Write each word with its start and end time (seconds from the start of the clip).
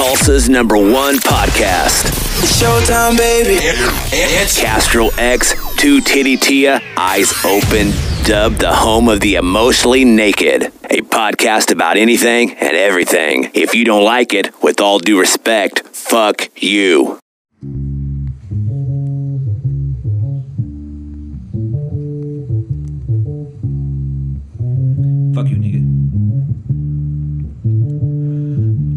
Tulsa's 0.00 0.48
number 0.48 0.78
one 0.78 1.16
podcast. 1.16 2.06
Showtime, 2.58 3.18
baby. 3.18 3.58
It's 4.10 4.58
Castro 4.58 5.08
X, 5.18 5.52
Two 5.76 6.00
Titty 6.00 6.38
Tia, 6.38 6.80
Eyes 6.96 7.34
Open, 7.44 7.92
dubbed 8.24 8.60
the 8.60 8.74
home 8.74 9.10
of 9.10 9.20
the 9.20 9.34
emotionally 9.34 10.06
naked. 10.06 10.72
A 10.88 11.02
podcast 11.02 11.70
about 11.70 11.98
anything 11.98 12.52
and 12.52 12.74
everything. 12.74 13.50
If 13.52 13.74
you 13.74 13.84
don't 13.84 14.02
like 14.02 14.32
it, 14.32 14.62
with 14.62 14.80
all 14.80 15.00
due 15.00 15.20
respect, 15.20 15.80
fuck 15.88 16.48
you. 16.56 17.19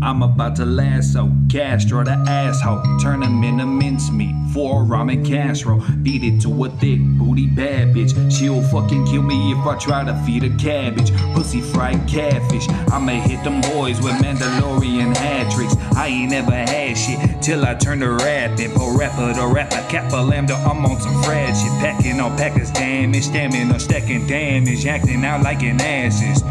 I'm 0.04 0.22
about 0.22 0.58
to 0.58 0.66
lasso 0.66 1.32
Castro 1.50 2.04
the 2.04 2.12
asshole. 2.12 2.82
Turn 3.00 3.24
him 3.24 3.42
into 3.42 3.66
mincemeat 3.66 4.36
for 4.54 4.84
ramen 4.84 5.26
casserole. 5.26 5.82
Beat 6.04 6.26
it 6.26 6.42
to 6.42 6.66
a 6.66 6.70
thick 6.70 7.00
booty 7.00 7.48
bad 7.48 7.96
bitch. 7.96 8.12
She'll 8.30 8.62
fucking 8.64 9.06
kill 9.08 9.22
me 9.22 9.54
if 9.54 9.60
I 9.60 9.78
try 9.78 10.04
to 10.04 10.14
feed 10.26 10.44
her 10.44 10.58
cabbage. 10.58 11.14
Pussy 11.34 11.62
fried 11.62 12.06
catfish. 12.06 12.68
I'ma 12.92 13.14
hit 13.22 13.46
them 13.46 13.62
boys 13.62 14.02
with 14.02 14.14
Mandalorian 14.16 15.16
hat 15.16 15.54
tricks. 15.54 15.76
I 15.96 16.08
ain't 16.08 16.32
never 16.32 16.52
had 16.52 16.98
shit 16.98 17.42
till 17.42 17.64
I 17.64 17.74
turn 17.74 18.02
to 18.02 18.12
rapping. 18.12 18.72
Po 18.72 18.98
rapper 18.98 19.34
to 19.34 19.48
rapper, 19.48 19.86
kappa 19.88 20.18
lambda. 20.18 20.56
I'm 20.56 20.86
on 20.86 21.00
some 21.00 21.24
frad 21.24 21.56
shit. 21.56 21.72
Packing 21.80 22.20
on 22.20 22.36
packers 22.36 22.72
damage, 22.72 23.24
stamina, 23.24 23.80
stacking 23.80 24.28
damage. 24.28 24.86
Acting 24.86 25.24
out 25.24 25.44
like 25.44 25.64
an 25.64 25.80
asses. 25.80 26.44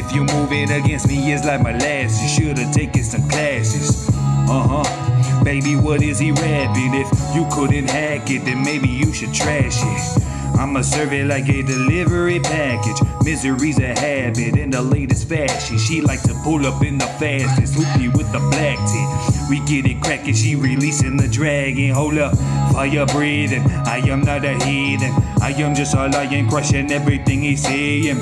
If 0.00 0.14
you 0.14 0.24
move 0.24 0.50
it 0.50 0.70
against 0.70 1.08
me, 1.08 1.30
it's 1.30 1.44
like 1.44 1.60
molasses. 1.60 2.32
Should've 2.32 2.72
taken 2.72 3.04
some 3.04 3.28
classes. 3.28 4.08
Uh 4.48 4.82
huh. 4.82 5.44
Baby, 5.44 5.76
what 5.76 6.02
is 6.02 6.18
he 6.18 6.32
rapping? 6.32 6.94
If 6.94 7.06
you 7.34 7.46
couldn't 7.52 7.90
hack 7.90 8.30
it, 8.30 8.46
then 8.46 8.64
maybe 8.64 8.88
you 8.88 9.12
should 9.12 9.34
trash 9.34 9.76
it. 9.76 10.22
I'ma 10.58 10.80
serve 10.80 11.12
it 11.12 11.26
like 11.26 11.50
a 11.50 11.60
delivery 11.60 12.40
package. 12.40 12.96
Misery's 13.26 13.78
a 13.78 13.88
habit 13.88 14.56
in 14.56 14.70
the 14.70 14.80
latest 14.80 15.28
fashion. 15.28 15.76
She 15.76 16.00
like 16.00 16.22
to 16.22 16.34
pull 16.44 16.64
up 16.64 16.82
in 16.82 16.96
the 16.96 17.06
fastest. 17.20 17.74
Hoopy 17.74 18.08
with 18.16 18.32
the 18.32 18.38
black 18.38 18.78
tip. 18.88 19.50
We 19.50 19.60
get 19.66 19.84
it 19.84 20.00
cracking, 20.02 20.34
she 20.34 20.56
releasing 20.56 21.18
the 21.18 21.28
dragon. 21.28 21.90
Hold 21.90 22.16
up, 22.16 22.38
fire 22.72 23.04
breathing. 23.04 23.70
I 23.84 23.98
am 24.08 24.22
not 24.22 24.46
a 24.46 24.54
heathen. 24.64 25.12
I 25.42 25.50
am 25.58 25.74
just 25.74 25.94
a 25.94 26.08
lion 26.08 26.48
crushing 26.48 26.90
everything 26.90 27.42
he's 27.42 27.62
saying. 27.62 28.20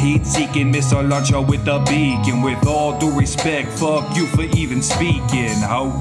Heat 0.00 0.24
seeking 0.24 0.70
missile 0.70 1.02
launcher 1.02 1.40
with 1.40 1.66
a 1.66 1.80
beacon. 1.88 2.40
With 2.42 2.66
all 2.66 2.98
due 2.98 3.16
respect, 3.18 3.68
fuck 3.68 4.16
you 4.16 4.26
for 4.28 4.42
even 4.56 4.80
speaking, 4.82 5.56
ho. 5.60 5.92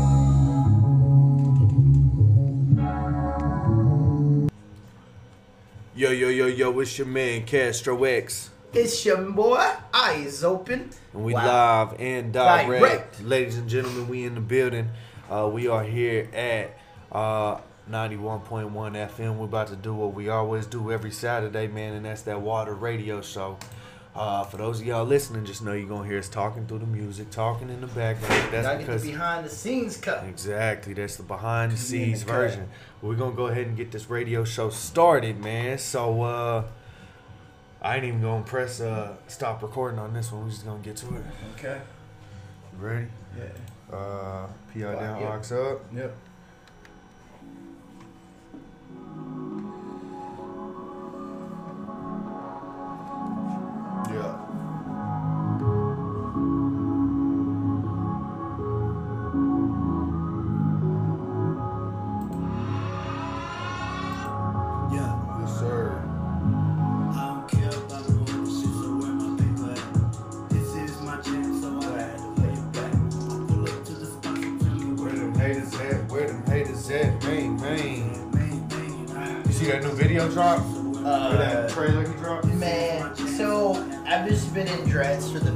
Yo, 5.95 6.11
yo, 6.11 6.29
yo, 6.29 6.45
yo, 6.45 6.79
it's 6.79 6.97
your 6.97 7.07
man 7.07 7.43
Castro 7.45 8.03
X. 8.03 8.51
It's 8.73 9.03
your 9.05 9.17
boy, 9.17 9.65
eyes 9.93 10.43
open. 10.43 10.91
And 11.13 11.23
we 11.23 11.33
Wow. 11.33 11.89
live 11.89 11.99
and 11.99 12.31
direct. 12.31 12.67
Direct. 12.67 13.23
Ladies 13.23 13.57
and 13.57 13.67
gentlemen, 13.67 14.07
we 14.07 14.23
in 14.25 14.35
the 14.35 14.41
building. 14.41 14.89
Uh, 15.31 15.49
we 15.51 15.67
are 15.67 15.83
here 15.83 16.29
at 16.33 16.77
uh, 17.11 17.57
91.1 17.89 18.95
FM. 18.95 19.37
We're 19.37 19.45
about 19.45 19.67
to 19.67 19.75
do 19.75 19.93
what 19.95 20.13
we 20.13 20.29
always 20.29 20.67
do 20.67 20.91
every 20.91 21.11
Saturday, 21.11 21.67
man, 21.67 21.93
and 21.93 22.05
that's 22.05 22.21
that 22.23 22.37
WADR 22.37 22.79
radio 22.79 23.21
show. 23.21 23.57
Uh, 24.17 24.43
for 24.43 24.57
those 24.57 24.81
of 24.81 24.87
y'all 24.87 25.05
listening, 25.05 25.45
just 25.45 25.61
know 25.61 25.73
you're 25.73 25.87
going 25.87 26.01
to 26.01 26.09
hear 26.09 26.17
us 26.17 26.27
talking 26.27 26.65
through 26.65 26.79
the 26.79 26.87
music, 26.87 27.29
talking 27.29 27.69
in 27.69 27.81
the 27.81 27.87
background. 27.87 28.51
That's 28.51 28.65
Gotta 28.65 28.77
get 28.79 28.87
because 28.87 29.03
the 29.03 29.11
behind 29.11 29.45
the 29.45 29.49
scenes 29.49 29.97
cut. 29.97 30.23
Exactly. 30.23 30.93
That's 30.93 31.17
the 31.17 31.23
behind 31.23 31.71
the 31.71 31.75
in 31.75 31.79
the 31.79 31.85
scenes 31.85 32.23
cut. 32.23 32.33
version. 32.33 32.69
We're 33.03 33.13
gonna 33.15 33.35
go 33.35 33.45
ahead 33.47 33.67
and 33.67 33.77
get 33.77 33.91
this 33.91 34.09
radio 34.09 34.43
show 34.43 34.71
started, 34.71 35.39
man. 35.39 35.77
So 35.77 36.23
uh 36.23 36.63
I 37.79 37.97
ain't 37.97 38.05
even 38.05 38.21
gonna 38.21 38.43
press 38.43 38.81
uh 38.81 39.17
stop 39.27 39.61
recording 39.61 39.99
on 39.99 40.13
this 40.13 40.31
one. 40.31 40.45
We're 40.45 40.49
just 40.49 40.65
gonna 40.65 40.79
get 40.79 40.95
to 40.97 41.15
it. 41.15 41.23
Okay. 41.55 41.79
You 42.73 42.87
ready? 42.87 43.07
Yeah. 43.37 43.95
Uh 43.95 44.47
PI 44.73 44.79
down, 44.95 45.21
yeah. 45.21 45.39
aux 45.51 45.71
up. 45.73 45.81
Yep. 45.93 46.15
Yeah, 54.09 54.36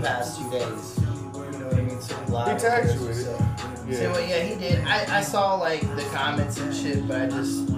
the 0.02 0.08
past 0.08 0.42
two 0.42 0.50
days. 0.50 0.98
You 0.98 1.06
know 1.06 1.68
what 1.68 1.76
I 1.76 1.82
mean? 1.82 2.02
So 2.02 2.16
He 2.16 2.58
tagged 2.58 2.94
you 2.94 3.00
with 3.02 3.10
was, 3.10 3.28
it. 3.28 3.42
Yeah. 3.88 4.14
So 4.14 4.20
yeah, 4.20 4.44
he 4.44 4.56
did. 4.56 4.84
I, 4.86 5.18
I 5.20 5.22
saw 5.22 5.56
like 5.56 5.82
the 5.96 6.04
comments 6.12 6.60
and 6.60 6.76
shit, 6.76 7.08
but 7.08 7.22
I 7.22 7.28
just 7.28 7.70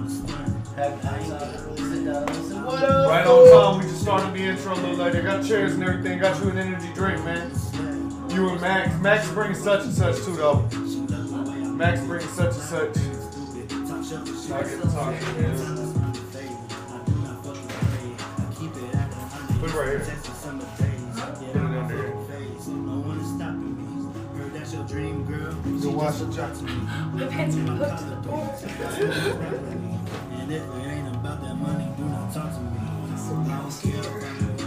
have 0.76 1.04
I 1.04 1.72
really 1.74 2.04
down 2.04 2.22
and 2.22 2.30
listen. 2.30 2.64
What 2.64 2.82
up? 2.82 3.08
Right 3.08 3.26
on 3.26 3.74
time, 3.74 3.84
we 3.84 3.90
just 3.90 4.02
started 4.02 4.32
the 4.32 4.42
intro 4.42 4.74
a 4.74 4.76
little 4.76 4.96
later. 4.96 5.22
Got 5.22 5.44
chairs 5.44 5.74
and 5.74 5.82
everything. 5.84 6.18
Got 6.18 6.42
you 6.42 6.50
an 6.50 6.58
energy 6.58 6.92
drink, 6.94 7.22
man. 7.24 7.50
You 8.30 8.48
and 8.48 8.60
Max. 8.60 9.00
Max 9.00 9.26
is 9.26 9.32
bringing 9.32 9.56
such 9.56 9.84
and 9.84 9.92
such 9.92 10.16
too, 10.24 10.36
though. 10.36 10.62
Max 11.74 12.00
bringing 12.02 12.28
such 12.28 12.54
and 12.54 12.62
such. 12.62 12.96
I 14.50 14.62
get 14.62 14.82
to 14.82 14.88
talk 14.90 15.18
to 15.18 15.24
him. 15.24 16.04
Put 19.60 19.70
it 19.70 19.74
right 19.74 19.88
here. 19.88 20.33
You 24.90 25.90
watch 25.90 26.18
the 26.18 26.26
job. 26.30 26.54
My 27.14 27.26
pants 27.26 27.56
are 27.56 27.60
hooked 27.60 27.98
to 28.00 28.04
the 28.04 28.16
board. 28.16 28.50
And 30.32 30.52
if 30.52 30.62
it 30.62 30.86
ain't 30.86 31.08
about 31.16 31.40
that 31.40 31.54
money, 31.54 31.88
do 31.96 32.04
not 32.04 32.32
talk 32.34 32.52
to 32.52 32.60
me. 32.60 32.78
I 32.78 33.62
don't 33.62 33.72
care 33.80 34.63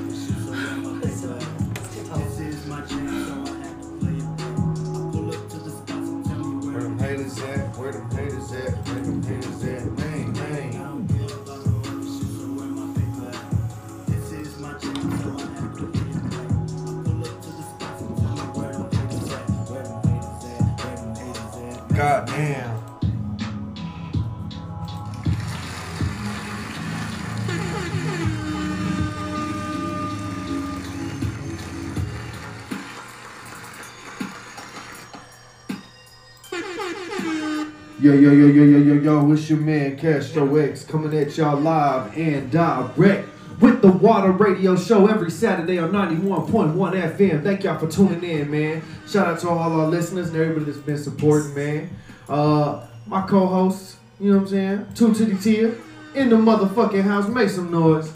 Yo, 38.18 38.32
yo, 38.32 38.48
yo, 38.48 38.48
yo, 38.48 38.64
yo, 38.64 38.78
yo, 38.80 38.94
yo, 38.96 39.32
it's 39.32 39.48
your 39.48 39.60
man 39.60 39.96
Castro 39.96 40.56
X 40.56 40.84
coming 40.84 41.16
at 41.16 41.38
y'all 41.38 41.56
live 41.60 42.18
and 42.18 42.50
direct 42.50 43.30
with 43.62 43.80
the 43.84 43.90
WADR 43.90 44.40
Radio 44.40 44.76
Show 44.76 45.06
every 45.06 45.30
Saturday 45.30 45.78
on 45.78 45.92
91.1 45.92 46.74
FM. 47.16 47.44
Thank 47.44 47.64
y'all 47.64 47.78
for 47.78 47.88
tuning 47.88 48.24
in, 48.24 48.50
man. 48.50 48.82
Shout 49.08 49.28
out 49.28 49.40
to 49.42 49.50
all 49.50 49.80
our 49.80 49.86
listeners 49.86 50.30
and 50.30 50.38
everybody 50.38 50.66
that's 50.66 50.80
been 50.80 50.98
supporting, 50.98 51.54
man. 51.54 51.96
Uh, 52.28 52.88
my 53.06 53.22
co-host, 53.28 53.98
you 54.20 54.32
know 54.32 54.38
what 54.38 54.46
I'm 54.46 54.48
saying? 54.48 54.88
Two 54.96 55.14
Titty 55.14 55.38
Tia 55.38 55.76
in 56.16 56.30
the 56.30 56.38
motherfucking 56.38 57.04
house. 57.04 57.28
Make 57.28 57.50
some 57.50 57.70
noise. 57.70 58.12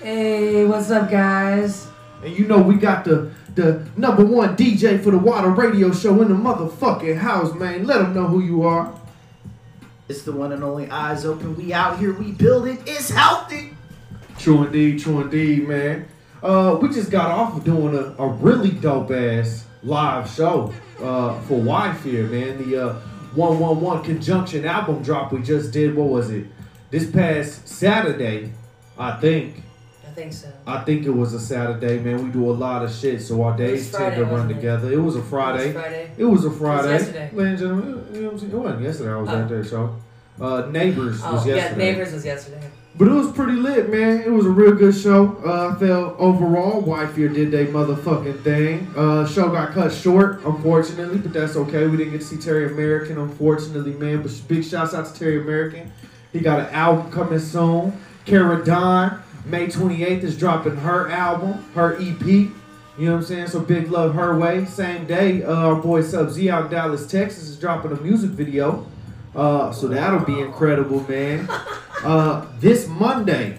Hey, 0.00 0.64
what's 0.64 0.92
up, 0.92 1.10
guys? 1.10 1.88
And 2.22 2.38
you 2.38 2.46
know 2.46 2.62
we 2.62 2.76
got 2.76 3.04
the 3.04 3.32
the 3.56 3.84
number 3.96 4.24
one 4.24 4.56
DJ 4.56 5.02
for 5.02 5.10
the 5.10 5.18
WADR 5.18 5.56
Radio 5.56 5.90
Show 5.90 6.22
in 6.22 6.28
the 6.28 6.34
motherfucking 6.34 7.18
house, 7.18 7.52
man. 7.54 7.84
Let 7.84 7.98
them 7.98 8.14
know 8.14 8.28
who 8.28 8.38
you 8.38 8.62
are. 8.62 8.94
It's 10.10 10.22
the 10.22 10.32
one 10.32 10.50
and 10.50 10.64
only 10.64 10.90
eyes 10.90 11.24
open. 11.24 11.56
We 11.56 11.72
out 11.72 12.00
here, 12.00 12.12
we 12.12 12.32
build 12.32 12.66
it. 12.66 12.80
It's 12.84 13.10
healthy. 13.10 13.76
True 14.40 14.64
indeed, 14.64 14.98
true 14.98 15.20
indeed, 15.20 15.68
man. 15.68 16.08
Uh, 16.42 16.76
we 16.82 16.88
just 16.88 17.12
got 17.12 17.30
off 17.30 17.56
of 17.56 17.62
doing 17.62 17.94
a, 17.94 18.20
a 18.20 18.26
really 18.26 18.72
dope 18.72 19.12
ass 19.12 19.66
live 19.84 20.28
show 20.28 20.74
uh, 21.00 21.40
for 21.42 21.60
Wife 21.60 22.02
here, 22.02 22.26
man. 22.26 22.58
The 22.58 22.88
uh, 22.88 22.94
111 23.36 24.04
Conjunction 24.04 24.64
album 24.64 25.00
drop 25.04 25.30
we 25.30 25.42
just 25.42 25.72
did. 25.72 25.94
What 25.94 26.08
was 26.08 26.30
it? 26.30 26.46
This 26.90 27.08
past 27.08 27.68
Saturday, 27.68 28.52
I 28.98 29.12
think. 29.20 29.62
I 30.10 30.12
think 30.12 30.32
so. 30.32 30.48
I 30.66 30.80
think 30.82 31.06
it 31.06 31.10
was 31.10 31.34
a 31.34 31.40
Saturday, 31.40 32.00
man. 32.00 32.24
We 32.24 32.30
do 32.32 32.50
a 32.50 32.52
lot 32.52 32.82
of 32.84 32.92
shit, 32.92 33.22
so 33.22 33.42
our 33.44 33.56
days 33.56 33.92
tend 33.92 34.16
to 34.16 34.24
run 34.24 34.50
it? 34.50 34.54
together. 34.54 34.92
It 34.92 34.96
was 35.00 35.14
a 35.14 35.22
Friday. 35.22 35.68
It 35.70 35.74
was 35.74 35.82
Friday. 35.84 36.10
It 36.18 36.24
was 36.24 36.44
a 36.44 36.50
Friday. 36.50 36.92
yesterday. 36.92 37.30
Ladies 37.32 37.60
and 37.62 37.82
gentlemen, 37.82 38.06
you 38.12 38.20
know 38.22 38.26
what 38.26 38.32
I'm 38.32 38.38
saying? 38.40 38.52
It 38.52 38.56
wasn't 38.56 38.82
yesterday. 38.82 39.10
I 39.12 39.16
was 39.16 39.30
Oh. 39.30 39.38
at 39.38 39.48
that 39.48 39.66
show. 39.68 39.96
Uh, 40.40 40.66
Neighbors 40.70 41.22
was 41.22 41.44
Oh, 41.44 41.48
yeah, 41.48 41.54
yesterday. 41.54 41.92
Neighbors 41.92 42.12
was 42.12 42.24
yesterday. 42.24 42.60
But 42.98 43.06
it 43.06 43.12
was 43.12 43.30
pretty 43.30 43.52
lit, 43.52 43.88
man. 43.88 44.22
It 44.22 44.32
was 44.32 44.46
a 44.46 44.50
real 44.50 44.72
good 44.72 44.94
show. 44.96 45.36
Uh, 45.46 45.68
I 45.68 45.78
felt 45.78 46.16
overall, 46.18 46.80
Wife 46.80 47.14
did 47.14 47.52
their 47.52 47.66
motherfucking 47.66 48.42
thing. 48.42 48.92
Uh, 48.96 49.24
show 49.28 49.48
got 49.48 49.70
cut 49.72 49.92
short, 49.92 50.44
unfortunately, 50.44 51.18
but 51.18 51.32
that's 51.32 51.54
okay. 51.56 51.86
We 51.86 51.96
didn't 51.98 52.12
get 52.14 52.20
to 52.22 52.26
see 52.26 52.36
Terry 52.36 52.66
American, 52.66 53.16
unfortunately, 53.18 53.92
man. 53.92 54.22
But 54.22 54.32
big 54.48 54.64
shouts 54.64 54.92
out 54.92 55.06
to 55.06 55.14
Terry 55.18 55.40
American. 55.40 55.92
He 56.32 56.40
got 56.40 56.60
an 56.60 56.66
album 56.74 57.12
coming 57.12 57.38
soon. 57.38 57.92
Kara 58.26 58.62
Don, 58.64 59.22
May 59.50 59.66
28th 59.66 60.22
is 60.22 60.38
dropping 60.38 60.76
her 60.76 61.10
album, 61.10 61.64
her 61.74 61.96
EP. 61.96 62.20
You 62.24 62.52
know 62.98 63.12
what 63.12 63.18
I'm 63.18 63.24
saying? 63.24 63.46
So 63.48 63.60
big 63.60 63.90
love 63.90 64.14
her 64.14 64.38
way. 64.38 64.64
Same 64.66 65.06
day, 65.06 65.42
uh, 65.42 65.54
our 65.54 65.74
boy 65.74 66.02
Sub 66.02 66.30
Z 66.30 66.48
out 66.50 66.66
in 66.66 66.70
Dallas, 66.70 67.06
Texas 67.06 67.48
is 67.48 67.58
dropping 67.58 67.92
a 67.92 68.00
music 68.00 68.30
video. 68.30 68.86
Uh, 69.34 69.72
so 69.72 69.88
that'll 69.88 70.24
be 70.24 70.40
incredible, 70.40 71.00
man. 71.08 71.48
Uh, 72.02 72.46
this 72.60 72.88
Monday 72.88 73.58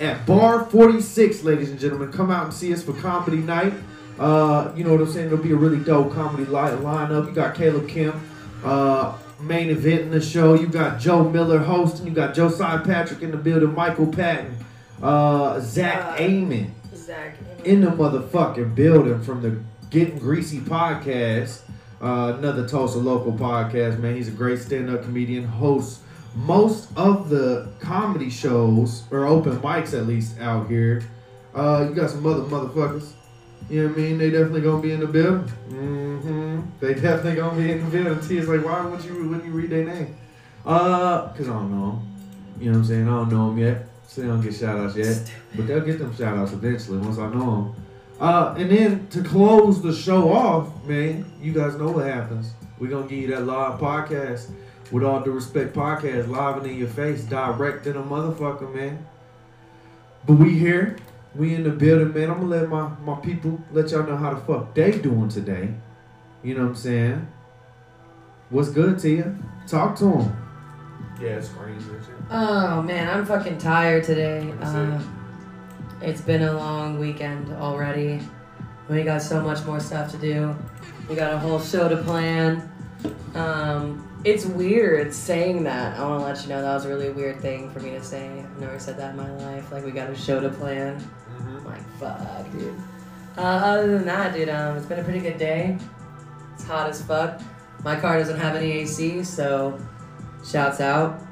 at 0.00 0.26
Bar 0.26 0.64
46, 0.64 1.44
ladies 1.44 1.70
and 1.70 1.78
gentlemen, 1.78 2.10
come 2.10 2.28
out 2.28 2.46
and 2.46 2.52
see 2.52 2.72
us 2.72 2.82
for 2.82 2.92
comedy 2.94 3.36
night. 3.36 3.72
Uh, 4.18 4.72
you 4.74 4.82
know 4.82 4.90
what 4.90 5.00
I'm 5.00 5.08
saying? 5.08 5.26
It'll 5.26 5.38
be 5.38 5.52
a 5.52 5.56
really 5.56 5.78
dope 5.78 6.12
comedy 6.12 6.44
li- 6.44 6.54
lineup. 6.54 7.28
You 7.28 7.32
got 7.32 7.54
Caleb 7.54 7.88
Kim, 7.88 8.20
uh, 8.64 9.16
main 9.40 9.70
event 9.70 10.00
in 10.00 10.10
the 10.10 10.20
show. 10.20 10.54
You 10.54 10.66
got 10.66 10.98
Joe 10.98 11.28
Miller 11.28 11.58
hosting. 11.60 12.06
You 12.06 12.12
got 12.12 12.34
Josiah 12.34 12.80
Patrick 12.80 13.22
in 13.22 13.30
the 13.30 13.36
building. 13.36 13.72
Michael 13.74 14.08
Patton, 14.08 14.57
uh, 15.02 15.60
Zach 15.60 16.20
Uh, 16.20 16.24
Amon 16.24 16.74
Zach. 16.94 17.36
in 17.64 17.80
the 17.82 17.90
motherfucking 17.90 18.74
building 18.74 19.20
from 19.22 19.42
the 19.42 19.58
Getting 19.90 20.18
Greasy 20.18 20.60
podcast. 20.60 21.60
Uh, 22.00 22.34
another 22.38 22.66
Tulsa 22.68 22.98
local 22.98 23.32
podcast, 23.32 23.98
man. 23.98 24.14
He's 24.14 24.28
a 24.28 24.32
great 24.32 24.60
stand-up 24.60 25.02
comedian, 25.02 25.44
hosts 25.44 26.00
most 26.36 26.88
of 26.96 27.30
the 27.30 27.68
comedy 27.80 28.30
shows 28.30 29.02
or 29.10 29.24
open 29.26 29.56
mics 29.58 29.98
at 29.98 30.06
least 30.06 30.38
out 30.38 30.68
here. 30.68 31.02
Uh, 31.54 31.86
you 31.88 31.94
got 31.94 32.10
some 32.10 32.24
other 32.26 32.42
motherfuckers. 32.42 33.12
You 33.68 33.82
know 33.82 33.88
what 33.88 33.98
I 33.98 34.00
mean? 34.02 34.18
They 34.18 34.30
definitely 34.30 34.60
gonna 34.60 34.80
be 34.82 34.92
in 34.92 35.00
the 35.00 35.06
building. 35.06 35.50
Mm-hmm. 35.70 36.60
They 36.80 36.94
definitely 36.94 37.34
gonna 37.36 37.56
be 37.60 37.72
in 37.72 37.84
the 37.84 37.90
building. 37.90 38.28
T 38.28 38.38
is 38.38 38.48
like, 38.48 38.64
why 38.64 38.84
wouldn't 38.84 39.04
you 39.04 39.28
wouldn't 39.28 39.44
you 39.46 39.50
read 39.52 39.70
their 39.70 39.84
name? 39.84 40.16
Uh, 40.64 41.28
cause 41.32 41.48
I 41.48 41.52
don't 41.54 41.70
know 41.76 41.90
'em. 41.92 42.60
You 42.60 42.66
know 42.66 42.72
what 42.72 42.78
I'm 42.78 42.84
saying? 42.84 43.08
I 43.08 43.10
don't 43.10 43.30
know 43.32 43.48
them 43.48 43.58
yet, 43.58 43.87
so 44.08 44.22
they 44.22 44.26
don't 44.26 44.40
get 44.40 44.54
shout 44.54 44.78
outs 44.78 44.96
yet. 44.96 45.30
But 45.54 45.66
they'll 45.66 45.80
get 45.80 45.98
them 45.98 46.16
shout 46.16 46.36
outs 46.36 46.52
eventually 46.52 46.98
once 46.98 47.18
I 47.18 47.28
know 47.32 47.50
them. 47.50 47.74
Uh, 48.18 48.54
and 48.56 48.70
then 48.70 49.06
to 49.08 49.22
close 49.22 49.80
the 49.82 49.94
show 49.94 50.32
off, 50.32 50.84
man, 50.84 51.30
you 51.40 51.52
guys 51.52 51.76
know 51.76 51.90
what 51.90 52.06
happens. 52.06 52.52
We're 52.78 52.90
gonna 52.90 53.06
give 53.06 53.18
you 53.18 53.28
that 53.28 53.44
live 53.44 53.78
podcast 53.78 54.50
with 54.90 55.04
all 55.04 55.20
due 55.20 55.32
respect 55.32 55.76
podcast 55.76 56.26
live 56.28 56.56
and 56.56 56.66
in 56.66 56.78
your 56.78 56.88
face, 56.88 57.22
direct 57.24 57.86
in 57.86 57.96
a 57.96 58.02
motherfucker, 58.02 58.74
man. 58.74 59.06
But 60.26 60.34
we 60.34 60.58
here, 60.58 60.96
we 61.34 61.54
in 61.54 61.62
the 61.62 61.70
building, 61.70 62.14
man. 62.14 62.30
I'm 62.30 62.40
gonna 62.40 62.46
let 62.46 62.68
my, 62.68 62.88
my 63.04 63.20
people 63.20 63.60
let 63.72 63.90
y'all 63.90 64.06
know 64.06 64.16
how 64.16 64.32
the 64.32 64.40
fuck 64.40 64.74
they 64.74 64.92
doing 64.92 65.28
today. 65.28 65.74
You 66.42 66.54
know 66.54 66.62
what 66.62 66.68
I'm 66.70 66.76
saying? 66.76 67.28
What's 68.48 68.70
good 68.70 68.98
to 69.00 69.10
you? 69.10 69.38
Talk 69.66 69.96
to 69.98 70.04
them. 70.04 70.36
Yeah, 71.20 71.36
it's 71.36 71.48
crazy. 71.48 71.84
Oh 72.30 72.82
man, 72.82 73.08
I'm 73.08 73.24
fucking 73.24 73.56
tired 73.56 74.04
today. 74.04 74.52
Uh, 74.60 75.00
it's 76.02 76.20
been 76.20 76.42
a 76.42 76.52
long 76.52 76.98
weekend 76.98 77.50
already. 77.54 78.20
We 78.90 79.02
got 79.02 79.22
so 79.22 79.40
much 79.40 79.64
more 79.64 79.80
stuff 79.80 80.10
to 80.10 80.18
do. 80.18 80.54
We 81.08 81.16
got 81.16 81.32
a 81.32 81.38
whole 81.38 81.58
show 81.58 81.88
to 81.88 81.96
plan. 81.96 82.70
Um, 83.34 84.20
it's 84.24 84.44
weird 84.44 85.14
saying 85.14 85.64
that. 85.64 85.98
I 85.98 86.06
want 86.06 86.20
to 86.20 86.26
let 86.26 86.42
you 86.42 86.48
know 86.50 86.60
that 86.60 86.74
was 86.74 86.84
a 86.84 86.88
really 86.90 87.08
weird 87.08 87.40
thing 87.40 87.70
for 87.70 87.80
me 87.80 87.90
to 87.90 88.02
say. 88.02 88.40
I've 88.40 88.60
never 88.60 88.78
said 88.78 88.98
that 88.98 89.12
in 89.12 89.16
my 89.16 89.30
life. 89.36 89.72
Like 89.72 89.86
we 89.86 89.90
got 89.90 90.10
a 90.10 90.14
show 90.14 90.38
to 90.38 90.50
plan. 90.50 91.02
I'm 91.38 91.64
like 91.64 91.98
fuck, 91.98 92.52
dude. 92.52 92.74
Uh, 93.38 93.40
other 93.40 93.86
than 93.86 94.04
that, 94.04 94.34
dude, 94.34 94.50
um, 94.50 94.76
it's 94.76 94.84
been 94.84 94.98
a 94.98 95.04
pretty 95.04 95.20
good 95.20 95.38
day. 95.38 95.78
It's 96.52 96.64
hot 96.64 96.90
as 96.90 97.00
fuck. 97.00 97.40
My 97.84 97.98
car 97.98 98.18
doesn't 98.18 98.38
have 98.38 98.54
any 98.54 98.72
AC, 98.72 99.24
so 99.24 99.80
shouts 100.44 100.80
out. 100.80 101.22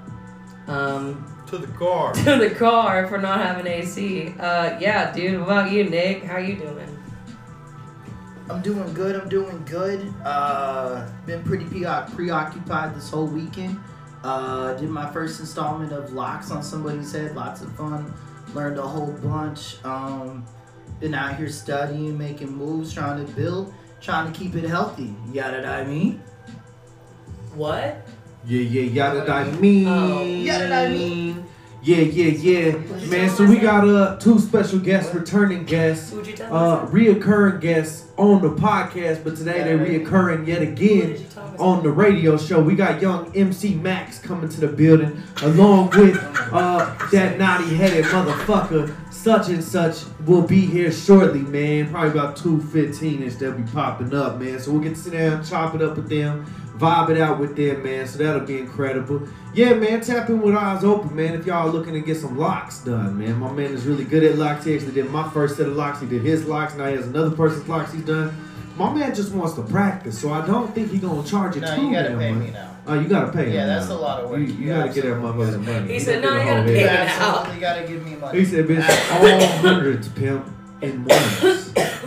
Um, 0.66 1.24
To 1.48 1.58
the 1.58 1.66
car. 1.68 2.12
to 2.24 2.36
the 2.36 2.50
car 2.50 3.06
for 3.06 3.18
not 3.18 3.40
having 3.40 3.66
AC. 3.66 4.34
Uh, 4.38 4.78
yeah, 4.80 5.12
dude. 5.12 5.38
What 5.40 5.44
about 5.50 5.72
you, 5.72 5.84
Nick? 5.84 6.24
How 6.24 6.38
you 6.38 6.56
doing? 6.56 6.92
I'm 8.48 8.62
doing 8.62 8.92
good. 8.94 9.16
I'm 9.20 9.28
doing 9.28 9.64
good. 9.64 10.12
Uh, 10.24 11.08
been 11.24 11.42
pretty 11.42 11.64
pre- 11.64 11.84
preoccupied 12.14 12.94
this 12.94 13.10
whole 13.10 13.26
weekend. 13.26 13.78
Uh, 14.22 14.74
did 14.74 14.88
my 14.88 15.08
first 15.12 15.40
installment 15.40 15.92
of 15.92 16.12
Locks 16.12 16.50
on 16.50 16.62
Somebody's 16.62 17.12
Head. 17.12 17.34
Lots 17.36 17.62
of 17.62 17.74
fun. 17.76 18.12
Learned 18.54 18.78
a 18.78 18.86
whole 18.86 19.12
bunch. 19.12 19.84
Um, 19.84 20.44
been 21.00 21.14
out 21.14 21.36
here 21.36 21.48
studying, 21.48 22.16
making 22.16 22.50
moves, 22.56 22.92
trying 22.92 23.24
to 23.24 23.32
build, 23.32 23.74
trying 24.00 24.32
to 24.32 24.38
keep 24.38 24.54
it 24.54 24.64
healthy. 24.68 25.14
You 25.26 25.34
got 25.34 25.54
it, 25.54 25.64
I 25.64 25.84
mean. 25.84 26.22
What? 27.54 28.06
Yeah, 28.46 28.60
yeah, 28.60 28.82
yada 28.82 29.32
I 29.32 29.50
mean. 29.58 29.88
Oh. 29.88 30.22
Yada 30.22 30.72
I 30.72 30.88
mean. 30.88 31.44
Yeah, 31.82 31.98
yeah, 31.98 32.31
yeah. 32.31 33.06
Man, 33.08 33.28
so 33.31 33.44
we 33.44 33.58
got 33.58 33.88
uh 33.88 34.16
two 34.19 34.38
special 34.38 34.78
guests, 34.78 35.12
returning 35.12 35.64
guests, 35.64 36.10
Who'd 36.10 36.26
you 36.28 36.37
tell 36.37 36.54
uh 36.54 36.87
reoccurring 36.87 37.60
guests 37.60 38.06
on 38.16 38.43
the 38.43 38.50
podcast, 38.50 39.25
but 39.25 39.37
today 39.37 39.64
they're 39.64 39.78
reoccurring 39.78 40.46
yet 40.46 40.62
again 40.62 41.26
on 41.58 41.82
the 41.82 41.90
radio 41.90 42.37
show. 42.37 42.62
We 42.62 42.76
got 42.76 43.02
young 43.02 43.34
MC 43.37 43.75
Max 43.75 44.20
coming 44.20 44.49
to 44.49 44.60
the 44.60 44.69
building, 44.69 45.20
along 45.42 45.90
with 45.90 46.16
uh 46.52 46.94
that 47.10 47.38
naughty 47.38 47.75
headed 47.75 48.04
motherfucker, 48.06 48.94
such 49.12 49.49
and 49.49 49.62
such 49.62 50.04
will 50.25 50.42
be 50.42 50.60
here 50.60 50.92
shortly, 50.92 51.40
man. 51.40 51.90
Probably 51.90 52.10
about 52.10 52.37
215 52.37 53.22
ish 53.25 53.34
they'll 53.34 53.52
be 53.52 53.64
popping 53.72 54.14
up, 54.14 54.38
man. 54.38 54.60
So 54.60 54.70
we'll 54.72 54.82
get 54.82 54.94
to 54.94 55.00
sit 55.00 55.12
down, 55.14 55.44
chop 55.44 55.75
it 55.75 55.82
up 55.82 55.96
with 55.96 56.08
them, 56.08 56.46
vibe 56.78 57.11
it 57.11 57.20
out 57.20 57.38
with 57.38 57.56
them, 57.56 57.82
man. 57.82 58.06
So 58.06 58.19
that'll 58.19 58.46
be 58.46 58.58
incredible. 58.58 59.23
Yeah, 59.54 59.75
man, 59.75 60.00
tap 60.02 60.28
in 60.28 60.40
with 60.42 60.54
eyes 60.54 60.85
open, 60.85 61.14
man. 61.16 61.35
If 61.35 61.47
y'all 61.47 61.68
are 61.68 61.73
looking 61.73 61.95
to 61.95 62.00
get 62.00 62.16
some 62.18 62.38
locks 62.38 62.80
done, 62.80 63.18
man. 63.18 63.38
My 63.38 63.50
man 63.52 63.73
is 63.73 63.85
really 63.87 64.04
good 64.04 64.23
at 64.25 64.37
locks. 64.37 64.64
He 64.64 64.75
actually 64.75 64.92
did 64.92 65.11
my 65.11 65.28
first 65.30 65.56
set 65.56 65.66
of 65.66 65.76
locks. 65.76 66.00
He 66.00 66.06
did 66.06 66.23
his 66.23 66.45
locks. 66.47 66.75
Now 66.75 66.87
he 66.88 66.97
has 66.97 67.06
another 67.06 67.35
person's 67.35 67.68
locks 67.68 67.92
he's 67.92 68.04
done. 68.04 68.37
My 68.76 68.92
man 68.92 69.14
just 69.14 69.33
wants 69.33 69.54
to 69.54 69.62
practice, 69.62 70.18
so 70.21 70.30
I 70.33 70.47
don't 70.47 70.75
think 70.75 70.90
he 70.90 70.99
gonna 70.99 71.26
charge 71.26 71.54
you 71.54 71.62
No, 71.62 71.75
too 71.75 71.87
you 71.87 71.92
gotta 71.92 72.11
damn 72.11 72.18
pay 72.18 72.33
much. 72.33 72.45
me 72.47 72.50
now. 72.52 72.71
Oh, 72.87 73.00
you 73.00 73.09
gotta 73.09 73.33
pay 73.33 73.47
him. 73.47 73.54
Yeah, 73.54 73.66
that's 73.66 73.88
now. 73.88 73.95
a 73.95 73.97
lot 73.97 74.23
of 74.23 74.28
work. 74.30 74.38
You, 74.40 74.45
You 74.45 74.52
you 74.52 74.68
gotta 74.68 74.92
get 74.92 75.04
that 75.04 75.12
absolutely 75.14 75.45
motherfucker 75.47 75.64
gotta 75.66 75.80
money. 75.80 75.92
He 75.95 75.99
said, 76.00 76.23
"No, 76.23 76.28
you 76.33 76.37
gotta 76.38 76.54
whole 76.54 76.64
pay 76.64 76.78
head." 76.80 77.06
me." 77.09 77.12
Absolutely 77.14 77.61
gotta 77.61 77.88
give 77.88 78.04
me 78.04 78.16
money. 78.16 78.38
He 78.38 78.45
said, 78.45 78.66
bitch, 78.66 79.12
all 79.12 79.47
hundreds, 79.62 80.09
pimp, 80.11 80.45
and 80.83 81.06
ones. 81.06 81.73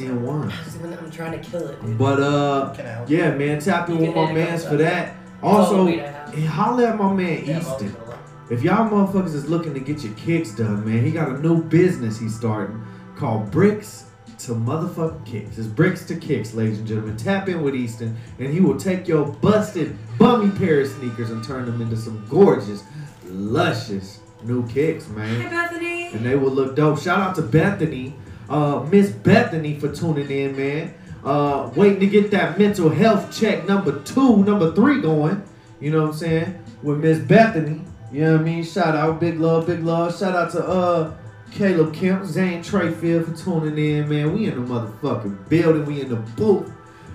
in 0.00 0.22
ones. 0.22 0.52
I'm 0.82 1.10
trying 1.10 1.40
to 1.40 1.50
kill 1.50 1.66
it, 1.68 1.80
dude. 1.84 1.98
But, 1.98 2.20
uh, 2.20 2.72
Can 2.74 2.86
I 2.86 2.90
help 2.90 3.10
yeah, 3.10 3.34
man, 3.34 3.60
tap 3.60 3.88
in 3.88 3.98
with 3.98 4.14
my 4.14 4.22
edit 4.30 4.34
mans 4.34 4.64
for 4.64 4.76
that. 4.76 5.14
that. 5.14 5.16
Also, 5.42 5.80
Oh, 5.80 5.84
wait, 5.86 6.00
I 6.02 6.40
holla 6.40 6.86
at 6.88 6.96
my 6.98 7.12
man 7.12 7.44
Yeah, 7.44 7.58
Easton. 7.58 7.62
most 7.62 7.82
of 7.82 7.86
it. 7.88 8.18
If 8.48 8.62
y'all 8.62 8.88
motherfuckers 8.88 9.34
is 9.34 9.48
looking 9.48 9.74
to 9.74 9.80
get 9.80 10.02
your 10.04 10.14
kicks 10.14 10.52
done, 10.52 10.84
man, 10.84 11.04
he 11.04 11.10
got 11.10 11.28
a 11.28 11.38
new 11.40 11.62
business 11.62 12.18
he's 12.18 12.34
starting 12.36 12.80
called 13.16 13.50
Bricks 13.50 14.04
to 14.40 14.52
Motherfucking 14.52 15.24
Kicks. 15.26 15.58
It's 15.58 15.66
Bricks 15.66 16.04
to 16.06 16.14
Kicks, 16.16 16.54
ladies 16.54 16.78
and 16.78 16.86
gentlemen. 16.86 17.16
Tap 17.16 17.48
in 17.48 17.62
with 17.62 17.74
Easton, 17.74 18.16
and 18.38 18.52
he 18.52 18.60
will 18.60 18.76
take 18.78 19.08
your 19.08 19.26
busted, 19.26 19.96
bummy 20.18 20.50
pair 20.50 20.80
of 20.82 20.88
sneakers 20.88 21.30
and 21.30 21.42
turn 21.42 21.64
them 21.64 21.80
into 21.80 21.96
some 21.96 22.24
gorgeous, 22.28 22.84
luscious 23.30 24.20
new 24.44 24.66
kicks, 24.68 25.08
man 25.08 25.40
Hi, 25.42 25.48
Bethany. 25.48 26.08
and 26.12 26.24
they 26.24 26.36
will 26.36 26.50
look 26.52 26.76
dope. 26.76 27.00
Shout 27.00 27.18
out 27.20 27.34
to 27.36 27.42
Bethany, 27.42 28.14
uh, 28.48 28.86
Miss 28.90 29.10
Bethany 29.10 29.78
for 29.78 29.92
tuning 29.94 30.30
in, 30.30 30.56
man. 30.56 30.94
Uh, 31.24 31.70
waiting 31.74 32.00
to 32.00 32.06
get 32.06 32.30
that 32.30 32.58
mental 32.58 32.88
health 32.88 33.36
check 33.36 33.66
number 33.66 34.00
two, 34.02 34.44
number 34.44 34.72
three 34.74 35.00
going. 35.00 35.42
You 35.80 35.90
know 35.90 36.02
what 36.02 36.10
I'm 36.10 36.14
saying? 36.14 36.64
With 36.82 36.98
Miss 36.98 37.18
Bethany. 37.18 37.82
You 38.12 38.24
know 38.24 38.32
what 38.32 38.40
I 38.42 38.44
mean? 38.44 38.64
Shout 38.64 38.94
out, 38.94 39.18
big 39.18 39.40
love, 39.40 39.66
big 39.66 39.82
love. 39.82 40.16
Shout 40.16 40.34
out 40.34 40.52
to 40.52 40.64
uh 40.64 41.14
Caleb 41.50 41.94
Kemp, 41.94 42.24
Zane 42.24 42.62
Trayfield 42.62 43.24
for 43.24 43.44
tuning 43.44 43.78
in, 43.78 44.08
man. 44.08 44.32
We 44.34 44.46
in 44.46 44.62
the 44.62 44.72
motherfucking 44.72 45.48
building. 45.48 45.84
We 45.86 46.02
in 46.02 46.08
the 46.10 46.16
booth. 46.16 46.70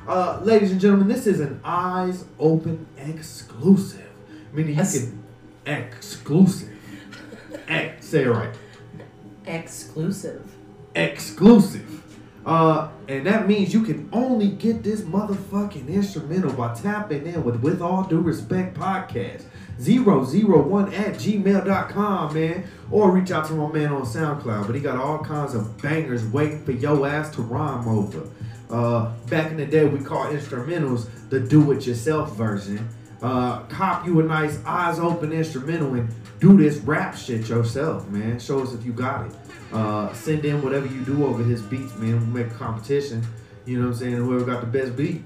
Uh, 0.07 0.39
ladies 0.43 0.71
and 0.71 0.81
gentlemen, 0.81 1.07
this 1.07 1.27
is 1.27 1.39
an 1.39 1.61
eyes 1.63 2.25
open 2.39 2.85
exclusive. 2.97 4.09
Meaning 4.51 4.75
you 4.77 4.83
can 4.83 5.23
exclusive. 5.65 6.69
Ex- 7.67 8.05
say 8.07 8.23
it 8.23 8.29
right 8.29 8.53
Exclusive. 9.45 10.50
Exclusive. 10.95 11.88
Uh, 12.45 12.89
and 13.07 13.25
that 13.27 13.48
means 13.48 13.74
you 13.74 13.83
can 13.83 14.10
only 14.12 14.50
get 14.50 14.81
this 14.81 15.01
motherfucking 15.01 15.88
instrumental 15.88 16.51
by 16.53 16.74
tapping 16.74 17.27
in 17.27 17.43
with 17.43 17.57
With 17.62 17.81
All 17.81 18.03
Due 18.03 18.19
Respect 18.19 18.75
Podcast. 18.75 19.43
001 19.79 20.93
at 20.93 21.15
gmail.com, 21.15 22.33
man. 22.33 22.63
Or 22.89 23.12
reach 23.12 23.31
out 23.31 23.48
to 23.48 23.53
my 23.53 23.71
man 23.71 23.91
on 23.91 24.03
SoundCloud. 24.03 24.65
But 24.65 24.75
he 24.75 24.81
got 24.81 24.98
all 24.98 25.19
kinds 25.19 25.53
of 25.53 25.81
bangers 25.81 26.25
waiting 26.25 26.63
for 26.63 26.71
your 26.71 27.07
ass 27.07 27.33
to 27.36 27.41
rhyme 27.41 27.88
over. 27.88 28.27
Uh, 28.69 29.12
back 29.27 29.51
in 29.51 29.57
the 29.57 29.65
day, 29.65 29.86
we 29.86 30.00
called 30.00 30.33
instrumentals 30.33 31.07
the 31.29 31.39
do-it-yourself 31.39 32.36
version. 32.36 32.88
Uh, 33.21 33.60
cop 33.63 34.05
you 34.05 34.19
a 34.19 34.24
nice 34.24 34.60
eyes 34.65 34.98
open 34.98 35.31
instrumental 35.31 35.93
and 35.93 36.10
do 36.39 36.57
this 36.57 36.77
rap 36.77 37.15
shit 37.15 37.48
yourself, 37.50 38.07
man. 38.07 38.39
Show 38.39 38.62
us 38.62 38.74
if 38.74 38.83
you 38.83 38.93
got 38.93 39.27
it. 39.27 39.36
Uh, 39.72 40.12
send 40.13 40.44
in 40.46 40.62
whatever 40.62 40.86
you 40.86 41.01
do 41.01 41.25
over 41.25 41.44
his 41.44 41.62
beats, 41.62 41.96
man. 41.96 42.18
We'll 42.20 42.44
make 42.44 42.48
a 42.54 42.56
competition. 42.58 43.24
You 43.66 43.78
know 43.80 43.88
what 43.88 43.94
I'm 43.94 44.00
saying? 44.00 44.16
Whoever 44.16 44.46
got 44.46 44.62
the 44.62 44.68
best 44.68 44.96
beat 44.98 45.22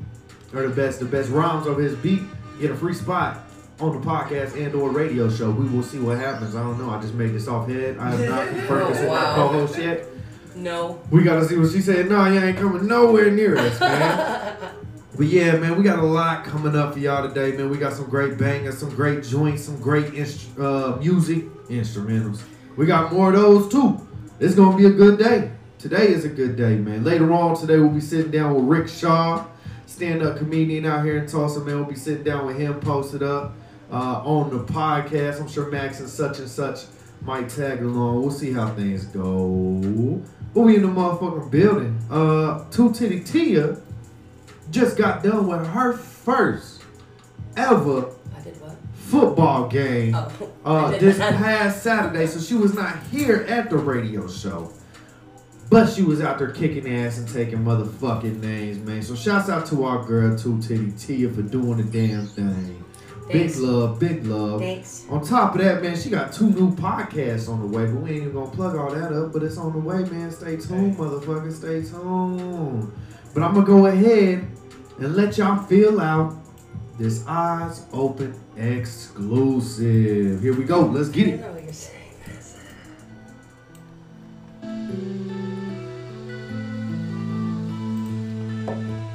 or 0.53 0.67
the 0.67 0.75
best 0.75 0.99
the 0.99 1.05
best 1.05 1.29
rhymes 1.29 1.65
over 1.67 1.81
his 1.81 1.95
beat 1.95 2.21
get 2.61 2.69
a 2.71 2.75
free 2.75 2.93
spot 2.93 3.39
on 3.79 3.99
the 3.99 4.05
podcast 4.05 4.55
and 4.63 4.73
or 4.75 4.89
radio 4.91 5.29
show. 5.29 5.51
We 5.51 5.67
will 5.67 5.83
see 5.83 5.99
what 5.99 6.17
happens. 6.19 6.55
I 6.55 6.61
don't 6.63 6.77
know. 6.79 6.89
I 6.91 7.01
just 7.01 7.13
made 7.13 7.33
this 7.33 7.47
off 7.47 7.67
head. 7.67 7.97
I 7.97 8.11
have 8.11 8.29
not 8.29 8.47
confirmed 8.49 8.93
this 8.93 8.99
with 9.01 9.09
my 9.09 9.13
Wow. 9.15 9.35
co-host 9.35 9.77
yet. 9.79 10.05
No. 10.55 11.01
We 11.11 11.23
gotta 11.23 11.45
see 11.45 11.57
what 11.57 11.71
she 11.71 11.81
said. 11.81 12.07
No, 12.07 12.23
you 12.31 12.39
ain't 12.39 12.57
coming 12.57 12.87
nowhere 12.87 13.31
near 13.31 13.57
us, 13.57 13.79
man. 13.79 14.55
but 15.17 15.25
yeah, 15.25 15.57
man, 15.57 15.75
we 15.77 15.83
got 15.83 15.99
a 15.99 16.03
lot 16.05 16.45
coming 16.45 16.75
up 16.75 16.93
for 16.93 16.99
y'all 16.99 17.27
today, 17.27 17.57
man. 17.57 17.69
We 17.69 17.77
got 17.77 17.93
some 17.93 18.05
great 18.09 18.37
bangers, 18.37 18.77
some 18.77 18.89
great 18.91 19.23
joints, 19.23 19.63
some 19.65 19.81
great 19.81 20.13
inst- 20.13 20.57
uh, 20.57 20.95
music 20.99 21.45
instrumentals. 21.67 22.41
We 22.77 22.85
got 22.85 23.11
more 23.11 23.33
of 23.33 23.39
those 23.41 23.69
too. 23.71 24.07
It's 24.37 24.53
gonna 24.53 24.75
be 24.75 24.85
a 24.85 24.91
good 24.91 25.17
day. 25.17 25.51
Today 25.79 26.09
is 26.09 26.25
a 26.25 26.29
good 26.29 26.57
day, 26.57 26.75
man. 26.75 27.05
Later 27.05 27.31
on 27.31 27.55
today, 27.55 27.77
we'll 27.77 27.89
be 27.89 28.01
sitting 28.01 28.31
down 28.31 28.53
with 28.53 28.65
Rick 28.65 28.89
Shaw, 28.89 29.45
stand-up 29.85 30.37
comedian 30.37 30.85
out 30.85 31.05
here 31.05 31.17
in 31.17 31.25
Tulsa, 31.25 31.61
man. 31.61 31.77
We'll 31.77 31.85
be 31.85 31.95
sitting 31.95 32.23
down 32.23 32.45
with 32.45 32.57
him, 32.57 32.79
posted 32.81 33.23
up 33.23 33.53
uh, 33.89 34.21
on 34.25 34.49
the 34.49 34.61
podcast. 34.65 35.39
I'm 35.39 35.47
sure 35.47 35.71
Max 35.71 36.01
and 36.01 36.09
such 36.09 36.39
and 36.39 36.49
such 36.49 36.81
might 37.21 37.47
tag 37.47 37.81
along. 37.81 38.21
We'll 38.23 38.31
see 38.31 38.51
how 38.51 38.67
things 38.73 39.05
go. 39.05 40.21
But 40.53 40.61
we 40.61 40.75
in 40.75 40.81
the 40.81 40.89
motherfucking 40.89 41.49
building. 41.49 41.97
Uh, 42.11 42.65
Two 42.71 42.91
Titty 42.91 43.21
Tia 43.21 43.77
just 44.69 44.97
got 44.97 45.23
done 45.23 45.47
with 45.47 45.65
her 45.67 45.93
first 45.93 46.83
ever? 47.55 48.14
Football 49.05 49.67
game 49.67 50.15
Oh, 50.15 50.51
uh, 50.65 50.89
this 50.99 51.17
past 51.17 51.83
Saturday. 51.83 52.27
So 52.27 52.39
she 52.39 52.55
was 52.55 52.73
not 52.73 53.01
here 53.11 53.45
at 53.47 53.69
the 53.69 53.77
radio 53.77 54.27
show. 54.27 54.71
But 55.69 55.87
she 55.91 56.03
was 56.03 56.21
out 56.21 56.37
there 56.37 56.51
kicking 56.51 56.87
ass 56.93 57.17
and 57.17 57.27
taking 57.27 57.59
motherfucking 57.59 58.39
names, 58.41 58.77
man. 58.79 59.01
So 59.01 59.15
shouts 59.15 59.49
out 59.49 59.65
to 59.67 59.83
our 59.83 60.05
girl, 60.05 60.37
Two 60.37 60.61
Titty 60.61 60.91
Tia, 60.91 61.29
for 61.29 61.41
doing 61.41 61.77
the 61.77 61.83
damn 61.83 62.27
thing. 62.27 62.83
Thanks. 63.31 63.55
Big 63.55 63.63
love, 63.63 63.99
big 63.99 64.25
love. 64.27 64.61
Thanks. 64.61 65.05
On 65.09 65.25
top 65.25 65.55
of 65.55 65.61
that, 65.61 65.81
man, 65.81 65.97
she 65.97 66.11
got 66.11 66.31
two 66.31 66.51
new 66.51 66.75
podcasts 66.75 67.49
on 67.49 67.59
the 67.59 67.65
way, 67.65 67.85
but 67.87 67.95
we 67.95 68.11
ain't 68.11 68.21
even 68.21 68.33
gonna 68.33 68.51
plug 68.51 68.75
all 68.75 68.91
that 68.91 69.11
up. 69.11 69.33
But 69.33 69.41
it's 69.41 69.57
on 69.57 69.73
the 69.73 69.79
way, 69.79 70.03
man. 70.03 70.31
Stay 70.31 70.57
tuned, 70.57 70.95
motherfucker. 70.97 71.51
Stay 71.51 71.81
tuned. 71.81 72.93
But 73.33 73.41
I'm 73.41 73.55
gonna 73.55 73.65
go 73.65 73.87
ahead 73.87 74.47
and 74.99 75.15
let 75.15 75.37
y'all 75.39 75.63
feel 75.63 75.99
out 75.99 76.35
this 76.99 77.25
eyes 77.27 77.87
open 77.91 78.39
exclusive. 78.57 80.41
Here 80.41 80.53
we 80.53 80.63
go. 80.63 80.81
Let's 80.81 81.09
get 81.09 81.27
I 81.27 81.31
it. 81.31 81.39
know 81.41 81.57
you're 81.57 81.73
saying. 81.73 82.01
this. 82.25 82.57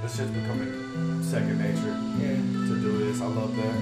It's 0.05 0.17
just 0.17 0.33
becoming 0.35 1.23
second 1.23 1.59
nature 1.59 1.95
Yeah. 2.19 2.37
to 2.69 2.75
do 2.81 2.99
this. 3.05 3.21
I 3.21 3.27
love 3.27 3.55
that. 3.57 3.77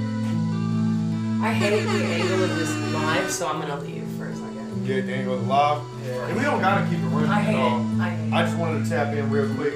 I 1.41 1.53
hate 1.53 1.85
the 1.85 2.05
angle 2.05 2.43
of 2.45 2.57
this 2.59 2.75
live, 2.93 3.31
so 3.31 3.47
I'm 3.49 3.61
gonna 3.61 3.81
leave 3.81 4.05
for 4.19 4.27
a 4.27 4.35
second. 4.35 4.87
Get 4.87 5.07
the 5.07 5.15
angle 5.15 5.35
of 5.35 5.47
live. 5.47 5.81
And 6.29 6.37
we 6.37 6.43
don't 6.43 6.61
gotta 6.61 6.85
keep 6.91 6.99
it 6.99 7.07
running 7.07 7.31
I 7.31 7.39
at 7.41 7.45
hate 7.47 7.55
all. 7.57 7.81
it. 7.81 8.01
I 8.01 8.09
hate 8.11 8.33
I 8.33 8.43
just 8.43 8.57
wanted 8.59 8.85
to 8.85 8.91
tap 8.91 9.15
in 9.15 9.31
real 9.31 9.49
quick. 9.55 9.75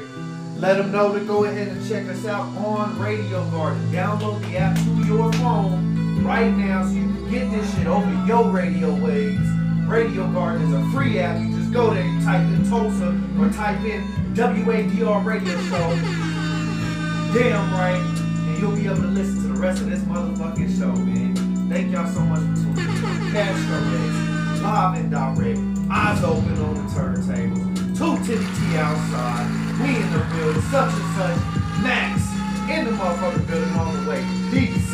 Let 0.63 0.77
them 0.77 0.93
know 0.93 1.13
to 1.13 1.19
go 1.25 1.43
ahead 1.43 1.67
and 1.67 1.89
check 1.89 2.07
us 2.07 2.25
out 2.25 2.47
on 2.57 2.97
Radio 2.97 3.45
Garden. 3.51 3.83
Download 3.91 4.41
the 4.43 4.59
app 4.59 4.77
to 4.77 5.07
your 5.09 5.33
phone 5.33 6.23
right 6.23 6.53
now 6.57 6.85
so 6.85 6.93
you 6.93 7.03
can 7.03 7.31
get 7.33 7.51
this 7.51 7.75
shit 7.75 7.89
over 7.89 8.09
your 8.29 8.49
radio 8.49 8.95
waves. 8.95 9.45
Radio 9.89 10.25
Garden 10.31 10.63
is 10.63 10.73
a 10.73 10.91
free 10.93 11.19
app. 11.19 11.41
You 11.41 11.57
just 11.57 11.73
go 11.73 11.93
there, 11.93 12.07
you 12.07 12.23
type 12.23 12.43
in 12.43 12.65
Tulsa 12.71 13.09
or 13.41 13.51
type 13.51 13.85
in 13.85 14.05
WADR 14.35 15.25
Radio 15.25 15.61
Show. 15.63 15.97
Damn 17.37 17.73
right. 17.73 18.01
And 18.47 18.59
you'll 18.61 18.77
be 18.77 18.87
able 18.87 19.03
to 19.03 19.09
listen 19.09 19.43
to 19.43 19.49
the 19.49 19.61
rest 19.61 19.83
of 19.83 19.91
this 19.91 20.03
motherfucking 20.03 20.79
show, 20.79 20.93
man. 20.93 21.69
Thank 21.69 21.91
y'all 21.91 22.07
so 22.07 22.21
much 22.21 22.39
for 22.39 22.55
tuning 22.63 22.79
in. 22.79 23.33
Castro 23.33 24.63
live 24.63 24.97
and 24.97 25.11
direct, 25.11 25.59
eyes 25.91 26.23
open 26.23 26.57
on 26.63 26.75
the 26.75 26.93
turntables. 26.93 27.72
Two 27.95 28.17
titty 28.25 28.45
T 28.45 28.77
outside, 28.77 29.47
we 29.81 29.89
in 29.97 30.11
the 30.13 30.19
building, 30.35 30.63
such 30.63 30.93
and 30.93 31.11
such, 31.15 31.39
Max 31.83 32.13
in 32.71 32.85
the 32.87 32.91
motherfucking 32.93 33.47
building 33.47 33.75
on 33.75 34.05
the 34.05 34.11
way. 34.11 34.23
Peace. 34.51 34.91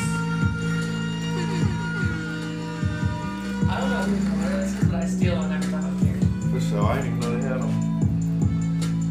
I 3.71 3.73
don't 3.81 3.91
know 3.91 4.03
who 4.03 4.17
car 4.41 4.51
this 4.59 4.73
is, 4.75 4.79
but 4.85 4.97
I 4.97 5.07
steal 5.07 5.37
one 5.37 5.53
every 5.53 5.71
time 5.71 5.85
I'm 5.85 5.99
here. 5.99 6.19
For 6.51 6.61
sure, 6.61 6.85
I 6.85 6.87
didn't 7.01 7.19
even 7.19 7.21
know 7.21 7.31
they 7.39 7.43
had 7.47 7.61
them. 7.63 7.75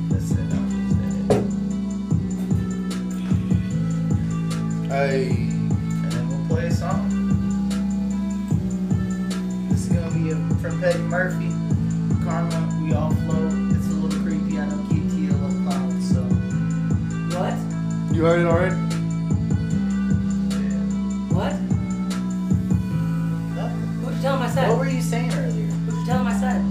That's 0.10 0.32
it. 0.32 0.36
That 0.50 0.62
was 0.62 0.92
it. 4.82 4.92
Hey. 4.92 5.22
And 5.30 6.12
then 6.12 6.24
we'll 6.30 6.46
play 6.48 6.66
a 6.68 6.70
song. 6.72 7.02
This 9.70 9.80
is 9.88 9.90
gonna 9.90 10.12
be 10.12 10.32
a, 10.32 10.36
from 10.60 10.80
Petty 10.82 11.00
Murphy. 11.00 11.52
Karma, 12.24 12.67
You 18.18 18.26
heard 18.26 18.40
it 18.40 18.48
already? 18.48 18.76
yeah. 20.50 20.82
What? 21.38 21.54
Nothing. 23.54 23.88
Who'd 24.02 24.16
you 24.16 24.22
tell 24.24 24.38
him 24.38 24.42
I 24.42 24.50
said? 24.50 24.70
What 24.70 24.80
were 24.80 24.90
you 24.90 25.04
saying 25.04 25.32
earlier? 25.36 25.68
Who'd 25.68 26.00
you 26.00 26.06
tell 26.08 26.18
him 26.22 26.26
I 26.26 26.34
said? 26.40 26.62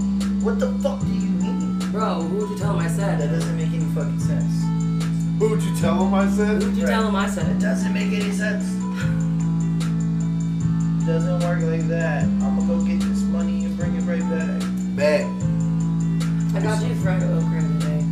What 0.43 0.59
the 0.59 0.73
fuck 0.83 0.99
do 0.99 1.07
you 1.07 1.29
mean? 1.39 1.79
Bro, 1.93 2.23
who'd 2.23 2.49
you 2.49 2.57
tell 2.57 2.73
him 2.73 2.79
I 2.79 2.89
said? 2.89 3.21
That 3.21 3.29
doesn't 3.29 3.55
make 3.55 3.71
any 3.71 3.85
fucking 3.95 4.19
sense. 4.19 4.61
Who'd 5.39 5.63
you 5.63 5.73
tell 5.77 6.05
him 6.05 6.13
I 6.13 6.29
said? 6.29 6.63
Who'd 6.63 6.75
you 6.75 6.85
tell 6.85 7.07
him 7.07 7.15
I 7.15 7.29
said? 7.29 7.47
It 7.47 7.59
doesn't 7.61 7.93
make 7.93 8.11
any 8.11 8.31
sense. 8.33 8.65
Doesn't 11.05 11.39
work 11.47 11.61
like 11.61 11.87
that. 11.87 12.23
I'm 12.25 12.59
gonna 12.59 12.67
go 12.67 12.83
get 12.85 12.99
this 12.99 13.21
money 13.21 13.63
and 13.63 13.77
bring 13.77 13.95
it 13.95 14.01
right 14.01 14.19
back. 14.29 14.59
Back. 14.97 15.25
I 16.57 16.59
got 16.61 16.85
you 16.85 16.93
fried 16.95 17.23
okra 17.23 17.61
today. 17.61 18.03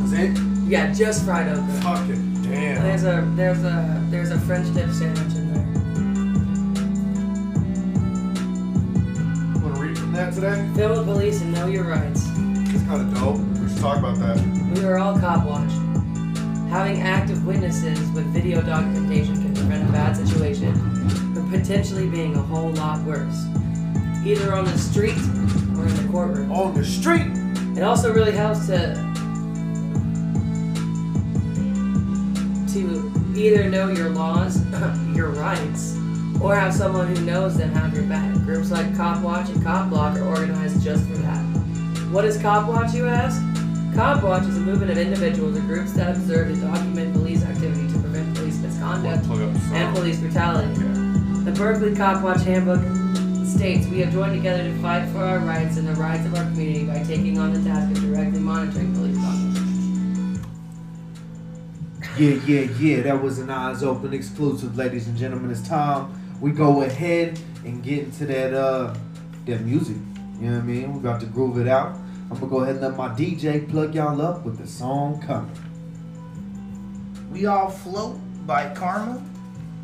That's 0.00 0.12
it? 0.12 0.36
Yeah, 0.66 0.92
just 0.92 1.24
fried 1.24 1.46
okra. 1.46 1.80
Fucking 1.82 2.31
damn. 2.62 2.82
There's 2.82 3.04
a 3.04 3.32
there's 3.34 3.64
a 3.64 4.06
there's 4.10 4.30
a 4.30 4.38
French 4.40 4.72
dip 4.74 4.90
sandwich 4.90 5.34
in 5.34 5.52
there. 5.52 5.62
Wanna 9.62 9.80
read 9.80 9.98
from 9.98 10.12
that 10.12 10.32
today? 10.32 10.68
Film 10.74 10.96
the 10.96 11.04
police 11.04 11.40
and 11.40 11.52
know 11.52 11.66
your 11.66 11.84
rights. 11.84 12.26
It's 12.74 12.84
kind 12.84 13.00
of 13.02 13.14
dope. 13.14 13.38
We 13.60 13.68
should 13.68 13.78
talk 13.78 13.98
about 13.98 14.18
that. 14.18 14.38
We 14.74 14.84
are 14.84 14.98
all 14.98 15.18
cop 15.18 15.46
watched. 15.46 15.76
Having 16.70 17.02
active 17.02 17.44
witnesses 17.46 17.98
with 18.12 18.24
video 18.32 18.62
documentation 18.62 19.34
can 19.34 19.54
prevent 19.54 19.88
a 19.88 19.92
bad 19.92 20.16
situation 20.16 20.72
from 21.34 21.50
potentially 21.50 22.08
being 22.08 22.34
a 22.34 22.40
whole 22.40 22.70
lot 22.70 23.02
worse. 23.04 23.46
Either 24.24 24.54
on 24.54 24.64
the 24.64 24.78
street 24.78 25.18
or 25.76 25.86
in 25.86 25.94
the 25.96 26.08
courtroom. 26.10 26.50
On 26.50 26.72
the 26.72 26.84
street. 26.84 27.26
It 27.76 27.82
also 27.82 28.12
really 28.12 28.32
helps 28.32 28.66
to 28.68 29.11
to 32.74 33.12
either 33.36 33.68
know 33.68 33.88
your 33.90 34.10
laws, 34.10 34.60
your 35.14 35.30
rights, 35.30 35.96
or 36.40 36.56
have 36.56 36.72
someone 36.74 37.14
who 37.14 37.24
knows 37.24 37.56
them 37.56 37.70
have 37.72 37.94
your 37.94 38.04
back. 38.04 38.34
Groups 38.44 38.70
like 38.70 38.96
Cop 38.96 39.22
Watch 39.22 39.48
and 39.50 39.62
Cop 39.62 39.88
Block 39.90 40.16
are 40.18 40.24
organized 40.26 40.82
just 40.82 41.06
for 41.06 41.14
that. 41.18 41.42
What 42.10 42.24
is 42.24 42.40
Cop 42.40 42.68
Watch, 42.68 42.94
you 42.94 43.06
ask? 43.06 43.40
Cop 43.94 44.22
Watch 44.22 44.44
is 44.44 44.56
a 44.56 44.60
movement 44.60 44.90
of 44.90 44.98
individuals 44.98 45.56
or 45.56 45.60
groups 45.60 45.92
that 45.92 46.16
observe 46.16 46.48
and 46.48 46.60
document 46.60 47.12
police 47.14 47.42
activity 47.44 47.86
to 47.92 47.98
prevent 48.00 48.34
police 48.36 48.56
misconduct 48.58 49.24
Plug 49.26 49.42
up 49.42 49.52
the 49.52 49.60
song. 49.60 49.74
and 49.76 49.96
police 49.96 50.18
brutality. 50.18 50.74
The 51.44 51.52
Berkeley 51.52 51.94
Cop 51.94 52.22
Watch 52.22 52.42
Handbook 52.42 52.80
states 53.46 53.86
we 53.88 54.00
have 54.00 54.12
joined 54.12 54.34
together 54.34 54.64
to 54.64 54.74
fight 54.80 55.06
for 55.10 55.18
our 55.18 55.38
rights 55.40 55.76
and 55.76 55.86
the 55.86 55.94
rights 55.94 56.24
of 56.26 56.34
our 56.34 56.44
community 56.44 56.84
by 56.84 57.02
taking 57.02 57.38
on 57.38 57.52
the 57.52 57.62
task 57.68 57.94
of 57.96 58.02
directly 58.02 58.40
monitoring 58.40 58.94
police. 58.94 59.16
Yeah, 62.18 62.34
yeah, 62.46 62.60
yeah. 62.78 63.02
That 63.02 63.22
was 63.22 63.38
an 63.38 63.48
eyes 63.48 63.82
open 63.82 64.12
exclusive, 64.12 64.76
ladies 64.76 65.06
and 65.08 65.16
gentlemen. 65.16 65.50
It's 65.50 65.66
time 65.66 66.12
we 66.42 66.50
go 66.50 66.82
ahead 66.82 67.40
and 67.64 67.82
get 67.82 68.00
into 68.00 68.26
that 68.26 68.52
uh 68.52 68.94
that 69.46 69.60
music. 69.62 69.96
You 70.38 70.50
know 70.50 70.56
what 70.56 70.62
I 70.62 70.66
mean? 70.66 70.92
We're 70.92 70.98
about 71.10 71.20
to 71.20 71.26
groove 71.26 71.58
it 71.58 71.68
out. 71.68 71.96
I'm 72.30 72.38
gonna 72.38 72.48
go 72.48 72.60
ahead 72.60 72.76
and 72.76 72.84
let 72.84 72.96
my 72.96 73.08
DJ 73.08 73.68
plug 73.68 73.94
y'all 73.94 74.20
up 74.20 74.44
with 74.44 74.58
the 74.58 74.66
song 74.66 75.22
coming. 75.22 75.56
We 77.30 77.46
All 77.46 77.70
Float 77.70 78.18
by 78.46 78.74
Karma, 78.74 79.22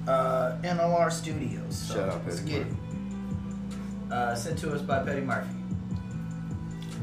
uh, 0.07 0.59
NLR 0.63 1.11
Studios. 1.11 1.79
So 1.79 1.95
Shout 1.95 2.09
out 2.11 2.27
let's 2.27 2.41
Petty 2.41 2.53
get 2.53 2.67
it. 2.67 4.13
Uh, 4.13 4.35
sent 4.35 4.59
to 4.59 4.73
us 4.73 4.83
by 4.83 5.03
Petty 5.03 5.23
Murphy. 5.23 5.49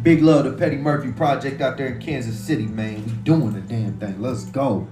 Big 0.03 0.21
love 0.21 0.45
to 0.45 0.51
Petty 0.51 0.75
Murphy 0.75 1.11
Project 1.11 1.61
out 1.61 1.77
there 1.77 1.87
in 1.87 1.99
Kansas 1.99 2.37
City, 2.37 2.67
man. 2.67 3.03
We 3.05 3.11
doing 3.23 3.53
the 3.53 3.61
damn 3.61 3.97
thing. 3.97 4.21
Let's 4.21 4.45
go. 4.45 4.87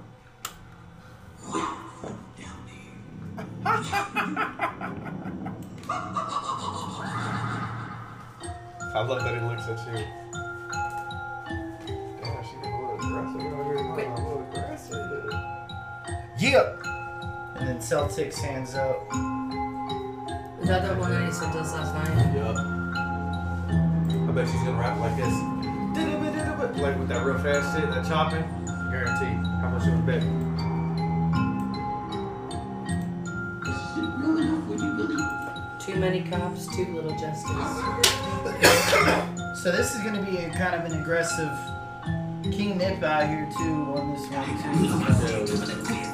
I 8.94 9.02
love 9.02 9.24
that 9.24 9.34
he 9.34 9.40
looks 9.40 9.66
at 9.66 9.78
you. 9.88 10.04
Damn, 12.22 12.44
she 12.44 12.54
a 12.56 12.70
little 12.70 12.94
aggressive. 12.94 13.40
A 13.40 13.48
little 14.14 14.46
aggressive. 14.48 15.32
Yeah. 16.38 16.76
And 17.56 17.68
then 17.68 17.78
Celtics 17.78 18.38
hands 18.38 18.76
up. 18.76 19.02
Is 20.62 20.68
that 20.68 20.86
the 20.86 20.94
one 20.94 21.10
that 21.10 21.26
he 21.26 21.32
sent 21.32 21.56
us 21.56 21.72
last 21.72 21.92
night? 21.92 22.34
Yup. 22.36 22.56
I 24.28 24.32
bet 24.32 24.46
she's 24.46 24.62
gonna 24.62 24.78
rap 24.78 24.96
like 25.00 25.16
this. 25.16 25.34
Like 26.80 26.96
with 26.96 27.08
that 27.08 27.24
real 27.24 27.38
fast 27.38 27.76
shit, 27.76 27.90
that 27.90 28.06
chopping. 28.06 28.44
Guaranteed. 28.90 29.44
How 29.60 29.70
much 29.70 29.86
you 29.86 29.92
would 29.92 30.06
bet? 30.06 30.22
Too 35.94 36.00
many 36.00 36.22
cops, 36.22 36.66
too 36.74 36.86
little 36.92 37.16
justice. 37.16 37.52
So 39.62 39.70
this 39.70 39.94
is 39.94 40.02
going 40.02 40.16
to 40.16 40.22
be 40.28 40.38
a 40.38 40.50
kind 40.50 40.74
of 40.74 40.90
an 40.90 41.00
aggressive 41.00 41.56
King 42.42 42.78
Nip 42.78 43.00
out 43.04 43.28
here 43.28 43.48
too 43.56 43.94
on 43.94 44.12
this 44.12 44.26
one 44.28 45.86
too. 45.86 46.13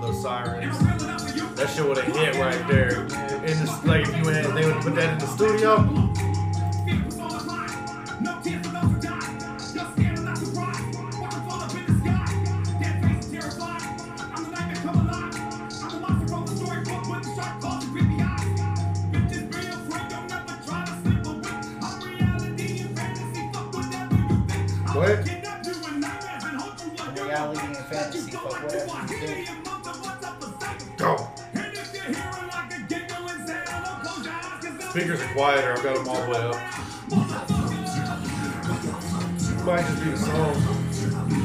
for 0.00 0.06
those 0.06 0.22
sirens. 0.22 0.78
That 1.56 1.70
shit 1.70 1.86
would 1.86 1.98
have 1.98 2.14
hit 2.14 2.34
right 2.36 2.66
there. 2.68 3.00
And 3.00 3.08
the, 3.08 3.80
like 3.84 4.08
if 4.08 4.16
you 4.16 4.24
had, 4.24 4.54
they 4.54 4.66
would 4.66 4.82
put 4.82 4.94
that 4.94 5.12
in 5.14 5.18
the 5.18 5.26
studio. 5.26 6.09
Speakers 35.50 35.64
are 35.64 35.72
quieter. 35.72 35.72
I've 35.72 35.82
got 35.82 35.96
them 35.96 36.08
all 36.08 36.22
the 36.22 36.30
way 36.30 36.38
up. 36.38 36.54
Might 39.66 39.82
just 39.86 40.04
be 40.04 40.10
the 40.10 40.16
song. 40.16 41.39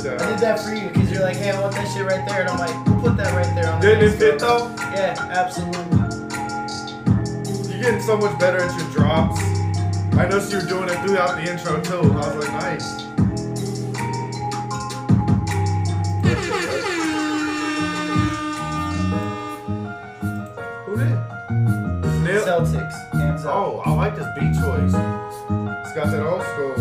Hoe. 0.00 0.10
You 0.10 0.16
that 0.16 0.22
I 0.22 0.30
did 0.30 0.38
that 0.40 0.60
for 0.60 0.74
you 0.74 0.88
because 0.88 1.10
you're 1.10 1.22
like, 1.22 1.36
hey, 1.36 1.50
I 1.50 1.60
want 1.60 1.74
that 1.74 1.88
shit 1.92 2.04
right 2.04 2.26
there, 2.28 2.40
and 2.42 2.50
I'm 2.50 2.58
like, 2.58 2.86
we'll 2.86 3.00
put 3.00 3.16
that 3.16 3.34
right 3.34 3.54
there 3.54 3.72
on 3.72 3.80
the 3.80 3.86
Didn't 3.86 4.04
it 4.12 4.16
fit 4.18 4.38
though? 4.38 4.74
Yeah, 4.94 5.14
absolutely. 5.18 5.98
You're 7.70 7.82
getting 7.82 8.00
so 8.00 8.16
much 8.16 8.38
better 8.38 8.58
at 8.58 8.78
your 8.78 8.90
drops. 8.90 9.40
I 10.14 10.26
noticed 10.28 10.52
you 10.52 10.58
were 10.58 10.66
doing 10.66 10.88
it 10.88 10.98
throughout 11.04 11.36
the 11.36 11.50
intro 11.50 11.80
too. 11.80 12.02
I 12.12 12.34
was 12.34 12.36
like, 12.36 12.52
nice. 12.52 13.02
Who 20.86 20.96
did? 20.96 21.18
Nip? 22.22 22.44
Celtics, 22.44 22.96
hands 23.14 23.44
up. 23.44 23.54
Oh, 23.54 23.82
I 23.84 23.90
like 23.92 24.14
this 24.16 24.28
beat 24.38 24.54
choice. 24.54 24.94
It's 24.94 25.92
got 25.94 26.10
that 26.12 26.22
old 26.24 26.42
school. 26.42 26.74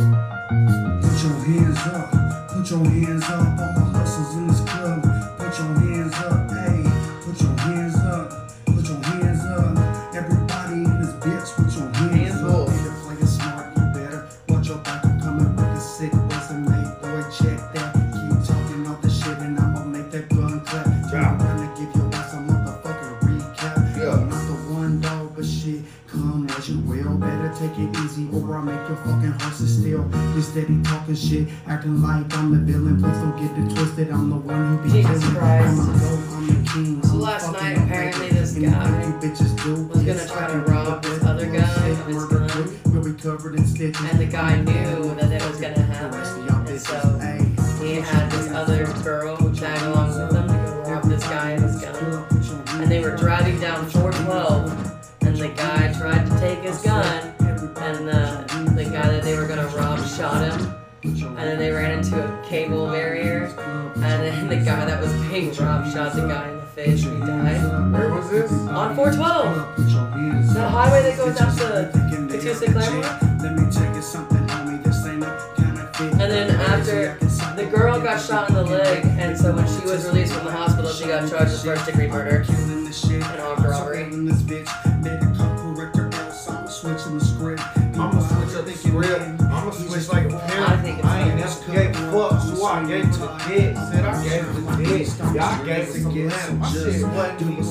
Put 1.02 1.24
your 1.24 1.36
hands 1.46 1.80
up, 1.88 2.12
put 2.62 2.70
your 2.70 2.86
hands 2.86 3.24
up, 3.24 3.61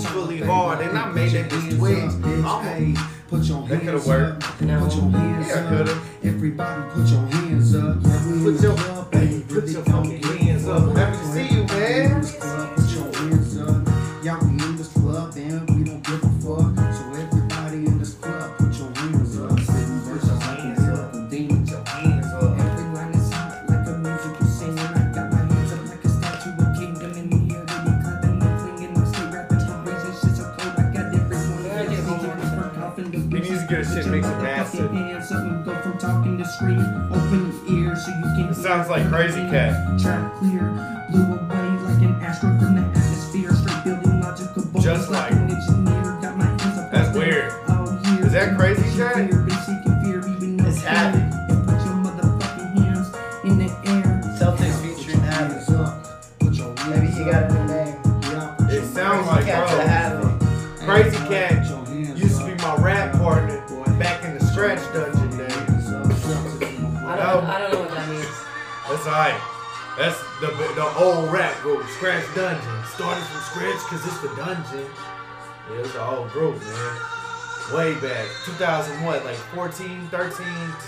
it's 0.02 0.12
really 0.12 0.40
hard 0.40 0.80
and 0.80 0.96
I 0.96 1.10
made 1.12 1.34
it 1.34 1.50
these 1.50 1.76
twigs. 1.76 2.14
Put 3.28 3.44
your 3.44 3.66
hands 3.66 4.08
up. 4.08 4.40
Put 4.40 4.94
your 4.94 5.10
hands 5.10 5.52
up. 5.54 6.02
Everybody 6.22 6.90
put 6.90 7.08
your 7.08 7.20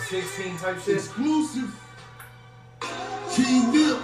16 0.08 0.58
type 0.58 0.80
shit. 0.80 0.96
Exclusive. 0.96 1.70
King 3.32 3.72
Whip. 3.72 3.98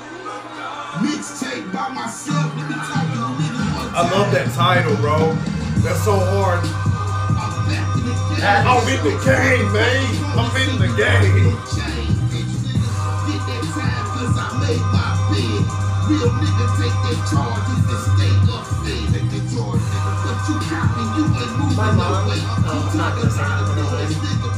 Mixtape 1.04 1.72
by 1.72 1.88
myself. 1.90 2.54
Let 2.56 2.70
me. 2.70 2.76
I 2.78 4.08
love 4.12 4.32
that 4.32 4.52
title, 4.54 4.96
bro. 4.96 5.34
That's 5.82 6.02
so 6.04 6.16
hard. 6.16 6.64
I'm 8.40 8.88
in 8.88 9.02
the 9.04 9.10
game, 9.26 9.72
man. 9.72 10.06
I'm 10.38 10.54
in 10.56 10.78
the 10.78 10.88
game. 10.96 11.56
Real 16.08 16.30
nigga 16.40 16.66
take 16.80 17.20
charge, 17.28 17.68
the 17.68 17.96
charge. 19.52 19.84
But 20.24 20.38
you 20.48 20.56
copy, 20.64 21.04
you 21.18 21.24
ain't 21.36 21.52
moving 21.60 21.76
no 21.76 22.08
way. 22.24 22.40
I'm 22.40 22.88
talking 22.88 23.28
about 23.28 23.68
the 23.68 23.76
noise, 23.76 24.16
nigga. 24.16 24.57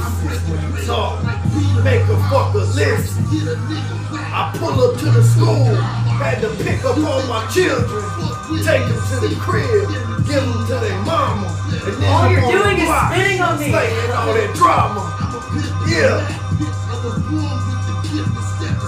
make 1.83 2.01
a. 2.07 2.15
I 4.33 4.55
pull 4.57 4.79
up 4.81 4.99
to 4.99 5.05
the 5.11 5.23
school, 5.23 5.75
had 6.21 6.41
to 6.41 6.49
pick 6.63 6.85
up 6.85 6.97
all 6.97 7.23
my 7.27 7.47
children, 7.51 8.03
take 8.63 8.87
them 8.87 9.01
to 9.11 9.27
the 9.27 9.35
crib, 9.39 9.87
give 10.25 10.43
them 10.43 10.67
to 10.67 10.75
their 10.79 10.99
mama. 11.03 11.47
And 11.71 12.01
then 12.01 12.09
all 12.09 12.31
you're 12.31 12.41
doing 12.41 12.77
is 12.77 12.85
block, 12.85 13.13
spitting 13.13 13.41
on 13.41 13.59
me. 13.59 13.73
All 13.73 14.33
that 14.33 14.53
drama. 14.55 15.01
Yeah. 15.87 16.23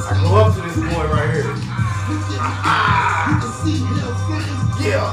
I 0.06 0.19
go 0.21 0.36
up 0.38 0.53
to 0.56 0.62
this 0.62 0.75
boy 0.75 1.06
right 1.12 1.34
here. 1.34 1.53
Yeah. 4.84 5.12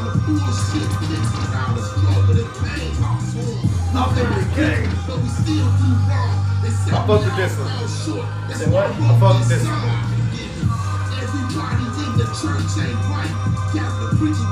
In 4.11 4.29
the 4.31 4.45
game. 4.57 6.40
I 6.93 7.07
fuck 7.07 7.23
with 7.23 7.37
this 7.37 7.55
one. 7.57 7.71
Say 8.51 8.67
what? 8.67 8.91
I 8.91 9.21
fuck 9.21 9.39
with 9.39 9.49
this 9.49 9.63
one. 9.63 9.79
Everybody 11.23 11.87
in 12.03 12.19
the 12.19 12.27
church 12.35 12.67
ain't 12.83 12.99
right. 13.07 13.31
The 13.71 14.11
I. 14.19 14.51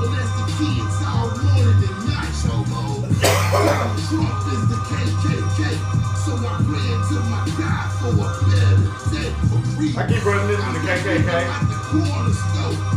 I 9.97 10.07
keep 10.07 10.23
running 10.23 10.55
into 10.55 10.71
the 10.71 10.79
KKK. 10.87 11.27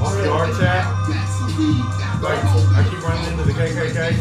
On 0.01 0.13
the 0.15 0.23
chat. 0.57 2.12
Like, 2.23 2.39
I 2.39 2.87
keep 2.89 3.03
running 3.03 3.27
into 3.33 3.43
the 3.43 3.53
KKK. 3.53 4.15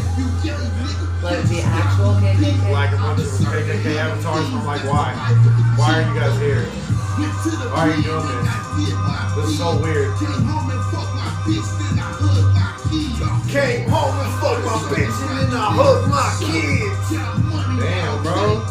Like 1.22 1.38
the 1.46 1.62
actual 1.62 2.18
KKK? 2.18 2.72
Like 2.72 2.90
a 2.90 2.96
bunch 2.98 3.20
of 3.20 3.26
KKK 3.46 3.94
avatars, 3.94 4.50
I'm 4.50 4.66
like, 4.66 4.82
why? 4.82 5.14
Why 5.78 6.02
are 6.02 6.06
you 6.08 6.10
guys 6.18 6.34
here? 6.40 6.66
Why 7.70 7.86
are 7.86 7.94
you 7.94 8.02
doing 8.02 8.26
this? 8.26 8.42
This 9.36 9.46
is 9.50 9.58
so 9.58 9.78
weird. 9.80 10.18
Came 10.18 10.42
home 10.42 10.66
and 10.66 10.82
fucked 10.82 11.14
my 14.66 14.82
bitch, 14.90 15.14
and 15.30 15.38
then 15.38 15.54
I 15.54 15.70
hugged 15.70 16.10
my 16.10 16.26
kids. 16.42 17.06
Damn, 17.78 18.18
bro. 18.24 18.66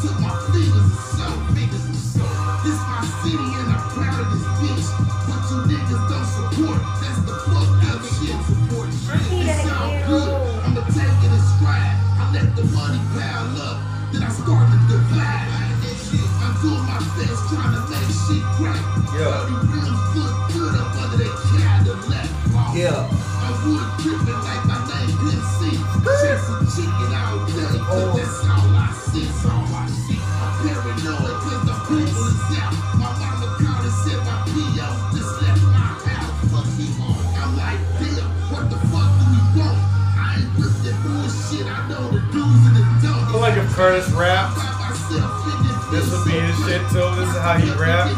first 43.81 44.13
rap. 44.13 44.53
This 45.89 46.05
would 46.13 46.23
be 46.25 46.37
his 46.37 46.55
shit 46.59 46.81
too. 46.93 47.01
This 47.17 47.29
is 47.33 47.41
how 47.41 47.57
he 47.57 47.67
rap. 47.81 48.13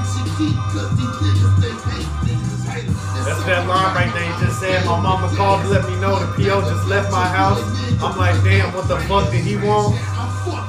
That's 3.24 3.44
that 3.46 3.66
line 3.66 3.96
right 3.96 4.12
there. 4.14 4.28
He 4.28 4.46
just 4.46 4.60
said, 4.60 4.86
"My 4.86 5.00
mama 5.00 5.34
called 5.38 5.62
to 5.62 5.70
let 5.70 5.88
me 5.88 5.96
know 6.02 6.20
the 6.20 6.28
PO 6.36 6.64
just 6.70 6.86
left 6.88 7.10
my 7.14 7.26
house." 7.26 7.64
I'm 8.04 8.18
like, 8.18 8.44
"Damn, 8.44 8.74
what 8.74 8.90
the 8.90 9.00
fuck 9.08 9.32
did 9.32 9.46
he 9.46 9.56
want?" 9.56 9.96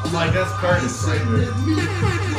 I'm 0.04 0.12
like, 0.12 0.32
"That's 0.32 0.52
Curtis 0.62 1.02
right 1.02 1.26
there." 1.26 2.33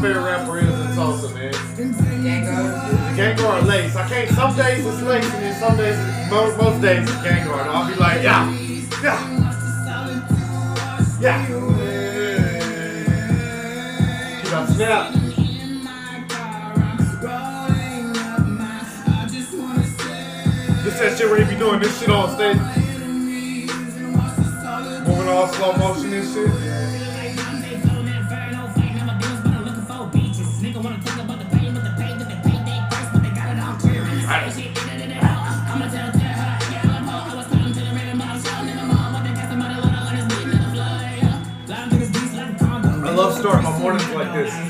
favorite 0.00 0.24
rapper 0.24 0.58
is 0.58 0.64
in 0.64 0.94
Tulsa, 0.94 1.34
man. 1.34 1.52
Gangar. 1.52 3.16
Gangar 3.16 3.62
or 3.62 3.66
Lace. 3.66 3.96
I 3.96 4.08
can't. 4.08 4.30
Some 4.30 4.56
days 4.56 4.86
it's 4.86 5.02
Lace, 5.02 5.24
and 5.24 5.42
then 5.42 5.60
some 5.60 5.76
days, 5.76 6.30
most, 6.30 6.56
most 6.56 6.80
days 6.80 7.02
it's 7.02 7.12
Gangar. 7.18 7.66
I'll 7.66 7.86
be 7.86 7.94
like, 8.00 8.22
yeah, 8.22 8.50
yeah, 9.02 9.20
yeah. 11.20 11.46
Get 14.42 14.52
up, 14.54 14.68
snap. 14.70 15.12
This 20.82 20.98
that 20.98 21.18
shit 21.18 21.28
where 21.28 21.44
he 21.44 21.52
be 21.52 21.58
doing 21.58 21.80
this 21.80 21.98
shit 22.00 22.08
on 22.08 22.34
stage. 22.34 22.56
Moving 25.06 25.28
all 25.28 25.48
slow 25.48 25.72
motion 25.76 26.12
and 26.14 26.26
shit. 26.34 26.79
love 43.20 43.36
story 43.38 43.62
my 43.62 43.78
mornings 43.78 44.08
like 44.12 44.32
this. 44.32 44.69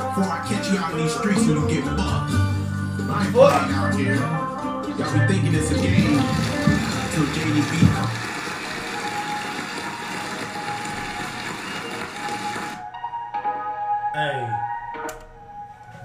Before 0.00 0.24
I 0.24 0.44
catch 0.48 0.70
you 0.72 0.78
out 0.78 0.92
in 0.92 0.98
these 0.98 1.14
streets 1.14 1.40
and 1.40 1.50
you 1.50 1.68
get 1.68 1.84
bucked. 1.84 2.32
I 2.32 3.26
ain't 3.26 3.34
fucking 3.34 3.74
out 3.74 3.94
here. 3.94 4.14
Y'all 4.16 5.12
be 5.12 5.34
thinking 5.34 5.54
it's 5.54 5.70
a 5.70 5.74
game. 5.74 6.16
Till 7.12 7.26
JDB 7.26 8.20
Hey. 14.14 14.48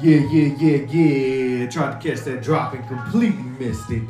Yeah, 0.01 0.19
yeah, 0.29 0.55
yeah, 0.59 0.77
yeah. 0.91 1.69
Tried 1.69 2.01
to 2.01 2.09
catch 2.09 2.25
that 2.25 2.43
drop 2.43 2.73
and 2.73 2.85
completely 2.87 3.43
missed 3.43 3.89
it. 3.91 4.03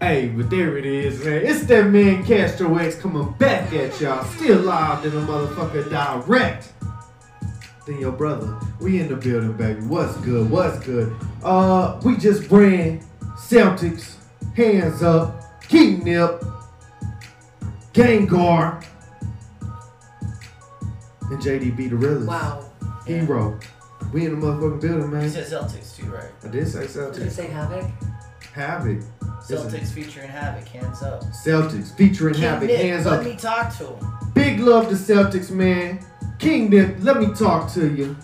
Hey, 0.00 0.28
but 0.28 0.50
there 0.50 0.76
it 0.76 0.84
is, 0.84 1.24
man. 1.24 1.46
It's 1.46 1.64
that 1.64 1.86
man 1.86 2.24
Castro 2.24 2.76
X 2.76 2.96
coming 2.96 3.32
back 3.32 3.72
at 3.72 3.98
y'all. 4.00 4.22
Still 4.24 4.60
live 4.60 5.04
in 5.06 5.14
the 5.14 5.20
motherfucker 5.22 5.88
direct. 5.90 6.72
Then 7.88 8.00
your 8.00 8.12
brother, 8.12 8.60
we 8.80 9.00
in 9.00 9.08
the 9.08 9.16
building, 9.16 9.54
baby. 9.54 9.80
What's 9.80 10.14
good? 10.18 10.50
What's 10.50 10.78
good? 10.84 11.16
Uh, 11.42 11.98
we 12.04 12.18
just 12.18 12.50
ran 12.50 13.00
Celtics, 13.38 14.16
hands 14.54 15.02
up, 15.02 15.62
King 15.62 16.04
Nip, 16.04 16.44
Gengar, 17.94 18.84
and 19.62 21.40
JDB 21.40 21.88
the 21.88 21.96
realest. 21.96 22.26
Wow. 22.26 22.66
Hero. 23.06 23.58
We 24.12 24.26
in 24.26 24.38
the 24.38 24.46
motherfucking 24.46 24.82
building, 24.82 25.10
man. 25.10 25.22
You 25.22 25.30
said 25.30 25.46
Celtics 25.46 25.96
too, 25.96 26.10
right? 26.10 26.28
I 26.44 26.48
did 26.48 26.68
say 26.68 26.84
Celtics. 26.84 27.14
Did 27.14 27.24
you 27.24 27.30
say 27.30 27.46
Havoc? 27.46 27.90
Havoc. 28.52 28.98
Celtics 29.40 29.92
featuring 29.92 30.28
Havoc, 30.28 30.68
hands 30.68 31.02
up. 31.02 31.22
Celtics 31.24 31.96
featuring 31.96 32.34
King 32.34 32.42
Havoc. 32.42 32.68
Nick, 32.68 32.80
Hands 32.80 33.06
let 33.06 33.20
up. 33.20 33.24
Let 33.24 33.34
me 33.34 33.40
talk 33.40 33.74
to 33.78 33.86
him. 33.86 34.32
Big 34.34 34.60
love 34.60 34.90
to 34.90 34.94
Celtics, 34.94 35.50
man. 35.50 36.04
King 36.38 36.70
Nick, 36.70 36.96
let 37.00 37.18
me 37.18 37.34
talk 37.34 37.72
to 37.72 37.92
you. 37.94 38.16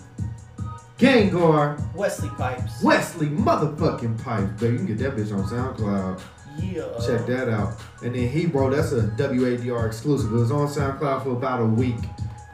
Gengar, 0.97 1.93
Wesley 1.93 2.29
Pipes. 2.29 2.81
Wesley, 2.81 3.27
motherfucking 3.27 4.23
Pipes, 4.23 4.61
baby. 4.61 4.73
You 4.73 4.77
can 4.77 4.85
get 4.87 4.97
that 4.99 5.15
bitch 5.17 5.33
on 5.37 5.43
SoundCloud. 5.43 6.21
Yeah. 6.57 6.83
Check 7.05 7.25
that 7.27 7.49
out. 7.49 7.73
And 8.01 8.15
then 8.15 8.29
Hero, 8.29 8.69
that's 8.69 8.93
a 8.93 9.01
WADR 9.01 9.87
exclusive. 9.87 10.31
It 10.31 10.35
was 10.35 10.51
on 10.51 10.67
SoundCloud 10.67 11.23
for 11.23 11.31
about 11.31 11.61
a 11.61 11.65
week. 11.65 11.97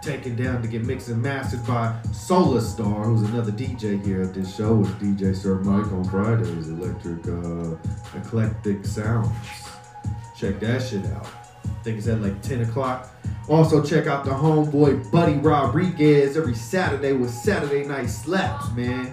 Taken 0.01 0.35
down 0.35 0.63
to 0.63 0.67
get 0.67 0.83
mixed 0.83 1.09
and 1.09 1.21
mastered 1.21 1.63
by 1.67 1.95
Solar 2.11 2.61
Star, 2.61 3.03
who's 3.03 3.21
another 3.29 3.51
DJ 3.51 4.03
here 4.03 4.23
at 4.23 4.33
this 4.33 4.55
show 4.55 4.73
with 4.73 4.89
DJ 4.99 5.35
Sir 5.35 5.59
Mike 5.59 5.91
on 5.91 6.03
Fridays, 6.05 6.69
Electric 6.69 7.27
uh, 7.27 8.17
Eclectic 8.17 8.83
Sounds. 8.83 9.29
Check 10.35 10.59
that 10.61 10.81
shit 10.81 11.05
out. 11.05 11.40
I 11.81 11.83
think 11.83 11.97
it's 11.97 12.07
at 12.07 12.21
like 12.21 12.39
10 12.43 12.61
o'clock. 12.61 13.09
Also, 13.49 13.83
check 13.83 14.05
out 14.05 14.23
the 14.23 14.29
homeboy 14.29 15.11
Buddy 15.11 15.33
Rodriguez 15.33 16.37
every 16.37 16.53
Saturday 16.53 17.13
with 17.13 17.31
Saturday 17.31 17.83
Night 17.87 18.05
Slaps, 18.05 18.71
man. 18.75 19.11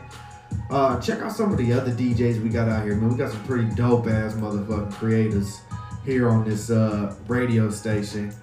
Uh, 0.69 1.01
check 1.01 1.21
out 1.21 1.33
some 1.33 1.51
of 1.51 1.57
the 1.57 1.73
other 1.73 1.91
DJs 1.91 2.43
we 2.43 2.51
got 2.51 2.69
out 2.69 2.85
here, 2.85 2.95
man. 2.95 3.09
We 3.09 3.17
got 3.17 3.33
some 3.33 3.43
pretty 3.45 3.75
dope 3.75 4.07
ass 4.07 4.35
motherfucking 4.35 4.93
creators 4.93 5.63
here 6.05 6.29
on 6.29 6.47
this 6.47 6.69
uh, 6.69 7.15
radio 7.27 7.71
station. 7.71 8.35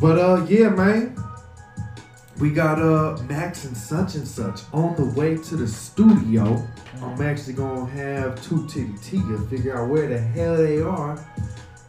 But 0.00 0.16
uh, 0.16 0.46
yeah, 0.48 0.68
man. 0.68 1.16
We 2.38 2.50
got 2.50 2.80
uh 2.82 3.20
Max 3.28 3.64
and 3.64 3.76
such 3.76 4.16
and 4.16 4.26
such 4.26 4.62
on 4.72 4.96
the 4.96 5.04
way 5.04 5.36
to 5.36 5.56
the 5.56 5.68
studio. 5.68 6.66
I'm 7.00 7.22
actually 7.22 7.52
gonna 7.54 7.86
have 7.86 8.42
two 8.42 8.66
titty 8.66 8.94
Tia 9.00 9.38
figure 9.48 9.76
out 9.76 9.88
where 9.88 10.08
the 10.08 10.18
hell 10.18 10.56
they 10.56 10.80
are. 10.80 11.16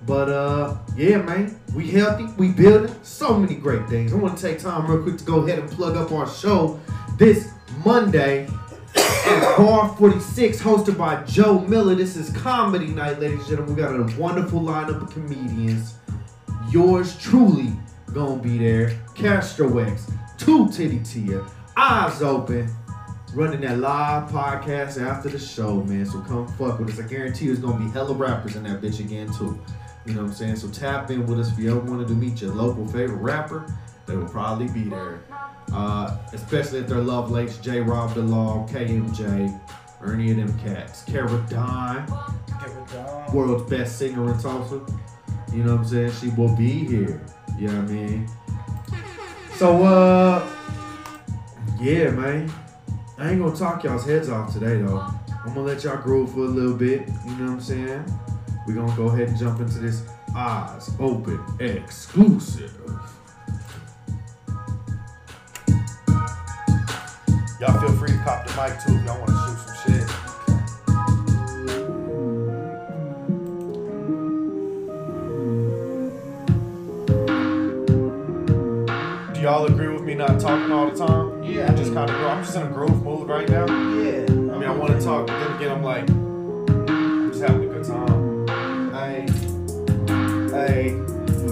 But 0.05 0.29
uh, 0.29 0.77
yeah, 0.95 1.17
man, 1.17 1.59
we 1.73 1.89
healthy, 1.89 2.25
we 2.37 2.49
building 2.49 2.95
so 3.01 3.37
many 3.37 3.55
great 3.55 3.87
things. 3.89 4.13
I 4.13 4.17
want 4.17 4.37
to 4.37 4.41
take 4.41 4.59
time 4.59 4.89
real 4.89 5.01
quick 5.01 5.17
to 5.17 5.23
go 5.23 5.39
ahead 5.39 5.59
and 5.59 5.69
plug 5.69 5.97
up 5.97 6.11
our 6.11 6.29
show 6.29 6.79
this 7.17 7.51
Monday 7.83 8.47
at 8.95 9.57
Bar 9.57 9.95
46, 9.97 10.61
hosted 10.61 10.97
by 10.97 11.23
Joe 11.23 11.59
Miller. 11.59 11.95
This 11.95 12.15
is 12.15 12.29
comedy 12.37 12.87
night, 12.87 13.19
ladies 13.19 13.39
and 13.39 13.47
gentlemen. 13.47 13.75
We 13.75 13.81
got 13.81 13.95
a 13.95 14.19
wonderful 14.19 14.61
lineup 14.61 15.01
of 15.01 15.11
comedians. 15.11 15.95
Yours 16.69 17.17
truly 17.17 17.73
gonna 18.13 18.41
be 18.41 18.57
there. 18.57 18.99
Castro 19.15 19.69
Two 20.37 20.69
Titty 20.69 20.99
Tia, 20.99 21.43
Eyes 21.75 22.21
Open, 22.21 22.69
running 23.33 23.61
that 23.61 23.79
live 23.79 24.29
podcast 24.29 25.01
after 25.01 25.29
the 25.29 25.39
show, 25.39 25.83
man. 25.83 26.05
So 26.05 26.21
come 26.21 26.47
fuck 26.47 26.79
with 26.79 26.89
us. 26.91 26.99
I 26.99 27.07
guarantee 27.07 27.45
you 27.45 27.55
there's 27.55 27.65
gonna 27.65 27.83
be 27.83 27.91
hella 27.91 28.13
rappers 28.13 28.55
in 28.55 28.63
that 28.63 28.81
bitch 28.81 28.99
again 28.99 29.31
too. 29.33 29.59
You 30.05 30.13
know 30.13 30.21
what 30.21 30.29
I'm 30.29 30.33
saying? 30.35 30.55
So 30.57 30.67
tap 30.69 31.09
in 31.11 31.25
with 31.25 31.39
us 31.39 31.51
if 31.51 31.57
you 31.59 31.71
ever 31.71 31.79
wanted 31.79 32.07
to 32.09 32.13
meet 32.13 32.41
your 32.41 32.53
local 32.53 32.87
favorite 32.87 33.17
rapper. 33.17 33.65
They 34.05 34.15
will 34.15 34.27
probably 34.27 34.67
be 34.67 34.83
there. 34.83 35.19
Uh, 35.73 36.17
especially 36.31 36.79
if 36.79 36.87
they're 36.87 36.99
Love 36.99 37.31
Lakes, 37.31 37.57
J. 37.57 37.79
Rob 37.81 38.11
DeLaw, 38.11 38.69
KMJ, 38.69 39.59
or 40.01 40.13
any 40.13 40.29
of 40.31 40.37
them 40.37 40.59
cats. 40.59 41.03
Kara 41.03 41.43
Dime, 41.49 42.05
Give 42.05 42.77
it 42.77 42.87
down. 42.93 43.33
world's 43.33 43.67
best 43.69 43.97
singer 43.97 44.31
in 44.31 44.39
Tulsa. 44.39 44.81
You 45.51 45.63
know 45.63 45.71
what 45.71 45.81
I'm 45.81 45.85
saying? 45.87 46.11
She 46.21 46.29
will 46.29 46.55
be 46.55 46.85
here. 46.85 47.19
You 47.57 47.69
know 47.69 47.81
what 47.81 47.89
I 47.89 47.93
mean? 47.93 48.29
So, 49.55 49.83
uh, 49.83 50.47
yeah, 51.79 52.11
man. 52.11 52.51
I 53.17 53.31
ain't 53.31 53.41
gonna 53.41 53.55
talk 53.55 53.83
y'all's 53.83 54.05
heads 54.05 54.29
off 54.29 54.53
today, 54.53 54.81
though. 54.81 54.99
I'm 54.99 55.53
gonna 55.53 55.61
let 55.61 55.83
y'all 55.83 55.97
groove 55.97 56.33
for 56.33 56.41
a 56.41 56.43
little 56.43 56.73
bit. 56.73 57.07
You 57.25 57.31
know 57.37 57.45
what 57.45 57.51
I'm 57.53 57.61
saying? 57.61 58.19
We're 58.67 58.73
gonna 58.73 58.95
go 58.95 59.05
ahead 59.09 59.27
and 59.29 59.37
jump 59.37 59.59
into 59.59 59.77
this 59.77 60.01
eyes 60.35 60.89
open 60.99 61.39
exclusive. 61.59 62.71
Y'all 67.59 67.79
feel 67.79 67.93
free 67.93 68.09
to 68.09 68.17
cop 68.23 68.47
the 68.47 68.53
mic 68.59 68.79
too 68.83 68.95
if 68.95 69.05
y'all 69.05 69.19
want 69.19 69.29
to 69.29 69.35
shoot 69.45 69.59
some 69.65 69.75
shit. 69.85 70.07
Do 79.35 79.41
y'all 79.41 79.65
agree 79.67 79.89
with 79.89 80.03
me 80.03 80.15
not 80.15 80.39
talking 80.39 80.71
all 80.71 80.89
the 80.89 80.97
time? 80.97 81.43
Yeah. 81.43 81.71
I 81.71 81.75
just 81.75 81.93
kind 81.93 82.09
of, 82.09 82.15
I'm 82.15 82.43
just 82.43 82.55
in 82.55 82.63
a 82.63 82.69
groove 82.69 83.03
mood 83.03 83.29
right 83.29 83.47
now. 83.47 83.67
Yeah. 83.67 84.25
I 84.27 84.57
mean, 84.57 84.63
I 84.63 84.75
want 84.75 84.99
to 84.99 85.05
talk, 85.05 85.27
but 85.27 85.39
then 85.39 85.51
again, 85.55 85.71
I'm 85.71 85.83
like, 85.83 86.09
I'm 86.89 87.31
just 87.31 87.43
having 87.43 87.69
a 87.69 87.73
good 87.73 87.85
time. 87.85 88.34
Hey. 90.67 90.89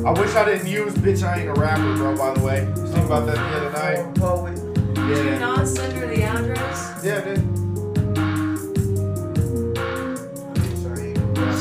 I 0.06 0.12
wish 0.12 0.34
I 0.36 0.44
didn't 0.46 0.68
use 0.68 0.94
bitch, 0.96 1.22
I 1.24 1.42
ain't 1.42 1.50
a 1.50 1.54
rapper, 1.54 1.96
bro, 1.96 2.18
by 2.18 2.34
the 2.34 2.44
way. 2.44 2.68
Just 2.76 2.94
think 2.94 3.06
about 3.06 3.26
that 3.28 3.36
the 3.36 3.58
other 3.58 3.72
night. 3.72 4.00
Oh, 4.22 4.24
oh, 4.26 4.38
poet. 4.38 4.56
Did 4.96 5.08
you 5.08 5.24
Yeah. 5.32 5.40
not 5.40 5.68
send 5.68 5.94
her 5.94 6.08
the 6.08 6.24
address? 6.24 7.04
Yeah, 7.04 7.22
dude. 7.22 7.44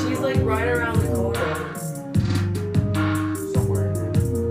She's 0.00 0.18
like 0.20 0.40
right 0.42 0.66
around 0.68 0.98
the 1.00 1.08
corner. 1.14 1.74
Somewhere. 3.52 3.94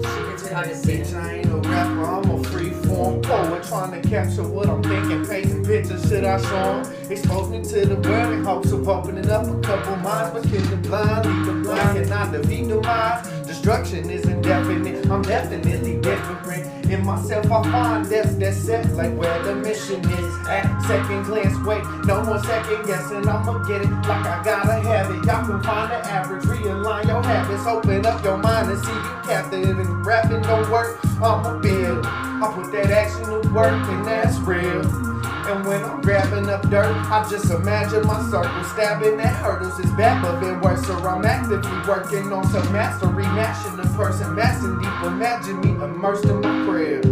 She 0.04 0.46
can 0.48 0.56
I 0.56 0.68
just 0.68 0.84
seen 0.86 1.02
Bitch. 1.02 1.14
I 1.16 1.34
ain't 1.38 1.48
no 1.48 1.58
rapper, 1.60 2.06
I'm 2.06 2.30
a 2.30 2.44
free-form 2.46 3.22
poet 3.22 3.64
Trying 3.64 4.02
to 4.02 4.08
capture 4.10 4.44
what 4.44 4.70
I'm 4.70 4.84
thinking, 4.84 5.26
painting 5.26 5.66
pictures 5.66 6.08
Should 6.08 6.24
I 6.24 6.40
show 6.42 6.84
me 7.12 7.62
to 7.62 7.86
the 7.86 8.10
world 8.10 8.34
in 8.34 8.44
hopes 8.46 8.72
of 8.72 8.88
opening 8.88 9.30
up 9.30 9.46
a 9.46 9.60
couple 9.62 9.98
minds 9.98 10.32
But 10.34 10.50
kill 10.50 10.62
the 10.62 10.78
blind, 10.78 11.26
lead 11.26 11.46
the 11.46 11.62
blind, 11.62 11.98
cannot 11.98 12.32
defeat 12.32 12.70
the 12.70 12.80
wise 12.80 13.28
Destruction 13.46 14.10
is 14.10 14.26
indefinite, 14.26 15.10
I'm 15.10 15.22
definitely 15.22 16.00
different. 16.00 16.86
In 16.90 17.06
myself 17.06 17.46
I 17.52 17.64
find 17.64 18.10
death 18.10 18.40
that's 18.40 18.58
set 18.58 18.90
like 18.96 19.14
where 19.18 19.44
the 19.44 19.56
mission 19.56 20.00
is 20.10 20.48
At. 20.48 20.82
Second 20.88 21.26
glance, 21.26 21.58
wait, 21.66 21.84
no 22.06 22.24
more 22.24 22.40
second 22.44 22.86
guessing. 22.86 23.28
I'ma 23.28 23.58
get 23.68 23.82
it 23.82 23.92
like 23.92 24.26
I 24.26 24.42
gotta 24.44 24.80
have 24.88 25.12
it. 25.12 25.26
Y'all 25.26 25.46
can 25.46 25.62
find 25.64 25.92
the 25.92 26.10
average, 26.10 26.44
realign 26.44 27.08
your 27.08 27.24
habits. 27.24 27.66
Open 27.68 28.06
up 28.06 28.24
your 28.24 28.38
mind 28.38 28.72
and 28.72 28.80
see 28.86 28.92
you 28.92 29.22
captive 29.26 29.80
And 29.80 30.06
rapping 30.06 30.42
don't 30.44 30.70
work, 30.72 30.98
I'ma 31.18 31.60
build. 31.60 32.06
I 32.06 32.52
put 32.56 32.72
that 32.72 32.90
action 32.90 33.26
to 33.26 33.54
work 33.54 33.74
and 33.74 34.06
that's 34.06 34.38
real 34.40 35.11
and 35.48 35.66
when 35.66 35.84
I'm 35.84 36.02
grabbing 36.02 36.50
up 36.50 36.62
dirt, 36.70 36.96
I 37.10 37.28
just 37.30 37.50
imagine 37.52 38.06
my 38.06 38.22
circle 38.30 38.64
stabbing 38.66 39.20
at 39.20 39.36
hurdles. 39.36 39.80
It's 39.80 39.90
bad, 39.92 40.22
but 40.22 40.40
been 40.40 40.62
worse. 40.62 40.86
So 40.86 40.96
I'm 40.98 41.26
actively 41.26 41.72
working 41.88 42.32
on 42.32 42.48
some 42.50 42.72
mastery, 42.72 43.24
mashing 43.24 43.78
the 43.78 43.84
person, 43.96 44.36
mashing 44.36 44.78
deep. 44.80 45.04
Imagine 45.04 45.62
me 45.62 45.70
immersed 45.84 46.26
in 46.26 46.42
my 46.42 46.66
crib. 46.66 47.04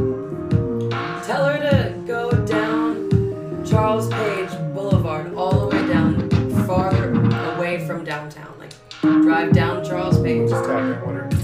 Tell 1.23 1.45
her 1.45 1.59
to 1.59 2.03
go 2.05 2.31
down 2.45 3.65
Charles 3.65 4.09
Page 4.09 4.49
Boulevard 4.73 5.33
all 5.35 5.67
the 5.69 5.75
way 5.75 5.87
down 5.87 6.29
farther 6.65 7.13
away 7.55 7.85
from 7.85 8.03
downtown. 8.03 8.53
Like 8.59 8.73
drive 9.01 9.53
down 9.53 9.83
Charles 9.83 10.21
Page. 10.21 10.49
Just 10.49 10.65
tap 10.65 10.81
in 10.81 11.07
with 11.07 11.15
her. 11.15 11.38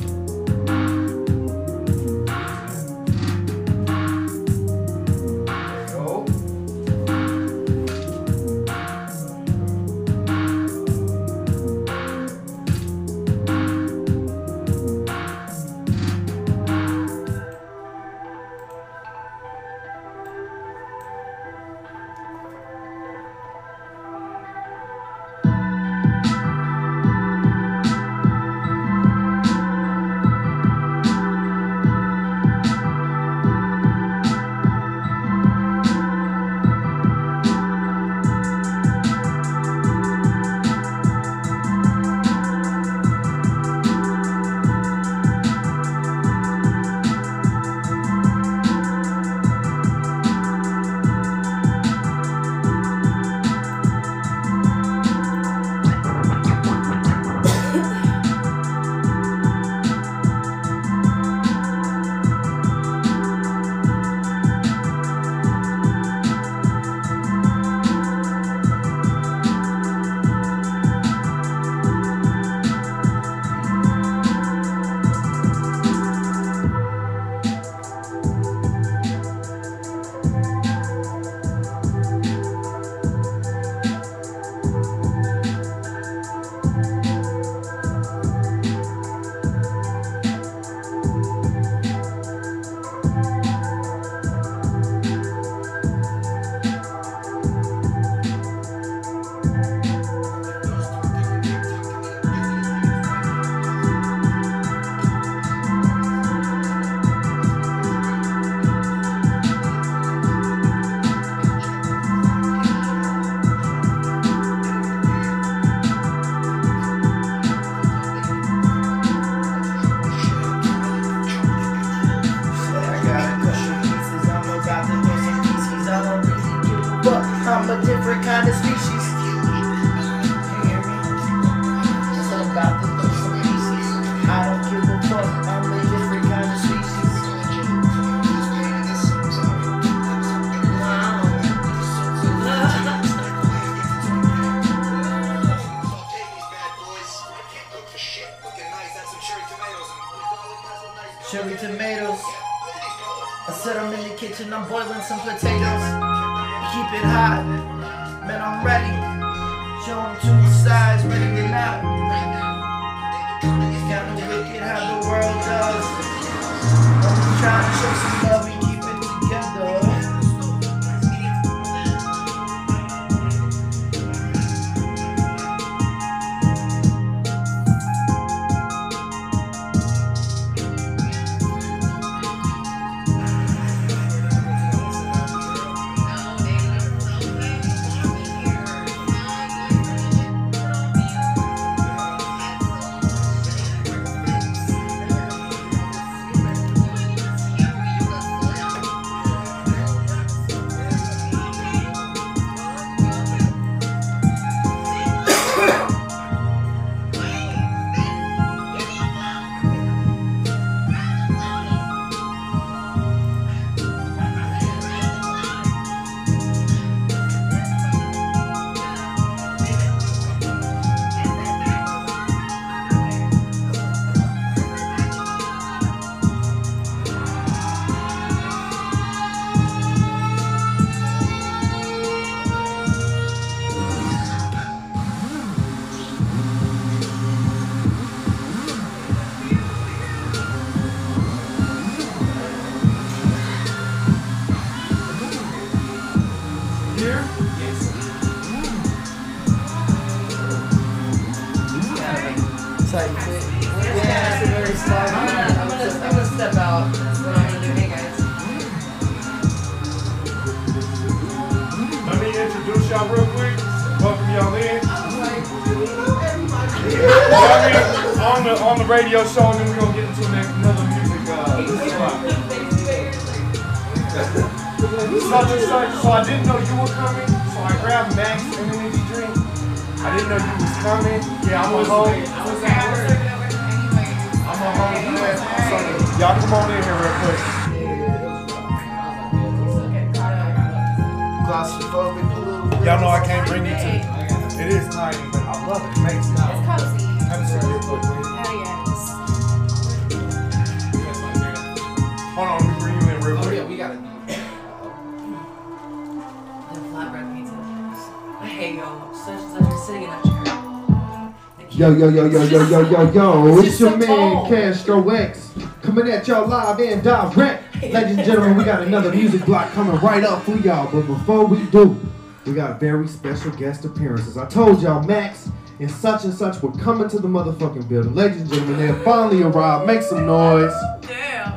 Yo, 311.97 312.09
yo, 312.09 312.25
yo, 312.25 312.43
yo, 312.43 312.43
yo, 312.43 312.81
yo, 312.81 312.89
yo, 312.89 313.11
yo. 313.13 313.57
It's 313.59 313.67
It's 313.69 313.79
your 313.79 313.95
man. 313.95 314.49
Castro 314.49 315.09
X. 315.09 315.53
Coming 315.81 316.09
at 316.09 316.27
y'all 316.27 316.45
live 316.45 316.77
and 316.81 317.01
direct. 317.01 317.81
Ladies 317.81 318.17
and 318.17 318.25
gentlemen, 318.25 318.57
we 318.57 318.65
got 318.65 318.81
another 318.81 319.13
music 319.13 319.45
block 319.45 319.71
coming 319.71 319.95
right 320.01 320.21
up 320.25 320.43
for 320.43 320.57
y'all. 320.57 320.91
But 320.91 321.07
before 321.07 321.45
we 321.45 321.63
do, 321.67 321.97
we 322.45 322.51
got 322.51 322.81
very 322.81 323.07
special 323.07 323.51
guest 323.51 323.85
appearances. 323.85 324.37
I 324.37 324.45
told 324.45 324.81
y'all 324.81 325.03
Max 325.03 325.49
and 325.79 325.89
such 325.89 326.25
and 326.25 326.33
such 326.33 326.61
were 326.61 326.73
coming 326.73 327.07
to 327.07 327.17
the 327.17 327.29
motherfucking 327.29 327.87
building. 327.87 328.13
Ladies 328.13 328.41
and 328.41 328.49
gentlemen, 328.49 328.77
they 328.77 328.87
have 328.87 329.01
finally 329.05 329.41
arrived. 329.43 329.87
Make 329.87 330.01
some 330.01 330.25
noise. 330.25 330.73
Damn. 331.01 331.53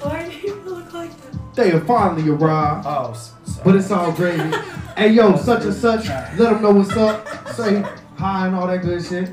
Why 0.00 0.30
do 0.30 0.34
you 0.34 0.54
look 0.64 0.94
like 0.94 1.10
that? 1.10 1.54
They 1.56 1.70
have 1.72 1.86
finally 1.86 2.30
arrived. 2.30 2.86
Oh, 2.86 3.12
sorry. 3.44 3.64
But 3.66 3.76
it's 3.76 3.90
all 3.90 4.12
gravy. 4.12 4.56
hey, 4.96 5.10
yo, 5.10 5.36
such 5.36 5.64
and 5.64 5.74
such. 5.74 6.06
Let 6.06 6.38
them 6.38 6.62
know 6.62 6.70
what's 6.70 6.96
up. 6.96 7.48
Say 7.48 7.84
hi 8.18 8.46
and 8.48 8.56
all 8.56 8.66
that 8.66 8.82
good 8.82 9.04
shit. 9.04 9.30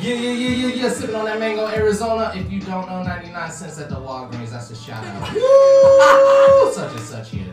Yeah, 0.00 0.14
yeah, 0.14 0.32
yeah, 0.32 0.48
yeah, 0.48 0.74
yeah. 0.74 0.90
Sipping 0.90 1.14
on 1.14 1.26
that 1.26 1.38
mango, 1.38 1.68
Arizona. 1.68 2.32
If 2.34 2.50
you 2.50 2.60
don't 2.60 2.88
know, 2.88 3.02
99 3.02 3.50
cents 3.52 3.78
at 3.78 3.88
the 3.88 3.96
Walgreens. 3.96 4.50
That's 4.50 4.70
a 4.70 4.74
shout 4.74 5.04
out. 5.04 5.32
Woo! 5.32 6.72
Such 6.72 6.92
and 6.92 7.00
such 7.00 7.30
here. 7.30 7.52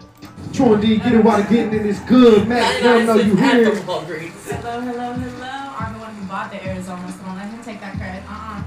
Troy 0.54 0.80
D, 0.82 0.98
get 0.98 1.14
it 1.14 1.24
while 1.24 1.38
they're 1.38 1.50
getting 1.50 1.80
in 1.80 1.84
this 1.84 2.00
good. 2.00 2.48
Max, 2.48 2.82
let 2.82 2.98
them 2.98 3.06
know 3.06 3.16
you 3.16 3.38
At 3.38 3.56
here. 3.56 3.76
Hello, 3.76 4.82
hello, 4.82 5.14
hello. 5.14 5.76
I'm 5.78 5.94
the 5.94 6.00
one 6.00 6.16
who 6.16 6.26
bought 6.28 6.50
the 6.50 6.66
Arizona, 6.66 7.12
so 7.12 7.24
don't 7.24 7.36
let 7.36 7.50
him 7.50 7.62
take 7.62 7.82
that 7.82 7.98
credit. 7.98 8.24
Uh-uh. 8.28 8.64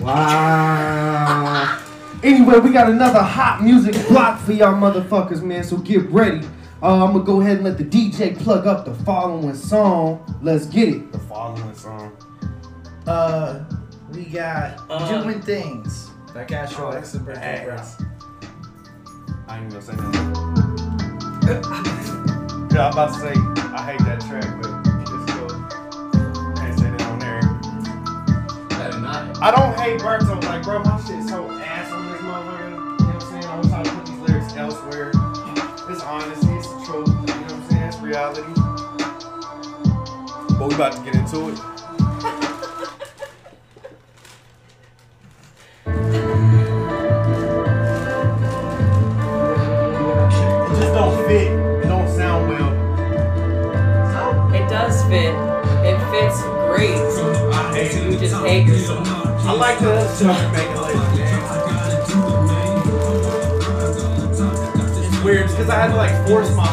Wow. 0.00 1.82
Anyway, 2.22 2.58
we 2.60 2.70
got 2.70 2.90
another 2.90 3.22
hot 3.22 3.62
music 3.62 3.94
block 4.08 4.38
for 4.40 4.52
y'all 4.52 4.74
motherfuckers, 4.74 5.42
man. 5.42 5.64
So 5.64 5.78
get 5.78 6.08
ready. 6.10 6.46
Uh, 6.82 7.04
I'm 7.04 7.12
gonna 7.12 7.24
go 7.24 7.40
ahead 7.40 7.56
and 7.56 7.64
let 7.64 7.78
the 7.78 7.84
DJ 7.84 8.38
plug 8.38 8.66
up 8.66 8.84
the 8.84 8.94
following 8.94 9.54
song. 9.54 10.22
Let's 10.42 10.66
get 10.66 10.88
it. 10.90 11.10
The 11.12 11.18
following 11.18 11.74
song. 11.74 12.12
Uh, 13.06 13.64
we 14.12 14.24
got 14.24 14.84
Uh, 14.90 15.22
doing 15.22 15.40
things. 15.40 16.10
That 16.34 16.48
Castro 16.48 16.90
X 16.90 17.14
and 17.14 17.24
birthday 17.24 17.66
ass. 17.70 18.02
I 19.48 19.58
ain't 19.58 19.70
gonna 19.70 19.80
say 19.82 19.94
nothing. 19.96 20.12
yeah, 22.74 22.88
I'm 22.88 22.92
about 22.92 23.14
to 23.14 23.20
say 23.20 23.32
I 23.32 23.82
hate 23.82 24.00
that 24.00 24.20
track, 24.20 24.48
but 24.60 24.70
it's 25.00 25.32
cool. 25.32 25.48
Can't 26.56 26.78
say 26.78 26.90
that 26.90 27.02
on 27.02 27.18
there. 27.18 27.40
Better 28.78 29.00
not. 29.00 29.42
I 29.42 29.50
don't 29.50 29.74
hate 29.80 30.00
Berto, 30.00 30.42
like 30.44 30.62
bro, 30.62 30.80
my 30.80 31.00
shit's 31.00 31.28
so 31.30 31.48
ass 31.52 31.90
on 31.90 32.12
this 32.12 32.20
motherfucker. 32.20 32.70
You 32.70 32.76
know 32.76 32.96
what 33.06 33.14
I'm 33.14 33.30
saying? 33.30 33.44
I'm 33.46 33.62
trying 33.68 33.84
to 33.84 33.90
put 33.92 34.06
these 34.06 34.18
lyrics 34.28 34.54
elsewhere. 34.56 35.12
It's 35.88 36.02
honesty, 36.02 36.45
reality. 38.06 38.42
But 40.58 40.68
we 40.68 40.74
about 40.74 40.92
to 40.92 41.02
get 41.04 41.14
into 41.16 41.48
it. 41.50 41.58
It 49.46 50.80
just 50.80 50.94
don't 50.94 51.26
fit. 51.26 51.48
It 51.52 51.88
don't 51.88 52.08
sound 52.08 52.48
well. 52.48 52.72
It 54.54 54.68
does 54.68 55.02
fit. 55.04 55.34
It 55.84 55.98
fits 56.10 56.42
great. 56.68 56.96
I 57.52 57.74
hate 57.74 57.94
You 57.94 58.10
it. 58.10 58.18
just 58.20 58.34
hate 58.44 58.66
yourself. 58.66 59.06
I 59.08 59.52
like 59.52 59.78
the 59.78 59.92
other 59.92 60.48
making 60.52 60.80
lately. 60.82 61.22
It's 65.06 65.24
weird 65.24 65.48
because 65.50 65.68
I 65.68 65.74
had 65.80 65.88
to 65.88 65.96
like 65.96 66.26
force 66.26 66.54
my 66.56 66.72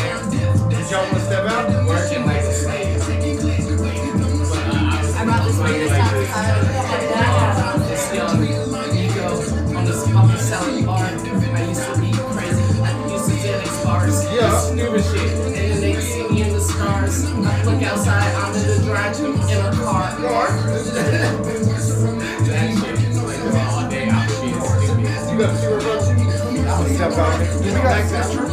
Mexico. 27.21 27.63
Do 27.63 27.69
we 27.69 27.81
got 27.81 27.99
a 27.99 28.03
picture? 28.03 28.47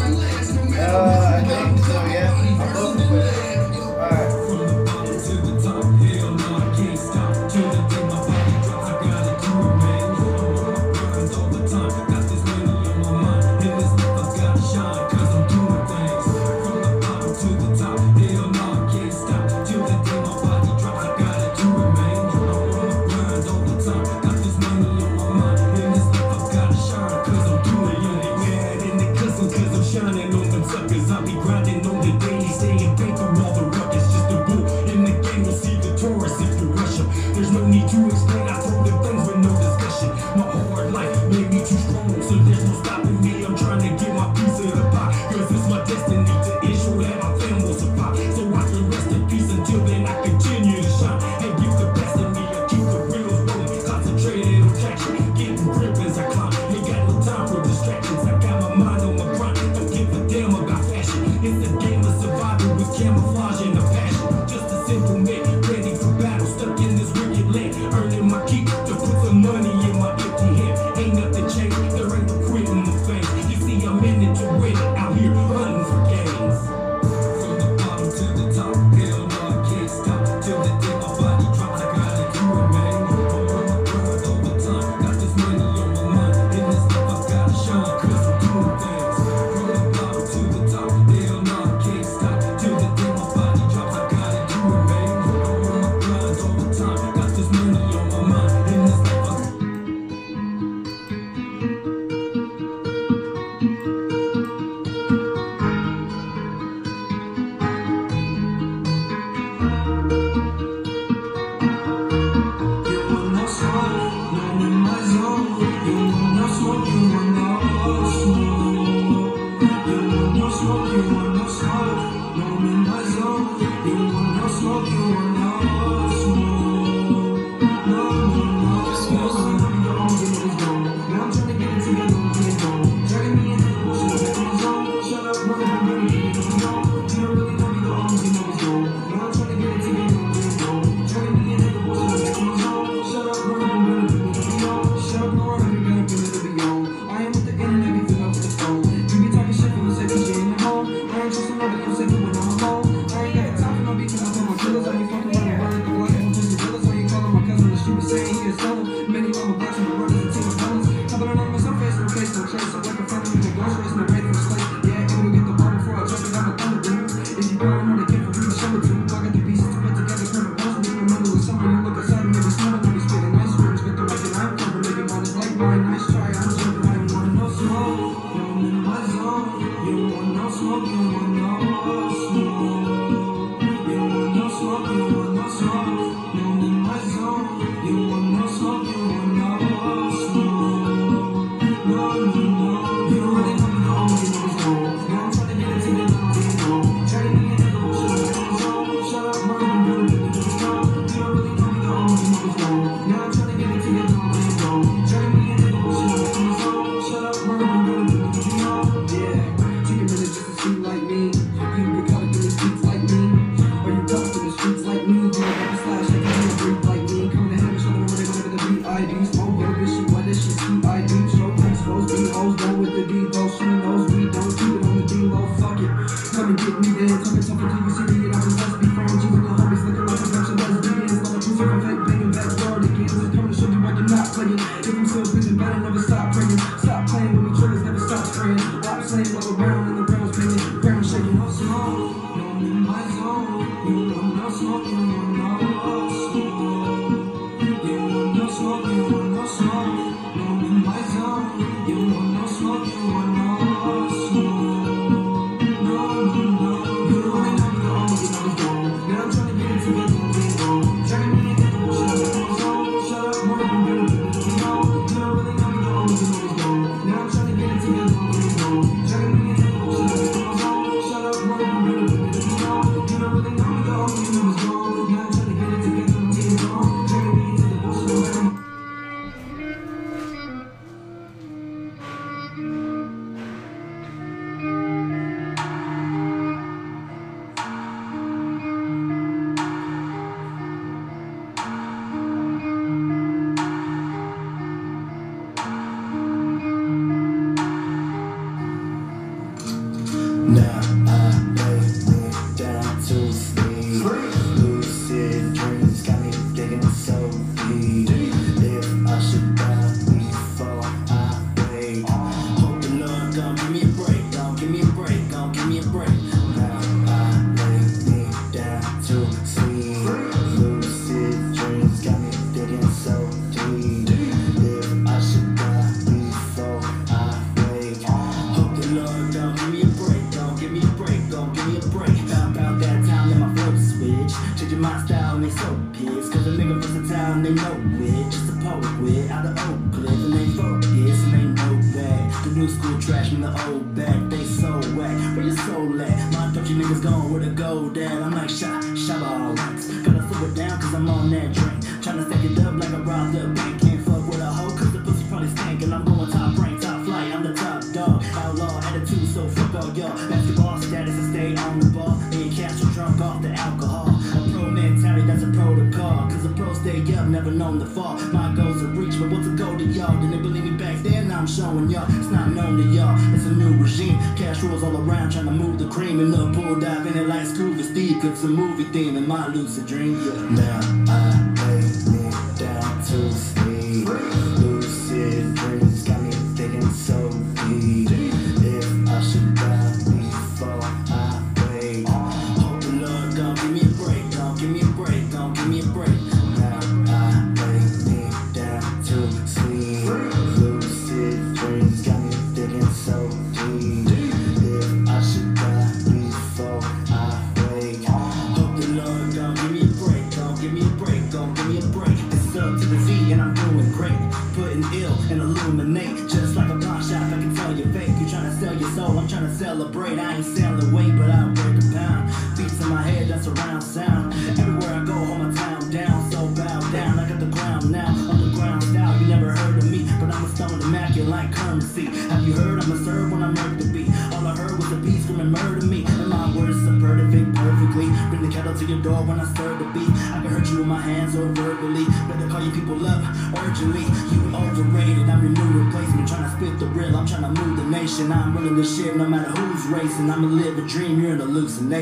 Uh, 0.80 1.27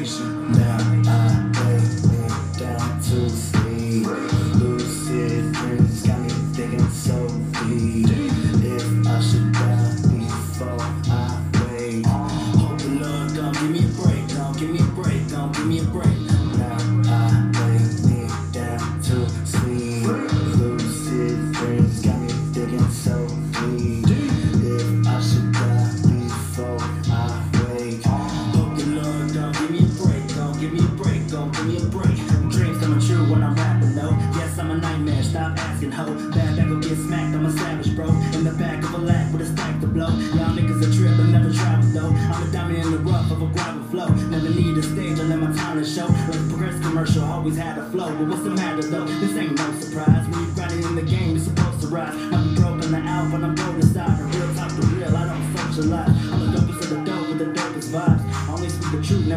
hallucination. 0.06 0.35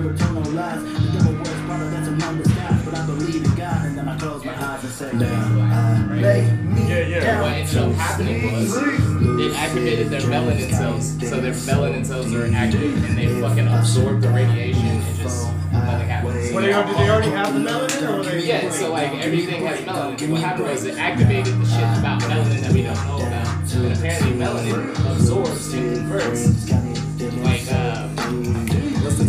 Never 0.10 0.18
tell 0.18 0.34
no 0.34 0.50
lies. 0.52 0.84
The 0.84 1.12
devil 1.12 1.34
wears 1.34 1.62
Prada, 1.66 1.90
that's 1.90 2.08
a 2.08 2.12
known 2.12 2.38
disguise. 2.38 2.86
But 2.86 2.94
I 2.96 3.06
believe 3.06 3.46
in 3.46 3.56
God, 3.56 3.86
and 3.86 3.98
then 3.98 4.08
I 4.08 4.18
close 4.18 4.46
my 4.46 4.54
eyes 4.54 4.84
and 4.84 4.94
say, 4.94 5.14
Now 5.14 6.08
I 6.10 6.16
lay 6.16 6.52
me 6.52 6.90
Yeah, 6.90 7.08
yeah. 7.08 7.20
down 7.20 7.42
What 7.42 7.52
ended 7.54 7.78
up 7.78 7.92
happening 7.94 8.54
was 8.54 8.78
it 8.78 9.56
activated 9.56 10.10
their 10.10 10.22
melanin 10.22 10.72
cells. 10.72 11.12
So 11.30 11.40
their 11.42 11.54
melanin 11.54 12.06
cells 12.06 12.34
are 12.34 12.46
active 12.46 13.04
and 13.06 13.18
they 13.18 13.28
fucking 13.42 13.68
absorb 13.68 14.22
the 14.22 14.30
radiation 14.30 14.86
and 14.88 15.18
just 15.18 15.48
nothing 15.72 16.08
happens. 16.08 16.54
What, 16.54 16.62
they, 16.62 16.68
did 16.68 16.98
they 16.98 17.10
already 17.10 17.30
have 17.32 17.54
the 17.54 17.60
melanin? 17.60 18.20
Or 18.20 18.24
they, 18.24 18.46
Yeah, 18.46 18.70
so 18.70 18.92
like 18.92 19.14
everything 19.14 19.66
has 19.66 19.80
melanin. 19.82 20.30
What 20.30 20.42
happened 20.42 20.68
was 20.68 20.86
it 20.86 20.98
activated 20.98 21.54
the 21.60 21.66
shit 21.66 22.00
about 22.00 22.22
melanin 22.22 22.62
that 22.62 22.72
we 22.74 22.84
don't 22.84 22.96
know 23.08 23.18
about. 23.18 23.74
And 23.74 23.96
apparently 23.96 24.32
melanin 24.32 24.90
absorbs 25.12 25.74
and 25.74 25.96
converts 25.98 26.66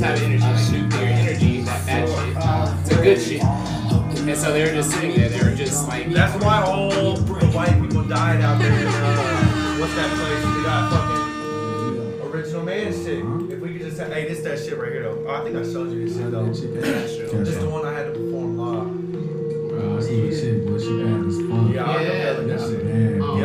type 0.01 0.16
of 0.16 0.22
energy? 0.22 0.44
Like 0.44 0.72
nuclear 0.72 1.07
energy, 1.07 1.61
that 1.62 1.86
bad 1.86 2.09
shit, 2.09 2.96
to 2.96 3.03
good 3.03 3.20
shit. 3.20 3.42
And 4.28 4.36
so 4.36 4.53
they 4.53 4.64
were 4.64 4.72
just 4.72 4.90
sitting 4.90 5.12
there, 5.16 5.28
they 5.28 5.42
were 5.42 5.55
just 5.57 5.88
like 5.88 6.11
That's 6.12 6.42
why 6.44 6.62
all 6.62 6.90
the 6.90 7.46
white 7.55 7.80
people 7.80 8.03
died 8.05 8.40
out 8.42 8.59
there 8.59 8.72
in, 8.72 8.86
uh, 8.86 9.76
what's 9.78 9.94
that 9.94 10.11
place? 10.18 10.44
We 10.57 10.62
got 10.62 10.90
fucking 10.92 12.30
original 12.30 12.62
man 12.64 12.92
shit. 12.92 13.24
If 13.53 13.61
we 13.61 13.72
could 13.72 13.82
just 13.82 13.98
have, 13.98 14.12
hey, 14.12 14.28
this 14.28 14.40
that 14.42 14.59
shit 14.59 14.78
right 14.78 14.92
here 14.92 15.03
though. 15.05 15.24
Oh, 15.26 15.34
I 15.34 15.42
think 15.44 15.57
I 15.57 15.62
showed 15.62 15.90
you 15.92 16.07
this 16.07 16.16
shit 16.16 16.30
though. 16.30 16.46
This 16.46 17.57
the 17.57 17.68
one 17.68 17.84
I 17.86 17.92
had 17.94 18.07
to 18.07 18.12
perform 18.12 18.57
live. 18.59 18.88
Bro, 19.70 19.96
I 19.98 20.01
see 20.01 20.28
the 20.28 20.36
shit, 20.36 20.66
but 20.66 20.80
she 20.80 21.03
bad 21.03 21.26
as 21.26 21.36
fuck. 21.38 21.74
Yeah, 21.74 21.84
I 21.84 22.03
Yeah. 22.03 22.32
know 22.32 22.46
that 22.46 22.61
shit. 22.61 22.84
Man. 22.84 23.22
um, 23.22 23.38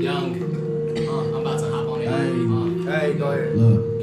Yeah. 0.00 0.12
young. 0.12 0.42
Uh, 0.96 1.10
I'm 1.20 1.34
about 1.34 1.58
to 1.60 1.70
hop 1.70 1.88
on 1.88 2.00
it. 2.00 2.08
Uh, 2.08 2.90
Hey, 2.90 3.14
go 3.14 3.30
ahead. 3.32 3.56
Look, 3.56 3.93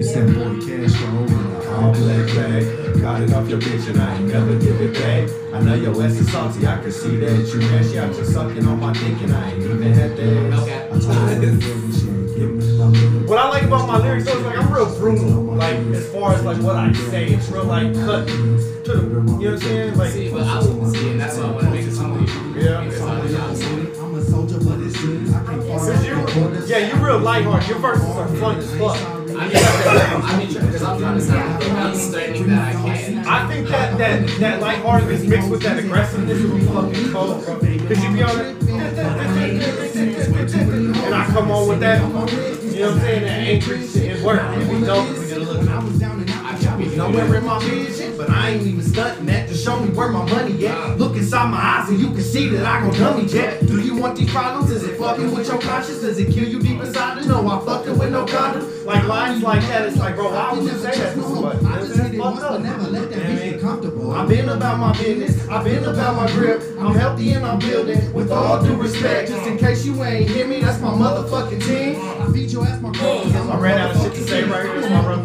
they, 0.00 0.06
it's 0.06 0.14
that 0.14 0.26
boy 0.26 0.58
Cash 0.64 1.02
over 1.02 1.68
All 1.74 1.92
black 1.92 2.26
bag, 2.34 3.00
got 3.00 3.22
it 3.22 3.32
off 3.32 3.48
your 3.48 3.60
bitch 3.60 3.88
and 3.88 4.00
I 4.00 4.16
ain't 4.16 4.28
never 4.28 4.58
give 4.58 4.80
it 4.80 4.94
back. 4.94 5.54
I 5.54 5.60
know 5.62 5.74
your 5.74 6.02
ass 6.02 6.12
is 6.12 6.30
salty, 6.30 6.66
I 6.66 6.80
can 6.80 6.92
see 6.92 7.16
that 7.16 7.46
you 7.52 7.60
mad. 7.60 7.86
She 7.86 7.98
out 7.98 8.14
just 8.14 8.32
sucking 8.32 8.66
on 8.66 8.80
my 8.80 8.92
dick 8.92 9.20
and 9.22 9.32
I 9.32 9.50
ain't 9.52 9.62
even 9.62 9.92
had 9.92 10.16
that 10.16 10.52
ass. 10.52 10.62
Okay. 10.62 10.86
I 10.86 10.98
told 10.98 11.16
her 11.16 11.34
this 11.34 12.20
give 12.40 12.50
me 12.54 13.26
What 13.26 13.38
I 13.38 13.48
like 13.48 13.62
about 13.64 13.86
my 13.86 13.98
lyrics 13.98 14.24
though 14.24 14.38
is 14.38 14.44
like 14.44 14.58
I'm 14.58 14.72
real 14.72 14.98
brutal. 14.98 15.42
Like 15.42 15.76
as 15.76 16.12
far 16.12 16.34
as 16.34 16.44
like 16.44 16.58
what 16.62 16.76
I 16.76 16.92
say, 16.92 17.26
it's 17.26 17.48
real 17.48 17.64
like 17.64 17.92
cut 17.94 18.26
to 18.28 18.34
the. 18.34 18.92
You 18.92 19.08
know 19.10 19.32
what 19.32 19.46
I'm 19.46 19.58
saying? 19.58 19.96
Like. 19.96 20.12
see, 20.12 20.30
but 20.30 20.42
I 20.42 20.62
see, 20.62 21.10
and 21.10 21.20
that's 21.20 21.36
why 21.36 21.44
I 21.44 21.50
want 21.50 21.64
to 21.64 21.70
make 21.70 21.86
a 21.86 21.90
song 21.90 22.20
with 22.20 22.30
you. 22.30 22.62
Yeah. 22.62 22.84
Because 22.84 23.00
I 23.02 23.20
was 23.20 23.32
young. 23.32 23.96
I'm 24.00 24.14
a 24.14 24.24
soldier, 24.24 24.58
but 24.58 24.80
it's 24.80 25.00
good. 25.00 25.28
I 25.34 25.44
can't 25.44 25.60
Cause 25.60 26.06
you, 26.06 26.66
yeah, 26.66 26.88
you're 26.88 26.96
real 26.96 27.18
lighthearted. 27.18 27.68
Your 27.68 27.78
verses 27.78 28.04
are 28.04 28.28
fun 28.36 28.58
as 28.58 28.74
fuck. 28.76 29.19
I 29.40 29.44
I 29.44 29.48
that 29.48 31.30
I. 31.72 31.90
I 33.26 33.48
think 33.48 33.68
that 33.68 33.96
that 33.96 34.28
that 34.38 34.60
lightheartedness 34.60 35.24
mixed 35.26 35.48
with 35.48 35.62
that 35.62 35.78
aggressiveness 35.78 36.42
would 36.42 36.60
be 36.60 36.66
fucking 36.66 37.10
cold. 37.10 37.44
Cause 37.46 38.04
you 38.04 38.12
be 38.12 38.22
on 38.22 38.38
it, 38.38 38.62
and 41.06 41.14
I 41.14 41.26
come 41.28 41.50
on 41.50 41.68
with 41.68 41.80
that, 41.80 42.02
you 42.02 42.08
know 42.12 42.20
what 42.20 42.30
I'm 42.30 43.00
saying? 43.00 43.22
That 43.22 43.40
angry 43.40 43.86
shit 43.86 44.16
and 44.16 44.24
work. 44.24 44.42
It 44.42 44.70
be 44.70 44.86
dope. 44.86 45.18
We 45.18 45.26
get 45.26 45.38
a 45.38 45.40
little. 45.40 45.60
You 46.80 46.96
know 46.96 47.10
where 47.10 47.34
in 47.36 47.44
my 47.44 47.58
vision, 47.60 48.09
but 48.20 48.28
I 48.28 48.50
ain't 48.50 48.66
even 48.66 48.82
stunting 48.82 49.24
that 49.26 49.48
to 49.48 49.54
show 49.54 49.80
me 49.80 49.88
where 49.94 50.10
my 50.10 50.28
money 50.28 50.66
at. 50.66 50.98
Look 50.98 51.16
inside 51.16 51.50
my 51.50 51.56
eyes 51.56 51.88
and 51.88 51.98
you 51.98 52.08
can 52.08 52.20
see 52.20 52.50
that 52.50 52.66
I 52.66 52.80
gon' 52.82 52.92
dummy 52.98 53.26
jet. 53.26 53.66
Do 53.66 53.80
you 53.80 53.96
want 53.96 54.18
these 54.18 54.30
problems? 54.30 54.70
Is 54.70 54.84
it 54.84 54.98
fucking 54.98 55.34
with 55.34 55.48
your 55.48 55.58
conscience? 55.58 56.02
Does 56.02 56.18
it 56.18 56.30
kill 56.30 56.46
you 56.46 56.60
deep 56.60 56.78
inside? 56.80 57.26
No, 57.26 57.48
I'm 57.48 57.64
fucking 57.64 57.98
with 57.98 58.12
no 58.12 58.26
condom. 58.26 58.68
Like 58.84 59.04
lines 59.04 59.42
like 59.42 59.62
that, 59.62 59.86
it's 59.86 59.96
like, 59.96 60.16
bro, 60.16 60.32
why 60.32 60.52
would 60.52 60.64
you 60.64 60.78
say 60.78 60.94
that? 60.98 61.16
I 61.16 61.78
just 61.80 61.98
hit 61.98 62.14
it 62.14 62.18
once, 62.18 62.40
but 62.40 62.58
never 62.58 62.88
let 62.88 63.08
that 63.08 63.16
know 63.16 63.24
bitch 63.24 63.50
get 63.52 63.60
comfortable. 63.62 64.12
I've 64.12 64.28
been 64.28 64.48
about 64.50 64.78
my 64.78 64.92
business, 64.98 65.48
I've 65.48 65.64
been 65.64 65.84
about 65.84 66.16
my 66.16 66.30
grip. 66.32 66.62
I'm 66.78 66.94
healthy 66.94 67.32
and 67.32 67.46
I'm 67.46 67.58
building 67.58 68.12
with 68.12 68.30
all 68.30 68.62
due 68.62 68.76
respect. 68.76 69.30
Just 69.30 69.46
in 69.46 69.56
case 69.56 69.86
you 69.86 70.02
ain't 70.04 70.28
hear 70.28 70.46
me, 70.46 70.60
that's 70.60 70.80
my 70.80 70.90
motherfucking 70.90 71.64
team. 71.64 72.00
I 72.20 72.30
feed 72.32 72.50
your 72.50 72.66
ass 72.66 72.82
my 72.82 72.92
clothes. 72.92 73.34
I 73.34 73.58
ran 73.58 73.78
out 73.78 73.96
of 73.96 74.02
shit 74.02 74.12
to 74.12 74.24
say 74.24 74.44
right 74.44 74.66
here. 74.66 74.80
This 74.80 74.90
my 74.90 75.06
run. 75.06 75.20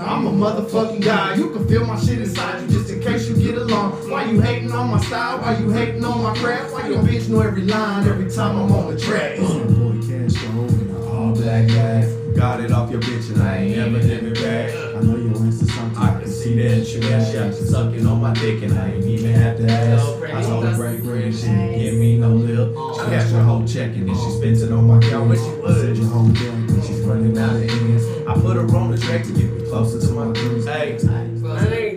I'm 0.00 0.26
a 0.26 0.30
motherfucking 0.30 1.02
guy. 1.02 1.34
You 1.34 1.50
can 1.50 1.68
feel 1.68 1.84
my 1.84 1.98
shit 1.98 2.17
inside 2.20 2.62
you 2.62 2.68
just 2.68 2.90
in 2.90 3.00
case 3.00 3.28
you 3.28 3.36
get 3.36 3.56
along. 3.56 4.10
Why 4.10 4.24
you 4.24 4.40
hating 4.40 4.72
on 4.72 4.90
my 4.90 5.00
style? 5.00 5.38
Why 5.38 5.58
you 5.58 5.70
hating 5.70 6.04
on 6.04 6.22
my 6.22 6.34
craft? 6.36 6.72
Why 6.72 6.88
your 6.88 7.02
bitch 7.02 7.28
know 7.28 7.40
every 7.40 7.62
line 7.62 8.06
every 8.06 8.30
time 8.30 8.56
I'm 8.56 8.72
on 8.72 8.94
the 8.94 9.00
track? 9.00 9.38
Boy, 9.38 9.98
cash 10.06 10.44
on 10.46 10.98
all 11.06 11.34
black 11.34 11.68
ass. 11.70 12.14
Got 12.34 12.60
it 12.60 12.70
off 12.70 12.90
your 12.90 13.00
bitch 13.00 13.34
and 13.34 13.42
I 13.42 13.56
ain't 13.58 13.76
never 13.76 13.98
give 13.98 14.22
it 14.22 14.34
back. 14.34 14.70
I 14.70 15.00
know 15.00 15.16
you 15.16 15.28
into 15.28 15.66
something. 15.66 15.98
I 15.98 16.20
can 16.20 16.30
see 16.30 16.54
that 16.62 16.86
you 16.94 17.00
got 17.00 17.26
shot 17.32 17.52
to 17.52 17.66
sucking 17.66 18.06
on 18.06 18.20
my 18.20 18.32
dick 18.34 18.62
and 18.62 18.78
I 18.78 18.92
ain't 18.92 19.04
even 19.04 19.32
have 19.32 19.56
to 19.58 19.68
ask. 19.68 20.06
I 20.22 20.42
told 20.42 20.64
her 20.64 20.76
break 20.76 21.02
bread, 21.02 21.34
she 21.34 21.46
didn't 21.46 21.78
give 21.78 21.94
me 21.94 22.18
no 22.18 22.28
lip. 22.28 22.68
She 22.94 23.00
cashed 23.10 23.32
her 23.32 23.42
whole 23.42 23.66
check 23.66 23.96
and 23.96 24.08
then 24.08 24.14
she 24.14 24.30
spent 24.30 24.58
it 24.58 24.72
on 24.72 24.86
my 24.86 25.00
couch. 25.00 25.28
When 25.28 25.36
she 25.36 25.62
I 25.66 25.74
said 25.74 25.96
your 25.96 26.06
whole 26.06 26.28
thing, 26.28 26.66
but 26.66 26.86
she's 26.86 27.00
running 27.00 27.36
out 27.36 27.56
of 27.56 27.62
ends. 27.62 28.04
I 28.28 28.34
put 28.34 28.56
her 28.56 28.76
on 28.76 28.90
the 28.92 28.98
track 28.98 29.24
to 29.24 29.32
get 29.32 29.50
me 29.50 29.66
closer 29.66 30.00
to 30.06 30.12
my 30.12 30.32
dreams. 30.32 30.66
Hey. 30.66 31.27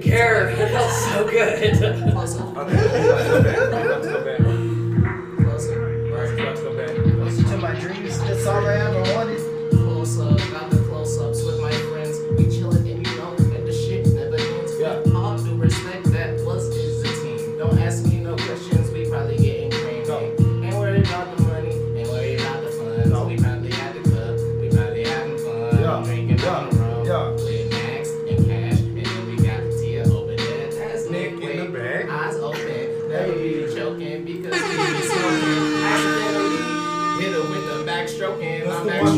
I 0.01 0.03
didn't 0.03 0.17
care. 0.17 0.49
It 0.49 0.71
felt 0.71 0.91
so 0.91 1.29
good. 1.29 2.15
Listen 2.15 4.07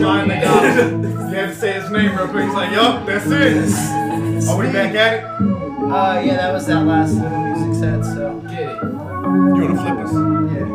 That's 0.04 0.22
I'm 0.22 0.28
the 0.28 0.28
one 0.28 0.28
line 0.28 0.28
that 0.30 0.43
backstroking. 0.43 1.01
got 1.04 1.30
You 1.30 1.36
had 1.36 1.49
to 1.49 1.56
say 1.56 1.74
his 1.74 1.89
name 1.91 2.16
real 2.18 2.28
quick. 2.28 2.45
He's 2.45 2.54
like, 2.54 2.72
yup, 2.72 3.06
that's 3.06 3.26
it. 3.28 4.49
Are 4.49 4.58
we 4.58 4.66
back 4.72 4.93
at 4.95 5.14
it? 5.20 5.24
Uh, 5.26 6.22
yeah, 6.26 6.38
that 6.38 6.54
was 6.54 6.66
that 6.68 6.86
last 6.86 7.14
little 7.16 7.39
music 7.39 7.74
set. 7.82 8.04
So 8.04 8.39
Get 8.49 8.62
it. 8.62 8.84
You 8.84 9.62
wanna 9.62 9.76
flip 9.76 9.97
us? 10.06 10.14
yeah. 10.54 10.68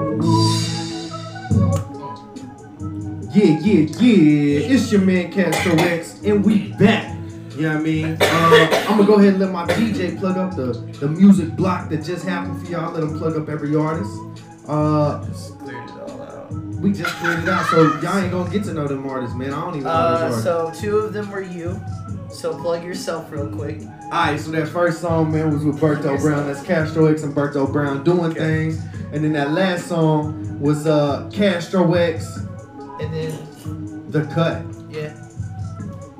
Yeah, 3.31 3.59
yeah, 3.61 3.81
yeah. 4.01 4.75
It's 4.75 4.91
your 4.91 5.03
man 5.03 5.31
Castro 5.31 5.75
X, 5.75 6.21
and 6.25 6.45
we 6.45 6.73
back. 6.73 7.15
You 7.55 7.63
know 7.63 7.69
what 7.71 7.81
I 7.81 7.83
mean? 7.83 8.17
Uh, 8.21 8.85
I'm 8.89 8.97
gonna 8.99 9.05
go 9.07 9.15
ahead 9.15 9.35
and 9.35 9.41
let 9.41 9.51
my 9.53 9.67
DJ 9.67 10.19
plug 10.19 10.37
up 10.39 10.55
the, 10.57 10.73
the 11.01 11.09
music 11.09 11.55
block 11.57 11.89
that 11.91 12.05
just 12.05 12.25
happened 12.25 12.65
for 12.65 12.71
y'all. 12.73 12.93
Let 12.93 13.03
him 13.03 13.19
plug 13.19 13.37
up 13.37 13.49
every 13.49 13.75
artist. 13.77 14.11
Uh, 14.67 15.25
we 16.81 16.93
just 16.93 17.15
cleared 17.17 17.41
it 17.43 17.49
out, 17.49 17.67
so 17.67 17.99
y'all 18.01 18.19
ain't 18.19 18.31
gonna 18.31 18.51
get 18.51 18.65
to 18.65 18.73
know 18.73 18.87
them 18.87 19.07
artists, 19.07 19.37
man. 19.37 19.53
I 19.53 19.61
don't 19.61 19.75
even 19.75 19.85
know 19.85 19.91
Uh, 19.91 20.29
these 20.31 20.43
so 20.43 20.73
two 20.75 20.99
of 20.99 21.13
them 21.13 21.31
were 21.31 21.43
you. 21.43 21.81
So 22.31 22.55
plug 22.61 22.85
yourself 22.85 23.31
real 23.33 23.49
quick. 23.49 23.81
Alright, 24.05 24.39
so 24.39 24.51
that 24.53 24.69
first 24.69 25.01
song, 25.01 25.33
man, 25.33 25.53
was 25.53 25.65
with 25.65 25.81
Berto 25.81 26.21
Brown. 26.21 26.47
That's 26.47 26.63
Castro 26.63 27.07
X 27.07 27.23
and 27.23 27.35
Berto 27.35 27.71
Brown 27.73 28.05
doing 28.05 28.33
things. 28.35 28.81
And 29.13 29.25
then 29.25 29.33
that 29.33 29.53
last 29.53 29.87
song 29.87 30.61
was 30.61 30.87
uh 30.87 31.29
Castro 31.33 31.95
X, 31.95 32.39
And 33.01 33.13
then 33.13 34.05
The 34.11 34.25
Cut. 34.35 34.63
yeah. 34.91 35.15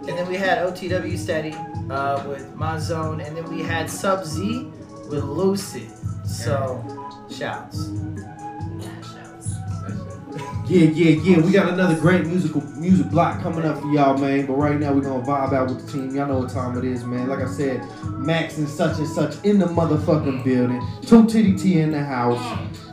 And 0.09 0.17
then 0.17 0.27
we 0.29 0.37
had 0.37 0.59
OTW 0.67 1.19
Steady 1.19 1.55
uh, 1.91 2.27
with 2.27 2.55
My 2.57 2.79
Zone, 2.79 3.21
and 3.21 3.37
then 3.37 3.45
we 3.51 3.63
had 3.63 3.91
Sub 3.91 4.25
Z 4.25 4.67
with 5.11 5.23
Lucid. 5.25 5.91
So, 6.27 6.83
shouts. 7.31 7.89
Yeah, 10.69 10.91
yeah, 10.91 11.23
yeah. 11.23 11.41
We 11.41 11.51
got 11.51 11.73
another 11.73 11.99
great 11.99 12.27
musical 12.27 12.61
music 12.77 13.09
block 13.09 13.41
coming 13.41 13.65
up 13.65 13.81
for 13.81 13.91
y'all, 13.91 14.19
man. 14.19 14.45
But 14.45 14.53
right 14.55 14.79
now 14.79 14.93
we're 14.93 15.01
gonna 15.01 15.25
vibe 15.25 15.55
out 15.55 15.71
with 15.71 15.87
the 15.87 15.93
team. 15.93 16.15
Y'all 16.15 16.29
know 16.29 16.41
what 16.41 16.51
time 16.51 16.77
it 16.77 16.85
is, 16.85 17.05
man. 17.05 17.27
Like 17.27 17.39
I 17.39 17.49
said, 17.49 17.83
Max 18.19 18.59
and 18.59 18.69
such 18.69 18.99
and 18.99 19.09
such 19.09 19.43
in 19.45 19.59
the 19.59 19.65
motherfucking 19.65 20.45
building. 20.45 20.87
Two 21.07 21.25
TDT 21.25 21.77
in 21.77 21.93
the 21.93 22.05
house. 22.05 22.39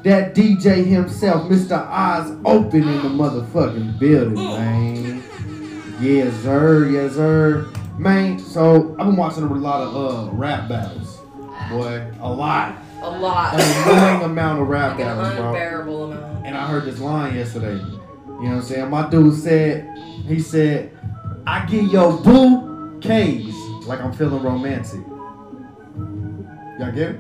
That 0.06 0.34
DJ 0.34 0.86
himself, 0.86 1.52
Mr. 1.52 1.74
Eyes 1.74 2.32
Open 2.46 2.88
in 2.88 3.04
the 3.04 3.10
motherfucking 3.10 4.00
building, 4.00 4.36
man. 4.36 5.24
Yes, 6.00 6.34
sir. 6.44 6.88
Yes, 6.90 7.16
sir. 7.16 7.70
Man, 7.98 8.40
so 8.40 8.96
I've 8.98 9.08
been 9.08 9.18
watching 9.18 9.44
a 9.44 9.54
lot 9.54 9.82
of 9.82 9.96
uh 9.98 10.32
rap 10.32 10.70
battles. 10.70 11.18
Boy, 11.70 12.10
a 12.22 12.32
lot. 12.32 12.78
A 13.06 13.20
lot. 13.20 13.54
An 13.54 13.88
annoying 13.88 14.24
amount 14.32 14.62
of 14.62 14.68
rap 14.68 14.98
Like 14.98 15.06
an 15.08 15.18
battles, 15.18 15.36
bro. 15.36 15.48
unbearable 15.48 16.12
amount. 16.12 16.46
And 16.46 16.58
I 16.58 16.68
heard 16.68 16.86
this 16.86 17.00
line 17.00 17.36
yesterday. 17.36 17.74
You 17.76 17.82
know 17.84 18.34
what 18.38 18.50
I'm 18.56 18.62
saying? 18.64 18.90
My 18.90 19.10
dude 19.10 19.36
said, 19.36 19.98
he 20.28 20.40
said, 20.40 20.92
I 21.46 21.66
get 21.68 21.86
your 21.92 22.14
boo 22.14 23.00
K's 23.00 23.54
like 23.86 24.02
I'm 24.02 24.12
feeling 24.14 24.42
romantic. 24.42 25.02
Y'all 26.80 26.92
get 26.92 27.12
it? 27.12 27.20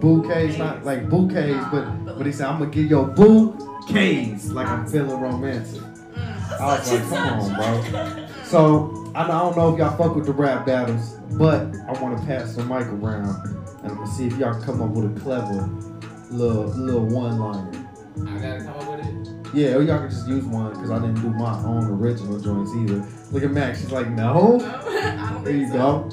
Bouquets, 0.00 0.58
not 0.58 0.84
like 0.84 1.08
bouquets, 1.08 1.64
but 1.70 2.16
but 2.16 2.26
he 2.26 2.32
said, 2.32 2.46
I'm 2.46 2.58
gonna 2.58 2.70
get 2.70 2.86
your 2.86 3.06
bouquets 3.06 4.48
like 4.50 4.66
I'm 4.68 4.86
feeling 4.86 5.20
romantic. 5.20 5.80
Mm. 5.80 6.60
I 6.60 6.78
was 6.78 6.92
like, 6.92 7.08
come 7.08 7.40
on, 7.40 7.54
bro. 7.54 8.26
So 8.44 9.12
I 9.14 9.24
I 9.24 9.26
don't 9.26 9.56
know 9.56 9.72
if 9.72 9.78
y'all 9.78 9.96
fuck 9.96 10.14
with 10.14 10.26
the 10.26 10.32
rap 10.32 10.66
battles, 10.66 11.14
but 11.32 11.74
I 11.88 12.00
want 12.00 12.18
to 12.18 12.26
pass 12.26 12.54
the 12.54 12.64
mic 12.64 12.86
around 12.86 13.58
and 13.82 13.90
I'm 13.92 13.96
gonna 13.98 14.06
see 14.10 14.26
if 14.26 14.36
y'all 14.38 14.52
can 14.54 14.62
come 14.62 14.82
up 14.82 14.90
with 14.90 15.16
a 15.16 15.20
clever 15.20 15.68
little 16.30 16.64
little 16.66 17.04
one 17.06 17.38
liner. 17.38 17.88
I 18.26 18.38
gotta 18.38 18.64
come 18.64 18.68
up 18.80 18.90
with 18.90 19.06
it. 19.06 19.54
Yeah, 19.54 19.76
or 19.76 19.82
y'all 19.82 19.98
can 20.00 20.10
just 20.10 20.28
use 20.28 20.44
one 20.44 20.72
because 20.72 20.90
I 20.90 20.98
didn't 20.98 21.20
do 21.22 21.30
my 21.30 21.56
own 21.64 21.84
original 21.86 22.38
joints 22.38 22.72
either. 22.74 23.06
Look 23.32 23.42
at 23.44 23.50
Max, 23.50 23.80
she's 23.80 23.90
like, 23.92 24.08
no. 24.10 24.58
There 25.44 25.54
you 25.56 25.72
go. 25.72 26.08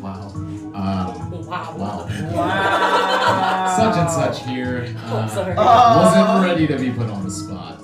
Wow. 0.00 0.32
Um, 0.74 1.30
Wow. 1.46 1.76
wow. 1.76 2.08
Wow. 2.32 3.76
Such 3.76 3.96
and 3.96 4.10
such 4.10 4.46
here. 4.48 4.94
Uh, 5.04 5.26
sorry. 5.28 5.54
Wasn't 5.54 6.44
ready 6.44 6.66
to 6.66 6.78
be 6.78 6.90
put 6.90 7.08
on 7.10 7.24
the 7.24 7.30
spot. 7.30 7.80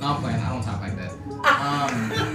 No, 0.00 0.06
I'm 0.06 0.20
playing. 0.22 0.40
I 0.40 0.48
don't 0.52 0.62
talk 0.62 0.80
like 0.80 0.96
that. 0.96 1.12
Um, 1.44 2.29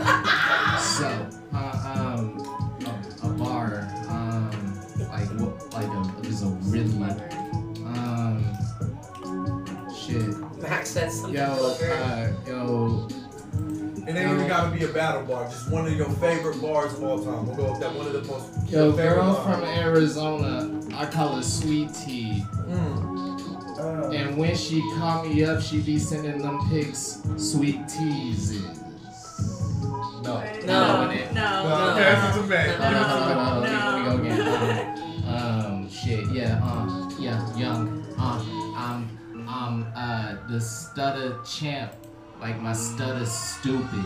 said 10.95 11.11
something. 11.11 11.33
Yo, 11.35 11.43
uh, 11.43 12.31
yo, 12.47 13.07
It 14.07 14.15
ain't 14.15 14.31
even 14.31 14.47
gotta 14.47 14.73
be 14.73 14.85
a 14.85 14.87
battle 14.87 15.23
bar, 15.23 15.43
just 15.49 15.69
one 15.69 15.85
of 15.85 15.93
your 15.93 16.09
favorite 16.23 16.61
bars 16.61 16.93
of 16.93 17.03
all 17.03 17.21
time. 17.21 17.45
We'll 17.45 17.55
go 17.57 17.71
with 17.71 17.81
that 17.81 17.93
one 17.93 18.07
of 18.07 18.13
the 18.13 18.23
most 18.23 18.71
yo, 18.71 18.93
girl 18.93 19.33
bar. 19.33 19.43
from 19.43 19.63
Arizona. 19.65 20.71
I 20.95 21.05
call 21.05 21.35
her 21.35 21.43
Sweet 21.43 21.93
Tea. 21.93 22.45
Mm. 22.69 24.15
And 24.15 24.37
when 24.37 24.55
she 24.55 24.79
call 24.97 25.25
me 25.25 25.43
up, 25.43 25.61
she 25.61 25.81
be 25.81 25.99
sending 25.99 26.37
them 26.37 26.61
pics, 26.69 27.21
sweet 27.35 27.89
teases. 27.89 28.63
No. 30.23 30.41
No. 30.65 31.09
it. 31.09 31.33
No. 31.33 31.67
No, 31.67 31.89
okay, 31.91 32.03
that's 32.03 32.37
a 32.37 32.43
bad. 32.43 32.79
No, 32.79 32.91
no, 32.91 33.33
no, 33.33 33.59
no, 33.59 33.65
No. 33.65 34.15
no. 34.15 34.21
We, 34.21 34.29
we 34.29 34.35
go 34.37 34.53
again. 34.55 35.25
Um, 35.27 35.35
um, 35.35 35.89
shit, 35.89 36.25
yeah, 36.31 36.63
um, 36.63 37.13
yeah, 37.19 37.57
young. 37.57 38.05
Um, 38.17 38.64
I'm, 39.55 39.85
I'm, 39.85 39.93
uh, 39.95 40.35
the 40.49 40.59
stutter 40.59 41.37
champ. 41.45 41.93
Like 42.41 42.59
my 42.61 42.73
stutter 42.73 43.25
stupid. 43.25 44.05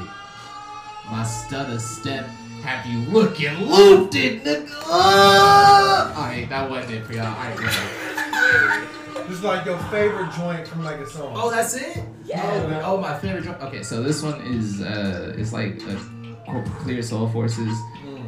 My 1.09 1.23
stutter 1.23 1.79
step. 1.79 2.25
Have 2.61 2.85
you 2.85 2.99
looking 3.11 3.53
looped 3.65 4.15
it, 4.15 4.43
nigga? 4.43 4.69
Ah! 4.85 6.13
Alright, 6.15 6.49
that 6.49 6.69
wasn't 6.69 6.93
it 6.93 7.05
for 7.05 7.13
y'all. 7.13 7.25
Alright, 7.25 7.55
whatever. 7.55 9.27
Just 9.27 9.43
like 9.43 9.65
your 9.65 9.77
favorite 9.85 10.31
joint 10.33 10.67
from 10.67 10.83
like 10.83 10.99
a 10.99 11.09
song. 11.09 11.33
Oh, 11.35 11.49
that's 11.49 11.75
it? 11.75 12.03
Yeah. 12.25 12.81
Oh, 12.83 12.95
oh, 12.95 13.01
my 13.01 13.17
favorite 13.17 13.43
joint. 13.43 13.61
Okay, 13.61 13.81
so 13.81 14.03
this 14.03 14.21
one 14.21 14.41
is 14.41 14.81
uh, 14.81 15.33
it's 15.37 15.53
like 15.53 15.81
a 15.83 16.63
Clear 16.79 17.01
Soul 17.01 17.27
Forces. 17.29 17.75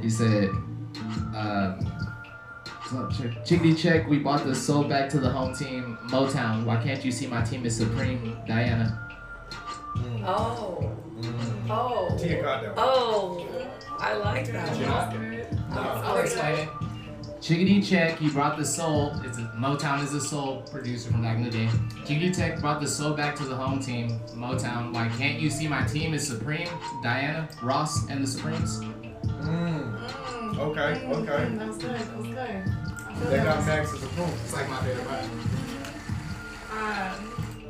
He 0.01 0.09
said, 0.09 0.49
um, 1.35 1.79
what's 1.79 1.85
up, 1.85 1.85
check, 1.85 2.00
chickadee 3.45 3.75
check. 3.75 4.07
We 4.07 4.19
bought 4.19 4.45
the 4.45 4.55
soul 4.55 4.83
back 4.83 5.09
to 5.11 5.19
the 5.19 5.29
home 5.29 5.53
team, 5.55 5.97
Motown. 6.07 6.65
Why 6.65 6.77
can't 6.81 7.03
you 7.03 7.11
see 7.11 7.27
my 7.27 7.41
team 7.41 7.65
is 7.65 7.75
supreme, 7.77 8.37
Diana? 8.47 8.97
Oh. 10.25 10.91
Oh. 11.69 12.17
Tia 12.19 12.41
got 12.41 12.63
that. 12.63 12.73
Oh. 12.77 13.47
I 13.99 14.15
like 14.15 14.51
that 14.51 14.77
You 14.77 14.85
one. 14.85 15.69
know? 15.69 15.79
I'll 15.79 16.17
explain 16.17 16.55
it. 16.59 16.69
Chickadee 17.41 17.81
Check, 17.81 18.19
he 18.19 18.29
brought 18.29 18.55
the 18.57 18.65
soul. 18.65 19.13
It's 19.23 19.39
a, 19.39 19.41
Motown 19.57 20.03
is 20.03 20.13
a 20.13 20.21
soul 20.21 20.61
producer 20.71 21.09
from 21.09 21.23
back 21.23 21.37
in 21.37 21.43
the 21.43 21.49
day. 21.49 21.69
Chickadee 22.05 22.31
Check 22.31 22.61
brought 22.61 22.79
the 22.81 22.87
soul 22.87 23.13
back 23.13 23.35
to 23.37 23.43
the 23.45 23.55
home 23.55 23.79
team, 23.79 24.19
Motown. 24.35 24.93
Why 24.93 25.09
can't 25.17 25.39
you 25.39 25.49
see 25.49 25.67
my 25.67 25.83
team 25.87 26.13
is 26.13 26.25
Supreme? 26.27 26.67
Diana, 27.01 27.49
Ross, 27.63 28.07
and 28.09 28.23
the 28.23 28.27
Supremes. 28.27 28.81
Mm. 28.81 30.11
Okay, 30.61 31.07
okay. 31.07 31.49
That 31.55 31.67
was 31.67 31.77
good. 31.77 31.89
That 31.99 32.17
was 32.17 32.27
good. 32.27 32.37
They 32.37 33.37
that 33.37 33.43
got 33.43 33.57
was- 33.57 33.65
Max's 33.65 34.03
approval. 34.03 34.33
It's 34.43 34.53
like 34.53 34.69
my 34.69 34.77
favorite 34.83 35.07
part. 35.07 35.25
Um, 36.71 37.15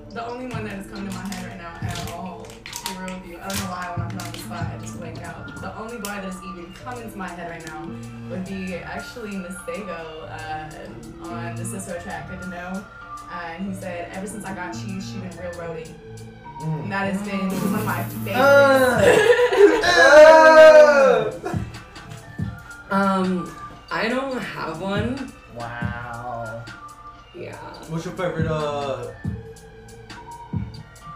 the 0.10 0.28
only 0.28 0.48
one 0.48 0.64
that 0.66 0.80
is 0.80 0.88
coming 0.88 1.08
to 1.10 1.16
my 1.16 1.26
head 1.34 1.48
right 1.48 1.58
now 1.58 1.78
at 1.82 2.12
all, 2.12 2.44
to 2.46 2.50
be 2.94 2.98
real 3.00 3.16
with 3.18 3.28
you, 3.28 3.38
I 3.40 3.48
don't 3.48 3.58
know 3.60 3.66
why 3.72 3.94
when 3.96 4.02
I'm 4.06 4.12
put 4.12 4.26
on 4.28 4.32
the 4.34 4.38
spot, 4.40 4.68
I 4.74 4.78
just 4.80 5.00
blank 5.00 5.22
out. 5.24 5.62
The 5.62 5.78
only 5.80 5.98
boy 5.98 6.20
that's 6.22 6.38
even 6.44 6.74
coming 6.74 7.10
to 7.10 7.18
my 7.18 7.30
head 7.30 7.50
right 7.50 7.66
now 7.68 7.90
would 8.30 8.44
be 8.46 8.76
actually 8.76 9.32
Mistego 9.32 10.28
uh, 10.30 10.70
on 11.30 11.56
the 11.56 11.64
Sister 11.64 11.98
track, 12.02 12.30
Good 12.30 12.42
to 12.42 12.48
Know. 12.50 12.84
Uh, 13.32 13.54
and 13.56 13.74
he 13.74 13.80
said, 13.80 14.10
ever 14.12 14.28
since 14.28 14.44
I 14.44 14.54
got 14.54 14.74
cheese, 14.74 15.06
she's 15.10 15.22
been 15.22 15.32
real 15.42 15.54
roadie. 15.54 15.90
And 16.62 16.92
that 16.92 17.12
has 17.14 17.22
been 17.26 17.50
one 17.50 17.80
of 17.80 17.86
my 17.86 18.04
favorites. 18.04 19.38
Um, 22.92 23.54
I 23.90 24.08
don't 24.08 24.38
have 24.40 24.82
one. 24.82 25.32
Wow. 25.56 26.64
Yeah. 27.34 27.56
What's 27.90 28.06
your 28.06 28.14
favorite? 28.16 28.48
Uh, 28.48 29.12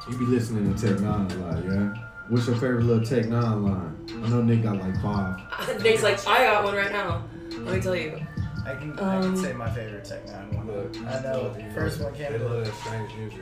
You 0.10 0.18
be 0.18 0.26
listening 0.26 0.74
to 0.74 0.80
Tech 0.88 0.98
N9ne 0.98 1.32
a 1.34 1.38
lot, 1.40 1.66
yeah? 1.66 1.94
What's 2.30 2.48
your 2.48 2.56
favorite 2.56 2.84
little 2.84 3.04
Tech 3.06 3.26
N9ne 3.26 3.64
line? 3.64 4.24
I 4.24 4.30
know 4.30 4.42
Nick 4.42 4.64
got 4.64 4.78
like 4.78 4.96
five. 5.02 5.82
Nate's 5.84 6.04
like, 6.04 6.26
I 6.28 6.46
got 6.46 6.64
one 6.64 6.76
right 6.76 6.92
now. 6.92 7.24
Let 7.60 7.76
me 7.76 7.82
tell 7.82 7.96
you. 7.96 8.20
I 8.66 8.74
can, 8.76 8.94
I 8.94 9.20
can 9.22 9.26
Um, 9.32 9.38
say 9.38 9.54
my 9.54 9.70
favorite 9.70 10.06
Tech 10.06 10.26
N9ne 10.28 10.56
one. 10.56 11.08
I 11.08 11.22
know. 11.24 11.54
Look, 11.58 11.74
First 11.74 12.00
one 12.02 12.14
came 12.14 12.32
They 12.32 12.40
love 12.40 12.64
that 12.66 12.74
strange 12.76 13.14
music. 13.16 13.42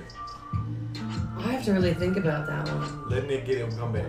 I 1.38 1.52
have 1.54 1.66
to 1.66 1.74
really 1.74 1.94
think 1.94 2.18
about 2.18 2.48
that 2.48 2.68
one. 2.74 3.10
Let 3.10 3.28
Nick 3.28 3.46
get 3.46 3.58
him 3.60 3.72
come 3.78 3.92
back. 3.94 4.06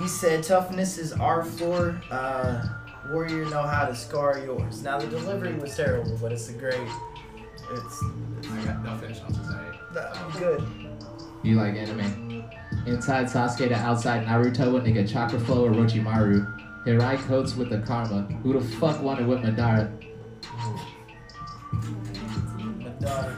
He 0.00 0.08
said 0.08 0.42
toughness 0.42 0.96
is 0.98 1.12
our 1.12 1.44
floor. 1.44 2.00
Uh, 2.10 2.66
warrior 3.10 3.44
know 3.50 3.62
how 3.62 3.84
to 3.86 3.94
scar 3.94 4.38
yours. 4.38 4.82
Now 4.82 4.98
the 4.98 5.06
delivery 5.06 5.54
was 5.54 5.76
terrible, 5.76 6.16
but 6.20 6.32
it's 6.32 6.48
a 6.48 6.54
great. 6.54 6.74
It's. 7.72 8.02
I 8.50 8.64
got 8.64 8.82
no 8.82 8.96
finish 8.98 9.20
on 9.20 9.32
society. 9.34 9.78
it's 9.94 10.38
good. 10.38 10.64
You 11.42 11.56
like 11.56 11.74
anime? 11.74 12.44
Inside 12.86 13.26
Sasuke 13.26 13.68
to 13.68 13.74
outside 13.74 14.26
Naruto, 14.26 14.72
would 14.72 14.84
nigga 14.84 15.08
Chakra 15.10 15.38
Flow 15.38 15.66
or 15.66 15.70
Orochimaru. 15.70 16.56
Hirai 16.86 17.18
coats 17.26 17.54
with 17.56 17.68
the 17.68 17.78
karma. 17.80 18.22
Who 18.42 18.54
the 18.54 18.60
fuck 18.76 19.02
wanted 19.02 19.26
with 19.26 19.40
Madara? 19.40 19.90
Madonna. 22.78 23.36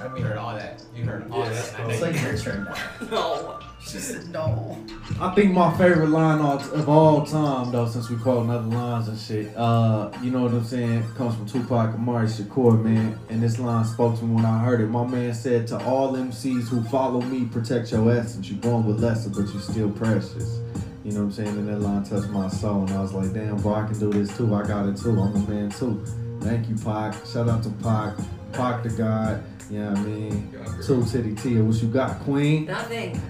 I 0.00 0.08
mean, 0.08 0.16
you 0.18 0.22
heard 0.28 0.36
all 0.36 0.54
that. 0.54 0.82
You 0.94 1.04
heard 1.04 1.30
all 1.30 1.40
Yeah, 1.44 1.48
that. 1.50 1.76
that's 1.76 1.92
It's 1.94 2.02
like 2.02 2.20
your 2.22 2.36
turn 2.36 2.64
now. 2.64 2.76
No. 3.10 3.60
She 3.88 3.96
said 3.96 4.28
no. 4.28 4.76
I 5.18 5.34
think 5.34 5.54
my 5.54 5.74
favorite 5.78 6.10
line 6.10 6.40
of, 6.40 6.70
of 6.74 6.90
all 6.90 7.24
time, 7.24 7.72
though, 7.72 7.88
since 7.88 8.10
we 8.10 8.16
quoting 8.18 8.50
other 8.50 8.66
lines 8.66 9.08
and 9.08 9.18
shit, 9.18 9.56
uh, 9.56 10.10
you 10.22 10.30
know 10.30 10.42
what 10.42 10.52
I'm 10.52 10.64
saying, 10.64 11.04
comes 11.16 11.34
from 11.36 11.46
Tupac 11.46 11.94
Amaru 11.94 12.26
Shakur, 12.26 12.82
man. 12.82 13.18
And 13.30 13.42
this 13.42 13.58
line 13.58 13.86
spoke 13.86 14.18
to 14.18 14.24
me 14.24 14.34
when 14.34 14.44
I 14.44 14.62
heard 14.62 14.82
it. 14.82 14.88
My 14.88 15.06
man 15.06 15.32
said, 15.32 15.66
To 15.68 15.78
all 15.86 16.12
MCs 16.12 16.68
who 16.68 16.82
follow 16.84 17.22
me, 17.22 17.46
protect 17.46 17.90
your 17.90 18.10
essence. 18.12 18.50
You 18.50 18.56
born 18.56 18.84
with 18.84 19.00
lesser, 19.00 19.30
but 19.30 19.52
you 19.54 19.58
still 19.58 19.90
precious. 19.90 20.60
You 21.02 21.12
know 21.12 21.20
what 21.20 21.26
I'm 21.26 21.32
saying? 21.32 21.48
And 21.48 21.68
that 21.68 21.80
line 21.80 22.04
touched 22.04 22.28
my 22.28 22.48
soul. 22.48 22.82
And 22.82 22.90
I 22.90 23.00
was 23.00 23.14
like, 23.14 23.32
damn, 23.32 23.56
bro, 23.56 23.72
I 23.72 23.86
can 23.86 23.98
do 23.98 24.12
this 24.12 24.36
too. 24.36 24.54
I 24.54 24.66
got 24.66 24.86
it 24.86 24.98
too. 24.98 25.18
I'm 25.18 25.34
a 25.34 25.48
man 25.48 25.70
too. 25.70 26.04
Thank 26.40 26.68
you, 26.68 26.76
Pac. 26.76 27.14
Shout 27.24 27.48
out 27.48 27.62
to 27.62 27.70
Pac. 27.82 28.16
Pac 28.52 28.82
the 28.82 28.90
God. 28.90 29.42
You 29.70 29.78
know 29.80 29.90
what 29.90 29.98
I 29.98 30.02
mean? 30.02 30.54
Two 30.84 31.04
Titty 31.06 31.34
Tia. 31.36 31.62
What 31.62 31.76
you 31.76 31.88
got, 31.88 32.20
Queen? 32.20 32.66
Nothing. 32.66 33.20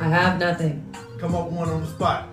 I 0.00 0.08
have 0.08 0.38
nothing. 0.40 0.94
Come 1.18 1.34
up 1.34 1.50
one 1.50 1.68
on 1.68 1.82
the 1.82 1.86
spot. 1.86 2.28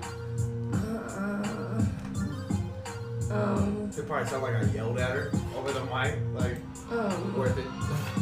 Um, 3.29 3.91
It 3.97 4.07
probably 4.07 4.27
sound 4.29 4.43
like 4.43 4.55
I 4.55 4.63
yelled 4.71 4.97
at 4.99 5.11
her 5.11 5.31
over 5.57 5.71
the 5.73 5.81
mic. 5.85 6.15
Like, 6.33 6.57
um, 6.91 7.37
Worth 7.37 7.57
it. 7.57 7.65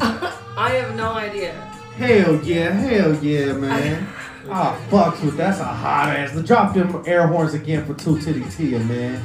I 0.58 0.70
have 0.70 0.96
no 0.96 1.12
idea. 1.12 1.52
Hell 1.96 2.42
yeah, 2.42 2.70
hell 2.72 3.14
yeah, 3.24 3.52
man. 3.52 4.06
Ah, 4.50 4.78
fucks 4.90 5.24
with 5.24 5.36
that's 5.36 5.60
a 5.60 5.64
hot 5.64 6.08
ass. 6.10 6.32
Drop 6.42 6.74
them 6.74 7.02
air 7.06 7.26
horns 7.26 7.54
again 7.54 7.84
for 7.86 7.94
two 7.94 8.20
titty 8.20 8.44
Tia, 8.50 8.78
man. 8.80 9.20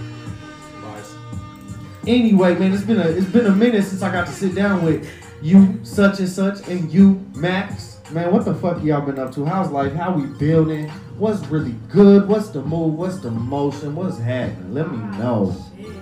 nice. 0.81 1.13
Anyway, 2.07 2.55
man, 2.57 2.71
it's 2.73 2.83
been 2.83 2.99
a 2.99 3.07
it's 3.07 3.27
been 3.29 3.45
a 3.47 3.51
minute 3.55 3.83
since 3.83 4.01
I 4.01 4.11
got 4.11 4.27
to 4.27 4.33
sit 4.33 4.55
down 4.55 4.83
with 4.85 5.09
you, 5.41 5.79
such 5.83 6.19
and 6.19 6.29
such, 6.29 6.67
and 6.67 6.91
you, 6.93 7.23
Max. 7.35 7.90
Man, 8.11 8.33
what 8.33 8.43
the 8.43 8.53
fuck 8.53 8.83
y'all 8.83 8.99
been 8.99 9.17
up 9.19 9.33
to? 9.35 9.45
How's 9.45 9.71
life? 9.71 9.93
How 9.93 10.11
we 10.11 10.25
building? 10.25 10.89
What's 11.17 11.45
really 11.47 11.75
good? 11.89 12.27
What's 12.27 12.49
the 12.49 12.61
move? 12.61 12.95
What's 12.95 13.19
the 13.19 13.31
motion? 13.31 13.95
What's 13.95 14.17
happening? 14.17 14.73
Let 14.73 14.91
me 14.91 14.97
ah, 15.01 15.17
know. 15.17 15.55
Shit. 15.77 15.93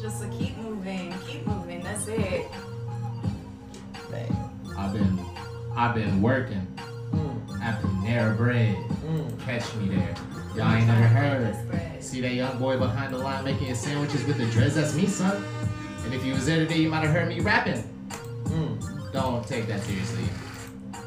Just 0.00 0.22
to 0.22 0.28
keep 0.28 0.56
moving, 0.58 1.12
keep 1.26 1.44
moving. 1.44 1.82
That's 1.82 2.06
it. 2.06 2.46
I've 4.78 4.92
been, 4.92 5.18
I've 5.74 5.94
been 5.96 6.22
working 6.22 6.60
hmm. 6.60 7.60
at 7.60 7.82
Panera 7.82 8.36
Bread. 8.36 8.76
Hmm. 8.76 9.40
Catch 9.40 9.74
me 9.76 9.96
there. 9.96 10.14
Y'all 10.54 10.72
ain't 10.72 10.86
never 10.86 11.08
heard. 11.08 12.02
See 12.04 12.20
that 12.20 12.34
young 12.34 12.56
boy 12.58 12.78
behind 12.78 13.12
the 13.12 13.18
line 13.18 13.44
making 13.44 13.66
his 13.66 13.80
sandwiches 13.80 14.24
with 14.26 14.38
the 14.38 14.46
dreads? 14.46 14.76
That's 14.76 14.94
me, 14.94 15.06
son. 15.06 15.44
And 16.04 16.14
if 16.14 16.24
you 16.24 16.34
was 16.34 16.46
there 16.46 16.58
today, 16.58 16.76
you 16.78 16.88
might 16.88 17.04
have 17.04 17.10
heard 17.10 17.28
me 17.28 17.40
rapping. 17.40 17.82
Hmm. 17.82 19.10
Don't 19.12 19.44
take 19.48 19.66
that 19.66 19.80
seriously. 19.80 20.24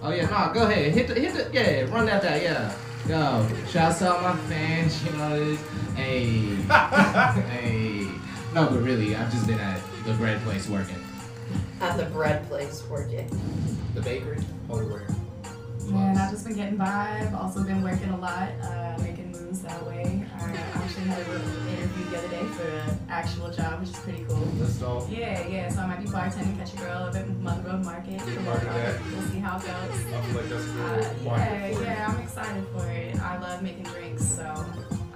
Oh 0.02 0.12
yeah, 0.12 0.30
no, 0.30 0.54
go 0.54 0.68
ahead. 0.68 0.93
Hit 0.93 1.08
the, 1.08 1.16
hit 1.16 1.34
the, 1.34 1.50
yeah, 1.54 1.82
run 1.93 2.06
that 2.06 2.24
down, 2.24 2.41
yeah. 2.41 2.74
Yo, 3.08 3.47
shouts 3.68 4.00
to 4.00 4.06
my 4.06 4.36
fans, 4.47 5.04
you 5.04 5.12
know 5.14 5.45
this. 5.45 5.60
Hey, 5.95 6.56
hey. 7.50 8.08
No, 8.54 8.68
but 8.70 8.82
really, 8.82 9.16
I've 9.16 9.32
just 9.32 9.45
been 9.45 9.60
at 9.60 9.82
the 10.06 10.14
bread 10.14 10.41
place 10.41 10.70
working. 10.70 11.04
At 11.82 11.97
the 11.97 12.06
bread 12.06 12.47
place 12.47 12.84
working. 12.89 13.30
The 13.93 14.02
bakery. 14.02 14.39
Holy 14.68 14.86
word. 14.86 15.08
Man, 15.88 16.18
I've 16.18 16.32
just 16.32 16.45
been 16.45 16.56
getting 16.56 16.78
by. 16.78 17.20
I've 17.22 17.36
also 17.36 17.64
been 17.64 17.82
working 17.84 18.10
a 18.10 18.18
lot, 18.18 18.50
uh, 18.62 18.95
making 19.02 19.32
moves 19.32 19.62
that 19.64 19.86
way. 19.86 20.24
I 20.39 20.52
actually 20.52 21.04
had 21.06 21.28
a 21.28 21.32
little 21.32 21.68
interview 21.68 21.99
the 22.10 22.18
other 22.18 22.28
day 22.28 22.45
for 22.57 22.68
an 22.68 22.99
actual 23.10 23.49
job, 23.51 23.80
which 23.82 23.89
is 23.89 23.95
pretty 23.97 24.26
cool. 24.28 24.38
That's 24.57 24.76
dope. 24.76 25.10
Yeah, 25.10 25.47
yeah. 25.47 25.70
So 25.70 25.80
I 25.82 25.88
might 25.88 26.01
be 26.01 26.07
bartending, 26.07 26.57
catch 26.57 26.74
a 26.74 26.78
girl 26.78 27.03
up 27.03 27.16
at 27.16 27.28
Mother 27.39 27.62
Road 27.70 27.84
Market. 27.86 28.26
Be 28.26 28.32
a 28.34 28.36
for 28.36 28.43
part 28.43 28.57
of 28.64 28.74
that. 28.74 29.01
We'll 29.12 29.22
see 29.30 29.39
how 29.39 29.57
it 29.57 29.62
goes. 29.62 29.70
I 29.72 30.22
feel 30.22 30.36
like 30.41 30.49
that's 30.49 30.66
a 30.66 30.84
Uh, 30.84 30.95
good 30.97 31.18
yeah, 31.24 31.74
for 31.78 31.84
yeah, 31.84 32.07
I'm 32.10 32.22
excited 32.24 32.66
for 32.76 32.86
it. 32.89 33.20
I 33.22 33.38
love 33.39 33.62
making 33.62 33.84
drinks, 33.84 34.26
so 34.26 34.43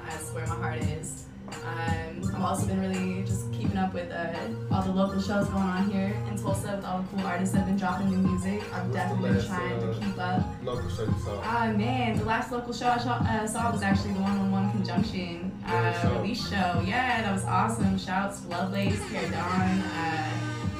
that's 0.08 0.30
where 0.34 0.46
my 0.48 0.56
heart 0.56 0.82
is. 0.84 1.23
Um, 1.66 2.36
I've 2.36 2.42
also 2.44 2.66
been 2.68 2.82
really 2.82 3.24
just 3.24 3.52
keeping 3.54 3.78
up 3.78 3.94
with 3.94 4.12
uh, 4.12 4.34
all 4.72 4.82
the 4.82 4.92
local 4.92 5.22
shows 5.22 5.48
going 5.48 5.64
on 5.64 5.90
here 5.90 6.16
in 6.30 6.38
Tulsa 6.38 6.76
with 6.76 6.86
all 6.86 7.02
the 7.02 7.08
cool 7.16 7.26
artists 7.26 7.54
that 7.54 7.60
have 7.60 7.68
been 7.68 7.78
dropping 7.78 8.10
new 8.10 8.18
music. 8.18 8.62
I've 8.74 8.84
What's 8.84 8.96
definitely 8.96 9.32
been 9.34 9.46
trying 9.46 9.74
uh, 9.74 9.94
to 9.94 10.00
keep 10.00 10.20
up. 10.20 10.46
Local 10.64 10.90
show 10.90 11.04
you 11.04 11.16
saw. 11.24 11.42
Ah 11.44 11.72
man, 11.76 12.18
the 12.18 12.26
last 12.26 12.52
local 12.52 12.74
show 12.74 12.88
I 12.90 12.98
saw, 12.98 13.14
uh, 13.14 13.48
saw 13.48 13.72
was 13.72 13.82
actually 13.82 14.14
the 14.14 14.22
one 14.22 14.32
on 14.38 14.52
one 14.52 14.72
conjunction 14.72 15.52
uh, 15.68 16.02
show. 16.02 16.16
release 16.20 16.50
show. 16.50 16.84
Yeah, 16.86 17.22
that 17.22 17.32
was 17.32 17.46
awesome. 17.46 17.98
Shouts 17.98 18.42
to 18.42 18.48
Lovelace, 18.50 19.00
Pierre 19.10 19.30
Dawn, 19.32 19.80
uh, 19.80 20.30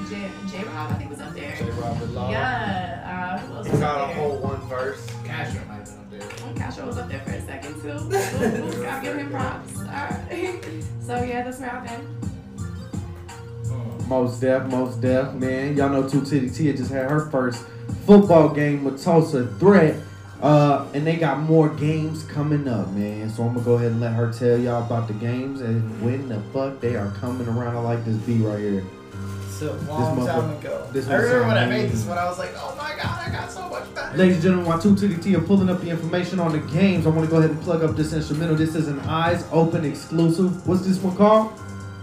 J 0.10 0.30
J 0.52 0.64
Rob 0.66 0.92
I 0.92 0.96
think 0.96 1.10
was 1.12 1.22
up 1.22 1.34
there. 1.34 1.56
J. 1.56 1.70
Robert 1.72 2.10
Law. 2.10 2.30
Yeah, 2.32 3.38
uh, 3.38 3.40
who 3.40 3.56
else 3.56 3.66
He 3.68 3.72
was 3.72 3.80
got 3.80 4.02
up 4.02 4.12
a 4.12 4.14
there? 4.14 4.22
whole 4.30 4.38
one 4.40 4.60
verse. 4.68 5.08
Castro 5.24 5.62
Castro 6.56 6.88
was 6.88 6.98
up 6.98 7.10
there 7.10 7.20
for 7.22 7.32
a 7.32 7.42
second 7.42 7.82
too. 7.82 7.90
I'll 8.88 9.02
give 9.02 9.18
him 9.18 9.30
props. 9.30 9.78
Alright. 9.80 10.66
So 11.04 11.22
yeah, 11.22 11.44
that's 11.44 11.60
where 11.60 11.70
I've 11.70 11.84
been. 11.86 12.08
Most 14.08 14.40
deaf, 14.40 14.72
most 14.72 15.02
deaf, 15.02 15.34
man. 15.34 15.76
Y'all 15.76 15.90
know 15.90 16.08
Two 16.08 16.24
Titty 16.24 16.50
Tia 16.50 16.78
just 16.78 16.92
had 16.92 17.12
her 17.12 17.30
first 17.30 17.66
football 18.06 18.48
game 18.48 18.86
with 18.86 19.04
Tulsa 19.04 19.48
Threat. 19.60 19.96
Uh, 20.42 20.86
and 20.94 21.06
they 21.08 21.16
got 21.16 21.40
more 21.40 21.70
games 21.70 22.24
coming 22.24 22.68
up, 22.68 22.90
man. 22.92 23.30
So 23.30 23.44
I'm 23.44 23.54
gonna 23.54 23.66
go 23.66 23.74
ahead 23.76 23.92
and 23.92 24.02
let 24.02 24.14
her 24.14 24.32
tell 24.32 24.58
y'all 24.58 24.86
about 24.86 25.08
the 25.08 25.14
games 25.14 25.62
and 25.62 26.02
when 26.02 26.28
the 26.30 26.40
fuck 26.54 26.80
they 26.80 26.96
are 26.96 27.10
coming 27.12 27.48
around. 27.48 27.76
I 27.76 27.80
like 27.80 28.06
this 28.06 28.18
beat 28.18 28.42
right 28.42 28.60
here. 28.60 28.84
It's 29.54 29.62
a 29.62 29.74
long 29.92 30.26
time 30.26 30.50
ago. 30.58 30.88
this 30.92 31.08
I 31.08 31.16
remember 31.16 31.48
when 31.48 31.58
I 31.58 31.68
made 31.68 31.92
this 31.92 32.06
one, 32.06 32.18
I 32.18 32.26
was 32.26 32.40
like, 32.40 32.54
oh 32.56 32.76
my 32.76 32.96
god, 32.96 33.28
I 33.28 33.32
got 33.32 33.52
so 33.52 33.70
much 33.70 33.94
better. 33.94 34.18
Ladies 34.18 34.36
and 34.36 34.44
gentlemen, 34.44 34.66
while 34.68 34.80
Two 34.80 34.96
Titty 34.96 35.18
T 35.18 35.36
are 35.36 35.42
pulling 35.42 35.70
up 35.70 35.80
the 35.80 35.90
information 35.90 36.40
on 36.40 36.54
the 36.54 36.60
games, 36.74 37.06
I 37.06 37.10
want 37.10 37.26
to 37.26 37.32
go 37.32 37.38
ahead 37.38 37.52
and 37.52 37.62
plug 37.62 37.84
up 37.84 37.96
this 37.96 38.14
instrumental. 38.14 38.56
This 38.56 38.76
is 38.76 38.88
an 38.88 39.00
Eyes 39.02 39.46
Open 39.52 39.86
exclusive. 39.86 40.66
What's 40.68 40.86
this 40.86 40.98
one 40.98 41.16
called? 41.16 41.54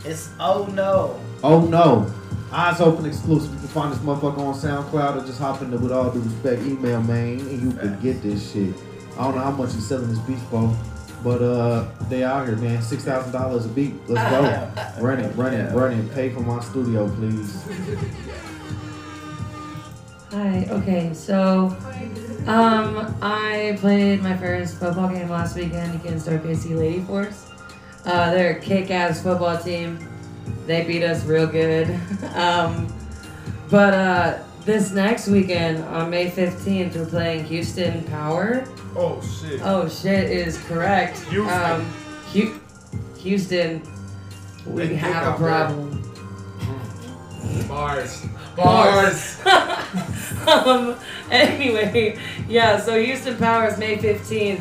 It's 0.04 0.30
oh 0.38 0.66
no. 0.74 1.20
Oh 1.42 1.60
no. 1.60 2.12
Eyes 2.52 2.80
open 2.80 3.06
exclusive. 3.06 3.52
You 3.52 3.58
can 3.58 3.68
find 3.68 3.92
this 3.92 4.00
motherfucker 4.00 4.38
on 4.38 4.54
SoundCloud 4.54 5.22
or 5.22 5.26
just 5.26 5.38
hop 5.38 5.62
into 5.62 5.78
with 5.78 5.92
all 5.92 6.10
due 6.10 6.20
respect 6.20 6.62
email, 6.62 7.02
man, 7.02 7.38
and 7.38 7.62
you 7.62 7.78
can 7.78 8.00
get 8.00 8.22
this 8.22 8.52
shit. 8.52 8.74
I 9.16 9.24
don't 9.24 9.36
know 9.36 9.42
how 9.42 9.50
much 9.52 9.72
he's 9.72 9.86
selling 9.86 10.08
this 10.08 10.18
beat 10.20 10.38
for, 10.50 10.76
but 11.22 11.42
uh, 11.42 11.86
they 12.08 12.24
out 12.24 12.46
here, 12.46 12.56
man. 12.56 12.82
Six 12.82 13.04
thousand 13.04 13.32
dollars 13.32 13.66
a 13.66 13.68
beat. 13.68 13.94
Let's 14.08 14.30
go. 14.30 15.02
run 15.02 15.20
it, 15.20 15.34
run 15.36 15.54
it, 15.54 15.74
run 15.74 15.92
it. 15.92 16.14
Pay 16.14 16.30
for 16.30 16.40
my 16.40 16.60
studio, 16.60 17.08
please. 17.16 17.64
Hi. 20.30 20.66
Okay. 20.70 21.12
So, 21.12 21.76
um, 22.46 23.16
I 23.20 23.76
played 23.80 24.22
my 24.22 24.36
first 24.36 24.78
football 24.78 25.08
game 25.08 25.28
last 25.28 25.56
weekend 25.56 25.94
against 26.00 26.28
OKC 26.28 26.76
Lady 26.76 27.00
Force. 27.02 27.50
Uh, 28.04 28.30
they're 28.32 28.56
a 28.56 28.60
kick-ass 28.60 29.22
football 29.22 29.58
team. 29.58 29.98
They 30.66 30.84
beat 30.84 31.02
us 31.02 31.24
real 31.24 31.46
good. 31.46 31.90
um, 32.34 32.92
but 33.68 33.94
uh, 33.94 34.38
this 34.64 34.90
next 34.92 35.28
weekend 35.28 35.84
on 35.84 36.10
May 36.10 36.30
fifteenth, 36.30 36.96
we're 36.96 37.06
playing 37.06 37.44
Houston 37.44 38.04
Power. 38.04 38.64
Oh 38.96 39.20
shit. 39.22 39.60
Oh 39.62 39.88
shit 39.88 40.30
is 40.30 40.58
correct. 40.64 41.18
Houston. 41.24 41.62
Um, 41.62 41.84
Hu- 42.32 42.60
Houston. 43.18 43.82
We 44.66 44.86
They 44.88 44.94
have 44.96 45.34
a 45.34 45.36
problem. 45.42 46.02
Bars. 47.68 48.26
Bars. 48.56 49.40
um, 50.46 50.96
anyway, 51.30 52.18
yeah, 52.48 52.78
so 52.78 53.00
Houston 53.02 53.36
Power 53.38 53.66
is 53.68 53.78
May 53.78 53.96
15th. 53.96 54.60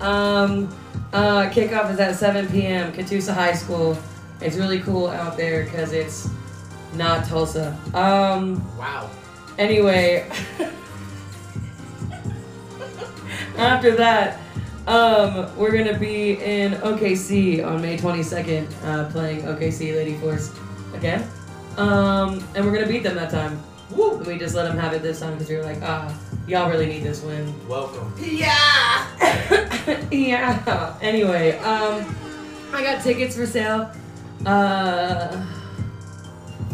Um, 0.00 0.68
uh, 1.12 1.48
kickoff 1.50 1.92
is 1.92 2.00
at 2.00 2.16
7 2.16 2.48
p.m. 2.48 2.92
Catoosa 2.92 3.32
High 3.34 3.52
School. 3.52 3.96
It's 4.40 4.56
really 4.56 4.80
cool 4.80 5.08
out 5.08 5.36
there 5.36 5.64
because 5.64 5.92
it's 5.92 6.28
not 6.94 7.24
Tulsa. 7.26 7.76
Um, 7.94 8.62
Wow. 8.76 9.08
Anyway, 9.58 10.28
after 13.56 13.96
that, 13.96 14.38
um, 14.86 15.56
we're 15.56 15.76
gonna 15.76 15.98
be 15.98 16.32
in 16.32 16.74
OKC 16.74 17.64
on 17.64 17.80
May 17.80 17.96
22nd, 17.96 18.68
uh, 18.84 19.10
playing 19.10 19.42
OKC 19.42 19.94
Lady 19.96 20.14
Force 20.18 20.52
again. 20.94 21.26
Um, 21.78 22.44
and 22.54 22.64
we're 22.64 22.72
gonna 22.72 22.86
beat 22.86 23.02
them 23.02 23.16
that 23.16 23.30
time. 23.30 23.58
Woo! 23.90 24.18
We 24.18 24.38
just 24.38 24.54
let 24.54 24.64
them 24.64 24.76
have 24.76 24.92
it 24.92 25.02
this 25.02 25.20
time 25.20 25.34
because 25.34 25.48
we 25.48 25.56
were 25.56 25.62
like, 25.62 25.78
ah, 25.82 26.14
y'all 26.46 26.68
really 26.68 26.86
need 26.86 27.02
this 27.02 27.22
win. 27.22 27.54
Welcome. 27.66 28.12
Yeah. 28.20 29.06
yeah. 30.10 30.96
Anyway, 31.00 31.56
um, 31.58 32.14
I 32.72 32.82
got 32.82 33.02
tickets 33.02 33.36
for 33.36 33.46
sale. 33.46 33.90
Uh, 34.44 35.46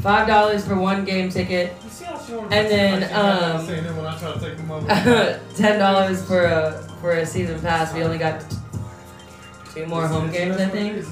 five 0.03 0.27
dollars 0.27 0.67
for 0.67 0.77
one 0.77 1.05
game 1.05 1.31
ticket, 1.31 1.75
You 1.83 1.91
see 1.91 2.05
how 2.05 2.19
she 2.19 2.33
wanted 2.35 2.53
and 2.53 2.69
then 2.69 3.01
like 3.01 3.09
she 3.09 3.15
had 3.15 3.55
um, 3.55 3.67
saying 3.67 3.85
it 3.85 3.95
when 3.95 4.07
I 4.07 4.19
try 4.19 4.33
to 4.33 4.41
take 4.41 4.57
them 4.57 4.71
over. 4.71 5.41
ten 5.57 5.79
dollars 5.79 6.27
for 6.27 6.45
a 6.45 6.83
for 7.01 7.13
a 7.13 7.25
season 7.27 7.61
pass. 7.61 7.95
We 7.95 8.03
only 8.03 8.19
got 8.19 8.45
two 9.73 9.87
more 9.87 10.07
home 10.07 10.31
games, 10.31 10.57
I 10.57 10.67
think. 10.67 11.05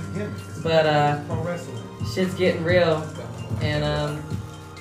But 0.63 0.87
uh, 0.87 2.05
shit's 2.13 2.35
getting 2.35 2.65
real, 2.65 3.07
and 3.63 3.85
um, 3.85 4.23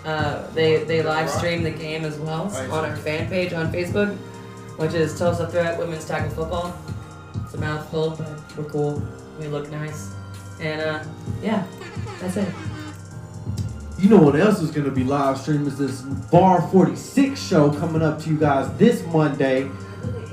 uh, 0.06 0.48
they 0.52 0.84
they 0.84 1.02
live 1.02 1.30
stream 1.30 1.64
the 1.64 1.72
game 1.72 2.04
as 2.04 2.18
well 2.18 2.52
on 2.72 2.86
our 2.86 2.96
fan 2.98 3.30
page 3.30 3.54
on 3.54 3.72
Facebook, 3.72 4.16
which 4.78 4.94
is 4.94 5.18
Tulsa 5.18 5.48
Threat 5.48 5.78
Women's 5.78 6.06
Tackle 6.06 6.32
Football. 6.32 6.78
It's 7.46 7.54
a 7.54 7.58
mouthful, 7.60 8.12
but 8.12 8.58
we're 8.58 8.70
cool. 8.70 9.02
We 9.40 9.48
look 9.48 9.72
nice, 9.72 10.14
and 10.60 10.82
uh, 10.82 11.04
yeah, 11.42 11.66
that's 12.20 12.38
it. 12.38 12.50
You 14.00 14.08
know 14.08 14.22
what 14.22 14.38
else 14.38 14.62
is 14.62 14.72
gonna 14.72 14.92
be 14.92 15.04
live 15.04 15.38
stream 15.38 15.68
is 15.68 15.78
this 15.78 16.00
Bar 16.32 16.62
46 16.72 17.38
show 17.38 17.70
coming 17.70 18.02
up 18.02 18.18
to 18.22 18.30
you 18.30 18.38
guys 18.38 18.72
this 18.78 19.06
Monday, 19.08 19.70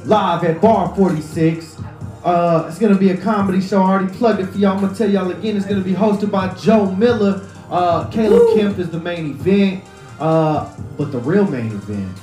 live 0.04 0.44
at 0.44 0.60
Bar 0.60 0.94
46. 0.94 1.76
Uh, 2.22 2.66
it's 2.68 2.78
gonna 2.78 2.96
be 2.96 3.10
a 3.10 3.16
comedy 3.16 3.60
show. 3.60 3.82
I 3.82 3.90
already 3.90 4.14
plugged 4.14 4.38
it 4.38 4.46
for 4.46 4.58
y'all. 4.58 4.76
I'm 4.76 4.82
gonna 4.82 4.94
tell 4.94 5.10
y'all 5.10 5.32
again. 5.32 5.56
It's 5.56 5.66
gonna 5.66 5.80
be 5.80 5.94
hosted 5.94 6.30
by 6.30 6.54
Joe 6.54 6.92
Miller. 6.92 7.44
Uh, 7.68 8.08
Caleb 8.10 8.56
Kemp 8.56 8.78
is 8.78 8.88
the 8.88 9.00
main 9.00 9.30
event, 9.30 9.82
uh, 10.20 10.72
but 10.96 11.10
the 11.10 11.18
real 11.18 11.44
main 11.44 11.72
event 11.72 12.16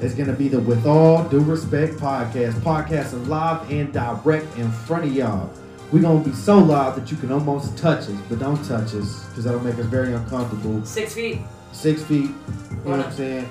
is 0.00 0.14
gonna 0.14 0.32
be 0.32 0.48
the 0.48 0.58
With 0.58 0.84
All 0.84 1.22
Due 1.28 1.44
Respect 1.44 1.94
podcast, 1.94 2.54
podcasting 2.54 3.28
live 3.28 3.70
and 3.70 3.92
direct 3.92 4.58
in 4.58 4.68
front 4.72 5.04
of 5.04 5.12
y'all. 5.12 5.48
We're 5.92 6.00
gonna 6.00 6.24
be 6.24 6.32
so 6.32 6.58
loud 6.58 6.96
that 6.96 7.10
you 7.10 7.18
can 7.18 7.30
almost 7.30 7.76
touch 7.76 8.04
us, 8.04 8.16
but 8.30 8.38
don't 8.38 8.56
touch 8.64 8.94
us 8.94 9.26
because 9.26 9.44
that'll 9.44 9.60
make 9.60 9.78
us 9.78 9.84
very 9.84 10.14
uncomfortable. 10.14 10.82
Six 10.86 11.12
feet. 11.12 11.40
Six 11.72 12.02
feet. 12.02 12.30
You 12.30 12.76
know 12.84 12.96
what 12.96 13.00
I'm 13.00 13.12
saying? 13.12 13.46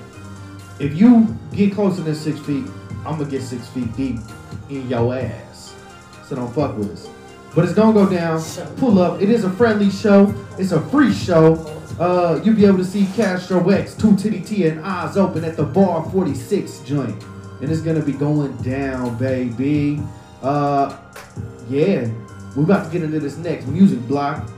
If 0.80 0.96
you 0.96 1.38
get 1.52 1.72
closer 1.72 2.02
than 2.02 2.16
six 2.16 2.40
feet, 2.40 2.64
I'm 3.06 3.16
gonna 3.16 3.30
get 3.30 3.42
six 3.42 3.68
feet 3.68 3.96
deep 3.96 4.18
in 4.68 4.88
your 4.88 5.14
ass. 5.14 5.72
So 6.26 6.34
don't 6.34 6.52
fuck 6.52 6.76
with 6.76 6.90
us. 6.90 7.08
But 7.54 7.64
it's 7.64 7.74
gonna 7.74 7.92
go 7.92 8.10
down. 8.10 8.42
Pull 8.76 9.00
up. 9.00 9.22
It 9.22 9.30
is 9.30 9.44
a 9.44 9.50
friendly 9.50 9.90
show. 9.90 10.34
It's 10.58 10.72
a 10.72 10.80
free 10.80 11.12
show. 11.12 11.54
Uh, 12.00 12.40
you'll 12.42 12.56
be 12.56 12.64
able 12.64 12.78
to 12.78 12.84
see 12.84 13.06
Castro 13.14 13.68
X, 13.68 13.94
Two 13.94 14.16
Titty 14.16 14.40
T, 14.40 14.66
and 14.66 14.80
Eyes 14.80 15.16
Open 15.16 15.44
at 15.44 15.56
the 15.56 15.62
Bar 15.64 16.10
46 16.10 16.80
joint. 16.80 17.22
And 17.60 17.70
it's 17.70 17.82
gonna 17.82 18.02
be 18.02 18.12
going 18.12 18.56
down, 18.56 19.16
baby. 19.16 20.02
Uh, 20.42 20.96
yeah. 21.68 22.08
We're 22.54 22.64
about 22.64 22.84
to 22.86 22.90
get 22.92 23.02
into 23.02 23.18
this 23.20 23.36
next 23.38 23.66
music 23.66 24.00
block. 24.06 24.48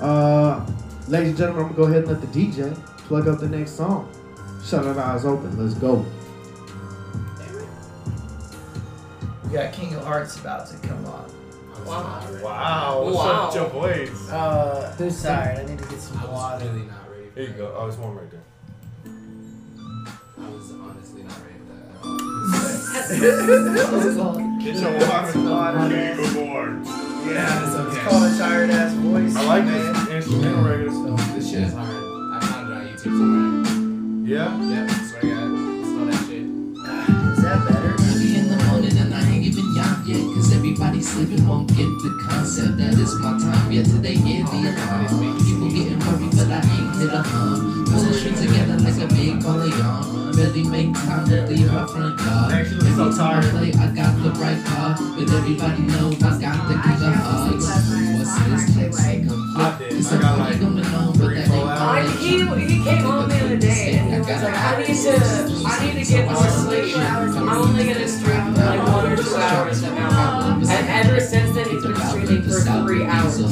Uh, 0.00 0.64
ladies 1.08 1.28
and 1.30 1.38
gentlemen, 1.38 1.66
I'm 1.66 1.72
gonna 1.72 1.76
go 1.76 1.84
ahead 1.84 2.04
and 2.08 2.08
let 2.08 2.20
the 2.20 2.26
DJ 2.26 2.74
plug 3.06 3.28
up 3.28 3.38
the 3.38 3.48
next 3.48 3.72
song. 3.76 4.10
Shut 4.64 4.84
our 4.86 4.98
eyes 4.98 5.24
open. 5.24 5.56
Let's 5.58 5.74
go. 5.74 6.04
We 9.44 9.50
got 9.52 9.72
King 9.72 9.94
of 9.94 10.04
Hearts 10.04 10.36
about 10.40 10.66
to 10.68 10.76
come 10.88 11.04
on. 11.06 11.30
Wow. 11.86 12.20
Wow. 12.42 13.02
What's 13.04 13.16
Wow. 13.16 13.30
up 13.30 13.46
with 13.46 13.54
your 13.56 13.68
voice? 13.70 14.30
Uh, 14.30 14.94
who's 14.98 15.16
sorry? 15.16 15.56
I 15.56 15.64
need 15.64 15.78
to 15.78 15.84
get 15.88 16.00
some 16.00 16.22
water. 16.30 16.64
really 16.64 16.82
not 16.86 17.10
ready. 17.10 17.30
Here 17.34 17.44
you 17.48 17.52
go. 17.54 17.74
Oh, 17.76 17.86
it's 17.86 17.96
warm 17.98 18.16
right 18.18 18.30
there. 18.30 18.40
I 19.04 20.48
was 20.50 20.72
honestly 20.72 21.22
not 21.22 21.38
ready 21.42 21.58
for 21.66 21.74
that. 21.76 21.82
Get 24.62 24.76
your 24.76 24.92
water. 24.98 25.88
King 25.88 26.18
of 26.18 26.48
Hearts. 26.48 27.11
Yeah, 27.24 27.64
it's, 27.64 27.96
it's 27.96 28.04
called 28.04 28.22
a 28.24 28.38
tired 28.38 28.70
ass 28.70 28.92
voice. 28.94 29.36
I 29.36 29.44
like 29.44 29.64
man. 29.64 29.92
this 29.94 30.08
instrumental 30.08 30.64
record. 30.64 30.92
So 30.92 31.16
this 31.34 31.50
shit 31.50 31.62
is 31.62 31.72
hard. 31.72 31.88
I 31.88 32.40
found 32.46 32.70
it 32.70 32.74
on 32.74 32.86
YouTube 32.88 33.16
somewhere. 33.18 34.28
Yeah? 34.28 34.86
Yep, 34.86 35.01
everybody 41.02 41.26
sleeping 41.26 41.48
won't 41.48 41.68
get 41.68 41.88
the 42.02 42.10
concept. 42.28 42.78
That 42.78 42.94
it's 42.98 43.14
my 43.18 43.38
time. 43.38 43.72
Yet 43.72 43.86
today 43.86 44.14
hear 44.14 44.44
the 44.44 44.58
alarm 44.70 45.38
People 45.42 45.68
getting 45.70 45.98
worried 45.98 46.30
but 46.30 46.50
I 46.50 46.60
ain't 46.62 46.96
hit 46.96 47.12
a 47.12 47.22
hum 47.22 47.84
Pull 47.86 48.02
the 48.02 48.14
shit 48.14 48.36
together 48.36 48.78
like 48.78 48.98
a 49.02 49.06
big 49.14 49.42
ball 49.42 49.60
of 49.60 49.70
yarn. 49.78 50.32
Barely 50.36 50.64
make 50.64 50.94
time 50.94 51.28
to 51.28 51.46
leave 51.46 51.70
my 51.72 51.86
front 51.86 52.18
yard 52.20 52.52
Actually, 52.52 52.88
Every 52.88 52.94
so 52.94 53.16
time 53.16 53.38
I 53.38 53.42
tired. 53.42 53.50
play 53.52 53.72
I 53.74 53.86
got 53.94 54.12
the 54.22 54.30
right 54.38 54.64
car 54.64 54.96
But 54.98 55.30
everybody 55.32 55.82
know 55.82 56.08
I 56.22 56.30
got 56.40 56.58
the 56.68 56.74
king 56.80 57.02
of 57.02 57.14
hearts 57.14 57.66
What's 57.66 58.34
this 58.46 58.74
text? 58.74 59.00
I 59.54 59.78
did. 59.78 59.92
It's 59.92 60.12
I 60.12 60.16
a 60.16 60.20
got 60.20 60.38
party 60.38 60.52
like 60.52 60.60
going 60.60 60.86
on 60.86 61.18
but 61.18 61.34
that 61.34 61.50
ain't 61.50 61.68
I, 61.68 62.06
he, 62.18 62.40
he 62.40 62.84
came 62.84 63.02
home 63.04 63.28
the 63.28 63.36
other 63.44 63.56
day 63.56 63.98
and 63.98 64.12
he 64.12 64.18
was 64.18 64.28
like, 64.28 64.54
I 64.54 64.78
need 64.78 64.96
to, 64.96 65.62
I 65.66 65.84
need 65.84 66.04
to 66.04 66.10
get 66.10 66.30
more 66.30 66.48
sleep. 66.48 66.96
I'm 66.96 67.48
only 67.48 67.84
gonna 67.84 68.08
sleep 68.08 68.24
for 68.24 68.64
like 68.64 68.86
one 68.88 69.12
or 69.12 69.16
two 69.16 69.36
hours 69.36 69.84
from 69.84 69.94
now. 69.94 70.56
And 70.56 70.68
ever 70.92 71.20
since 71.20 71.54
then, 71.54 71.68
he's 71.68 71.82
been 71.82 71.96
streaming 71.96 72.42
for 72.42 72.60
three 72.60 73.04
hours. 73.04 73.38
And 73.38 73.48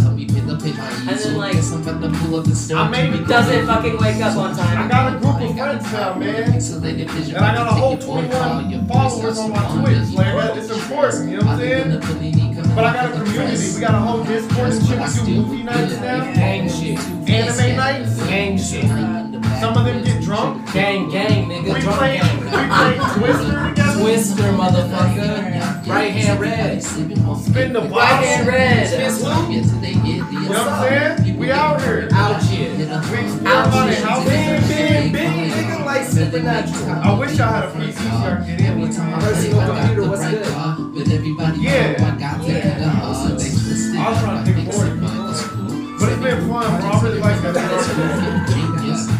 then 1.08 1.36
like, 1.36 1.56
I 1.56 2.88
made 2.88 3.26
doesn't 3.26 3.66
fucking 3.66 3.96
wake 3.98 4.22
up 4.22 4.36
on 4.36 4.56
time. 4.56 4.78
I 4.78 4.88
got 4.88 5.14
a 5.14 5.18
group 5.18 5.40
of 5.50 5.56
friends 5.56 5.92
now, 5.92 6.14
man. 6.14 6.52
And 6.52 7.36
I 7.36 7.54
got 7.54 7.66
a 7.66 7.74
whole 7.74 7.96
21 7.96 8.86
followers 8.88 9.38
on 9.38 9.50
my 9.50 9.82
Twitch. 9.82 10.14
Like, 10.14 10.34
that, 10.34 10.56
it's 10.58 10.70
important, 10.70 11.30
you 11.30 11.38
know 11.38 11.46
what 11.46 11.54
I'm 11.54 11.58
saying? 11.60 12.74
But 12.74 12.84
I 12.84 12.92
got 12.92 13.10
a 13.10 13.12
community. 13.24 13.74
We 13.74 13.80
got 13.80 13.94
a 13.94 13.98
whole 13.98 14.22
Discord 14.24 14.72
and 14.72 14.86
shit. 14.86 15.26
We 15.26 15.34
do 15.34 15.42
movie 15.42 15.62
nights 15.62 15.94
now. 16.00 16.32
Gang 16.34 16.68
shit. 16.68 16.98
Anime 17.28 17.76
nights. 17.76 18.16
Gang 18.26 18.58
shit. 18.58 18.84
Some 19.60 19.76
of 19.76 19.84
them 19.84 20.02
get 20.04 20.22
drunk. 20.22 20.72
Gang, 20.72 21.10
gang, 21.10 21.48
nigga. 21.48 21.74
We 21.74 21.80
play, 21.80 22.20
we 22.20 22.48
play 22.48 22.94
Twister 23.18 23.68
together. 23.68 23.89
Twister, 24.00 24.44
motherfucker. 24.54 25.86
Right 25.86 26.12
hand 26.12 26.40
red. 26.40 26.82
Spin 26.82 27.08
the 27.72 27.80
Right 27.82 28.24
hand 28.24 28.46
red. 28.48 28.88
Fist 28.88 29.22
loop. 29.24 29.50
You 29.50 29.60
know 29.60 30.48
what 30.48 30.56
I'm 30.56 31.16
saying? 31.18 31.38
We 31.38 31.52
out 31.52 31.80
here. 31.82 32.08
Out 32.12 32.42
here. 32.42 32.74
We 32.76 32.84
experimenting. 32.84 33.44
How 34.02 34.24
big, 34.24 34.60
big, 34.68 35.12
big, 35.12 35.52
nigga, 35.52 35.84
like 35.84 36.06
supernatural. 36.06 36.90
I 36.90 37.18
wish 37.18 37.38
I 37.38 37.46
had 37.46 37.64
a 37.64 37.66
PC 37.72 37.92
so 37.92 38.00
I 38.08 38.36
could 38.36 38.56
get 38.58 38.60
in. 38.60 38.80
Personal 39.20 39.60
computer, 39.66 40.04
what's 40.08 40.24
good? 40.30 40.46
Yeah. 41.60 42.00
I 43.92 44.08
was 44.08 44.18
trying 44.20 44.44
to 44.44 44.50
think 44.50 44.58
more. 44.72 44.88
But 46.00 46.08
it's 46.08 46.22
been 46.22 46.38
fun, 46.48 46.66
bro. 46.80 46.88
I 46.88 46.92
really 47.02 47.18
like 47.18 47.42
that. 47.42 47.54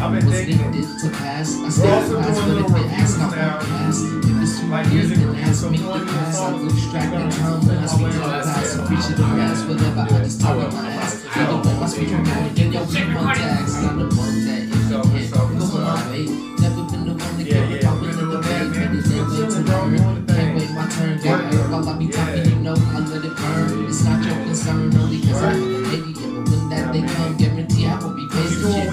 I've 0.01 0.11
been 0.17 0.25
was 0.25 0.33
thinking. 0.33 0.71
needed 0.71 0.97
to 0.97 1.09
pass. 1.11 1.61
I 1.61 1.69
stay 1.69 1.85
fast, 1.85 2.09
doing 2.09 2.63
but 2.63 2.73
if 2.73 2.85
it 2.85 2.91
asks, 2.97 3.19
I 3.19 3.29
won't 3.29 3.69
pass. 3.69 4.01
If 4.01 4.41
it's 4.41 4.59
too 4.59 4.67
Like 4.67 4.87
music 4.89 5.17
then 5.17 5.35
ask 5.35 5.69
me 5.69 5.75
if 5.75 5.81
you 5.81 5.85
to 5.85 5.89
want 5.89 6.01
to 6.01 6.09
do 6.09 6.17
pass. 6.17 6.39
I 6.41 6.89
track 6.89 7.13
of 7.13 7.35
time 7.37 7.67
when 7.67 7.77
I 7.77 7.85
speak 7.85 8.09
to 8.09 8.17
the 8.17 8.25
past. 8.33 8.73
So 8.73 8.85
reach 8.89 9.05
to 9.05 9.13
the 9.13 9.23
past, 9.37 9.67
whatever 9.69 10.01
I 10.01 10.23
just 10.25 10.41
talk 10.41 10.57
on 10.57 10.73
my 10.73 10.89
ass. 10.89 11.21
The 11.21 11.45
way 11.53 11.77
my 11.77 11.85
speaker 11.85 12.17
mode, 12.17 12.55
then 12.57 12.73
your 12.73 12.85
beat 12.89 13.13
one 13.13 13.35
tags. 13.37 13.77
Not 13.77 13.93
the 13.93 14.05
one 14.17 14.37
that 14.41 14.61
if 14.73 14.89
you 14.89 15.05
hit, 15.13 15.29
go 15.29 15.45
my 15.45 16.09
way. 16.09 16.25
Never 16.57 16.83
been 16.89 17.05
the 17.05 17.13
one 17.21 17.37
to 17.37 17.43
get 17.45 17.69
the 17.69 17.77
pop 17.85 18.01
in 18.01 18.09
the 18.09 18.25
debate, 18.25 18.73
but 18.73 18.89
it's 18.97 19.05
their 19.05 19.21
way 19.21 19.45
to 19.53 19.59
learn. 19.69 20.25
Can't 20.25 20.57
wait 20.57 20.71
my 20.73 20.89
turn, 20.89 21.21
get 21.21 21.53
hurt 21.53 21.69
while 21.69 21.89
I 21.89 21.93
be 22.01 22.07
talking, 22.09 22.49
you 22.49 22.55
know 22.57 22.73
I 22.73 22.99
let 23.05 23.21
it 23.21 23.37
burn. 23.37 23.85
It's 23.85 24.03
not 24.03 24.25
your 24.25 24.33
concern, 24.49 24.97
only 24.97 25.21
cause 25.21 25.43
I'm 25.45 25.80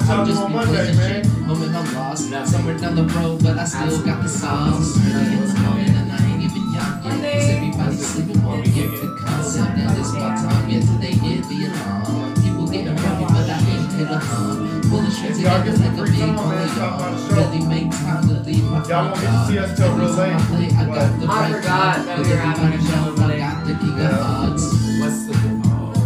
pacing 0.08 0.16
shit. 0.16 0.18
I'll 0.18 0.26
just 0.26 0.48
be 0.48 0.52
playing 0.72 1.24
shit. 1.24 1.38
Moment 1.46 1.74
I'm 1.74 1.94
lost, 1.94 2.50
somewhere 2.50 2.78
down 2.78 2.96
the 2.96 3.04
road, 3.14 3.42
but 3.42 3.58
I 3.58 3.64
still 3.64 4.04
got 4.04 4.22
the 4.22 4.28
songs. 4.28 4.96
Early 4.96 5.32
in 5.32 5.46
the 5.46 5.60
morning 5.60 5.94
and 5.96 6.12
I 6.12 6.18
ain't 6.32 6.42
even 6.42 6.64
young 6.72 6.94
yet. 7.04 7.32
Cause 7.32 7.48
everybody's 7.48 8.06
sleeping, 8.06 8.42
won't 8.44 8.64
get 8.64 8.90
the 8.90 9.16
concept 9.20 9.76
that 9.76 9.98
it's 9.98 10.12
my 10.12 10.34
time. 10.36 10.68
Yeah, 10.68 10.80
today 10.80 11.12
hit 11.12 11.44
the 11.48 11.58
alarm. 11.68 12.34
People 12.42 12.66
getting 12.68 12.96
ready, 12.96 13.24
but 13.24 13.48
I 13.48 13.58
ain't 13.58 13.92
hit 13.92 14.10
a 14.10 14.18
hum. 14.18 14.80
Pulling 14.88 15.10
shit 15.10 15.34
together 15.36 15.72
like 15.76 15.98
a 15.98 16.04
big 16.04 16.36
polygon. 16.36 17.28
Really 17.28 17.60
make 17.68 17.90
time 17.92 18.28
to 18.28 18.34
leave 18.40 18.64
my 18.64 18.84
Y'all 18.88 19.04
won't 19.04 19.20
get 19.20 19.30
to 19.30 19.46
see 19.46 19.58
us 19.58 19.76
till 19.76 19.92
real 19.92 20.08
late. 20.08 20.72
I 20.72 20.84
got 20.86 21.20
the 21.20 21.26
I 21.26 21.28
right 21.28 21.54
forgot 21.56 21.96
time, 21.96 22.06
that 22.06 22.16
but 22.16 22.26
we 22.26 22.32
were 22.32 22.38
having 22.38 22.64
a 22.64 22.66
everybody 22.72 22.88
show 22.88 23.14
know 23.14 23.28
I 23.28 23.38
got 23.38 23.66
the 23.66 23.74
king 23.74 24.00
of 24.00 24.12
hearts. 24.12 24.64
What's 25.00 25.26
the 25.26 25.32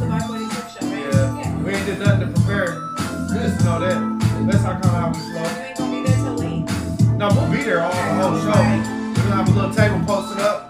The 0.01 0.07
Black 0.07 0.29
Lady 0.29 0.49
Talk 0.51 0.69
Show, 0.71 0.87
right? 0.87 1.45
Yeah. 1.47 1.63
We 1.63 1.75
ain't 1.75 1.87
did 1.87 1.99
nothing 2.01 2.35
to 2.35 2.41
prepare. 2.41 2.92
Just 3.43 3.65
know 3.65 3.81
that. 3.81 4.47
That's 4.47 4.63
how 4.63 4.79
come 4.81 5.13
we 5.13 5.19
You 5.19 5.25
slow. 5.33 5.43
ain't 5.43 5.77
gonna 5.77 5.91
be 5.93 6.03
there 6.07 6.17
till 6.17 6.35
late. 6.35 6.65
No, 7.19 7.29
we'll 7.35 7.51
be 7.51 7.63
there 7.65 7.83
all 7.83 7.91
the 7.91 8.15
whole 8.23 8.39
show. 8.39 8.51
We're 8.53 9.15
gonna 9.15 9.37
have 9.37 9.49
a 9.49 9.53
little 9.53 9.75
table 9.75 10.01
posted 10.07 10.39
up, 10.39 10.62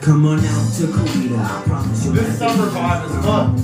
Come 0.00 0.24
on 0.24 0.38
out 0.38 0.72
to 0.72 0.86
Kuwait, 0.86 1.38
I 1.38 1.62
promise 1.66 2.06
you. 2.06 2.12
this 2.12 2.38
summer 2.38 2.70
vibe 2.70 3.04
is 3.04 3.12
fun. 3.22 3.58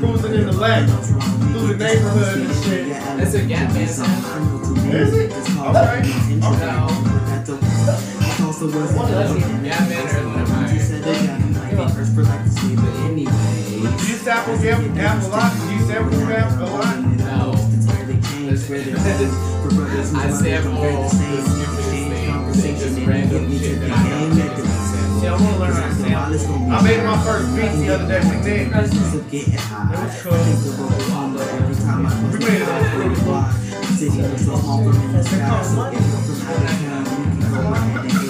Cruising 0.00 0.34
in 0.34 0.46
the 0.46 0.52
lake, 0.52 0.86
through 0.86 1.68
the 1.68 1.76
neighborhood 1.82 2.38
and 2.42 2.54
shit. 2.64 2.88
That's 3.16 3.32
a 3.32 3.42
Gap 3.46 3.72
Band 3.72 3.88
sound. 3.88 4.92
Is 4.92 5.14
it? 5.14 5.32
Okay. 5.32 6.00
Okay. 6.44 6.66
No. 6.66 6.88
Gap 9.64 9.88
Band 9.88 10.10
or 10.10 10.36
Do 13.96 14.06
you 14.06 14.16
sample 14.16 14.58
Gap 14.58 14.94
Gap 14.94 15.22
a 15.22 15.26
lot? 15.28 15.52
Do 15.56 15.74
you 15.74 15.80
sample 15.86 16.20
Gap 16.26 16.60
a 16.60 16.64
lot? 16.64 16.98
No. 17.16 17.65
I 18.26 20.24
sample 20.30 20.82
the 20.82 21.08
stupidest 21.08 21.90
things. 22.60 22.96
They 22.96 23.04
random 23.04 23.44
shit 23.58 23.80
that 23.80 23.90
I 23.90 23.94
don't 24.08 24.32
think 24.34 24.58
is 24.58 24.66
I 25.24 25.30
want 25.32 25.42
to 25.42 25.58
learn 25.58 25.72
how 25.72 26.28
to 26.28 26.38
sample. 26.38 26.72
I 26.72 26.82
made 26.82 27.02
my 27.04 27.16
first 27.24 27.48
beat 27.56 27.72
the 27.84 27.94
other 27.94 28.06
day 28.06 28.20
with 28.20 28.44
Nick. 28.44 28.68
It 28.68 28.74
was 28.74 30.14
cool. 30.22 30.38
We 32.32 32.38
made 32.38 32.62
it 32.62 32.68
on 32.68 32.80
Loop. 38.12 38.25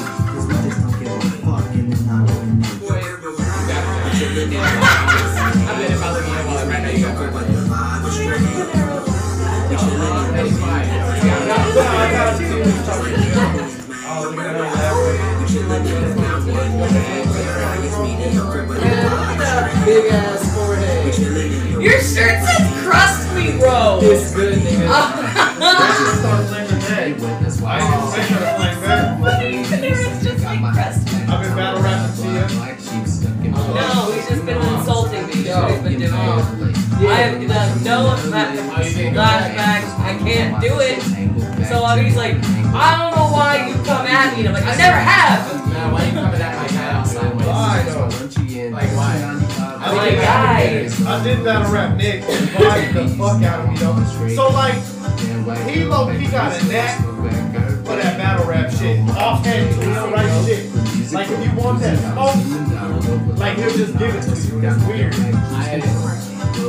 Big 19.86 20.10
ass 20.10 20.42
forehead. 20.52 21.16
Your 21.80 22.00
shirt 22.00 22.42
says 22.42 22.82
crust 22.82 23.32
me, 23.36 23.56
bro. 23.56 24.00
It's 24.02 24.34
good, 24.34 24.58
nigga. 24.58 24.88
Oh. 24.90 25.22
That's 27.40 27.60
why 27.60 27.78
I 27.78 27.86
ain't 27.86 28.82
trying 28.82 29.14
to 29.14 29.22
play 29.22 29.62
back. 29.62 29.84
It's 29.84 30.24
just 30.24 30.42
like 30.42 30.74
crust 30.74 31.06
me. 31.06 31.22
I've 31.30 31.40
been 31.40 31.54
battle 31.54 31.82
rapping 31.82 32.16
to 32.16 32.26
you. 32.26 32.58
Black 32.58 32.80
sheep 32.80 33.06
stuck 33.06 33.44
in 33.44 33.52
my 33.52 33.58
No, 33.62 34.10
we've 34.10 34.26
just 34.26 34.44
been 34.44 34.58
insulting 34.58 35.26
me. 35.28 35.34
That's 35.46 35.54
what 35.54 35.88
we've 35.88 36.00
been 36.00 36.10
doing. 36.10 37.06
I 37.06 37.14
have 37.22 37.38
done 37.46 37.84
no 37.84 38.16
flashbacks. 38.26 39.90
I 40.02 40.18
can't 40.18 40.60
do 40.60 40.80
it. 40.80 40.98
So 41.68 41.86
he's 41.94 42.16
like, 42.16 42.34
I 42.74 42.98
don't 42.98 43.14
know 43.14 43.30
why 43.30 43.68
you 43.68 43.74
come 43.84 44.04
at 44.04 44.34
me. 44.34 44.40
And 44.40 44.48
I'm 44.48 44.54
like, 44.54 44.66
I 44.66 44.74
never 44.74 44.98
have. 44.98 45.70
Nah, 45.70 45.92
why 45.92 46.04
you 46.06 46.10
coming 46.12 46.40
at 46.40 46.56
my 46.56 46.65
My 50.07 50.12
did, 50.12 50.20
guy. 50.20 51.16
I 51.19 51.24
did 51.24 51.45
battle 51.45 51.73
rap 51.73 51.97
Nick. 51.97 52.23
and 52.23 52.49
Vibe 52.51 52.93
the 52.95 53.09
fuck 53.16 53.43
out 53.43 53.65
of 53.65 53.70
me 53.70 53.77
though. 53.78 54.35
So 54.37 54.49
like, 54.51 54.74
he 55.69 55.85
low 55.85 56.07
he 56.09 56.28
got 56.28 56.61
a 56.61 56.65
knack 56.66 57.01
for 57.97 58.02
that 58.02 58.18
battle 58.18 58.47
rap 58.47 58.70
shit. 58.70 59.01
Offhand, 59.10 59.74
he 59.74 59.94
don't 59.94 60.12
write 60.12 60.44
shit. 60.44 61.12
Like 61.12 61.31
if 61.31 61.44
you 61.44 61.59
want 61.59 61.81
that 61.81 61.97
smoke, 61.98 63.39
like 63.39 63.56
he'll 63.56 63.70
just 63.70 63.98
give 63.98 64.14
it 64.14 64.23
to 64.23 64.31
you. 64.31 64.60
It's 64.60 64.85
weird. 64.85 65.14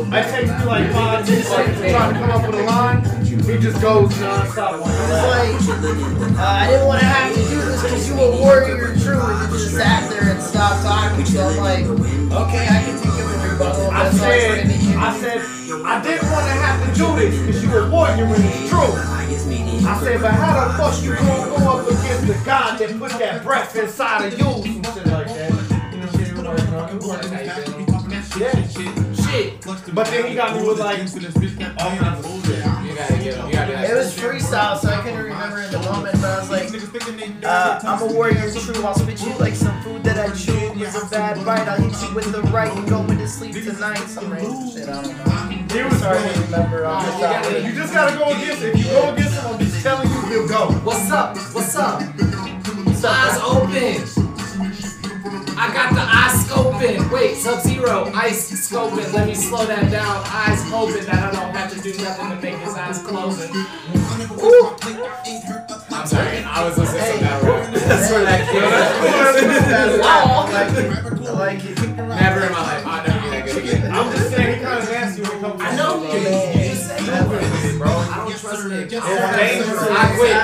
I 0.09 0.21
take 0.23 0.47
you 0.47 0.65
like 0.65 0.91
five, 0.91 1.27
ten 1.27 1.43
seconds 1.43 1.81
to 1.81 1.89
try 1.89 2.13
to 2.13 2.19
come 2.19 2.29
up 2.31 2.47
with 2.47 2.59
a 2.59 2.63
line. 2.63 3.03
He 3.25 3.57
just 3.57 3.81
goes 3.81 4.11
nonstop. 4.13 4.79
It's 4.79 5.67
like, 5.67 6.37
uh, 6.37 6.41
I 6.41 6.67
didn't 6.69 6.87
want 6.87 6.99
to 6.99 7.05
have 7.05 7.33
to 7.33 7.41
do 7.41 7.61
this 7.61 7.83
because 7.83 8.07
you 8.09 8.15
were 8.15 8.31
warrior 8.31 8.95
true 8.99 9.19
and 9.19 9.51
you 9.51 9.57
just 9.57 9.73
sat 9.75 10.09
there 10.09 10.31
and 10.31 10.41
stopped 10.41 10.83
talking. 10.83 11.25
So 11.25 11.41
I'm 11.41 11.57
like, 11.57 11.85
okay, 11.85 12.67
I 12.67 12.83
can 12.83 12.97
take 12.99 13.19
it 13.19 13.25
with 13.25 13.59
That's 13.59 13.79
all 13.79 13.91
I 13.91 14.11
said. 14.11 14.67
I 14.97 15.17
said, 15.19 15.41
I 15.85 16.01
didn't 16.01 16.31
want 16.31 16.45
to 16.45 16.53
have 16.53 16.87
to 16.87 16.95
do 16.97 17.15
this 17.15 17.39
because 17.39 17.63
you 17.63 17.71
were 17.71 17.89
warrior 17.89 18.25
when 18.27 18.41
it's 18.43 18.69
true. 18.69 19.17
I 19.87 19.99
said, 20.01 20.21
but 20.21 20.31
how 20.31 20.67
the 20.67 20.73
fuck 20.77 21.01
you 21.01 21.15
gonna 21.15 21.49
go 21.49 21.55
up 21.71 21.87
against 21.87 22.27
the 22.27 22.33
God 22.45 22.77
that 22.77 22.99
put 22.99 23.11
that 23.11 23.43
breath 23.43 23.75
inside 23.75 24.33
of 24.33 24.37
you? 24.37 24.45
Some 24.45 24.63
shit 24.83 25.07
like 25.07 25.27
that. 25.27 25.51
You 25.93 25.99
know, 25.99 26.07
shit, 26.07 26.35
working 26.35 26.73
on 26.75 27.19
it. 27.23 27.57
Yeah, 28.37 28.67
shit. 28.67 29.95
But 29.95 30.07
then 30.07 30.27
he 30.27 30.35
got 30.35 30.55
me 30.55 30.67
with 30.67 30.79
like, 30.79 30.99
oh, 31.79 32.21
all 32.25 32.46
freestyle, 34.17 34.79
so 34.79 34.89
I 34.89 35.01
couldn't 35.01 35.23
remember 35.23 35.61
in 35.61 35.71
the 35.71 35.79
moment, 35.79 36.19
but 36.19 36.25
I 36.25 36.39
was 36.39 36.49
like, 36.49 37.43
uh, 37.45 37.79
I'm 37.83 38.01
a 38.01 38.13
warrior 38.13 38.51
true. 38.51 38.83
I'll 38.83 38.95
spit 38.95 39.21
you 39.21 39.33
like 39.37 39.53
some 39.55 39.81
food 39.83 40.03
that 40.03 40.17
I 40.17 40.33
chewed 40.33 40.77
was 40.77 40.95
a 41.01 41.05
bad 41.07 41.43
bite. 41.45 41.67
I'll 41.67 41.81
hit 41.81 42.01
you 42.01 42.15
with 42.15 42.31
the 42.31 42.41
right 42.43 42.75
and 42.75 42.87
go 42.89 43.01
into 43.03 43.27
sleep 43.27 43.53
tonight. 43.53 43.97
Some 44.07 44.31
random 44.31 44.71
shit, 44.71 44.89
I 44.89 45.01
don't 45.01 45.17
know. 45.17 45.75
He 45.75 45.83
was 45.83 45.97
Sorry 45.99 46.33
to 46.33 46.41
remember 46.41 46.85
off 46.85 47.05
the 47.05 47.11
top 47.11 47.45
of 47.45 47.65
You 47.65 47.73
just 47.73 47.93
gotta 47.93 48.17
go 48.17 48.29
against 48.29 48.63
it. 48.63 48.75
If 48.75 48.85
you 48.85 48.91
go 48.91 49.13
against 49.13 49.39
him, 49.39 49.47
I'm 49.47 49.59
just 49.59 49.83
telling 49.83 50.09
you, 50.09 50.21
he'll 50.27 50.47
go. 50.47 50.71
What's 50.83 51.11
up? 51.11 51.37
What's 51.53 51.75
up? 51.75 52.01
Eyes 53.03 53.39
open. 53.41 54.36
I 55.27 55.73
got 55.73 55.93
the 55.93 56.01
eyes 56.01 56.47
scoping. 56.47 57.11
Wait, 57.11 57.35
Sub 57.35 57.59
Zero, 57.61 58.09
ice 58.15 58.49
scoping. 58.69 59.11
Let 59.13 59.27
me 59.27 59.35
slow 59.35 59.65
that 59.65 59.91
down. 59.91 60.23
Eyes 60.25 60.63
hoping 60.71 61.03
that 61.05 61.35
I 61.35 61.39
don't 61.39 61.53
have 61.53 61.73
to 61.73 61.81
do 61.81 61.91
nothing 62.01 62.29
to 62.29 62.35
make 62.41 62.55
his 62.55 62.73
eyes 62.75 63.03
closing. 63.03 63.51
Ooh. 63.51 64.75
I'm 65.91 66.07
sorry, 66.07 66.37
I 66.43 66.63
was 66.63 66.77
listening 66.77 67.19
to 67.19 67.19
that 67.25 67.43
rap. 67.43 67.73
That's 67.73 68.11
where 68.11 68.23
that 68.23 68.47
came 68.47 68.63
I 70.03 70.51
like 70.53 70.77
it. 70.77 71.27
I 71.27 71.31
like 71.31 71.63
it. 71.65 71.97
Never 71.97 72.45
in 72.45 72.51
my 72.53 72.61
life. 72.61 72.87
I'll 72.87 73.07
never 73.07 73.21
be 73.21 73.29
that 73.29 73.45
good 73.45 73.57
again. 73.57 73.91
I'm 73.91 74.11
just 74.13 74.29
saying, 74.29 74.59
he 74.59 74.63
kind 74.63 74.79
of 74.79 74.89
nasty 74.89 75.21
when 75.23 75.31
it 75.31 75.41
comes 75.41 75.59
to 75.59 75.67
I 75.67 75.75
know 75.75 76.07
shit, 76.09 76.21
you. 76.21 76.61
You 76.61 76.69
just 76.69 76.87
said 76.87 76.99
that. 77.01 77.75
bro. 77.77 77.89
I 77.89 78.23
don't 78.23 78.37
trust 78.37 78.67
Nick. 78.67 78.93
It's 78.93 79.05
dangerous. 79.05 79.81
I 79.91 80.15
quit. 80.15 80.35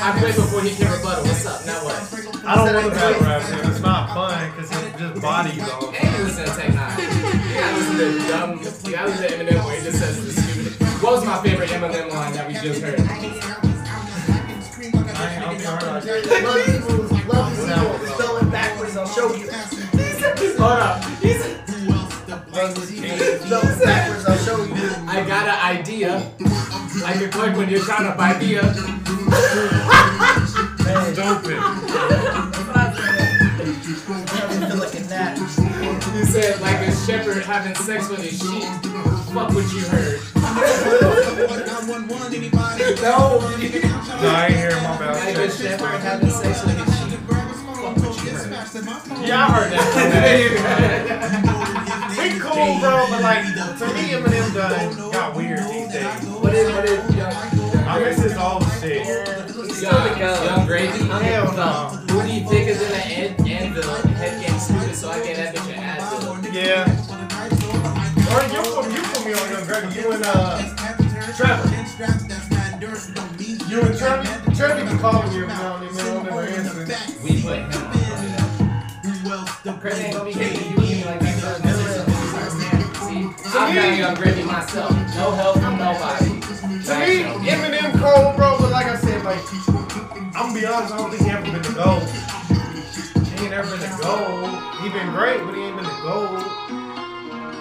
I 0.00 0.18
quit 0.18 0.36
before 0.36 0.62
he 0.62 0.74
can 0.74 0.90
rebuttal. 0.90 1.24
What's 1.24 1.44
up? 1.44 1.66
Now 1.66 1.84
what? 1.84 2.31
I 2.44 2.56
don't 2.56 2.74
want 2.74 2.86
to 2.86 2.90
battle 2.90 3.22
rap 3.22 3.42
him. 3.42 3.70
It's 3.70 3.80
not 3.80 4.14
fun 4.14 4.50
because 4.50 4.70
he 4.70 4.76
just 4.98 5.22
bodies 5.22 5.68
all 5.68 5.92
the 5.92 5.98
And 6.02 6.18
you 6.18 6.24
listen 6.24 6.44
to 6.44 6.50
Tech 6.50 6.74
N9ne. 6.74 7.22
You 7.48 7.54
gotta 7.54 7.76
listen 7.78 7.96
to 7.96 8.28
dumb. 8.28 8.50
You 8.58 8.92
gotta 8.92 9.10
listen 9.10 9.28
to 9.28 9.34
Eminem 9.36 9.64
where 9.64 9.76
he 9.76 9.82
just 9.84 9.98
says 9.98 10.14
the 10.24 10.32
stupid. 10.42 10.72
What 11.02 11.12
was 11.12 11.24
my 11.24 11.40
favorite 11.42 11.70
Eminem 11.70 12.10
line 12.10 12.32
that 12.32 12.48
we 12.48 12.54
just 12.54 12.82
heard? 12.82 12.98
I 12.98 13.04
love 15.38 16.64
people, 16.66 16.96
love 17.28 17.54
people. 17.54 17.82
show 19.06 19.34
you. 19.36 19.46
Hold 20.58 20.80
up. 20.82 21.04
He's 21.20 21.42
Jump 23.48 23.84
backwards, 23.84 24.26
I'll 24.26 24.38
show 24.38 24.64
you. 24.64 24.74
I 25.06 25.24
got 25.26 25.46
an 25.48 25.78
idea. 25.78 26.32
Like 27.02 27.20
a 27.20 27.28
clerk 27.28 27.56
when 27.56 27.68
you're 27.68 27.84
trying 27.84 28.10
to 28.10 28.16
buy 28.16 28.38
beer. 28.38 28.62
Stupid. 30.82 31.58
You 36.14 36.24
said 36.24 36.60
like 36.60 36.80
a 36.88 36.92
shepherd 37.06 37.44
having 37.44 37.74
sex 37.76 38.08
with 38.08 38.18
his 38.20 38.38
sheep. 38.38 38.64
Fuck 39.32 39.54
what 39.54 39.72
you 39.72 39.80
heard. 39.86 40.20
No, 43.00 43.38
I 44.28 44.46
ain't 44.48 44.58
hearing 44.58 44.82
my 44.82 44.98
bad. 44.98 45.14
Like 45.24 45.36
a 45.36 45.50
shepherd 45.50 46.00
having 46.00 46.30
sex 46.30 46.64
with 46.64 46.76
his 46.84 46.98
sheep. 46.98 47.20
Fuck 47.20 47.96
what 47.96 48.24
you 48.24 48.30
heard. 48.30 48.50
Yeah, 49.24 49.46
I 49.46 49.50
heard 49.52 49.72
that. 49.72 49.82
he 52.32 52.38
cool, 52.40 52.80
bro, 52.80 53.06
but 53.08 53.22
like 53.22 53.44
to 53.78 53.86
me, 53.94 54.10
Eminem 54.10 54.54
done 54.54 55.12
got 55.12 55.36
weird 55.36 55.60
these 55.60 55.92
days. 55.92 56.26
What 56.26 56.54
is 56.54 56.72
what 56.74 56.84
is 56.84 57.61
I 57.92 57.98
miss 58.00 58.22
his 58.22 58.36
old 58.38 58.64
shit. 58.80 59.04
Young, 59.82 60.18
Yung 60.18 60.66
Gravy? 60.66 61.04
Hell 61.08 61.52
no. 61.52 61.88
Who 62.08 62.22
do 62.22 62.32
you 62.32 62.48
think 62.48 62.68
is 62.68 62.80
in 62.80 62.88
the 62.88 62.96
an- 62.96 63.48
anvil? 63.48 63.82
Head 64.14 64.46
game 64.46 64.58
stupid, 64.58 64.94
so 64.94 65.10
I 65.10 65.22
get 65.22 65.36
that 65.36 65.54
bitch 65.54 65.68
an 65.76 65.82
Advil. 65.82 66.52
Yeah. 66.52 66.88
Or 68.32 68.40
you 68.48 68.60
put 68.62 68.84
you 68.92 69.02
put 69.12 69.26
me 69.26 69.32
on 69.34 69.50
Yung 69.52 69.66
Gravy. 69.66 70.00
You 70.00 70.12
and 70.12 70.24
uh 70.24 70.58
Trevor. 71.36 71.68
You 73.68 73.80
and 73.82 73.98
Trevor. 73.98 74.54
Trevor 74.54 74.84
be 74.90 74.98
calling 74.98 75.32
you 75.32 75.42
every 75.42 75.48
now 75.48 75.76
and 75.76 75.96
then. 75.96 75.96
man, 75.96 76.16
I'll 76.16 76.22
never 76.24 76.40
answer. 76.40 76.86
We 77.22 77.42
put 77.42 77.58
him 77.58 77.64
on 77.64 77.70
that. 79.64 79.80
Chris 79.80 79.98
ain't 79.98 80.12
gonna 80.14 80.24
be 80.24 80.32
hating 80.32 80.70
you 80.72 81.04
like 81.04 81.20
that. 81.20 81.36
See, 83.02 83.28
I 83.58 83.74
found 83.74 83.98
Yung 83.98 84.14
Gravy 84.14 84.44
myself. 84.44 84.92
No 85.16 85.32
help 85.32 85.58
from 85.58 85.76
nobody. 85.76 86.21
To 86.92 86.98
me, 86.98 87.24
Eminem 87.48 87.96
cold, 87.98 88.36
bro, 88.36 88.58
but 88.60 88.70
like 88.70 88.84
I 88.84 88.96
said, 88.96 89.24
like, 89.24 89.40
I'm 90.36 90.52
gonna 90.52 90.60
be 90.60 90.66
honest, 90.66 90.92
I 90.92 90.98
don't 90.98 91.10
think 91.10 91.22
he 91.22 91.30
ever 91.30 91.42
been 91.42 91.62
the 91.62 91.72
gold. 91.72 92.04
He 93.32 93.44
ain't 93.48 93.54
ever 93.54 93.70
been 93.70 93.80
the 93.80 93.96
gold. 93.96 94.52
He 94.84 94.90
been 94.92 95.08
great, 95.16 95.40
but 95.40 95.54
he 95.54 95.62
ain't 95.62 95.76
been 95.76 95.88
the 95.88 96.00
gold. 96.04 96.36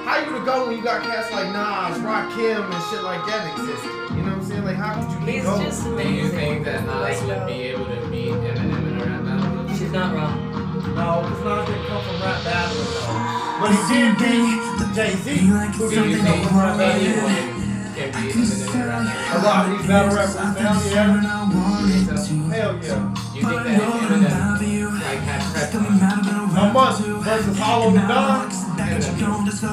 How 0.03 0.19
you 0.19 0.33
the 0.35 0.43
gold 0.43 0.67
when 0.67 0.77
you 0.77 0.83
got 0.83 1.01
cats 1.03 1.31
like 1.31 1.47
Nas, 1.55 1.95
Rakim, 2.03 2.59
and 2.59 2.83
shit 2.91 3.03
like 3.07 3.23
that 3.31 3.47
existed? 3.55 3.87
You 4.11 4.27
know 4.27 4.35
what 4.35 4.43
I'm 4.43 4.43
saying? 4.43 4.65
Like, 4.65 4.75
how 4.75 4.99
could 4.99 5.07
you 5.15 5.25
be 5.25 5.31
He's 5.31 5.43
gold? 5.45 5.61
just 5.63 5.83
Do 5.85 6.11
you 6.11 6.27
think 6.27 6.65
that 6.65 6.83
Nas 6.83 7.23
would 7.23 7.47
be 7.47 7.71
able 7.71 7.85
to 7.85 7.99
beat 8.11 8.35
Eminem 8.35 8.83
in 8.83 8.99
a 8.99 9.05
rap 9.05 9.23
battle? 9.23 9.77
She's 9.77 9.91
not 9.95 10.11
wrong. 10.13 10.35
No, 10.91 11.23
because 11.23 11.39
Nas 11.39 11.67
didn't 11.71 11.87
come 11.87 12.03
from 12.03 12.19
rap 12.19 12.43
battles, 12.43 12.83
though. 12.99 13.39
But 13.63 13.71
he 13.71 13.79
did 13.87 14.11
beat 14.19 14.59
Jay-Z, 14.91 15.39
who 15.39 15.87
Do 15.87 15.95
you 15.95 16.19
didn't 16.19 16.25
come 16.25 16.35
think 16.35 16.47
from 16.51 16.57
rap 16.59 16.75
battles. 16.77 17.60
Anyone 18.01 18.31
can 18.31 18.41
beat 18.41 18.41
Eminem 18.41 18.51
in 18.51 18.81
a 18.81 18.87
rap 18.87 19.01
A 19.01 19.41
battle? 19.41 19.43
lot 19.43 19.65
of 19.65 19.77
these 19.77 19.87
battle 19.87 20.15
rappers 20.15 20.35
now, 20.35 20.73
yeah. 20.89 21.51
Hell 22.51 22.73
yeah. 22.81 23.13
You 23.33 23.41
think 23.41 23.63
that 23.63 23.81
Eminem 23.81 24.99
like 25.01 25.19
had 25.19 25.41
prep 25.53 25.71
A 25.71 26.73
month 26.73 26.99
versus 27.23 27.57
Hollow 27.57 27.93
Da 27.93 28.07
Don. 28.07 28.49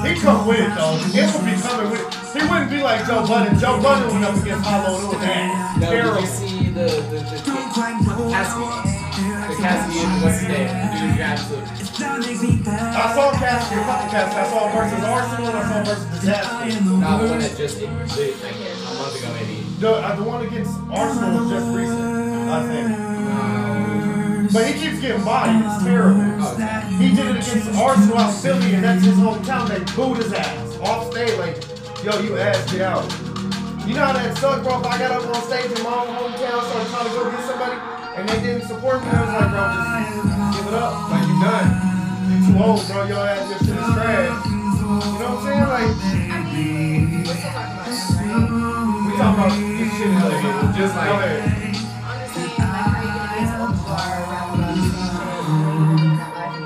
He 0.07 0.21
come 0.21 0.47
with 0.47 0.61
it 0.61 0.75
though. 0.77 0.97
It 0.99 1.35
would 1.35 1.45
be 1.45 1.55
coming 1.61 1.91
with 1.91 2.01
it. 2.01 2.41
He 2.41 2.47
wouldn't 2.49 2.71
be 2.71 2.81
like 2.83 3.07
Joe 3.07 3.27
Budden. 3.27 3.59
Joe 3.59 3.81
Budden 3.83 4.13
went 4.13 4.25
up 4.25 4.37
against 4.37 4.65
Hollow 4.67 4.99
it 5.01 5.07
was 5.09 5.23
ass. 5.25 5.81
No, 5.81 5.91
did 5.91 6.21
you 6.21 6.27
see 6.27 6.69
the 6.71 6.81
the 6.85 7.19
the, 7.19 7.21
the 7.21 8.31
Cassidy? 8.31 8.65
The 8.65 8.88
Cassidy, 9.59 9.99
what's 10.23 10.39
his 10.39 10.49
name? 10.49 10.69
The 10.69 10.87
dude 10.95 11.11
who 11.11 11.19
got 11.19 11.37
to 11.37 11.59
I 11.99 13.15
saw 13.15 13.33
Cassidy, 13.33 13.81
a 13.81 13.85
couple 13.85 14.09
Cassidy. 14.11 14.39
I 14.39 14.47
saw 14.51 14.69
him 14.69 14.73
versus 14.79 15.05
Arsenal 15.05 15.47
and 15.49 15.57
I 15.57 15.63
saw 15.67 15.75
him 15.79 15.85
versus 15.85 16.07
Disaster. 16.21 16.83
No, 16.85 17.19
the 17.19 17.27
one 17.29 17.39
that 17.41 17.57
just 17.57 17.83
like 17.83 17.91
a 17.91 18.95
month 18.95 19.19
ago 19.19 19.29
maybe. 19.35 19.57
The, 19.79 19.91
uh, 19.91 20.17
the 20.17 20.23
one 20.23 20.47
against 20.47 20.79
Arsenal 20.91 21.41
was 21.41 21.51
just 21.51 21.67
recent, 21.77 22.01
I 22.51 22.63
think. 22.71 23.09
But 24.53 24.67
he 24.67 24.73
keeps 24.81 25.01
getting 25.01 25.25
bodied. 25.25 25.67
It's 25.67 25.85
terrible. 25.85 26.23
He 26.99 27.15
did 27.15 27.27
it 27.27 27.43
against 27.43 27.79
Arsenal 27.79 28.19
out 28.19 28.35
Philly, 28.41 28.75
and 28.75 28.85
that's 28.85 29.05
his 29.05 29.15
hometown. 29.15 29.69
They 29.69 29.81
booed 29.95 30.19
his 30.19 30.33
ass 30.33 30.79
off 30.79 31.11
stage. 31.13 31.37
Like, 31.39 31.57
yo, 32.03 32.19
you 32.23 32.39
ass, 32.39 32.71
get 32.73 32.83
out. 32.83 33.05
You 33.87 33.95
know 33.95 34.05
how 34.07 34.13
that 34.13 34.37
sucked, 34.39 34.65
bro? 34.65 34.81
If 34.81 34.87
I 34.87 34.99
got 34.99 35.11
up 35.13 35.35
on 35.35 35.43
stage 35.43 35.67
in 35.67 35.83
my 35.83 35.91
own 35.91 36.09
hometown, 36.15 36.63
started 36.63 36.89
trying 36.91 37.09
to 37.09 37.15
go 37.15 37.31
get 37.31 37.45
somebody, 37.45 37.98
and 38.19 38.29
they 38.29 38.41
didn't 38.43 38.67
support 38.69 39.01
me, 39.03 39.09
I 39.11 39.21
was 39.21 39.33
like, 39.35 39.51
bro, 39.51 39.63
just 39.75 40.57
give 40.59 40.67
it 40.69 40.75
up. 40.75 40.93
Like, 41.11 41.25
you're 41.29 41.43
done. 41.43 41.69
You're 42.29 42.43
too 42.47 42.57
old, 42.63 42.81
bro. 42.89 42.99
Your 43.07 43.23
ass, 43.29 43.49
your 43.49 43.59
shit 43.59 43.79
is 43.79 43.89
trash. 43.95 44.47
You 44.47 44.57
know 44.59 44.99
what 44.99 45.23
I'm 45.29 45.45
saying? 45.45 45.69
Like, 45.69 45.93
we 47.89 49.13
talking 49.17 49.39
about 49.39 49.53
this 49.55 49.91
shit 49.97 50.09
is 50.09 50.15
like, 50.19 50.75
just 50.77 50.95
like, 50.97 51.09
go 51.09 51.15
ahead. 51.19 51.41
Honestly, 52.09 52.43
like 52.43 52.59
how 52.59 53.03
you 53.03 53.11
can 53.15 53.29
get 53.39 53.61
old 53.61 53.77
bar 53.87 54.09
around 54.19 54.49
the 54.51 54.63
life 54.63 54.79
anymore, 54.79 55.95
you 55.99 56.19
know 56.19 56.29
what 56.29 56.39
I 56.39 56.59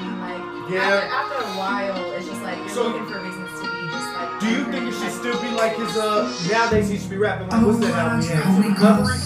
mean? 0.00 0.14
Like 0.20 0.44
Yeah. 0.70 0.80
after, 0.80 1.06
after 1.10 1.38
a 1.44 1.50
while, 1.58 2.12
it's 2.14 2.26
just 2.26 2.42
like 2.42 2.58
you're 2.58 2.68
So- 2.68 2.82
looking 2.88 3.06
for 3.06 3.18
reasons 3.20 3.50
to 3.60 3.64
be 3.68 3.80
just 3.90 4.10
like. 4.14 4.30
Do 4.40 4.46
you 4.48 4.62
think 4.70 4.82
it 4.88 4.94
should 4.94 5.12
still 5.12 5.38
be 5.42 5.50
like 5.50 5.76
his 5.76 5.96
uh 5.96 6.30
nowadays 6.50 6.88
he 6.88 6.96
should 6.98 7.10
be 7.10 7.16
rapping 7.18 7.48
like 7.48 7.66
what's 7.66 7.78
that 7.80 7.94
album 7.94 8.22
he 8.22 8.28
had? 8.28 8.64
Recovery? 8.64 9.18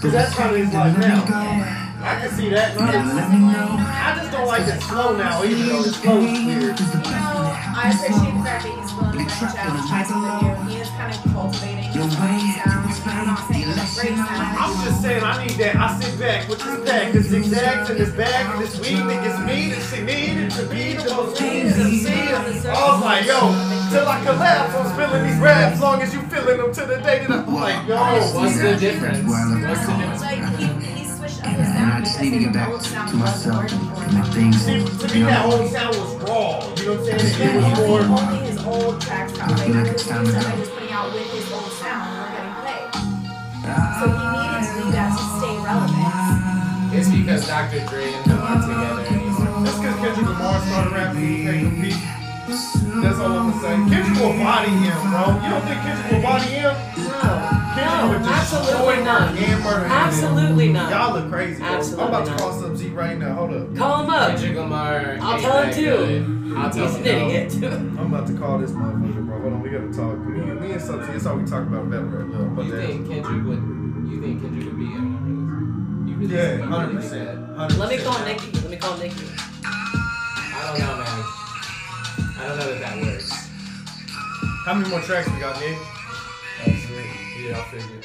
Cause 0.00 0.12
that's 0.12 0.32
how 0.34 0.54
it 0.54 0.60
is 0.60 0.72
like 0.74 0.98
now. 0.98 1.85
I 2.06 2.20
can 2.20 2.30
see 2.30 2.48
that. 2.50 2.78
I 2.78 2.86
just, 2.86 3.18
I 3.18 4.14
just 4.14 4.30
don't 4.30 4.46
like 4.46 4.62
it 4.62 4.80
slow 4.80 5.16
now, 5.16 5.42
even 5.42 5.66
though 5.66 5.82
it's 5.82 5.98
slow 5.98 6.22
is 6.22 6.38
weird. 6.46 6.78
You 6.78 6.86
oh, 6.86 7.02
know, 7.02 7.50
I 7.50 7.90
appreciate 7.90 8.30
the 8.30 8.46
fact 8.46 8.62
that 8.62 8.78
he's 8.78 8.94
willing 8.94 9.26
to 9.26 9.34
branch 9.34 9.58
out 9.58 9.74
and 9.74 9.88
try 9.90 10.02
something. 10.06 10.70
He 10.70 10.78
is 10.78 10.90
kind 10.94 11.10
of 11.10 11.18
cultivating 11.34 11.90
his 11.90 11.98
own 11.98 12.10
sound. 12.14 12.86
I'm 13.10 13.26
not 13.26 13.42
saying 13.50 13.66
it's 13.66 13.74
a 13.74 14.06
great 14.06 14.14
sound. 14.22 14.54
I'm 14.54 14.86
just 14.86 15.02
saying 15.02 15.18
I 15.18 15.34
need 15.42 15.58
that. 15.58 15.74
I 15.74 15.98
sit 15.98 16.14
back 16.14 16.48
with 16.48 16.62
this 16.62 16.78
pack, 16.86 17.12
the 17.12 17.22
zigzags 17.26 17.90
in 17.90 17.98
this 17.98 18.14
bag, 18.14 18.54
and 18.54 18.62
this 18.62 18.78
weed 18.78 19.02
that 19.02 19.18
gets 19.26 19.40
me 19.42 19.74
that 19.74 19.82
shit 19.90 20.06
needed 20.06 20.50
to 20.54 20.62
be 20.70 20.94
the 20.94 21.10
most 21.10 21.42
needed 21.42 21.74
to 21.74 21.90
see. 21.90 22.22
I 22.70 22.86
was 22.86 23.02
like, 23.02 23.26
yo, 23.26 23.50
till 23.90 24.06
I 24.06 24.22
collapse, 24.22 24.78
I'm 24.78 24.94
spilling 24.94 25.26
these 25.26 25.42
raps, 25.42 25.80
long 25.82 26.00
as 26.02 26.14
you 26.14 26.22
feeling 26.30 26.58
them 26.58 26.70
to 26.70 26.86
the 26.86 27.02
day 27.02 27.26
that 27.26 27.30
I'm 27.34 27.50
like, 27.50 27.82
yo. 27.88 27.98
What's 28.30 28.62
the 28.62 28.76
difference? 28.78 29.26
What's 29.26 29.50
the 29.50 29.58
difference? 29.58 30.75
Like 31.46 32.06
he, 32.06 32.30
he 32.30 32.44
switched 32.44 32.56
up 32.56 32.70
his 32.74 32.86
sound 32.86 33.10
because 33.12 33.34
his 33.36 33.36
old 33.36 33.36
sound 33.36 33.62
wasn't 33.62 33.84
working 33.96 34.52
for 34.52 35.08
to 35.08 35.14
me, 35.14 35.22
that 35.22 35.42
whole 35.46 35.66
sound 35.68 35.96
was 35.96 36.12
raw. 36.26 36.74
You 36.76 36.84
know 36.86 36.94
what 36.96 37.12
I'm 37.12 37.18
saying? 37.18 37.20
It 37.20 37.38
Yeah, 37.38 37.56
was 37.56 37.64
and 37.66 38.08
more. 38.10 38.20
only 38.20 38.38
his 38.46 38.58
old 38.64 39.00
tracks 39.00 39.32
probably 39.38 39.72
like 39.72 39.86
his 39.92 40.10
new 40.10 40.26
stuff 40.26 40.54
he 40.54 40.60
was 40.60 40.68
putting 40.70 40.92
out 40.92 41.12
with 41.14 41.30
his 41.30 41.46
old 41.52 41.72
sound 41.78 42.06
were 42.18 42.30
getting 42.34 42.54
played. 42.62 42.90
So 43.66 44.04
he 44.06 44.26
needed 44.36 44.62
to 44.66 44.72
do 44.76 44.84
that 44.92 45.10
to 45.16 45.22
stay 45.38 45.54
relevant. 45.62 46.14
It's 46.96 47.10
because 47.10 47.42
Dr. 47.46 47.80
Dre 47.86 48.04
and 48.14 48.24
him 48.26 48.38
are 48.40 48.60
together 48.62 49.04
anymore. 49.06 49.60
That's 49.64 49.78
because 49.78 49.96
Kendrick 50.00 50.26
Lamar 50.28 50.60
started 50.66 50.92
rapping. 50.92 51.20
He 51.26 51.44
can't 51.44 51.60
compete. 51.66 52.00
That's 53.02 53.18
all 53.18 53.32
I'm 53.36 53.50
gonna 53.50 53.60
say. 53.60 53.74
Kendrick 54.26 54.38
will 54.38 54.44
body 54.44 54.70
him, 54.70 55.10
bro. 55.10 55.24
You 55.42 55.50
don't 55.50 55.64
think 55.66 55.80
Kendrick 55.82 56.12
will 56.12 56.22
body 56.22 56.44
him? 56.46 56.74
Kendrick 57.76 57.86
No, 57.86 58.08
would 58.10 58.18
just 58.24 58.32
absolutely 58.54 58.72
destroy 58.72 59.04
not. 59.04 59.34
him 59.34 59.44
and 59.54 59.64
murder 59.64 59.84
him. 59.84 59.92
Absolutely 59.92 60.68
not. 60.72 60.90
Y'all 60.90 61.14
look 61.20 61.30
crazy. 61.30 61.58
Bro. 61.62 61.68
Absolutely 61.68 62.04
I'm 62.04 62.08
about 62.08 62.24
to 62.24 62.30
not. 62.32 62.40
call 62.40 62.52
Sub 62.60 62.76
Z 62.76 62.88
right 62.88 63.18
now. 63.18 63.34
Hold 63.34 63.52
up. 63.54 63.76
Call 63.76 64.02
him 64.04 64.10
up. 64.10 64.28
Kendrick 64.30 64.56
Lamar. 64.56 65.18
I'll 65.20 65.32
ain't 65.34 65.42
tell 65.42 65.58
him 65.62 65.66
that 65.70 65.74
too. 65.74 65.82
good. 65.84 66.56
I'll 66.56 66.70
tell 66.70 66.86
He's 66.86 66.96
him 66.96 67.06
an 67.06 67.18
no. 67.18 67.28
idiot 67.28 67.50
too. 67.52 67.66
I'm 68.00 68.14
about 68.14 68.26
to 68.28 68.34
call 68.34 68.58
this 68.58 68.70
motherfucker, 68.70 69.26
bro. 69.26 69.40
Hold 69.40 69.52
on, 69.52 69.62
we 69.62 69.68
gotta 69.70 69.92
talk. 69.92 70.18
Me, 70.18 70.40
me 70.40 70.72
and 70.72 70.80
Sub 70.82 71.04
Z, 71.04 71.12
that's 71.12 71.26
all 71.26 71.36
we 71.36 71.44
talk 71.44 71.62
about. 71.66 71.90
Better 71.90 72.02
right 72.04 72.28
now. 72.28 72.44
But 72.54 72.64
You 72.66 72.72
that- 72.72 72.86
think 72.86 73.08
Kendrick 73.08 73.44
would? 73.46 73.62
You 74.10 74.20
think 74.22 74.40
Kendrick 74.42 74.64
would 74.66 74.78
be 74.78 74.84
Eminem? 74.86 76.08
You 76.08 76.14
really? 76.16 76.34
Yeah, 76.34 76.42
you 76.42 76.56
really 76.56 76.62
hundred 76.72 76.88
think 76.88 77.00
percent. 77.02 77.56
that? 77.56 77.78
Let 77.78 77.88
me 77.90 77.98
call 77.98 78.24
Nikki. 78.24 78.50
Let 78.52 78.70
me 78.70 78.76
call 78.76 78.96
Nikki. 78.96 79.26
I 79.64 80.72
don't 80.72 80.78
know, 80.80 80.96
man. 80.96 81.24
I 82.38 82.48
don't 82.48 82.58
know 82.58 82.72
that 82.72 82.80
that 82.80 83.02
works. 83.02 83.45
How 84.64 84.74
many 84.74 84.90
more 84.90 85.00
tracks 85.00 85.30
we 85.30 85.38
got, 85.38 85.58
Nick? 85.60 85.78
That's 86.64 86.90
it. 86.90 87.06
Yeah, 87.40 87.60
I 87.60 87.64
figured. 87.70 88.04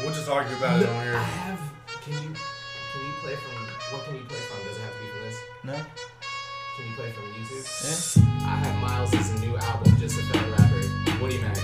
We'll 0.00 0.12
just 0.14 0.28
argue 0.28 0.56
about 0.56 0.80
it 0.80 0.88
on 0.88 1.02
here. 1.02 1.16
I 1.16 1.24
here. 1.24 1.34
have. 1.42 1.60
Can 2.02 2.12
you? 2.14 2.28
Can 2.30 3.00
you 3.04 3.12
play 3.20 3.34
from? 3.34 3.52
What 3.92 4.04
can 4.06 4.14
you 4.14 4.22
play 4.22 4.38
from? 4.38 4.58
Does 4.66 4.76
it 4.76 4.82
have 4.82 4.92
to 4.94 4.98
be 5.00 5.06
from 5.08 5.20
this? 5.22 5.38
No. 5.64 5.74
Can 6.76 6.86
you 6.86 6.94
play 6.94 7.10
from 7.12 7.24
YouTube? 7.34 7.64
Yeah. 7.84 8.46
I 8.46 8.54
have 8.56 8.80
Miles' 8.80 9.40
new 9.40 9.56
album, 9.56 9.96
Just 9.98 10.18
a 10.18 10.22
Fellow 10.22 10.50
Rapper. 10.52 10.82
What 11.20 11.30
do 11.30 11.36
You 11.36 11.42
mean? 11.42 11.54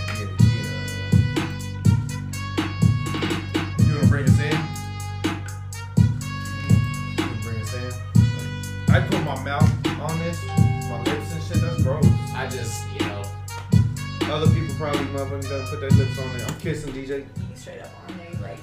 You 3.87 3.95
wanna 3.95 4.09
bring 4.09 4.25
us 4.29 4.39
in? 4.41 4.59
You 7.17 7.25
wanna 7.25 7.43
bring 7.43 7.59
us 7.63 7.75
in? 7.75 7.93
I 8.95 9.01
put 9.09 9.23
my 9.25 9.43
mouth 9.45 9.76
Other 14.29 14.53
people 14.53 14.75
probably 14.77 15.01
motherfucking 15.07 15.49
gonna 15.51 15.67
put 15.69 15.81
their 15.81 15.91
lips 15.91 16.19
on 16.19 16.37
it. 16.37 16.51
I'm 16.51 16.61
kissing 16.61 16.93
DJ. 16.93 17.19
You 17.21 17.27
straight 17.55 17.81
up 17.83 17.91
on 18.09 18.17
there, 18.19 18.41
like. 18.43 18.59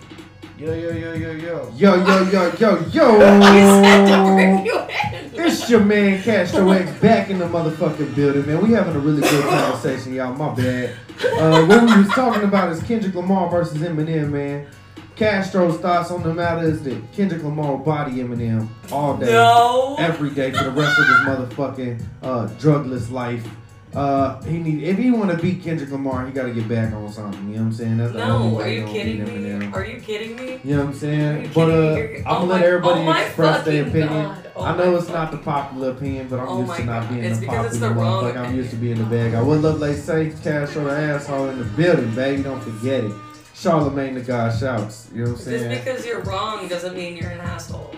Yo, 0.58 0.74
yo, 0.74 0.92
yo, 0.92 1.14
yo, 1.14 1.32
yo. 1.32 1.74
Yo, 1.76 1.96
yo, 2.06 2.30
yo, 2.30 2.52
yo, 2.60 2.86
yo. 2.92 4.64
Yo. 4.64 4.88
It's 5.36 5.70
your 5.70 5.80
man 5.82 6.22
Castro 6.22 6.68
back 7.02 7.30
in 7.30 7.40
the 7.40 7.46
motherfucking 7.46 8.14
building, 8.16 8.46
man. 8.46 8.62
We 8.62 8.74
having 8.74 8.96
a 8.96 9.00
really 9.00 9.22
good 9.22 9.44
conversation, 9.46 10.14
y'all. 10.14 10.34
My 10.36 10.54
bad. 10.54 10.96
Uh, 11.24 11.66
what 11.66 11.82
we 11.82 11.98
was 12.04 12.10
talking 12.10 12.44
about 12.44 12.72
is 12.72 12.82
Kendrick 12.84 13.16
Lamar 13.16 13.50
versus 13.50 13.80
Eminem, 13.80 14.30
man. 14.30 14.68
Castro's 15.16 15.80
thoughts 15.80 16.12
on 16.12 16.24
the 16.24 16.34
matter 16.34 16.68
is 16.68 16.84
that 16.84 17.02
Kendrick 17.14 17.44
Lamar 17.44 17.72
will 17.72 17.78
body 17.84 18.14
Eminem 18.18 18.68
all 18.92 19.18
day, 19.18 19.32
No. 19.32 19.96
every 20.00 20.30
day 20.30 20.52
for 20.52 20.64
the 20.66 20.72
rest 20.72 21.00
of 21.00 21.08
his 21.08 21.18
motherfucking 21.18 22.04
uh, 22.22 22.48
drugless 22.60 23.10
life. 23.12 23.48
Uh, 23.96 24.42
he 24.44 24.58
need 24.58 24.84
if 24.84 24.98
he 24.98 25.12
want 25.12 25.30
to 25.30 25.38
beat 25.38 25.62
Kendrick 25.64 25.92
Lamar, 25.92 26.26
he 26.26 26.32
got 26.32 26.44
to 26.44 26.54
get 26.54 26.68
back 26.68 26.92
on 26.94 27.12
something. 27.12 27.40
You 27.50 27.56
know 27.58 27.62
what 27.62 27.66
I'm 27.68 27.74
saying? 27.74 27.98
That's 27.98 28.14
the 28.14 28.24
only 28.26 28.50
No, 28.58 28.62
are 28.62 28.68
you 28.68 28.86
kidding 28.88 29.24
me? 29.24 29.66
Are 29.72 29.86
you 29.86 30.00
kidding 30.00 30.36
me? 30.36 30.60
You 30.64 30.76
know 30.78 30.86
what 30.86 30.88
I'm 30.90 30.94
saying? 30.96 31.52
But 31.54 31.70
uh. 31.70 31.94
I'm 31.94 32.24
Oh 32.26 32.34
gonna 32.40 32.46
my- 32.48 32.54
let 32.56 32.64
everybody 32.66 33.02
oh 33.08 33.12
express 33.12 33.66
their 33.66 33.88
opinion. 33.88 34.36
Oh 34.56 34.64
I 34.64 34.76
know 34.78 34.96
it's 34.96 35.10
not 35.10 35.32
the 35.32 35.38
popular 35.38 35.92
opinion, 35.92 36.28
but 36.28 36.40
I'm 36.40 36.48
Oh 36.48 36.62
used 36.62 36.76
to 36.78 36.86
not 36.86 37.02
God. 37.02 37.10
being 37.10 37.24
It's 37.24 37.40
the 37.40 37.46
because 37.46 37.66
it's 37.68 37.76
popular 37.78 37.94
the 37.94 38.00
wrong 38.02 38.24
motherfucker. 38.24 38.38
I'm 38.50 38.56
used 38.56 38.70
to 38.72 38.76
being 38.78 38.98
the 38.98 39.04
bad 39.06 39.32
guy. 39.34 39.42
What 39.42 39.60
Lovelace 39.60 40.04
safe 40.04 40.44
Cash 40.44 40.76
or 40.76 40.86
the 40.86 40.92
asshole 40.92 41.50
in 41.50 41.60
the 41.60 41.66
building, 41.66 42.10
baby. 42.16 42.42
Don't 42.44 42.62
forget 42.62 43.04
it. 43.04 43.12
Charlemagne 43.56 44.16
the 44.16 44.22
God 44.22 44.58
shouts. 44.58 45.10
You 45.14 45.26
know 45.26 45.32
what 45.32 45.38
I'm 45.40 45.44
saying? 45.46 45.72
Just 45.72 45.86
because 45.86 46.06
you're 46.08 46.22
wrong 46.22 46.68
doesn't 46.68 46.96
mean 46.96 47.16
you're 47.16 47.30
an 47.30 47.40
asshole. 47.42 47.96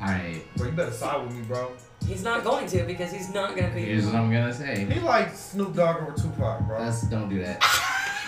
Alright, 0.00 0.42
Bro, 0.56 0.66
you 0.68 0.72
better 0.74 0.92
side 0.92 1.26
with 1.26 1.34
me, 1.34 1.42
bro. 1.42 1.72
He's 2.08 2.22
not 2.24 2.42
going 2.42 2.66
to 2.68 2.84
because 2.84 3.12
he's 3.12 3.32
not 3.32 3.54
gonna 3.54 3.68
be. 3.74 3.82
here's 3.82 4.06
what 4.06 4.14
I'm 4.14 4.32
gonna 4.32 4.52
say. 4.54 4.86
He 4.90 4.98
likes 5.00 5.38
Snoop 5.38 5.74
Dogg 5.74 6.02
over 6.02 6.12
Tupac, 6.12 6.66
bro. 6.66 6.80
Let's 6.80 7.02
don't 7.02 7.28
do 7.28 7.40
that. 7.42 7.62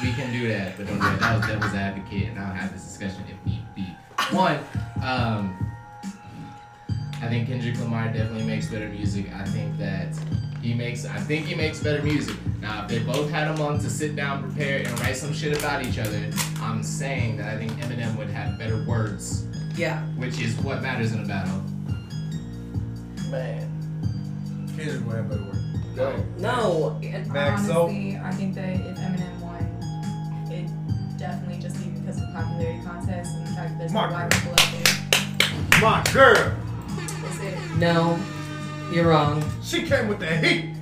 We 0.03 0.13
can 0.13 0.33
do 0.33 0.49
that, 0.49 0.77
but 0.77 0.87
don't 0.87 0.97
do 0.97 1.03
that. 1.03 1.21
That 1.21 1.37
was 1.39 1.47
devil's 1.47 1.75
advocate, 1.75 2.29
and 2.29 2.39
I'll 2.39 2.55
have 2.55 2.73
this 2.73 2.85
discussion 2.85 3.23
if 3.29 3.47
need 3.47 3.63
be. 3.75 3.83
One, 4.35 4.59
um, 5.03 5.57
I 7.23 7.29
think 7.29 7.49
Kendrick 7.49 7.79
Lamar 7.81 8.07
definitely 8.09 8.45
makes 8.45 8.67
better 8.69 8.89
music. 8.89 9.33
I 9.35 9.45
think 9.45 9.77
that 9.79 10.15
he 10.63 10.75
makes. 10.75 11.05
I 11.07 11.19
think 11.19 11.47
he 11.47 11.55
makes 11.55 11.81
better 11.81 12.03
music. 12.03 12.37
Now, 12.61 12.83
if 12.85 12.89
they 12.89 12.99
both 13.01 13.31
had 13.31 13.49
a 13.49 13.57
month 13.57 13.83
to 13.83 13.91
sit 13.91 14.15
down, 14.15 14.43
prepare, 14.43 14.79
and 14.87 15.01
write 15.01 15.17
some 15.17 15.33
shit 15.33 15.57
about 15.59 15.85
each 15.87 15.99
other, 15.99 16.31
I'm 16.61 16.83
saying 16.83 17.39
that 17.39 17.49
I 17.55 17.57
think 17.59 17.73
Eminem 17.73 18.17
would 18.19 18.29
have 18.29 18.59
better 18.59 18.85
words, 18.85 19.47
Yeah. 19.75 20.03
which 20.17 20.39
is 20.41 20.55
what 20.59 20.83
matters 20.83 21.13
in 21.13 21.21
a 21.25 21.27
battle. 21.27 21.63
Man. 23.31 23.70
Kendrick 24.81 25.07
will 25.07 25.13
have 25.13 25.29
better 25.29 25.43
work. 25.45 25.57
Go. 25.97 26.25
No. 26.39 27.01
Max, 27.33 27.67
so- 27.67 27.83
Honestly, 27.85 28.17
I 28.17 28.31
think 28.33 28.55
that 28.55 28.69
if 28.69 28.97
Eminem 28.99 29.41
won, 29.41 30.49
it 30.51 31.19
definitely 31.19 31.59
just 31.61 31.77
be 31.79 31.91
because 31.91 32.19
of 32.23 32.33
popularity 32.33 32.83
contest 32.85 33.35
and 33.37 33.47
the 33.47 33.51
fact 33.53 33.71
that 33.71 33.79
there's 33.79 33.93
no 33.93 34.01
Mark. 34.01 34.11
black 34.11 34.31
people 34.33 34.53
out 34.53 34.73
there. 34.73 35.81
My 35.81 36.03
girl. 36.13 36.57
That's 37.23 37.41
it. 37.41 37.77
No. 37.79 38.19
You're 38.93 39.09
wrong. 39.09 39.45
She 39.63 39.83
came 39.87 40.09
with 40.09 40.19
the 40.21 40.37
heat. 40.37 40.75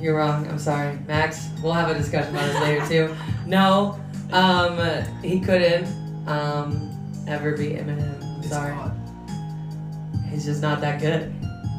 You're 0.00 0.16
wrong. 0.16 0.46
I'm 0.46 0.58
sorry, 0.58 0.96
Max. 1.08 1.48
We'll 1.62 1.72
have 1.72 1.90
a 1.90 1.94
discussion 1.94 2.34
about 2.36 2.46
this 2.52 2.60
later 2.62 2.86
too. 3.08 3.16
No, 3.46 3.98
um, 4.30 4.78
he 5.22 5.40
couldn't 5.40 5.86
um 6.28 7.24
ever 7.26 7.56
beat 7.56 7.76
Eminem. 7.78 8.22
I'm 8.22 8.42
sorry. 8.44 8.76
He's 10.30 10.44
just 10.44 10.62
not 10.62 10.80
that 10.82 11.00
good. 11.00 11.34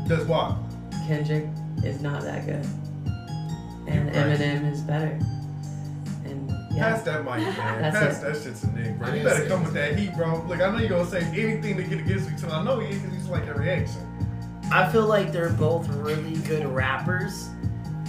That's 0.08 0.26
what? 0.26 0.58
Kendrick 1.08 1.46
is 1.84 2.02
not 2.02 2.22
that 2.24 2.46
good, 2.46 2.66
and 3.88 4.14
You're 4.14 4.26
right. 4.26 4.40
Eminem 4.40 4.72
is 4.72 4.82
better. 4.82 5.18
And 6.26 6.50
yeah, 6.72 6.92
Pass 6.92 7.04
that 7.04 7.24
mic, 7.26 7.38
man. 7.38 7.56
That's 7.82 7.98
Pass 7.98 8.24
it. 8.24 8.34
that 8.34 8.44
shit 8.44 8.56
to 8.58 8.80
Nick, 8.80 9.00
bro. 9.00 9.14
You 9.14 9.24
better 9.24 9.48
come 9.48 9.64
with 9.64 9.74
that 9.74 9.98
heat, 9.98 10.14
bro. 10.16 10.44
Look, 10.48 10.62
I 10.62 10.72
know 10.72 10.78
you're 10.80 10.90
gonna 10.90 11.06
say 11.10 11.22
anything 11.22 11.78
to 11.78 11.84
get 11.84 12.00
against 12.00 12.30
me 12.30 12.38
too. 12.38 12.48
I 12.50 12.64
know 12.64 12.80
he 12.80 12.90
is 12.90 13.00
because 13.02 13.16
he's 13.18 13.28
like 13.28 13.48
a 13.48 13.54
reaction. 13.54 14.06
I 14.72 14.88
feel 14.92 15.08
like 15.08 15.32
they're 15.32 15.50
both 15.54 15.88
really 15.90 16.36
good 16.42 16.66
rappers 16.68 17.50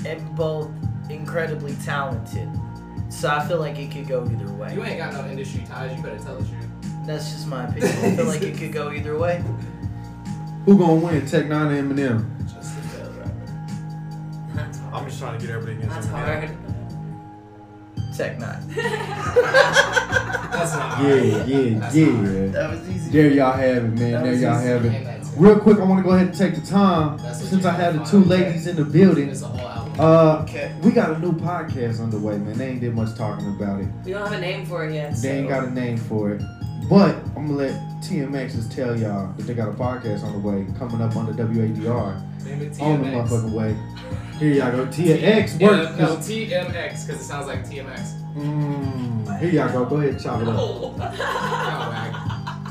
and 0.04 0.36
both 0.36 0.70
incredibly 1.08 1.74
talented. 1.84 2.48
So 3.08 3.28
I 3.28 3.46
feel 3.48 3.58
like 3.58 3.78
it 3.78 3.90
could 3.90 4.06
go 4.06 4.24
either 4.24 4.52
way. 4.52 4.74
You 4.74 4.84
ain't 4.84 4.98
got 4.98 5.14
no 5.14 5.24
industry 5.28 5.64
ties. 5.66 5.96
You 5.96 6.02
better 6.02 6.18
tell 6.18 6.36
the 6.36 6.46
truth. 6.46 6.66
That's 7.06 7.32
just 7.32 7.46
my 7.48 7.64
opinion. 7.66 7.90
I 7.90 8.16
feel 8.16 8.26
like 8.26 8.42
it 8.42 8.56
could 8.58 8.72
go 8.72 8.92
either 8.92 9.18
way. 9.18 9.42
Who 10.66 10.76
gonna 10.78 10.94
win? 10.96 11.26
Tech 11.26 11.46
N9ne 11.46 11.72
or 11.72 11.94
Eminem? 11.94 12.39
I'm 14.92 15.04
just 15.06 15.18
trying 15.20 15.38
to 15.38 15.46
get 15.46 15.54
everything 15.54 15.82
in. 15.82 15.88
That's 15.88 16.06
him. 16.06 16.12
hard. 16.12 16.50
Tech 18.16 18.38
N9ne. 18.38 18.74
That's 20.52 20.72
not 20.74 21.00
Yeah, 21.00 21.30
hard. 21.30 21.48
yeah, 21.48 21.78
That's 21.78 21.94
yeah. 21.96 22.06
not. 22.10 22.52
That 22.52 22.70
was 22.70 22.90
easy. 22.90 23.10
There 23.10 23.30
y'all 23.30 23.52
have 23.52 23.76
it, 23.84 23.88
man. 23.88 24.12
That 24.12 24.24
There 24.24 24.34
y'all 24.34 24.58
easy. 24.58 24.66
have 24.68 24.84
it. 24.84 25.04
that 25.04 25.20
Real 25.36 25.58
quick, 25.60 25.78
I 25.78 25.84
want 25.84 26.00
to 26.00 26.02
go 26.02 26.10
ahead 26.14 26.26
and 26.28 26.36
take 26.36 26.54
the 26.56 26.60
time 26.66 27.16
That's 27.18 27.48
since 27.48 27.64
I 27.64 27.70
have 27.72 27.94
the 27.94 28.00
two 28.04 28.18
find. 28.18 28.28
ladies 28.28 28.66
in 28.66 28.76
the 28.76 28.84
building. 28.84 29.28
It's 29.28 29.42
a 29.42 29.46
whole. 29.46 30.00
Uh, 30.00 30.42
Okay. 30.42 30.72
we 30.82 30.90
got 30.90 31.10
a 31.12 31.18
new 31.18 31.32
podcast 31.32 32.00
underway, 32.00 32.36
man. 32.38 32.58
They 32.58 32.68
ain't 32.70 32.80
did 32.80 32.94
much 32.94 33.16
talking 33.16 33.46
about 33.48 33.80
it. 33.80 33.88
We 34.04 34.12
don't 34.12 34.22
have 34.22 34.32
a 34.32 34.40
name 34.40 34.66
for 34.66 34.84
it 34.86 34.94
yet. 34.94 35.14
They 35.16 35.38
ain't 35.38 35.48
got 35.48 35.64
a 35.64 35.70
name 35.70 35.96
for 35.98 36.32
it. 36.32 36.42
But 36.88 37.14
I'm 37.36 37.46
gonna 37.46 37.52
let 37.52 37.72
TMX 38.02 38.52
just 38.52 38.72
tell 38.72 38.98
y'all 38.98 39.32
that 39.36 39.42
they 39.44 39.54
got 39.54 39.68
a 39.68 39.72
podcast 39.72 40.24
on 40.24 40.32
the 40.32 40.38
way 40.40 40.66
coming 40.78 41.00
up 41.00 41.14
on 41.16 41.26
the 41.26 41.32
WADR 41.32 42.20
Name 42.44 42.62
it 42.62 42.80
on 42.80 43.02
the 43.02 43.08
TMX. 43.08 43.28
motherfucking 43.28 43.52
way. 43.52 43.76
Here 44.38 44.52
y'all 44.54 44.72
go. 44.72 44.86
TMX 44.86 45.60
Yeah, 45.60 45.68
work. 45.68 45.98
no, 45.98 46.16
TMX, 46.16 47.06
because 47.06 47.20
it 47.20 47.24
sounds 47.24 47.46
like 47.46 47.64
TMX. 47.68 48.14
Mm, 48.34 49.38
here 49.40 49.50
y'all 49.50 49.72
go. 49.72 49.84
Go 49.84 49.96
ahead, 49.96 50.10
and 50.10 50.20
chop 50.22 50.40
it 50.42 50.48
up. 50.48 50.56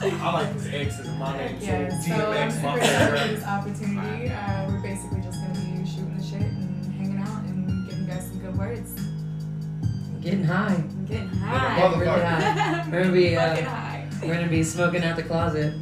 I 0.01 0.31
like 0.33 0.53
his 0.53 0.67
X's 0.73 1.07
in 1.07 1.17
my 1.19 1.37
name. 1.37 1.57
Yeah, 1.59 1.89
so 1.89 2.07
so 2.07 2.13
I'm 2.13 2.49
DMX, 2.49 2.51
super 2.53 2.67
my 2.67 2.77
excited 2.77 3.19
for 3.19 3.27
this 3.35 3.43
opportunity. 3.45 4.29
Uh, 4.29 4.67
we're 4.69 4.81
basically 4.81 5.21
just 5.21 5.39
gonna 5.41 5.53
be 5.59 5.85
shooting 5.85 6.17
the 6.17 6.23
shit 6.23 6.41
and 6.41 6.93
hanging 6.95 7.17
out 7.19 7.43
and 7.43 7.89
giving 7.89 8.07
guys 8.07 8.27
some 8.27 8.39
good 8.39 8.57
words. 8.57 8.93
Getting 10.21 10.43
high. 10.43 10.73
I'm 10.75 11.05
getting 11.05 11.27
high. 11.29 11.81
motherfucker. 11.81 11.99
Really 11.99 12.15
high. 12.25 12.87
We're 12.91 13.01
gonna 13.03 13.13
be 13.13 13.35
uh, 13.37 13.55
high. 13.65 14.09
we're 14.23 14.33
gonna 14.35 14.47
be 14.47 14.63
smoking 14.63 15.03
out 15.03 15.15
the 15.17 15.23
closet, 15.23 15.73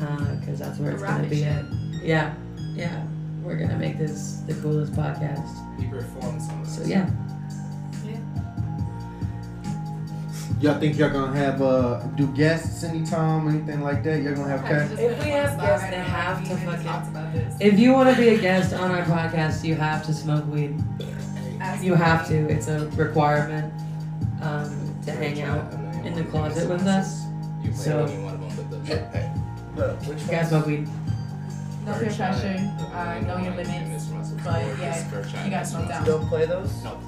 uh, 0.00 0.06
cause 0.46 0.58
that's 0.58 0.78
where 0.78 0.92
it's 0.92 1.02
gonna 1.02 1.28
be 1.28 1.36
shit. 1.40 1.46
at. 1.48 1.64
Yeah, 2.02 2.34
yeah. 2.74 3.04
We're 3.42 3.56
gonna 3.56 3.76
make 3.78 3.98
this 3.98 4.42
the 4.46 4.54
coolest 4.54 4.92
podcast. 4.92 5.46
He 5.80 5.86
performed 5.88 6.40
some 6.40 6.60
of 6.62 6.66
So 6.68 6.80
this. 6.80 6.88
yeah. 6.88 7.10
Y'all 10.60 10.78
think 10.78 10.96
y'all 10.96 11.10
gonna 11.10 11.36
have 11.36 11.60
uh 11.60 11.98
do 12.16 12.28
guests 12.28 12.84
anytime, 12.84 13.48
anything 13.48 13.80
like 13.80 14.04
that? 14.04 14.22
Y'all 14.22 14.34
gonna 14.34 14.48
have 14.48 14.60
Okay, 14.60 14.68
cast? 14.74 14.92
If 14.92 14.98
we 15.00 15.06
a 15.06 15.16
fun 15.16 15.26
have 15.30 15.58
guests, 15.58 15.90
they 15.90 15.96
have 15.96 16.48
to 16.48 16.56
fucking- 16.56 16.84
talked 16.84 17.08
about 17.08 17.32
this. 17.32 17.54
If 17.60 17.78
you 17.80 17.92
want 17.92 18.14
to 18.14 18.20
be 18.22 18.28
a 18.28 18.38
guest 18.38 18.72
on 18.72 18.90
our 18.92 19.02
podcast, 19.02 19.64
you 19.64 19.74
have 19.74 20.06
to 20.06 20.14
smoke 20.14 20.46
weed. 20.46 20.80
You 21.80 21.94
have 21.94 22.28
to. 22.28 22.36
It's 22.48 22.68
a 22.68 22.88
requirement 22.90 23.72
um, 24.40 24.96
to 25.04 25.10
hang 25.12 25.40
out 25.42 25.72
in 26.04 26.14
the 26.14 26.24
closet 26.24 26.68
with 26.68 26.86
us. 26.86 27.22
So- 27.74 28.04
any 28.04 28.22
one 28.22 28.34
of 28.34 28.40
them 28.40 28.56
with 28.70 28.86
the. 28.86 29.30
But 29.74 29.96
which 30.06 30.20
You 30.22 30.28
guys 30.28 30.48
smoke 30.50 30.66
weed. 30.66 30.86
No 31.84 31.92
peer 31.98 32.10
pressure. 32.12 32.56
Uh, 32.94 33.20
know 33.26 33.38
your 33.38 33.54
limits. 33.54 34.06
But 34.44 34.60
yeah, 34.78 35.44
you 35.44 35.50
gotta 35.50 35.66
slow 35.66 35.82
You 35.82 35.88
down. 35.88 36.04
don't 36.04 36.26
play 36.28 36.46
those? 36.46 36.82
No. 36.84 36.98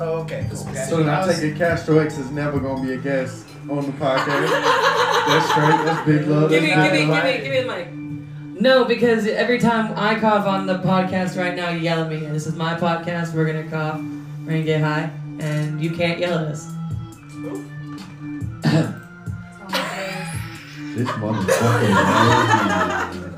Oh, 0.00 0.20
okay. 0.22 0.46
Okay. 0.50 0.84
So 0.88 1.02
now 1.02 1.20
I 1.22 1.28
I 1.28 1.32
take 1.34 1.54
it 1.54 1.58
Castro 1.58 1.98
X 1.98 2.16
is 2.18 2.30
never 2.30 2.58
gonna 2.58 2.82
be 2.82 2.92
a 2.94 2.96
guest 2.96 3.46
on 3.68 3.84
the 3.86 3.92
podcast. 3.92 4.50
That's 5.28 5.50
straight. 5.50 5.84
That's 5.84 6.06
big 6.06 6.26
love. 6.26 6.50
Give 6.50 6.62
me, 6.62 6.68
give 6.70 6.92
me, 6.92 7.06
give 7.06 7.24
me, 7.24 7.38
give 7.42 7.50
me 7.50 7.60
the 7.62 7.66
mic. 7.66 8.60
No, 8.60 8.84
because 8.84 9.26
every 9.26 9.58
time 9.58 9.92
I 9.96 10.18
cough 10.18 10.46
on 10.46 10.66
the 10.66 10.78
podcast 10.78 11.36
right 11.38 11.54
now, 11.54 11.70
you 11.70 11.80
yell 11.80 12.02
at 12.04 12.10
me. 12.10 12.20
This 12.20 12.46
is 12.46 12.54
my 12.56 12.74
podcast. 12.74 13.34
We're 13.34 13.46
gonna 13.46 13.68
cough. 13.68 14.00
We're 14.44 14.52
gonna 14.52 14.62
get 14.62 14.80
high, 14.80 15.10
and 15.38 15.82
you 15.82 15.90
can't 15.90 16.18
yell 16.18 16.38
at 16.38 16.46
us. 16.46 16.66
This 20.94 21.08
motherfucker. 21.08 23.36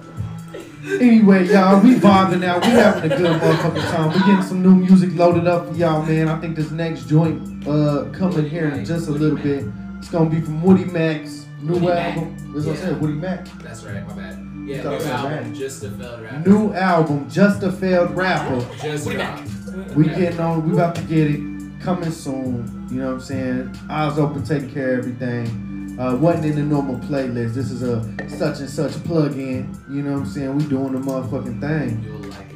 Anyway, 0.85 1.47
y'all, 1.47 1.81
we 1.81 1.95
vibing 1.95 2.45
out. 2.45 2.63
We 2.63 2.71
having 2.71 3.11
a 3.13 3.17
good 3.17 3.41
motherfucking 3.41 3.91
time. 3.91 4.09
We 4.13 4.19
getting 4.21 4.43
some 4.43 4.63
new 4.63 4.75
music 4.75 5.11
loaded 5.15 5.47
up 5.47 5.69
for 5.69 5.75
y'all, 5.75 6.05
man. 6.05 6.29
I 6.29 6.41
think 6.41 6.57
this 6.57 6.71
next 6.73 7.09
joint 7.09 7.67
uh 7.69 8.07
coming 8.13 8.49
here 8.49 8.69
in 8.69 8.85
just 8.85 9.09
a 9.09 9.13
little 9.13 9.39
bit. 9.39 9.65
It's 9.99 10.09
gonna 10.09 10.29
be 10.29 10.41
from 10.41 10.61
Woody 10.63 10.85
Max, 10.87 11.47
new 11.61 11.75
Woody 11.75 11.87
Mac. 11.87 12.17
album. 12.17 12.37
That's 12.53 12.67
what 12.67 12.77
I 12.77 12.81
said, 12.81 13.01
Woody 13.01 13.13
Mac. 13.15 13.47
That's 13.63 13.85
right, 13.85 14.07
my 14.09 14.15
bad. 14.15 14.49
Yeah, 14.67 14.83
new 14.83 14.91
album, 15.05 15.51
Mac. 15.51 15.55
just 15.55 15.83
a 15.85 15.91
failed 15.91 16.23
rapper. 16.23 16.49
New 16.49 16.73
album, 16.75 17.31
just 17.31 17.63
a 17.63 17.73
failed 17.73 18.17
rapper. 18.17 18.77
Just 18.81 19.07
Woody 19.07 19.19
dropped. 19.19 19.95
We 19.95 20.05
getting 20.07 20.41
on. 20.41 20.69
We 20.69 20.73
about 20.75 20.97
to 20.97 21.03
get 21.03 21.31
it 21.31 21.41
coming 21.81 22.11
soon. 22.11 22.89
You 22.91 22.99
know 23.01 23.07
what 23.07 23.15
I'm 23.15 23.21
saying? 23.21 23.77
Eyes 23.89 24.19
open, 24.19 24.43
taking 24.45 24.71
care 24.71 24.95
of 24.95 25.07
everything. 25.07 25.82
Uh, 25.99 26.17
wasn't 26.17 26.47
in 26.47 26.57
the 26.57 26.63
normal 26.63 26.97
playlist. 26.97 27.55
This 27.55 27.71
is 27.71 27.83
a 27.83 28.03
such 28.29 28.61
and 28.61 28.69
such 28.71 28.93
plug-in. 29.05 29.77
You 29.91 30.03
know 30.03 30.13
what 30.13 30.21
I'm 30.21 30.27
saying? 30.27 30.57
We 30.57 30.65
doing 30.65 30.93
the 30.93 30.99
motherfucking 30.99 31.61
thing. 31.61 32.03
You'll 32.03 32.19
like 32.31 32.53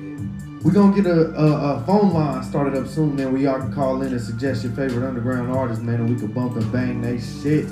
we 0.66 0.72
gonna 0.72 0.96
get 0.96 1.06
a, 1.06 1.32
a, 1.34 1.76
a 1.76 1.84
phone 1.86 2.12
line 2.12 2.42
started 2.42 2.74
up 2.74 2.88
soon, 2.88 3.14
man, 3.14 3.32
where 3.32 3.40
y'all 3.40 3.60
can 3.60 3.72
call 3.72 4.02
in 4.02 4.12
and 4.12 4.20
suggest 4.20 4.64
your 4.64 4.72
favorite 4.72 5.06
underground 5.06 5.52
artist, 5.52 5.80
man, 5.80 6.00
and 6.00 6.10
we 6.10 6.16
can 6.16 6.32
bump 6.32 6.56
and 6.56 6.72
bang 6.72 7.00
they 7.00 7.20
shit. 7.20 7.68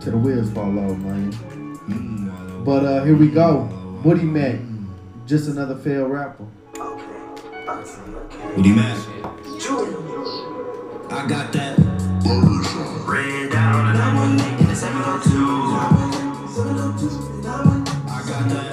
till 0.00 0.10
the 0.10 0.18
wheels 0.18 0.50
fall 0.50 0.76
off, 0.76 0.98
man. 0.98 2.64
But 2.64 2.84
uh, 2.84 3.04
here 3.04 3.14
we 3.14 3.28
go. 3.28 3.68
Woody 4.02 4.24
Mac, 4.24 4.58
just 5.24 5.48
another 5.48 5.76
failed 5.76 6.10
rapper. 6.10 6.46
Okay. 6.76 8.56
Woody 8.56 8.72
Mac. 8.72 8.98
I 11.12 11.26
got 11.28 11.52
that. 11.52 11.93
Red 12.24 13.50
down 13.50 13.90
and 13.90 13.98
I'm 14.00 14.16
on 14.16 14.40
in 14.58 14.66
the 14.66 14.74
702. 14.74 15.28
I 18.08 18.24
got 18.26 18.48
that. 18.48 18.72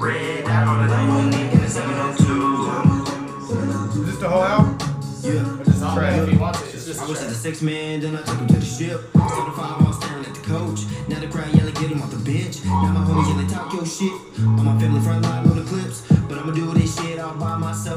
Red 0.00 0.44
down 0.44 0.84
and 0.84 0.92
I'm 0.92 1.10
on 1.10 1.30
Nick 1.30 1.52
in 1.52 1.60
the 1.60 1.68
702. 1.68 3.98
Is 3.98 4.06
this 4.06 4.18
the 4.18 4.28
whole 4.28 4.44
album? 4.44 4.78
Yeah. 5.22 5.60
Or 5.60 5.64
just 5.64 5.82
a 5.82 5.94
track? 5.96 6.16
If 6.22 6.28
he 6.28 6.36
wants 6.36 6.62
it, 6.62 6.74
it's 6.76 6.86
just 6.86 7.00
I 7.00 7.06
was 7.08 7.20
at 7.22 7.28
the 7.28 7.34
six 7.34 7.60
man, 7.60 7.98
then 7.98 8.14
I 8.14 8.22
took 8.22 8.38
him 8.38 8.46
to 8.46 8.54
the 8.54 8.64
ship. 8.64 9.00
Still 9.10 9.44
the 9.44 9.50
five, 9.56 9.80
I 9.80 9.82
was 9.82 9.96
staring 9.96 10.24
at 10.24 10.32
the 10.32 10.42
coach. 10.42 10.84
Now 11.08 11.18
the 11.18 11.26
crowd 11.26 11.52
yelling, 11.52 11.74
get 11.74 11.90
him 11.90 12.02
off 12.02 12.12
the 12.12 12.18
bench. 12.18 12.64
Now 12.64 12.92
my 12.92 13.00
homies 13.02 13.26
yelling, 13.30 13.48
talk 13.48 13.72
your 13.74 13.84
shit. 13.84 14.12
On 14.38 14.64
my 14.64 14.78
family 14.78 15.00
front 15.00 15.22
line 15.24 15.44
on 15.48 15.56
the 15.56 15.64
clips. 15.64 16.02
But 16.28 16.38
I'ma 16.38 16.52
do 16.52 16.72
this 16.72 16.91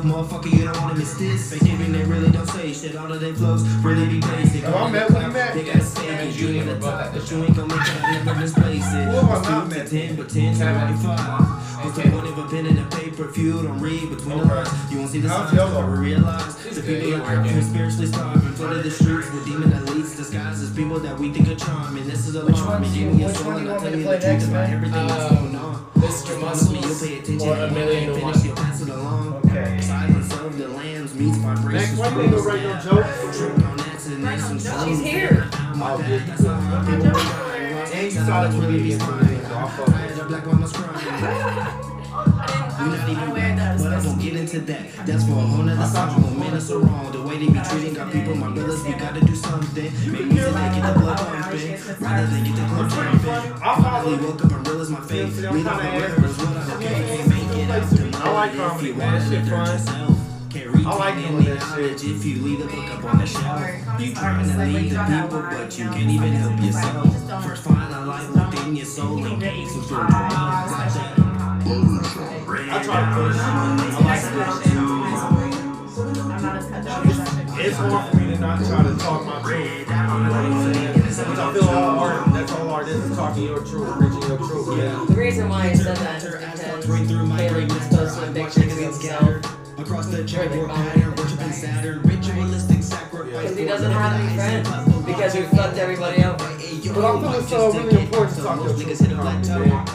motherfucker. 0.06 0.52
You 0.52 0.66
don't 0.66 0.82
wanna 0.82 0.96
miss 1.00 1.14
this. 1.16 1.54
Giving, 1.60 1.92
they 1.92 2.04
really 2.04 2.32
don't 2.32 2.48
say 2.48 2.72
shit. 2.74 2.96
All 2.96 3.12
of 3.12 3.20
their 3.20 3.34
flows 3.34 3.64
really 3.84 4.08
be 4.08 4.20
basic. 4.22 4.64
Have 4.64 4.76
I 4.76 4.90
met 4.92 5.10
Woody 5.12 5.28
Mac? 5.28 5.54
They 5.54 5.64
gotta 5.64 5.82
say 5.84 6.08
and 6.08 6.30
it, 6.30 6.36
you 6.36 6.54
were 6.56 6.62
at 6.62 6.66
the 6.68 6.76
both 6.76 6.84
top, 6.92 7.02
at 7.02 7.14
the 7.14 7.20
but 7.20 7.32
you 7.32 7.44
ain't 7.44 7.58
onna 7.58 7.76
make 7.76 7.88
it, 7.88 8.04
I 8.04 8.24
never 8.24 8.40
misplace 8.40 8.94
it. 8.94 9.06
Who 9.06 9.16
have 9.18 9.30
I 9.32 9.40
It's 9.40 9.50
not 9.50 9.64
two 9.64 9.70
to 9.70 9.76
met? 9.78 9.88
ten, 9.90 10.16
but 10.16 10.30
ten 10.30 10.54
to 10.54 10.60
Kevin. 10.60 10.98
25. 11.02 11.65
What's 11.84 11.98
the 11.98 12.10
point 12.10 12.28
of 12.28 12.38
a 12.38 12.48
pen 12.50 12.66
and 12.66 12.80
a 12.80 12.86
paper 12.96 13.30
if 13.30 13.38
you 13.38 13.62
don't 13.64 13.80
read 13.80 14.10
between 14.10 14.38
the 14.38 14.44
Okay. 14.46 14.54
lines? 14.56 14.92
You 14.92 14.98
won't 15.00 15.12
see 15.12 15.20
the 15.20 15.30
How's 15.30 15.50
signs, 15.50 15.54
Yellow? 15.58 15.82
never 15.82 15.96
realize 16.02 16.56
the 16.56 16.82
people 16.82 16.96
he 17.06 17.12
that 17.12 17.22
working. 17.24 17.58
are 17.58 17.62
spiritually 17.62 18.08
starving, 18.08 18.54
flooded 18.54 18.84
the 18.84 18.92
streets 18.92 19.32
with 19.32 19.46
demon 19.46 19.72
elites 19.72 20.16
disguised 20.16 20.64
as 20.64 20.70
people 20.72 21.00
that 21.00 21.20
we 21.20 21.32
think 21.34 21.48
are 21.50 21.56
charming. 21.56 22.08
This 22.08 22.28
is 22.28 22.36
alarming. 22.36 22.66
one 22.66 22.84
you- 22.94 23.04
Give 23.06 23.14
me 23.14 23.24
a 23.24 23.28
which 23.28 23.36
soul 23.38 23.46
one 23.48 23.56
do 23.56 23.60
and 23.60 23.68
I'll 23.70 23.74
want 23.76 23.84
tell 23.84 23.92
to 23.92 23.98
you 23.98 24.04
play 24.06 24.16
the 24.18 24.22
truth 24.22 24.32
next, 24.34 24.44
about 24.46 24.54
man? 24.70 24.74
everything 24.74 25.08
that's 25.08 25.32
Um, 25.32 25.36
going 25.38 25.56
on. 25.56 25.76
Mr. 25.96 26.30
You'll 26.30 26.38
pay 26.40 26.46
Muscles 26.46 27.02
attention 27.02 27.50
or 27.50 27.54
a 27.56 27.68
you 27.68 27.74
million 27.76 28.04
ain't 28.04 28.14
to 28.14 28.20
finished, 28.20 28.38
one. 28.40 28.46
you'll 28.46 28.56
pass 28.56 28.82
it 28.82 28.90
along. 28.90 29.34
Okay. 29.46 29.82
Silence 29.82 30.34
of 30.34 30.58
the 30.58 30.68
lambs 30.70 31.14
meets 31.16 31.38
Next, 31.38 31.60
vibrations. 31.60 32.00
why 32.00 32.08
you 32.10 32.30
go 32.30 32.42
write 32.44 32.64
no 32.64 32.74
joke? 32.86 33.06
Tripped 33.36 33.64
on 33.64 33.80
accident 33.80 34.22
She's 34.86 35.02
here. 35.02 35.48
Oh, 35.78 35.98
That's 35.98 36.44
how 36.46 36.58
people 36.86 37.04
be 37.04 37.96
And 37.96 38.04
you 38.04 38.12
saw 38.12 38.48
the 38.48 38.58
really 38.60 38.84
be 38.84 38.92
fine. 38.96 39.26
So 39.26 39.35
I 39.66 39.70
it. 39.70 40.74
Crying. 40.74 41.96
You're 42.16 42.88
not 42.88 43.10
even 43.10 43.34
bad, 43.34 43.78
but 43.80 43.94
I 43.94 44.06
won't 44.06 44.22
get 44.22 44.36
into 44.36 44.60
that. 44.62 45.06
That's 45.06 45.26
for 45.26 45.32
a 45.32 45.36
whole 45.36 45.64
nother 45.64 45.86
song. 45.86 46.22
When 46.22 46.40
men 46.40 46.54
are 46.54 46.60
so 46.60 46.80
wrong, 46.80 47.12
the 47.12 47.22
way 47.24 47.38
they 47.40 47.48
be 47.48 47.60
treating 47.60 47.98
our 47.98 48.10
people, 48.12 48.36
my 48.36 48.52
brothers, 48.52 48.84
we 48.84 48.94
gotta 48.94 49.22
do 49.26 49.36
something. 49.36 49.92
Make 50.12 50.26
music 50.28 50.54
that 50.54 50.76
get 50.76 50.94
the 50.94 51.00
blood 51.00 51.18
pumping, 51.18 51.72
rather 52.00 52.28
than 52.28 52.44
get 52.44 52.56
the 52.56 52.66
club 52.68 52.90
jumping. 52.92 53.58
Finally 53.58 54.18
woke 54.26 54.46
up 54.46 54.52
and 54.52 54.68
realized 54.68 54.92
my 54.92 55.02
fate. 55.02 55.34
Lead 55.34 55.68
off 55.68 55.82
the 55.82 55.90
rest, 56.00 56.16
but 56.22 56.48
what 56.48 56.58
I 56.58 56.70
don't. 56.70 56.82
Can't 56.82 57.28
make 57.28 57.58
it 57.58 57.70
out 57.72 58.26
I 58.26 58.34
like 58.34 58.56
know 58.56 58.70
comedy, 58.70 58.88
you 58.88 58.96
man. 58.96 59.32
That 59.32 59.46
shit 59.46 59.88
fun. 59.88 60.15
Yourself. 60.66 60.88
I 60.88 60.98
like 60.98 61.16
doing 61.16 61.46
that 61.46 61.76
shit. 61.76 62.04
if 62.04 62.26
you 62.26 62.42
leave 62.42 62.60
the 62.60 62.66
book 62.66 62.90
up 62.92 63.04
on 63.06 63.18
the 63.20 63.26
shelf. 63.26 63.62
You 64.00 64.14
trying 64.14 64.48
to 64.50 64.58
lead 64.58 64.92
the 64.92 65.04
people, 65.04 65.42
but 65.42 65.78
you 65.78 65.86
can't 65.86 66.10
even 66.10 66.34
help 66.34 66.60
yourself. 66.60 67.44
First 67.44 67.64
find 67.64 67.94
a 67.94 68.06
light 68.06 68.30
within 68.30 68.76
your 68.76 68.86
soul 68.86 69.26
and 69.26 69.42
some 69.70 69.84
spiritual 69.84 70.20
wealth. 70.20 70.32
Got. 70.32 71.56
I 72.68 72.84
try 72.84 73.00
to 73.00 73.08
push. 73.16 73.38
I 73.38 73.98
like 74.06 74.24
I 74.24 74.50
be. 74.64 75.66
It's 77.58 77.78
hard 77.78 78.12
for 78.12 78.18
me 78.18 78.24
to 78.34 78.40
not 78.40 78.58
try 78.66 78.84
to 78.84 78.96
talk 78.98 79.26
my 79.26 79.42
truth. 79.42 79.88
Which 81.16 81.40
I 81.40 81.54
feel 81.54 81.70
all 81.70 82.00
art, 82.00 82.34
that's 82.34 82.52
all 82.52 82.70
art 82.70 82.88
is, 82.88 83.16
talking 83.16 83.44
your 83.44 83.64
truth, 83.64 83.98
preaching 83.98 84.22
your 84.28 84.38
truth. 84.38 84.78
Yeah. 84.78 85.06
The 85.08 85.16
reason 85.16 85.48
why 85.50 85.70
he 85.70 85.76
said 85.76 85.96
that 85.98 86.22
is 86.22 86.86
because 86.86 86.86
Caleb 86.86 87.72
was 87.72 87.88
posting 87.88 88.34
pictures 88.34 88.74
of 88.74 88.80
himself 88.80 89.55
Across 89.78 90.08
the 90.08 90.24
where 90.24 90.68
pattern, 90.68 91.16
worshiping 91.16 91.52
Saturn, 91.52 92.02
ritualistic 92.04 92.82
sacrifice. 92.82 93.32
because 93.52 93.58
he 93.58 93.66
doesn't 93.66 93.92
have 93.92 94.20
any 94.20 94.36
friends 94.36 95.06
because 95.06 95.34
he 95.34 95.42
fucked 95.44 95.78
everybody 95.78 96.24
over. 96.24 96.38
But 96.38 96.48
I 96.48 97.20
feel 97.22 97.34
it's 97.34 97.50
so 97.50 97.72
really 97.74 98.04
important 98.04 98.38
to 98.38 98.44
talk 98.44 98.58
your 98.64 98.74
truth. 98.74 98.88
hit 99.00 99.12
a 99.12 99.16
plateau. 99.16 99.86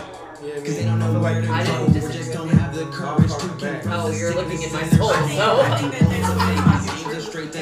Cause 0.41 0.77
they 0.77 0.85
don't 0.85 0.99
know 0.99 1.13
like 1.13 1.23
where 1.35 1.43
to 1.43 1.49
I 1.51 1.65
didn't 1.65 1.97
or 1.97 2.13
just 2.13 2.33
don't 2.33 2.49
have 2.49 2.75
the 2.75 2.87
courage 2.87 3.31
to 3.31 3.49
confront 3.49 3.87
Oh, 3.87 4.11
you're 4.11 4.35
looking 4.35 4.59
sickness 4.59 4.73
in 4.73 4.99
my 4.99 4.99
soul, 4.99 5.13
soul. 5.13 5.29
so. 5.29 5.61
I 5.61 5.77
think 5.79 5.93
that 5.93 6.09
there's 6.09 6.29
a 6.29 6.35
baby 6.37 6.61
angel 7.05 7.21
straight 7.21 7.53
to 7.53 7.59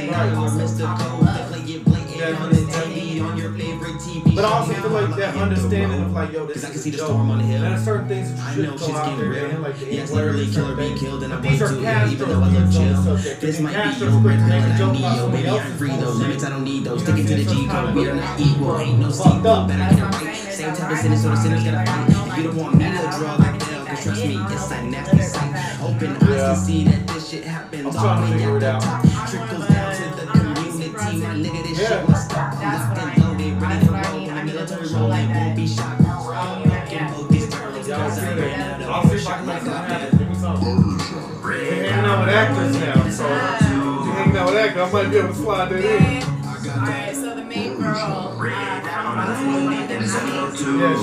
hell, 2.19 2.35
or 2.35 2.51
Mr. 2.51 2.67
Code, 2.69 2.69
to 2.69 2.69
play 2.71 2.89
it 2.89 2.91
blatant 2.91 3.21
on 3.21 3.21
the 3.21 3.21
TV, 3.21 3.23
on 3.23 3.37
your 3.39 3.53
favorite 3.53 3.97
TV 4.01 4.35
But 4.37 4.45
I 4.45 4.53
also 4.59 4.75
feel 4.75 4.91
like 4.91 5.17
that 5.17 5.37
understanding 5.37 6.03
of 6.03 6.13
like, 6.13 6.33
yo, 6.33 6.47
this 6.47 6.55
Cause 6.57 6.65
I 6.65 6.69
is 6.69 6.73
can 6.73 6.83
see 6.83 6.91
a 6.91 6.93
the 6.93 6.99
storm 6.99 7.31
on 7.31 7.39
the 7.39 7.45
hill. 7.45 7.63
And 7.65 7.73
there's 7.75 7.85
certain 7.85 8.09
things 8.09 8.35
that 8.35 8.41
I 8.45 8.55
you 8.55 8.63
know 8.63 8.71
should 8.73 8.81
she's 8.81 8.89
go 8.89 8.97
out 8.97 9.05
getting 9.07 9.21
there 9.21 9.31
real. 9.31 9.51
and 9.51 9.63
like 9.63 9.79
the 9.79 9.95
Yes, 9.95 10.11
literally 10.13 10.45
and 10.45 10.55
kill 10.55 10.65
or 10.65 10.69
certain 10.77 10.95
be 10.95 11.01
killed, 11.01 11.23
and 11.25 11.33
I 11.33 11.37
But 11.37 11.45
wait 11.45 11.51
these 11.51 11.63
are 11.63 11.69
to 11.69 11.75
even 12.13 12.29
though 12.29 12.35
I 12.43 12.49
love 12.49 12.53
views 12.53 12.77
on 12.77 12.89
the 12.89 13.23
chill. 13.23 13.37
This 13.41 13.61
might 13.61 13.99
be 13.99 14.05
your 14.05 14.11
red 14.21 14.41
line, 14.41 14.53
I 14.53 14.93
need 14.93 15.01
yo, 15.03 15.31
baby, 15.31 15.49
I'm 15.49 15.77
free 15.79 15.91
though. 15.91 16.11
Limits 16.11 16.45
I 16.45 16.51
don't 16.51 16.65
need 16.65 16.85
those. 16.85 17.01
You 17.03 17.09
know 17.09 17.15
Stick 17.15 17.25
it 17.25 17.29
to 17.29 17.45
the 17.45 17.55
G 17.55 17.67
code. 17.69 17.95
We 17.95 18.09
are 18.09 18.15
not 18.15 18.41
equal. 18.41 18.79
Ain't 18.79 18.99
no 19.01 19.11
sequel. 19.11 19.41
Better 19.67 19.95
get 19.95 19.99
it 19.99 20.03
right. 20.03 20.37
Same 20.37 20.75
type 20.75 20.91
of 20.93 20.99
sinners, 20.99 21.23
so 21.23 21.29
the 21.31 21.37
sinners 21.37 21.65
gotta 21.65 21.91
fight. 21.91 22.09
If 22.09 22.37
you 22.39 22.43
don't 22.45 22.57
want 22.57 22.75
me 22.77 22.85
to 22.85 22.91
draw 23.19 23.37
the 23.37 23.43
bell, 23.59 23.87
cause 23.87 24.03
trust 24.05 24.25
me, 24.27 24.37
it's 24.39 24.71
a 24.71 24.83
nasty 24.83 25.19
sight. 25.23 25.81
Open 25.83 26.17
eyes 26.17 26.59
to 26.61 26.65
see 26.67 26.85
that 26.85 27.07
this 27.09 27.29
shit 27.31 27.45
happens. 27.45 27.87
I'm 27.87 27.93
trying 27.93 28.03
to 28.03 28.09
All 28.09 28.27
the 28.27 28.33
way 28.33 28.39
figure 28.39 28.57
it 28.57 28.63
out. 28.65 28.83
top. 28.83 29.03
Trickles 29.31 29.31
down 29.31 29.49
to 29.49 29.57
the 29.59 29.68
community. 31.21 31.49
My 31.51 31.57
nigga, 31.59 31.69
this 31.69 31.79
Yeah. 31.79 31.89
shit 31.89 32.09
must 32.09 32.25
stop. 32.31 32.51
That's 32.53 32.63
Locked 32.63 32.89
what 32.89 32.99
I 32.99 33.11
and 33.13 33.23
loaded, 33.25 33.39
need. 33.39 33.53
ready 33.63 33.75
That's 33.75 33.87
for 33.87 33.93
what 33.93 34.07
I 34.07 34.09
roll. 34.11 34.19
need. 34.19 34.29
When 34.29 34.37
I 34.37 34.41
the 34.41 34.45
need 34.47 34.51
a 34.51 34.55
military 34.59 34.89
show 34.89 34.99
roll, 34.99 35.09
like 35.09 35.25
it 35.25 35.29
that. 35.29 35.37
won't 35.39 35.57
be 35.57 35.67
shot. 35.67 35.97
Oh, 35.99 36.63
yeah, 36.65 36.91
yeah. 36.91 37.11
Both 37.13 37.29
these 37.29 37.47
barrels, 37.49 37.77
cause 37.77 37.91
I 37.91 37.93
I'll 37.99 38.37
ran 38.39 38.61
out 38.61 38.81
of 38.81 38.89
I'll 38.89 39.03
see 39.03 39.09
if 39.09 39.19
I 39.19 39.23
shot 39.25 39.37
can 39.39 39.47
like 39.47 39.63
make 39.65 39.73
I 39.73 39.77
something 39.79 39.89
did. 39.89 39.99
happen. 39.99 40.19
Give 40.19 40.29
me 40.29 40.35
something. 40.35 40.77
You're 41.49 41.57
hanging 41.89 42.05
out 42.05 42.19
with 42.27 42.35
actors 42.35 42.75
now, 42.77 43.09
so 43.09 43.25
you're 43.29 44.15
hanging 44.15 44.37
out 44.37 44.47
with 44.49 44.57
actors. 44.59 44.83
I 44.83 44.93
might 44.93 45.09
be 45.11 45.17
able 45.19 45.29
to 45.29 45.35
slide 45.35 45.69
that 45.71 45.85
in. 45.85 46.23
Alright, 46.69 47.15
so 47.17 47.35
the 47.35 47.45
main 47.45 47.77
girl, 47.81 47.97
uh, 47.97 48.45
Yeah, 50.79 50.95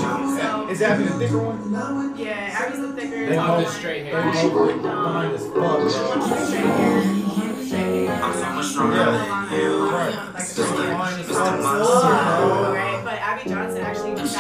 she, 0.68 0.72
is 0.72 0.82
Abby 0.82 1.04
the 1.04 1.10
thicker 1.20 1.38
one? 1.40 2.14
yeah, 2.18 2.60
Abby's 2.60 2.80
the 2.82 2.94
thicker. 2.94 3.26
They 3.30 3.38
All 3.38 3.58
both- 3.58 3.66
the 3.68 3.72
straight 3.74 4.04
they 4.04 4.10
hair. 4.12 4.50
both 4.50 4.82
fine 4.84 5.32
as 5.32 5.42
fuck, 5.48 5.54
bro. 5.56 5.90
Straight 5.90 6.66
hair. 6.66 7.35
Straight 7.68 7.82
hair. 7.82 8.06
Yeah. 8.06 9.46
Right. 9.92 10.16
Like, 10.16 10.36
Just 10.36 10.58
fine 10.58 11.20
as 11.20 11.28
fuck. 11.28 11.60
Oh, 11.64 12.74
right, 12.74 13.02
but 13.04 13.14
Abby 13.14 13.50
Johnson 13.50 13.82
actually 13.82 14.12
was 14.12 14.34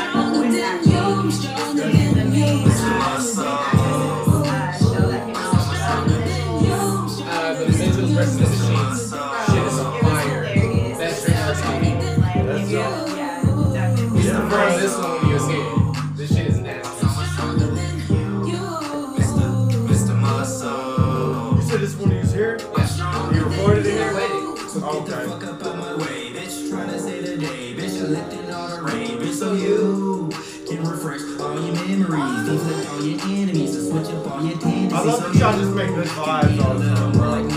love 35.05 35.21
that 35.21 35.35
y'all 35.35 35.57
just 35.59 35.75
make 35.75 35.89
good 35.89 36.07
vibes 36.07 36.63
all 36.63 36.73
the 36.73 36.95
time, 36.95 37.11
bro. 37.13 37.54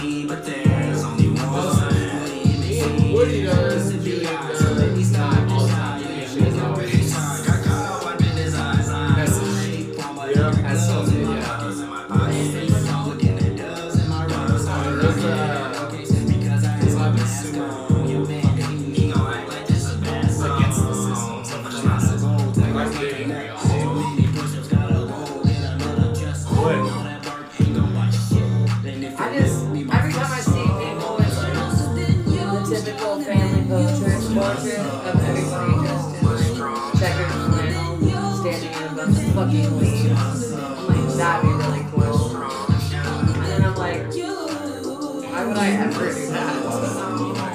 Would 45.98 46.08
I 46.08 46.10
ever 46.10 47.18
do 47.18 47.32
that? 47.34 47.48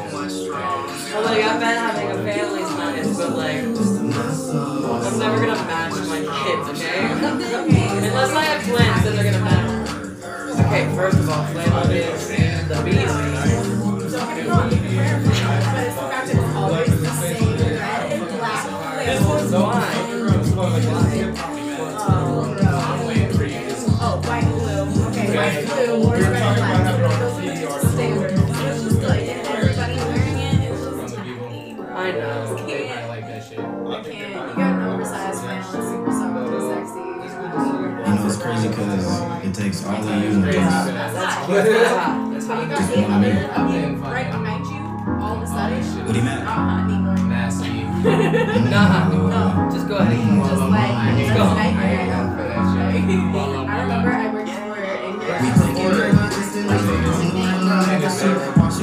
I'm 1.16 1.24
like, 1.24 1.44
I've 1.44 1.60
been 1.60 1.78
having 1.78 2.10
a 2.10 2.24
family's 2.24 2.72
nice, 2.76 3.18
but 3.18 3.32
like, 3.38 3.58
I'm 3.58 5.18
never 5.20 5.38
gonna 5.46 5.64
match 5.64 5.94
my 6.08 6.20
kids, 6.20 6.70
okay? 6.70 7.00
Unless 8.08 8.32
I 8.34 8.44
have 8.44 8.62
twins, 8.64 9.04
then 9.04 9.14
they're 9.16 9.32
gonna 9.32 9.44
matter. 9.44 9.78
Okay, 10.66 10.84
first 10.96 11.18
of 11.20 11.30
all, 11.30 11.46
Flammable 11.46 11.90
is 11.92 12.28
the 12.68 12.76
beast. 12.84 13.16
This 19.06 19.22
one's 19.26 19.52
mine. 19.52 20.14
Oh, 24.06 24.18
white 24.26 24.44
and 24.44 24.54
blue. 24.54 24.84
Okay, 25.08 25.28
white 25.36 25.56
and 25.56 25.68
blue. 25.68 26.33
Because 40.02 40.38
it 40.38 40.42
takes 40.46 40.58
all 40.58 40.66
of 40.74 40.88
you. 40.88 40.94
That's 40.94 41.46
cute. 41.46 42.34
That's 42.34 42.48
how 42.48 42.62
you 42.62 42.68
got 42.68 42.82
eight 42.92 43.06
other 43.06 43.34
of 43.54 43.66
you 43.74 44.04
right 44.04 44.30
behind 44.32 44.66
you. 44.66 44.82
All 45.22 45.36
of 45.38 45.44
a 45.44 45.48
sudden. 45.48 45.84
What 46.06 46.14
do 46.14 46.20
you 46.20 46.26
mean? 46.26 46.38
Uh-huh, 46.38 46.84
anymore. 46.84 47.18
Nasty. 47.28 47.84
Nah, 48.74 49.08
no, 49.10 49.72
just 49.72 49.88
go 49.88 49.96
ahead. 49.98 50.18
Just 50.18 50.60
like 50.60 50.92
Let's 50.92 51.20
it's 51.22 51.32
go. 51.32 51.46
for 51.48 52.44
that 52.44 52.64
shit. 52.74 53.04
I 53.70 53.82
remember 53.82 54.12
I 54.12 54.34
worked 54.34 54.50
for 54.50 54.76
in 54.84 55.20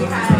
We 0.00 0.06
had 0.06 0.39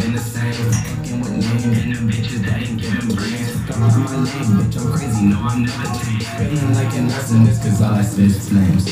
been 0.00 0.14
the 0.14 0.20
same. 0.20 0.54
Fucking 0.54 1.20
with 1.20 1.32
names 1.36 1.64
and 1.64 1.94
them 1.94 2.08
bitches 2.08 2.40
that 2.44 2.56
ain't 2.62 2.80
giving 2.80 3.14
brains. 3.14 3.52
Come 3.68 3.82
on 3.84 3.92
my 4.00 4.16
lane, 4.16 4.48
bitch, 4.56 4.76
I'm 4.80 4.88
crazy, 4.92 5.24
no, 5.28 5.36
I'm 5.44 5.60
never 5.64 5.88
tame. 6.00 6.24
Feeling 6.40 6.74
like 6.74 6.92
an 6.96 7.08
arsonist, 7.12 7.60
cause 7.60 7.82
all 7.82 7.94
I 7.94 8.02
spit 8.02 8.32
is 8.32 8.48
flames. 8.48 8.84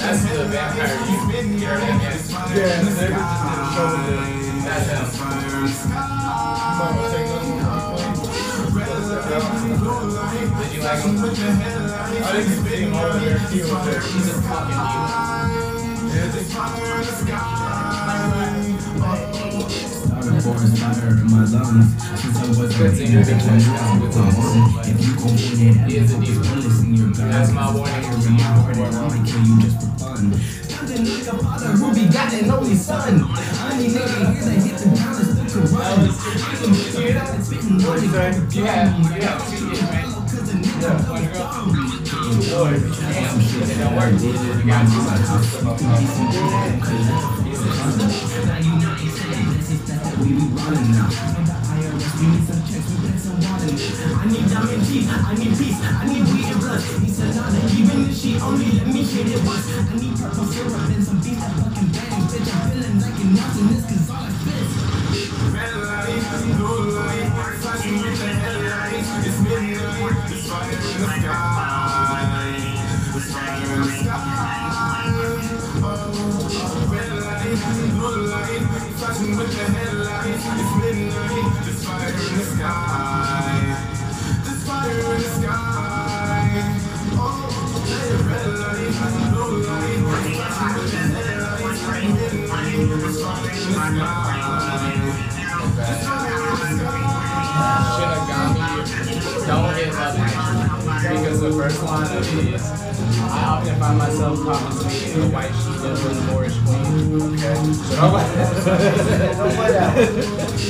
That's 0.00 0.22
the 0.22 0.44
vampire 0.50 0.90
you 1.06 1.16
you 1.54 1.66
heard 1.66 1.80
that, 1.80 2.02
yes? 2.02 2.30
Yeah, 2.30 2.82
they 2.82 3.10
were 3.10 3.22
just 3.22 3.74
showing 3.76 4.04
the. 4.06 4.18
That's 4.60 4.86
him. 4.90 5.06
Did 10.58 10.70
you 10.74 10.80
like 10.82 11.00
him? 11.00 11.14
I 11.18 12.26
didn't 12.32 12.50
see 12.64 12.76
him 12.76 12.94
over 12.94 13.18
there. 13.18 13.38
He 13.38 13.58
was 13.60 13.80
there. 13.86 14.00
He's 14.00 14.28
a 14.28 14.36
fucking 14.42 15.20
Started 16.50 17.59
forest 20.50 20.78
fire 20.78 21.10
in 21.10 21.30
my 21.30 21.44
lungs 21.44 21.94
Since 22.18 22.36
I 22.36 22.48
was 22.48 22.58
a 22.58 22.90
teenager, 22.90 23.34
I 23.34 23.54
was 23.54 24.16
If 24.88 24.98
you 25.06 25.14
gon' 25.14 25.36
want 25.38 25.60
it, 25.62 25.76
have 25.98 26.10
focus 26.10 26.38
bullets 26.42 26.80
in 26.82 26.94
your 26.94 27.10
gun 27.14 27.30
That's 27.30 27.52
my 27.52 27.74
warning. 27.74 28.04
In 28.10 28.34
my 28.34 28.50
and 28.82 28.96
I'ma 28.96 29.18
kill 29.22 29.42
you 29.46 29.56
just 29.62 29.78
for 29.78 29.90
fun 29.98 30.34
Sounding 30.66 31.04
like 31.06 31.26
a 31.26 31.36
father 31.38 31.70
who 31.78 31.86
begotten 31.94 32.50
only 32.50 32.74
son 32.74 33.22
I 33.22 33.78
need 33.78 33.94
nigga 33.94 34.34
here 34.34 34.42
to 34.42 34.50
hit 34.50 34.76
the 34.78 34.86
ground 34.90 35.22
and 35.22 35.30
still 35.30 35.48
can 35.50 35.76
run 35.76 36.00
I 36.00 36.54
can 36.58 36.72
get 36.74 36.90
the 36.90 37.14
back 37.14 37.34
and 37.34 37.44
spitting 37.44 37.78
You 38.50 38.64
have, 38.66 38.90
you 38.98 39.22
have 39.22 39.38
two 39.50 39.70
kids, 39.70 39.82
right? 39.82 40.04
Cause 40.04 40.44
the 40.50 40.56
nigga 40.58 40.90
One 41.10 41.24
girl? 41.30 41.46
Damn 41.70 41.90
shit, 41.90 41.99
It 41.99 41.99
don't 41.99 41.99
work. 41.99 41.99
We 41.99 41.99
got 41.99 41.99
we 41.99 41.99
be 41.99 41.99
running 41.99 41.99
now. 41.99 41.99
IRS, 41.99 41.99
we 41.99 41.99
need 41.99 41.99
some 41.99 41.99
checks, 41.99 41.99
we 41.99 41.99
need 41.99 41.99
some 41.99 41.99
water. 41.99 41.99
I 41.99 41.99
need 41.99 41.99
diamond 41.99 41.99
teeth, 41.99 41.99
I 41.99 41.99
need 41.99 41.99
peace, 41.99 41.99
I 41.99 41.99
need 41.99 41.99
weed 41.99 41.99
and 41.99 41.99
blood. 41.99 41.99
He 41.99 41.99
said, 41.99 41.99
nah, 41.99 41.99
even 41.99 41.99
if 41.99 41.99
she 41.99 41.99
only 41.99 41.99
let 41.99 41.99
me 41.99 41.99
hit 41.99 41.99
it 41.99 41.99
once. 41.99 41.99
I 41.99 41.99
need 41.99 41.99
purple 41.99 41.99
syrup 41.99 41.99
and 41.99 41.99
some 41.99 41.99
beef 41.99 41.99
that 41.99 41.99
fucking 41.99 41.99
bang. 41.99 41.99
Bitch, 62.30 62.54
I'm 62.54 62.70
feeling 62.70 63.00
like 63.00 63.18
ounce 63.40 63.58
this 63.68 63.84
cause 63.86 64.10
all 64.10 64.16
I 64.16 64.30
spit. 64.30 64.70
The 101.50 101.56
first 101.56 101.82
line 101.82 102.16
of 102.16 102.38
it 102.38 102.54
is, 102.54 102.62
I 102.62 103.44
often 103.44 103.74
find 103.80 103.98
myself 103.98 104.38
commenting 104.38 104.86
in 105.10 105.20
a 105.20 105.28
white 105.34 105.50
sheet 105.50 105.82
of 105.82 105.98
a 106.06 106.14
Moorish 106.30 106.54
queen. 106.62 107.10
Okay? 107.34 107.54
So 107.74 107.96
don't 107.98 108.12
play 108.14 108.22
Don't 109.34 109.54
play 109.58 109.72
that. 109.74 109.90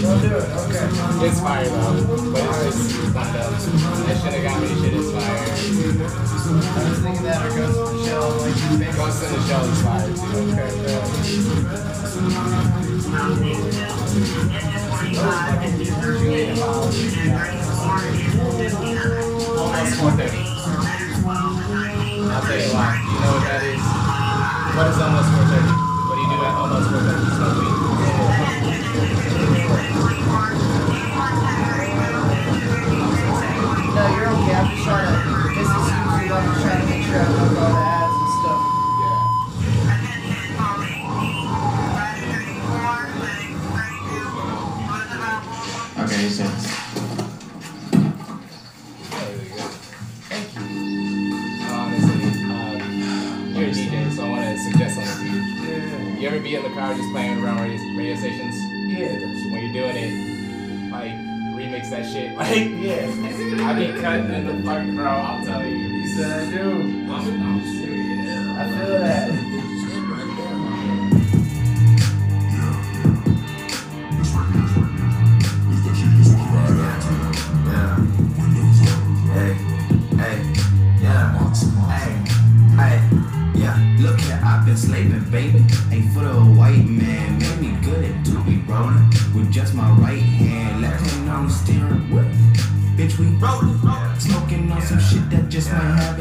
Don't 0.01 0.20
do 0.24 0.32
it. 0.40 0.48
Okay. 0.65 0.86
It's 1.27 1.40
fire 1.40 1.69
though. 1.69 2.32
But 2.32 2.44
it's 2.65 2.81
just 2.89 3.12
not 3.12 3.28
that. 3.35 3.47
That 3.51 4.16
Shinigami 4.24 4.73
shit 4.81 4.94
is 4.94 5.12
fire. 5.12 5.36
I 5.40 6.89
was 6.89 6.98
thinking 7.01 7.24
that 7.24 7.44
or 7.44 7.51
Ghost 7.51 7.77
in 7.77 7.85
the 7.85 8.05
Shell, 8.07 8.31
like 8.40 8.57
you 8.57 8.78
think. 8.78 8.97
Ghost 8.97 9.23
in 9.23 9.28
the 9.32 9.40
Shell 9.47 9.65
is 9.65 9.82
fire 9.82 10.09
too. 10.09 10.40
Okay, 10.51 10.81
Almost 19.61 19.94
430. 20.01 20.60
I'll 22.31 22.43
tell 22.43 22.55
you 22.55 22.70
why. 22.70 22.94
You 23.02 23.19
know 23.20 23.32
what 23.35 23.43
that 23.43 23.62
is? 23.66 23.82
What 24.78 24.86
is 24.86 24.98
almost 25.02 25.35
430? 25.35 25.66
What 26.07 26.15
do 26.15 26.23
you 26.23 26.31
do 26.31 26.39
at 26.47 26.55
almost 26.55 26.94
430? 26.94 27.27
Smoke 27.35 27.59
weed. 27.59 27.74
No, 33.90 34.02
you're 34.15 34.31
okay. 34.31 34.55
I'm 34.55 34.70
just 34.70 34.86
trying 34.86 35.11
to. 35.11 35.19
This 35.59 35.66
is 35.66 35.86
usually 35.90 36.31
I'm 36.31 36.47
just 36.47 36.62
trying 36.62 36.81
to 36.81 36.86
make 36.86 37.02
sure 37.02 37.19
I 37.19 37.27
know 37.35 37.51
all 37.51 37.74
the 37.74 37.82
ads 37.82 38.15
and 38.15 38.31
stuff. 38.39 38.62
Okay, 45.98 46.31
so 46.31 46.47
ever 56.41 56.49
be 56.49 56.55
in 56.55 56.62
the 56.62 56.71
car 56.71 56.95
just 56.95 57.11
playing 57.11 57.43
around 57.43 57.61
radio, 57.61 57.97
radio 57.97 58.17
stations? 58.17 58.57
Yeah. 58.89 59.19
When 59.53 59.62
you're 59.62 59.73
doing 59.73 59.97
it, 59.97 60.91
like 60.91 61.12
remix 61.55 61.91
that 61.91 62.07
shit. 62.07 62.35
Like, 62.37 62.71
yeah. 62.81 63.69
I 63.69 63.75
be 63.75 64.01
cutting 64.01 64.33
in 64.33 64.47
the 64.47 64.62
fucking 64.65 64.97
bro. 64.97 65.07
I'll 65.07 65.45
tell 65.45 65.67
you. 65.67 65.77
You 65.77 66.09
said 66.09 66.49
I 66.49 66.51
do. 66.51 66.71
I'm, 66.71 67.11
I'm 67.11 67.62
serious. 67.62 68.49
I 68.57 68.79
feel 68.79 68.99
that. 68.99 69.49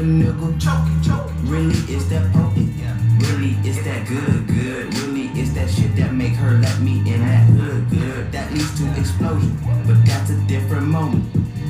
A 0.00 0.02
nigga 0.02 0.48
choking, 0.58 1.02
choking. 1.02 1.46
Really, 1.46 1.76
is 1.94 2.08
that 2.08 2.32
potent? 2.32 2.72
Really, 3.20 3.52
is 3.68 3.84
that 3.84 4.08
good, 4.08 4.46
good? 4.46 4.94
Really, 4.94 5.26
is 5.38 5.52
that 5.54 5.68
shit 5.68 5.94
that 5.96 6.14
make 6.14 6.32
her 6.32 6.52
let 6.56 6.80
me 6.80 7.00
in 7.00 7.20
that 7.20 7.44
hood, 7.50 7.90
good? 7.90 8.32
That 8.32 8.50
leads 8.50 8.78
to 8.80 8.98
explosion, 8.98 9.58
but 9.86 10.02
that's 10.06 10.30
a 10.30 10.40
different 10.46 10.86
moment. 10.86 11.24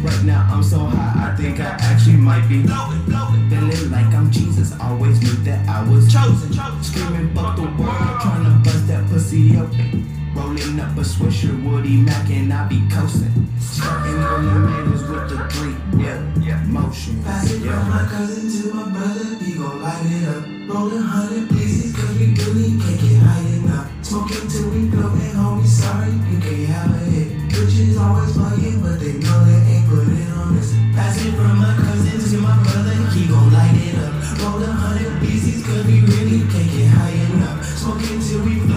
Right 0.04 0.22
now 0.22 0.48
I'm 0.48 0.62
so 0.62 0.78
high, 0.78 1.32
I 1.32 1.36
think 1.36 1.58
I 1.58 1.76
actually 1.80 2.16
might 2.16 2.46
be 2.48 2.62
blowing, 2.62 3.02
blowing, 3.04 3.50
feeling 3.50 3.90
like 3.90 4.14
I'm 4.14 4.30
Jesus. 4.30 4.78
Always 4.80 5.20
knew 5.20 5.34
that 5.44 5.68
I 5.68 5.82
was 5.90 6.12
chosen, 6.12 6.52
screaming 6.84 7.34
fuck 7.34 7.56
the 7.56 7.62
world, 7.62 8.20
trying 8.22 8.44
to 8.44 8.62
bust 8.62 8.86
that 8.86 9.08
pussy 9.08 9.56
open. 9.56 10.19
Rolling 10.40 10.80
up 10.80 10.96
a 10.96 11.04
swisher, 11.04 11.52
Woody 11.68 11.98
Mac, 11.98 12.30
and 12.30 12.50
I 12.50 12.66
be 12.66 12.80
coasting. 12.88 13.28
Starting 13.60 14.16
on 14.24 14.40
the 14.46 14.56
meters 14.56 15.04
with 15.04 15.28
the 15.28 15.36
three, 15.52 15.76
yeah, 16.00 16.16
yeah, 16.40 16.64
motion. 16.64 17.22
Pass 17.22 17.52
it 17.52 17.60
yeah. 17.60 17.76
from 17.76 17.90
my 17.92 18.08
cousin 18.08 18.48
to 18.48 18.74
my 18.74 18.88
brother, 18.88 19.36
he 19.36 19.52
gon' 19.60 19.82
light 19.82 20.00
it 20.00 20.24
up. 20.32 20.42
Rolling 20.64 21.04
hundred 21.04 21.46
pieces, 21.50 21.94
cause 21.94 22.16
we 22.16 22.32
really 22.40 22.72
can't 22.80 23.00
get 23.04 23.20
high 23.20 23.44
enough. 23.52 23.92
Smoking 24.00 24.48
till 24.48 24.70
we 24.70 24.88
floating, 24.88 25.36
homie, 25.36 25.66
sorry, 25.68 26.08
you 26.08 26.40
can't 26.40 26.72
have 26.72 26.88
a 26.88 27.04
hit. 27.04 27.28
Bitches 27.52 28.00
always 28.00 28.32
bugging, 28.32 28.80
but 28.80 28.96
they 28.96 29.20
know 29.20 29.44
they 29.44 29.60
ain't 29.76 29.88
put 29.92 30.08
it 30.08 30.30
on 30.40 30.56
us. 30.56 30.72
Pass 30.96 31.20
it 31.20 31.36
from 31.36 31.60
my 31.60 31.76
cousin 31.84 32.16
to 32.16 32.36
my 32.40 32.56
brother, 32.64 32.96
he 33.12 33.28
gon' 33.28 33.52
light 33.52 33.76
it 33.76 33.92
up. 34.00 34.40
Rolling 34.40 34.72
hundred 34.72 35.20
pieces, 35.20 35.60
cause 35.66 35.84
we 35.84 36.00
really 36.00 36.48
can't 36.48 36.70
get 36.72 36.88
high 36.96 37.12
enough. 37.28 37.60
Smoking 37.76 38.24
till 38.24 38.40
we 38.40 38.69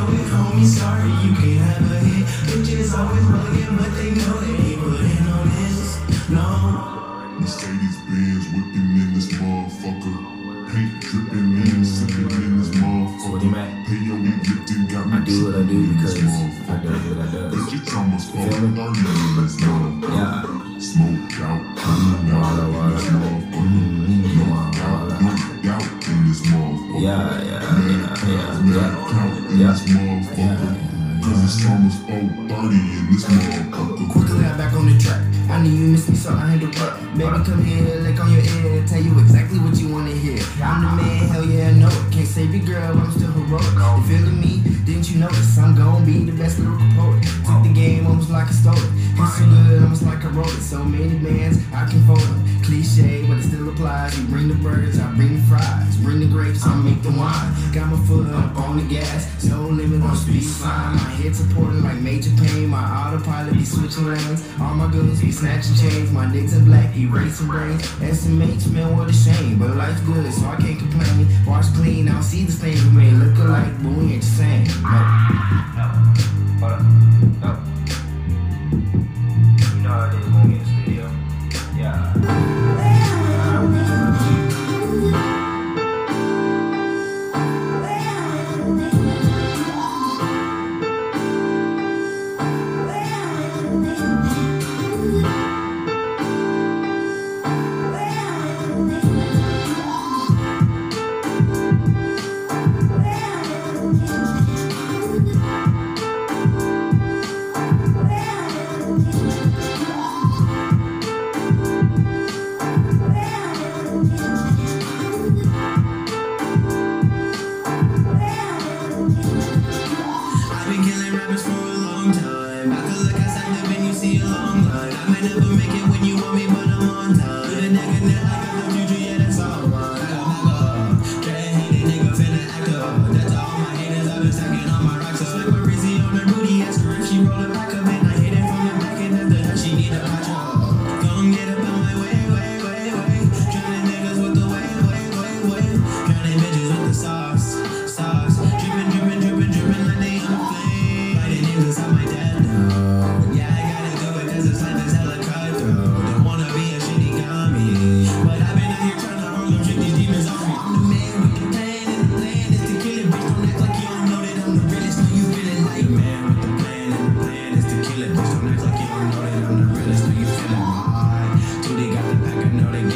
floating, 0.63 0.63
homie, 0.63 0.67
sorry, 0.67 1.09
you 1.27 1.35
can't 1.35 1.61
have 1.61 1.91
a 1.91 1.99
hit. 1.99 2.25
Bitches 2.47 2.93
always 2.97 3.25
bugging, 3.25 3.77
but 3.77 3.91
they 3.95 4.11
know 4.11 4.33
they 4.41 4.55
ain't 4.71 4.81
put 4.81 5.01
it 5.01 5.27
on 5.27 5.45
this. 5.49 6.29
No. 6.29 6.45
Mercedes 7.39 7.97
Benz 8.07 8.45
whipping 8.53 8.89
in 8.95 9.13
this 9.13 9.27
motherfucker. 9.33 10.15
Paint 10.71 11.01
dripping 11.01 11.57
in, 11.57 11.85
sipping 11.85 12.31
in 12.31 12.57
this 12.59 12.69
motherfucker. 12.69 13.51
Pay 13.85 13.99
your 14.05 14.17
weed 14.17 14.41
lifting, 14.47 14.87
got 14.87 15.07
me 15.07 15.13
I 15.13 15.19
do 15.23 15.45
what 15.45 15.55
I 15.55 15.63
do 15.63 15.93
because 15.93 16.15
I 16.15 16.19
do 16.77 16.89
what 16.89 17.19
I 17.19 17.31
do. 17.31 17.39
But 17.49 17.63
you 17.71 17.79
almost 17.97 18.31
fall 18.31 18.43
in 18.43 18.73
this 18.73 19.55
motherfucker. 19.57 20.13
Yeah. 20.13 20.63
Smoke 20.79 21.39
out, 21.39 21.63
mm-hmm. 21.77 22.27
clean 22.27 22.33
out, 22.33 22.91
this 22.91 23.07
motherfucker. 23.09 23.83
No 24.35 24.45
doubt, 24.71 25.21
no 25.21 25.31
doubt 25.63 26.07
in 26.07 26.27
this 26.27 26.41
motherfucker. 26.41 27.01
Yeah, 27.01 27.41
yeah, 27.43 27.61
yeah, 27.87 28.63
yeah, 28.67 29.32
yeah. 29.57 29.69
In 29.69 29.73
this 29.73 29.85
motherfucker. 29.85 30.93
Cause 31.23 31.43
it's 31.45 31.65
almost 31.69 31.99
430 32.03 32.75
in 32.75 33.13
this 33.13 33.25
motherfucker. 33.25 34.11
Quickly, 34.11 34.45
I'm 34.45 34.57
back 34.57 34.73
on 34.73 34.85
the 34.85 34.97
track. 34.99 35.21
I 35.49 35.61
knew 35.61 35.69
you 35.69 35.87
missed 35.91 36.09
me, 36.09 36.15
so 36.15 36.31
I 36.33 36.55
had 36.55 36.61
to 36.61 36.67
work. 36.79 36.99
Baby, 37.15 37.45
come 37.45 37.63
here, 37.63 37.95
lick 38.01 38.19
on 38.19 38.31
your 38.31 38.41
ear, 38.41 38.85
tell 38.87 39.01
you 39.01 39.17
exactly 39.19 39.59
what 39.59 39.75
you 39.77 39.89
wanna 39.89 40.11
hear. 40.11 40.39
I'm 40.63 40.81
the 40.81 41.03
man, 41.03 41.29
hell 41.29 41.45
yeah, 41.45 41.69
I 41.69 41.71
know 41.73 41.87
it. 41.87 42.11
Can't 42.11 42.27
save 42.27 42.53
your 42.53 42.65
girl, 42.65 42.97
I'm 42.97 43.11
still 43.11 43.31
heroic. 43.31 43.63
You 43.63 44.03
feeling 44.07 44.39
me? 44.39 44.72
Didn't 45.03 45.15
you 45.15 45.19
notice? 45.19 45.57
I'm 45.57 45.75
gon' 45.75 46.05
be 46.05 46.23
the 46.23 46.31
best 46.31 46.59
lyrical 46.59 46.87
poet. 46.95 47.21
Took 47.43 47.63
the 47.63 47.73
game 47.75 48.07
almost 48.07 48.29
like 48.29 48.47
I 48.47 48.51
stole 48.51 48.71
it. 48.71 48.89
It's 49.19 49.37
so 49.37 49.43
good, 49.43 49.83
almost 49.83 50.03
like 50.03 50.23
I 50.23 50.29
wrote 50.29 50.47
it. 50.47 50.63
So 50.63 50.81
many 50.81 51.19
bands, 51.19 51.59
I 51.73 51.89
can 51.89 51.99
fold. 52.07 52.23
Cliche, 52.63 53.27
but 53.27 53.35
it 53.35 53.43
still 53.43 53.67
applies. 53.67 54.17
You 54.17 54.25
bring 54.27 54.47
the 54.47 54.55
burgers, 54.55 54.97
I 55.01 55.11
bring 55.11 55.35
the 55.35 55.43
fries. 55.43 55.97
Bring 55.97 56.21
the 56.21 56.27
grapes, 56.27 56.65
I 56.65 56.73
make 56.75 57.03
the 57.03 57.11
wine. 57.11 57.51
Got 57.73 57.91
my 57.91 57.99
foot 58.07 58.31
up 58.31 58.55
on 58.55 58.77
the 58.77 58.87
gas, 58.87 59.43
no 59.43 59.67
limit 59.67 60.01
on 60.03 60.15
speed 60.15 60.43
sign. 60.43 60.95
My 60.95 61.11
head 61.19 61.35
supporting 61.35 61.83
like 61.83 61.99
major 61.99 62.31
pain. 62.39 62.69
My 62.69 62.79
autopilot 62.79 63.55
be 63.55 63.65
switching 63.65 64.07
lanes. 64.07 64.47
All 64.61 64.73
my 64.73 64.89
goons 64.89 65.19
be 65.19 65.33
snatching 65.33 65.75
chains. 65.75 66.13
My 66.13 66.27
niggas 66.27 66.55
in 66.55 66.63
black, 66.63 66.95
erasing 66.95 67.47
brains. 67.47 67.81
SMH, 67.99 68.71
man, 68.71 68.95
what 68.95 69.09
a 69.09 69.13
shame. 69.13 69.59
But 69.59 69.75
life's 69.75 69.99
good, 70.07 70.31
so 70.31 70.47
I 70.47 70.55
can't 70.55 70.79
complain. 70.79 71.27
Wash 71.45 71.67
clean, 71.75 72.07
I 72.07 72.13
don't 72.13 72.23
see 72.23 72.45
the 72.45 72.53
stains 72.53 72.81
remain. 72.85 73.19
Look 73.19 73.37
alike, 73.43 73.73
but 73.83 73.91
we 73.91 74.13
ain't 74.13 74.23
the 74.23 74.31
same. 74.31 74.63
No. 74.93 75.85
Hold 76.59 76.71
up. 76.73 77.02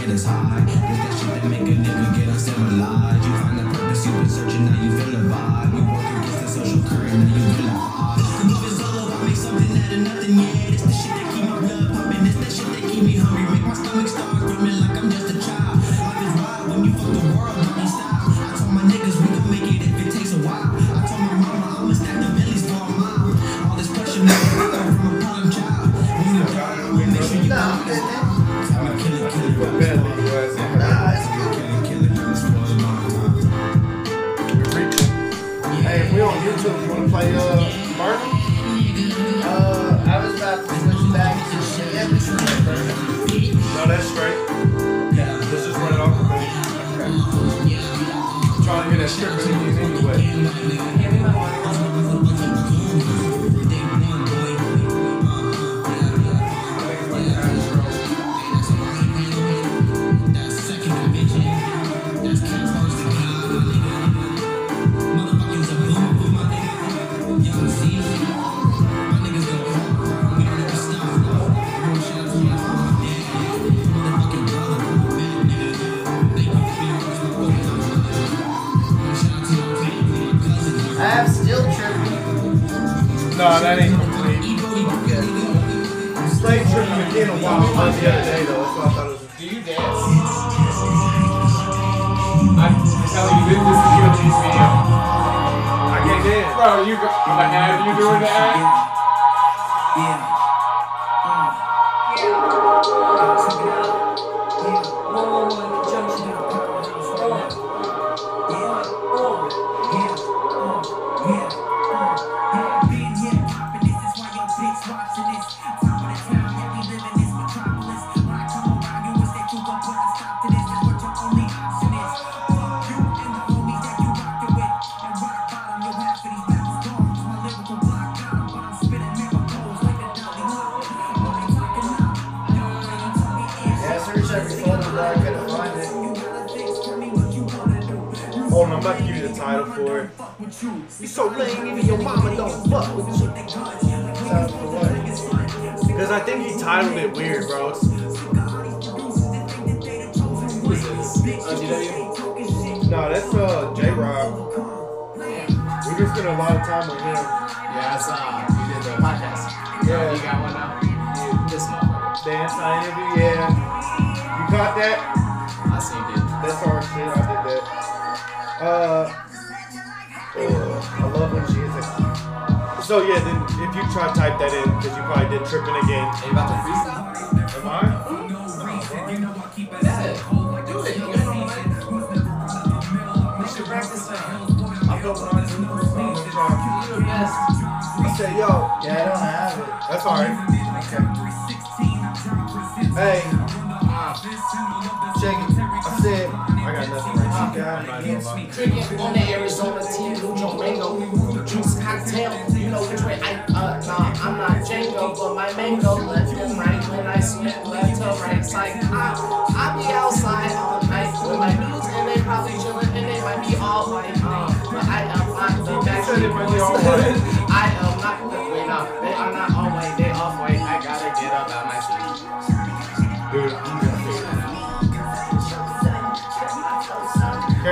that's 0.07 0.23
high. 0.23 0.63
That's 0.65 0.79
that 0.79 1.19
shit 1.19 1.41
that 1.41 1.49
make 1.49 1.61
a 1.61 1.75
nigga 1.75 2.17
get 2.17 2.29
us 2.29 2.47
alive. 2.47 3.17
You 3.17 3.31
find 3.39 3.59
the 3.59 3.77
purpose 3.77 4.05
you've 4.05 4.15
been 4.15 4.29
searching, 4.29 4.65
now 4.65 4.83
you 4.83 4.91
feel 4.97 5.11
the 5.11 5.29
vibe. 5.29 5.73
You 5.75 5.83
walk 5.85 6.05
against 6.05 6.41
the 6.41 6.47
social 6.47 6.81
current, 6.87 7.13
now 7.13 7.35
you 7.35 7.43
realize. 7.57 8.51
Love 8.51 8.65
is 8.71 8.81
all 8.81 9.07
about 9.07 9.23
me, 9.27 9.35
something 9.35 9.77
out 9.77 9.91
of 9.91 9.99
nothing 9.99 10.39
Yeah. 10.39 10.76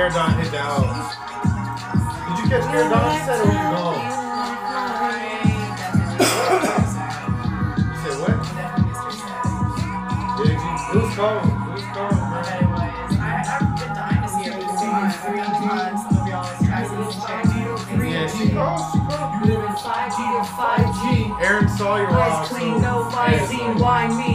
Caradon 0.06 0.38
hit 0.38 0.50
the 0.52 0.58
house. 0.58 1.18
Did 2.28 2.38
you 2.38 2.46
catch 2.48 2.62
Caradon 2.70 3.10
set 3.26 3.40
or 3.40 3.46
was 3.46 3.58
you 3.58 3.66
gone? 3.74 3.98
You 7.76 7.96
said 8.02 8.16
what? 8.22 8.38
You? 10.38 10.54
It 10.54 11.02
was 11.02 11.10
gone. 11.16 11.42
It 11.42 11.82
was. 11.82 12.86
Yeah, 18.06 18.26
she 18.28 18.44
called. 18.52 18.84
She 18.92 19.00
called. 19.10 19.26
Aaron 21.42 21.68
saw 21.68 21.96
your 21.96 22.10
Eyes 22.10 22.48
clean, 22.48 22.80
no 22.80 23.10
Visine, 23.10 23.78
why 23.80 24.06
me? 24.08 24.25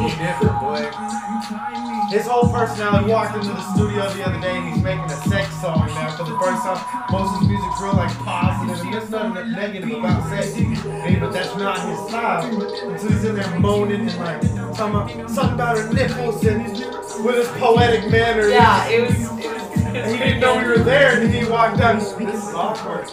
His 2.11 2.27
whole 2.27 2.51
personality 2.51 3.09
walked 3.09 3.37
into 3.37 3.47
the 3.47 3.73
studio 3.73 4.11
the 4.11 4.27
other 4.27 4.41
day 4.41 4.57
and 4.57 4.67
he's 4.73 4.83
making 4.83 5.05
a 5.05 5.29
sex 5.29 5.49
song 5.61 5.87
now 5.87 6.11
for 6.17 6.25
the 6.25 6.37
first 6.39 6.61
time. 6.63 7.05
Most 7.09 7.33
of 7.33 7.39
his 7.39 7.47
music's 7.47 7.81
real 7.81 7.93
like 7.93 8.11
positive 8.17 8.81
and 8.81 8.93
there's 8.93 9.09
nothing 9.09 9.51
negative 9.53 9.91
about 9.91 10.29
sex. 10.29 10.53
Hey, 10.53 11.15
but 11.15 11.31
that's 11.31 11.55
not 11.55 11.79
his 11.87 11.99
style. 12.09 12.99
So 12.99 13.07
he's 13.07 13.23
in 13.23 13.35
there 13.35 13.59
moaning 13.61 14.09
and 14.09 14.17
like 14.17 14.41
talking 14.75 15.21
about 15.21 15.53
about 15.53 15.77
her 15.77 15.93
nipples 15.93 16.43
and 16.45 16.67
with 17.23 17.35
his 17.35 17.47
poetic 17.57 18.11
manner. 18.11 18.49
Yeah, 18.49 18.89
it 18.89 19.07
was. 19.07 19.50
It 19.93 20.03
was 20.03 20.13
And 20.13 20.21
he 20.21 20.23
didn't 20.23 20.39
know 20.39 20.57
we 20.57 20.67
were 20.67 20.77
there 20.77 21.19
and 21.19 21.33
he 21.33 21.43
walked 21.45 21.81
out. 21.81 21.99
This 21.99 22.47
is 22.47 22.53
awkward. 22.53 23.09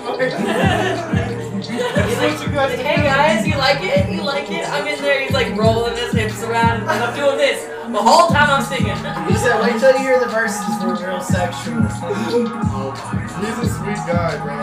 hey 2.79 3.03
guys, 3.03 3.47
you 3.47 3.57
like 3.57 3.83
it? 3.83 4.09
You 4.09 4.23
like 4.23 4.51
it? 4.51 4.69
I'm 4.69 4.87
in 4.87 5.01
there. 5.03 5.21
He's 5.21 5.33
like 5.33 5.57
rolling 5.57 5.97
his 5.97 6.13
hips 6.13 6.43
around, 6.45 6.83
and 6.83 6.91
I'm 6.91 7.17
doing 7.17 7.37
this 7.37 7.65
the 7.65 7.99
whole 7.99 8.29
time 8.29 8.51
I'm 8.51 8.63
singing. 8.63 8.95
He 9.27 9.37
said, 9.37 9.61
wait 9.61 9.81
till 9.81 9.93
you 9.93 9.99
hear 9.99 10.21
the 10.21 10.29
verses 10.29 10.63
for 10.81 10.95
real 10.95 11.21
sexual. 11.21 11.79
oh 11.83 12.45
my 12.45 12.63
god. 12.63 13.45
He's 13.45 13.59
a 13.59 13.75
sweet 13.75 13.97
guy, 14.07 14.37
bro. 14.39 14.55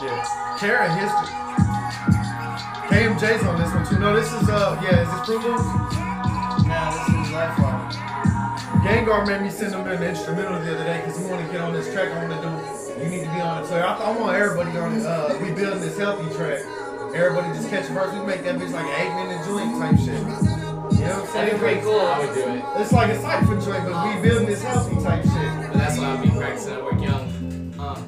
Yeah. 0.00 0.56
Kara 0.58 0.88
history. 0.94 1.40
KMJ's 2.90 3.46
on 3.46 3.60
this 3.60 3.72
one 3.72 3.86
too. 3.86 3.98
No, 3.98 4.14
this 4.14 4.32
is 4.32 4.48
uh 4.48 4.80
yeah, 4.82 5.02
is 5.02 5.08
this 5.08 5.26
Fruit 5.26 5.42
Loops? 5.42 5.99
Is 6.70 7.30
Lifeline. 7.32 7.90
Vanguard 8.84 9.26
made 9.26 9.42
me 9.42 9.50
send 9.50 9.74
him 9.74 9.84
an 9.88 10.02
instrumental 10.04 10.60
the 10.62 10.74
other 10.74 10.84
day 10.84 11.02
because 11.04 11.18
he 11.18 11.24
wanted 11.28 11.46
to 11.46 11.52
get 11.52 11.60
on 11.62 11.72
this 11.72 11.92
track. 11.92 12.12
I 12.12 12.24
want 12.24 12.40
to 12.40 12.94
do. 12.94 13.02
You 13.02 13.10
need 13.10 13.24
to 13.24 13.34
be 13.34 13.40
on 13.40 13.64
it. 13.64 13.66
So 13.66 13.76
I, 13.76 13.92
I 13.92 14.16
want 14.16 14.36
everybody 14.36 14.78
on 14.78 14.94
it. 14.94 15.04
Uh, 15.04 15.36
we 15.42 15.50
building 15.50 15.80
this 15.80 15.98
healthy 15.98 16.32
track. 16.36 16.62
Everybody 17.12 17.48
just 17.58 17.70
catch 17.70 17.90
a 17.90 17.92
verse. 17.92 18.14
We 18.14 18.24
make 18.24 18.44
that 18.44 18.54
bitch 18.54 18.70
like 18.70 18.86
an 18.86 19.00
eight 19.02 19.14
minute 19.18 19.44
joint 19.46 19.80
type 19.82 19.98
shit. 19.98 20.14
You 20.14 21.06
know 21.06 21.18
what 21.18 21.26
I'm 21.26 21.26
saying? 21.26 21.32
That'd 21.34 21.54
be 21.54 21.58
pretty 21.58 21.80
cool. 21.80 22.00
I 22.00 22.18
would 22.20 22.34
do 22.34 22.40
it. 22.40 22.64
It's 22.80 22.92
like 22.92 23.10
a 23.10 23.20
cypher 23.20 23.60
joint, 23.60 23.84
but 23.90 24.14
we 24.14 24.22
building 24.22 24.46
this 24.46 24.62
healthy 24.62 24.94
type 25.02 25.24
shit. 25.24 25.32
But 25.32 25.74
that's 25.74 25.98
why 25.98 26.04
I'll 26.04 26.22
be 26.22 26.30
practicing 26.30 26.74
at 26.74 26.84
work 26.84 27.00
young. 27.00 27.74
Uh, 27.80 28.00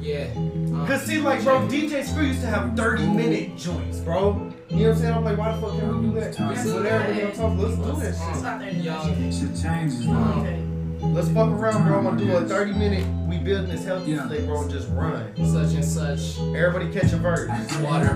yeah. 0.00 0.61
Cause 0.92 1.06
see, 1.06 1.16
like, 1.16 1.42
bro, 1.42 1.60
DJ 1.68 2.04
Screw 2.04 2.26
used 2.26 2.42
to 2.42 2.48
have 2.48 2.76
30 2.76 3.06
minute 3.06 3.56
joints, 3.56 4.00
bro. 4.00 4.52
You 4.68 4.76
know 4.76 4.82
what 4.82 4.90
I'm 4.90 4.98
saying? 5.00 5.14
I'm 5.14 5.24
like, 5.24 5.38
why 5.38 5.52
the 5.52 5.60
fuck 5.62 5.70
can't 5.80 5.96
we 5.96 6.08
do 6.08 6.20
that? 6.20 6.38
With 6.38 6.86
everybody 6.86 7.22
on 7.22 7.32
top, 7.32 7.58
let's 7.58 7.76
do 7.76 7.92
that 7.96 9.06
shit. 9.16 9.32
Shit 9.32 9.62
changes, 9.62 10.04
bro. 10.04 11.08
Let's 11.14 11.28
fuck 11.30 11.48
around, 11.48 11.86
bro. 11.86 11.96
I'm 11.96 12.04
gonna 12.04 12.18
do 12.22 12.36
a 12.36 12.44
30 12.46 12.72
minute. 12.74 13.06
We 13.26 13.38
building 13.38 13.70
this 13.70 13.86
healthy 13.86 14.18
thing, 14.18 14.44
bro. 14.44 14.60
and 14.60 14.70
Just 14.70 14.90
run. 14.90 15.34
Such 15.36 15.72
and 15.72 15.82
such. 15.82 16.38
Everybody 16.54 16.92
catch 16.92 17.10
a 17.14 17.16
verse. 17.16 17.48
Water. 17.78 18.12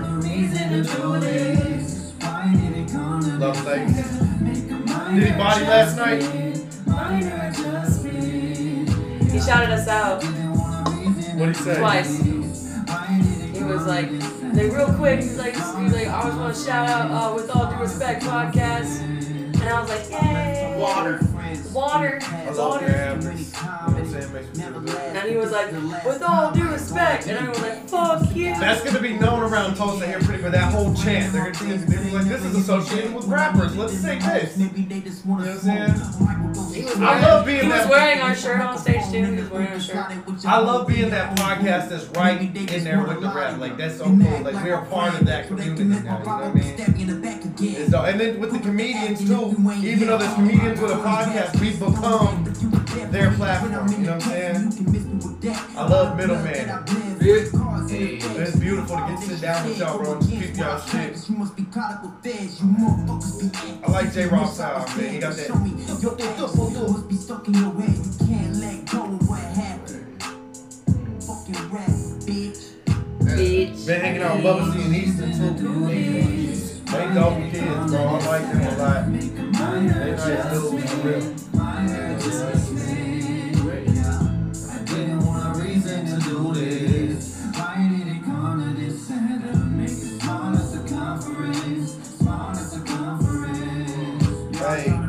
Love 3.39 3.65
ladies. 3.65 4.19
Did 5.15 5.23
he 5.23 5.31
body 5.35 5.65
last 5.65 5.97
night? 5.97 6.21
He 9.31 9.39
shouted 9.41 9.71
us 9.71 9.87
out 9.87 10.23
What 10.23 11.47
he 11.49 11.53
say? 11.55 11.77
twice. 11.79 12.46
Was 13.67 13.85
like, 13.85 14.09
like 14.53 14.71
real 14.71 14.93
quick. 14.93 15.19
He's 15.19 15.37
like, 15.37 15.53
he's 15.53 15.93
like, 15.93 16.07
I 16.07 16.23
just 16.23 16.37
want 16.37 16.55
to 16.55 16.63
shout 16.63 16.87
out 16.87 17.11
uh, 17.11 17.35
with 17.35 17.49
all 17.53 17.69
due 17.69 17.77
respect 17.81 18.23
podcast, 18.23 19.01
and 19.59 19.69
I 19.69 19.81
was 19.81 19.89
like, 19.89 20.09
yay. 20.09 20.75
Water. 20.79 21.19
Water. 21.73 22.19
Water. 22.53 22.85
your 22.87 22.95
happiness. 22.95 23.53
You 23.55 23.67
know 23.67 23.73
what 23.73 23.97
I'm 23.97 24.05
saying? 24.07 24.33
Makes 24.33 24.57
me 24.57 24.63
feel 24.63 24.79
good. 24.81 24.95
And 24.95 25.29
he 25.29 25.37
was 25.37 25.51
like, 25.51 25.71
with 26.05 26.21
all 26.21 26.51
due 26.51 26.69
respect, 26.69 27.27
and 27.27 27.37
I 27.39 27.49
was 27.49 27.61
like, 27.61 27.87
fuck 27.89 28.35
you. 28.35 28.53
That's 28.59 28.83
gonna 28.83 29.01
be 29.01 29.13
known 29.13 29.41
around 29.41 29.75
Tulsa 29.75 30.05
here 30.05 30.19
pretty 30.19 30.41
for 30.41 30.49
that 30.49 30.71
whole 30.71 30.93
chant. 30.93 31.33
They're 31.33 31.51
gonna 31.51 31.77
think 31.77 31.85
they're 31.87 32.03
be 32.03 32.11
like, 32.11 32.27
this 32.27 32.43
is 32.43 32.55
associated 32.55 33.13
with 33.13 33.25
rappers. 33.25 33.75
Let's 33.75 33.93
sing 33.93 34.19
this. 34.19 34.57
You 34.57 34.65
know 34.65 35.11
what 35.23 35.47
I'm 35.47 35.57
saying? 35.59 36.47
I 36.99 37.21
love 37.21 37.45
being 37.45 37.61
He 37.63 37.67
was 37.67 37.77
that. 37.77 37.89
wearing 37.89 38.21
our 38.21 38.35
shirt 38.35 38.61
on 38.61 38.77
stage 38.77 39.03
too. 39.11 39.23
He 39.25 39.41
was 39.41 39.49
wearing 39.49 39.67
our 39.67 39.79
shirt. 39.79 40.45
I 40.45 40.59
love 40.59 40.87
being 40.87 41.09
that 41.09 41.37
podcast 41.37 41.89
that's 41.89 42.05
right 42.17 42.39
in 42.39 42.83
there 42.83 43.03
with 43.03 43.21
the 43.21 43.27
rap. 43.27 43.59
Like 43.59 43.77
that's 43.77 43.97
so 43.97 44.05
cool. 44.05 44.41
Like 44.41 44.55
we're 44.63 44.75
a 44.75 44.85
part 44.85 45.15
of 45.19 45.25
that 45.25 45.47
community 45.47 45.83
now. 45.83 45.97
You 45.97 46.03
know 46.03 46.17
what 46.17 46.43
I 46.43 46.53
mean? 46.53 46.75
It's 47.59 47.91
dope. 47.91 48.05
And 48.07 48.19
then 48.19 48.39
with 48.39 48.51
the 48.51 48.59
comedians 48.59 49.25
too. 49.27 49.55
Even 49.57 50.07
though 50.07 50.19
there's 50.19 50.33
comedians 50.35 50.79
with 50.79 50.91
a 50.91 50.95
podcast, 50.95 51.59
we've 51.59 51.79
become 51.79 52.43
their 53.11 53.31
platform. 53.31 53.87
You 53.91 53.97
know 54.05 54.13
what 54.13 54.25
I'm 54.27 54.71
saying? 54.71 54.71
I 55.75 55.87
love 55.87 56.15
middleman. 56.15 56.69
It's 57.19 58.55
beautiful 58.57 58.95
to 58.97 59.01
get 59.07 59.19
to 59.19 59.25
sit 59.25 59.41
down 59.41 59.67
with 59.67 59.79
y'all, 59.79 59.97
bro, 59.97 60.11
and 60.13 60.21
just 60.21 60.31
keep 60.31 60.57
y'all 60.57 60.79
shit. 60.79 61.17
I 63.83 63.91
like 63.91 64.13
J 64.13 64.27
Rock 64.27 64.51
style, 64.53 64.85
man. 64.95 65.13
He 65.13 65.19
got 65.19 65.33
that. 65.35 65.47
Show 65.47 65.55
me. 65.55 65.71
Your 66.01 66.11
thoughts 66.11 66.55
must 66.55 67.09
be 67.09 67.15
stuck 67.15 67.47
in 67.47 67.53
your 67.55 67.71
way. 67.71 67.87
You 67.87 68.27
can't 68.27 68.55
let 68.57 68.85
go 68.91 69.05
of 69.05 69.27
what 69.27 69.39
happened. 69.39 70.23
Fucking 71.23 71.69
rap, 71.71 71.89
bitch. 72.27 72.73
Bitch. 73.21 73.87
Been 73.87 74.01
hanging 74.01 74.21
out 74.21 74.35
with 74.35 74.45
Bubba 74.45 74.73
C 74.73 74.81
and 74.83 74.95
Easton 74.95 75.31
too. 75.57 76.76
They 76.91 77.13
dope 77.13 77.51
kids, 77.51 77.91
bro. 77.91 77.99
I 77.99 78.25
like 78.25 78.51
them 78.51 78.61
a 78.61 78.77
lot. 78.77 79.11
They 79.11 79.81
nice 80.11 80.43
dudes, 80.51 80.93
for 80.93 81.07
real. 81.07 81.23
Hey. 94.67 95.07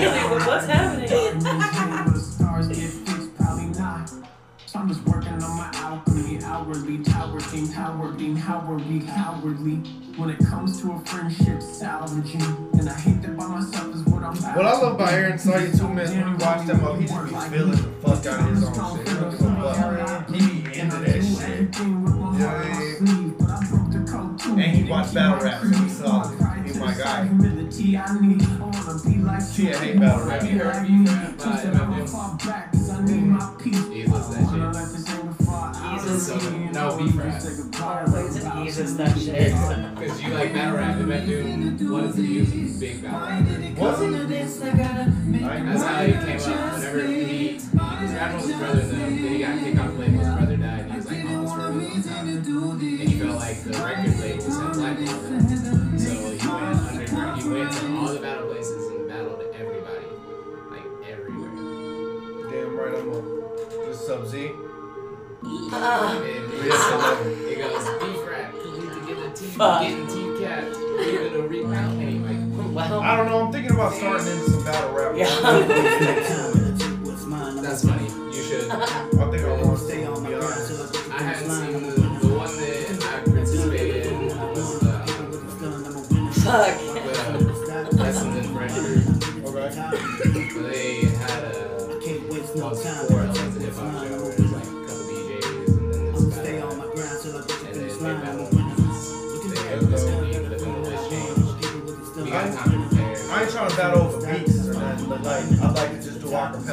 What? 0.00 0.46
What's 0.46 0.66
happening? 0.66 1.10
I'm 4.80 4.88
just 4.88 5.04
working 5.04 5.32
on 5.32 5.56
my 5.58 5.70
alchemy, 5.74 6.42
outwardly, 6.42 7.02
tower 7.04 7.38
team, 7.40 7.68
tower 7.68 8.12
beam, 8.12 8.34
Howardly, 8.34 9.00
cowardly. 9.00 9.74
When 10.16 10.30
it 10.30 10.38
comes 10.38 10.80
to 10.80 10.92
a 10.92 10.98
friendship 11.00 11.60
salvaging, 11.60 12.40
and 12.40 12.88
I 12.88 12.94
hate 12.94 13.20
that 13.20 13.36
by 13.36 13.46
myself 13.46 13.94
is 13.94 14.02
what 14.04 14.22
I'm 14.22 14.34
What 14.36 14.64
I 14.64 14.72
love 14.72 14.94
about 14.94 15.12
Aaron 15.12 15.38
Sawyer 15.38 15.70
too, 15.70 15.88
man, 15.88 15.98
is 16.06 16.12
when 16.12 16.28
you 16.28 16.36
watch 16.38 16.66
them 16.66 16.84
up, 16.84 16.90
oh, 16.90 16.94
he 16.94 17.06
just 17.06 17.24
be 17.24 17.34
feeling 17.50 17.70
the 17.72 17.76
fuck 18.00 18.26
out 18.26 18.40
of 18.40 18.46
his 18.54 18.64
own 18.64 18.72
shit. 18.96 19.08
He 19.08 19.14
don't 19.14 19.32
fuck. 19.38 20.30
He 20.30 20.38
be 20.38 20.78
into 20.80 20.96
that 20.96 21.22
shit. 21.22 21.78
You 21.78 21.84
know 21.86 22.10
what 22.16 22.40
I 22.40 23.00
mean? 23.00 24.60
And 24.60 24.76
he 24.76 24.82
watch 24.90 25.12
battle 25.12 25.44
rap, 25.44 25.60
so 25.62 25.68
he's 25.68 25.98
solid. 25.98 26.30
He's 26.30 26.39
my 26.90 26.98
guy. 26.98 27.28
Tia 29.54 29.78
hate 29.78 30.00
battle 30.00 30.26
rap. 30.26 30.42
Have 30.42 30.50
you 30.50 30.58
heard 30.58 30.88
me 30.88 31.06
rap 31.06 31.38
by 31.38 31.44
MFM? 31.44 32.70
He's 33.92 34.10
listening 34.10 34.46
to 34.48 34.56
that 34.72 34.88
shit. 35.06 35.20
Jesus. 36.00 36.26
So, 36.26 36.34
no 36.70 36.96
beef 36.98 37.16
rap. 37.16 37.42
Jesus, 38.64 38.94
that 38.94 39.18
shit. 39.18 39.52
Because 39.98 40.22
you 40.22 40.28
like 40.34 40.52
battle 40.54 40.76
rap, 40.76 40.96
and 40.96 41.10
that 41.10 41.26
dude 41.26 41.90
was 41.90 42.16
the 42.16 42.22
music 42.22 42.80
big 42.80 43.02
battle 43.02 43.20
rapper. 43.20 43.80
Was 43.80 44.00
he? 44.00 44.06
That's 44.10 45.82
how 45.82 46.04
he 46.04 46.12
came 46.12 46.40
up. 46.40 46.72
Whenever 46.72 47.06
he, 47.06 47.24
he 47.24 47.54
was 47.54 48.12
rapping 48.12 48.36
with 48.36 48.46
his 48.46 48.56
brother, 48.56 48.80
and 48.80 48.90
then 48.90 49.32
he 49.32 49.38
got 49.38 49.58
kicked 49.60 49.78
off 49.78 49.98
label. 49.98 50.18
His 50.18 50.28
brother 50.28 50.56
died, 50.56 50.80
and 50.80 50.90
he 50.90 50.96
was 50.96 51.06
like 51.06 51.24
almost 51.24 51.54
for 51.54 51.60
a 51.60 51.70
long 51.70 52.02
time. 52.02 52.28
And 52.28 53.08
he 53.08 53.18
felt 53.20 53.36
like 53.36 53.62
the 53.64 53.70
record 53.70 54.18
labels 54.20 54.56
had 54.58 54.72
blackballed 54.72 55.26
him. 55.26 55.49
This 64.30 64.38
Sub 64.38 64.38
Z. 64.38 64.54
And 65.42 65.72
Yes, 66.62 66.78
it. 67.24 67.58
Goes, 67.58 67.86
beef 67.98 68.22
rap, 68.28 68.54
you 68.54 68.60
need 68.78 68.92
to 68.92 69.00
get 69.06 69.16
the 69.16 69.28
teeth, 69.34 69.56
Fuck. 69.56 69.82
getting 69.82 70.06
teeth 70.06 70.38
capped, 70.40 70.76
leaving 70.76 71.34
a 71.34 71.36
rebound. 71.48 72.00
Anyway. 72.00 72.36
I 72.78 72.80
don't 73.16 73.26
know. 73.26 73.40
I'm 73.46 73.50
thinking 73.52 73.72
about 73.72 73.92
starting 73.92 74.28
into 74.28 74.50
some 74.50 74.64
battle 74.64 74.92
rap. 74.92 75.16
That's 77.62 77.82
funny. 77.84 78.06
You 78.06 78.32
should. 78.42 78.70
I 78.70 78.76
think 79.30 79.42
I 79.42 79.44
want 79.62 79.78
to 79.78 79.84
stay 79.84 80.04
on 80.06 80.22
the 80.22 80.36
I 81.10 81.12
hadn't 81.22 81.50
seen 81.50 81.72
the, 81.72 81.78
the 81.90 82.28
one 82.32 82.56
that 82.56 83.02
I 83.02 83.04
participated 83.24 84.06
in 84.06 84.28
was 84.28 84.82
uh, 84.84 85.06
Fuck. 86.42 86.89
Burns. 106.48 106.66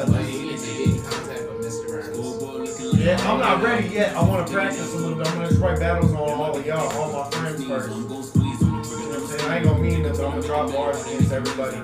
Yeah, 2.94 3.16
I'm 3.30 3.38
not 3.38 3.62
ready 3.62 3.88
yet. 3.88 4.16
I 4.16 4.22
want 4.22 4.46
to 4.46 4.52
practice 4.52 4.92
a 4.94 4.96
little 4.96 5.16
bit. 5.16 5.26
I'm 5.26 5.34
gonna 5.34 5.48
just 5.48 5.60
write 5.60 5.78
battles 5.78 6.12
on 6.12 6.18
all 6.18 6.56
of 6.56 6.66
y'all, 6.66 6.88
all 6.98 7.12
my 7.12 7.30
friends 7.30 7.64
first. 7.64 7.88
You 7.90 8.02
know 8.02 8.16
what 8.16 9.18
I'm 9.18 9.26
saying? 9.26 9.50
I 9.50 9.56
ain't 9.56 9.64
gonna 9.64 9.78
mean 9.82 10.02
nothing. 10.02 10.24
I'm 10.24 10.30
gonna 10.32 10.42
drop 10.42 10.72
bars 10.72 11.06
against 11.06 11.32
everybody. 11.32 11.76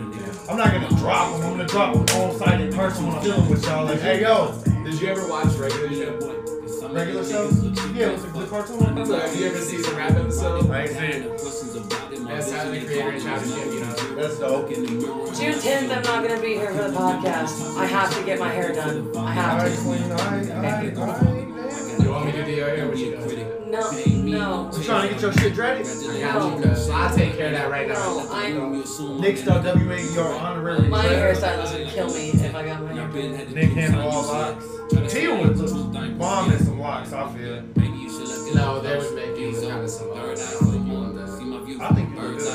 I'm 0.48 0.56
not 0.56 0.72
gonna 0.72 0.88
drop 0.98 1.32
them. 1.32 1.42
I'm 1.42 1.50
gonna 1.52 1.66
drop 1.66 1.94
them 1.94 2.20
on 2.20 2.38
site 2.38 2.60
in 2.60 2.72
person 2.72 3.06
when 3.06 3.16
I'm 3.16 3.22
dealing 3.22 3.48
with 3.50 3.64
y'all. 3.64 3.84
Like, 3.84 4.00
hey 4.00 4.20
yo, 4.22 4.54
Did 4.84 5.00
you 5.00 5.08
ever 5.08 5.28
watch 5.28 5.54
regular 5.54 5.90
show? 5.92 6.88
regular 6.90 7.24
show? 7.24 7.50
Yeah, 7.94 8.10
what's 8.10 8.22
the, 8.24 8.28
the 8.30 8.46
cartoon? 8.46 9.06
So 9.06 9.18
have 9.18 9.36
you 9.36 9.46
ever 9.46 9.58
seen 9.60 9.82
the 9.82 9.90
rap 9.94 10.10
episode? 10.12 10.70
I 10.70 10.82
ain't 10.82 10.90
seen 10.90 11.02
it. 11.22 12.13
That's 12.26 12.50
how 12.50 12.70
the 12.70 12.80
creator 12.80 13.10
and 13.10 13.22
Childish 13.22 13.50
Gambino. 13.50 14.16
That's 14.16 14.38
dope. 14.38 14.68
June 14.70 15.54
10th, 15.54 15.90
I'm 15.90 16.02
not 16.02 16.04
gonna 16.04 16.40
be 16.40 16.54
here 16.54 16.70
for 16.72 16.88
the 16.88 16.96
podcast. 16.96 17.76
I 17.76 17.86
have 17.86 18.16
to 18.16 18.24
get 18.24 18.38
my 18.38 18.48
hair 18.48 18.72
done. 18.72 19.16
I 19.16 19.32
have 19.32 19.60
Alright, 19.60 19.76
to. 19.76 19.82
Queen. 19.82 20.02
Alright, 20.12 20.50
alright, 20.50 20.96
alright. 20.96 22.00
You 22.00 22.10
want 22.10 22.26
me 22.26 22.32
to 22.32 22.38
do 22.38 22.44
the 22.44 22.50
video 22.50 22.76
here. 22.76 22.88
What 22.88 22.98
you 22.98 23.16
doing? 23.16 23.70
No, 23.70 23.90
no. 23.90 24.70
You 24.76 24.84
trying 24.84 25.08
to 25.08 25.14
get 25.14 25.22
your 25.22 25.32
shit 25.32 25.56
ready? 25.56 25.84
I 25.84 26.20
got 26.20 26.58
you, 26.58 26.64
cuz. 26.64 26.90
I'll 26.90 27.16
take 27.16 27.36
care 27.36 27.46
of 27.46 27.52
that 27.52 27.70
right 27.70 27.88
now. 27.88 27.94
No, 27.94 28.28
I'm. 28.32 29.20
Nick 29.20 29.36
Star 29.36 29.60
WA, 29.60 29.96
your 30.14 30.34
honorary. 30.34 30.88
My 30.88 31.02
treasurer. 31.02 31.34
hairstylist 31.34 31.78
would 31.78 31.88
kill 31.88 32.12
me 32.14 32.30
if 32.30 32.54
I 32.54 32.64
got 32.64 32.82
my 32.82 32.92
hair. 32.92 33.08
Nick 33.08 33.70
handle 33.70 34.08
all 34.08 34.22
locks. 34.22 34.64
Tia 35.12 35.34
would 35.34 35.56
look 35.56 36.18
bomb 36.18 36.52
in 36.52 36.58
some 36.64 36.78
locks, 36.78 37.12
I 37.12 37.28
feel. 37.32 37.62
Maybe 37.76 37.98
you 37.98 38.08
should 38.08 38.28
look 38.28 38.48
in 38.48 38.54
there. 38.54 38.64
No, 38.64 38.80
they 38.80 38.96
would 38.96 39.14
make 39.14 39.38
you 39.38 39.50
look 39.50 39.68
kind 39.68 39.82
of 39.82 39.90
some 39.90 40.12
I 40.12 40.34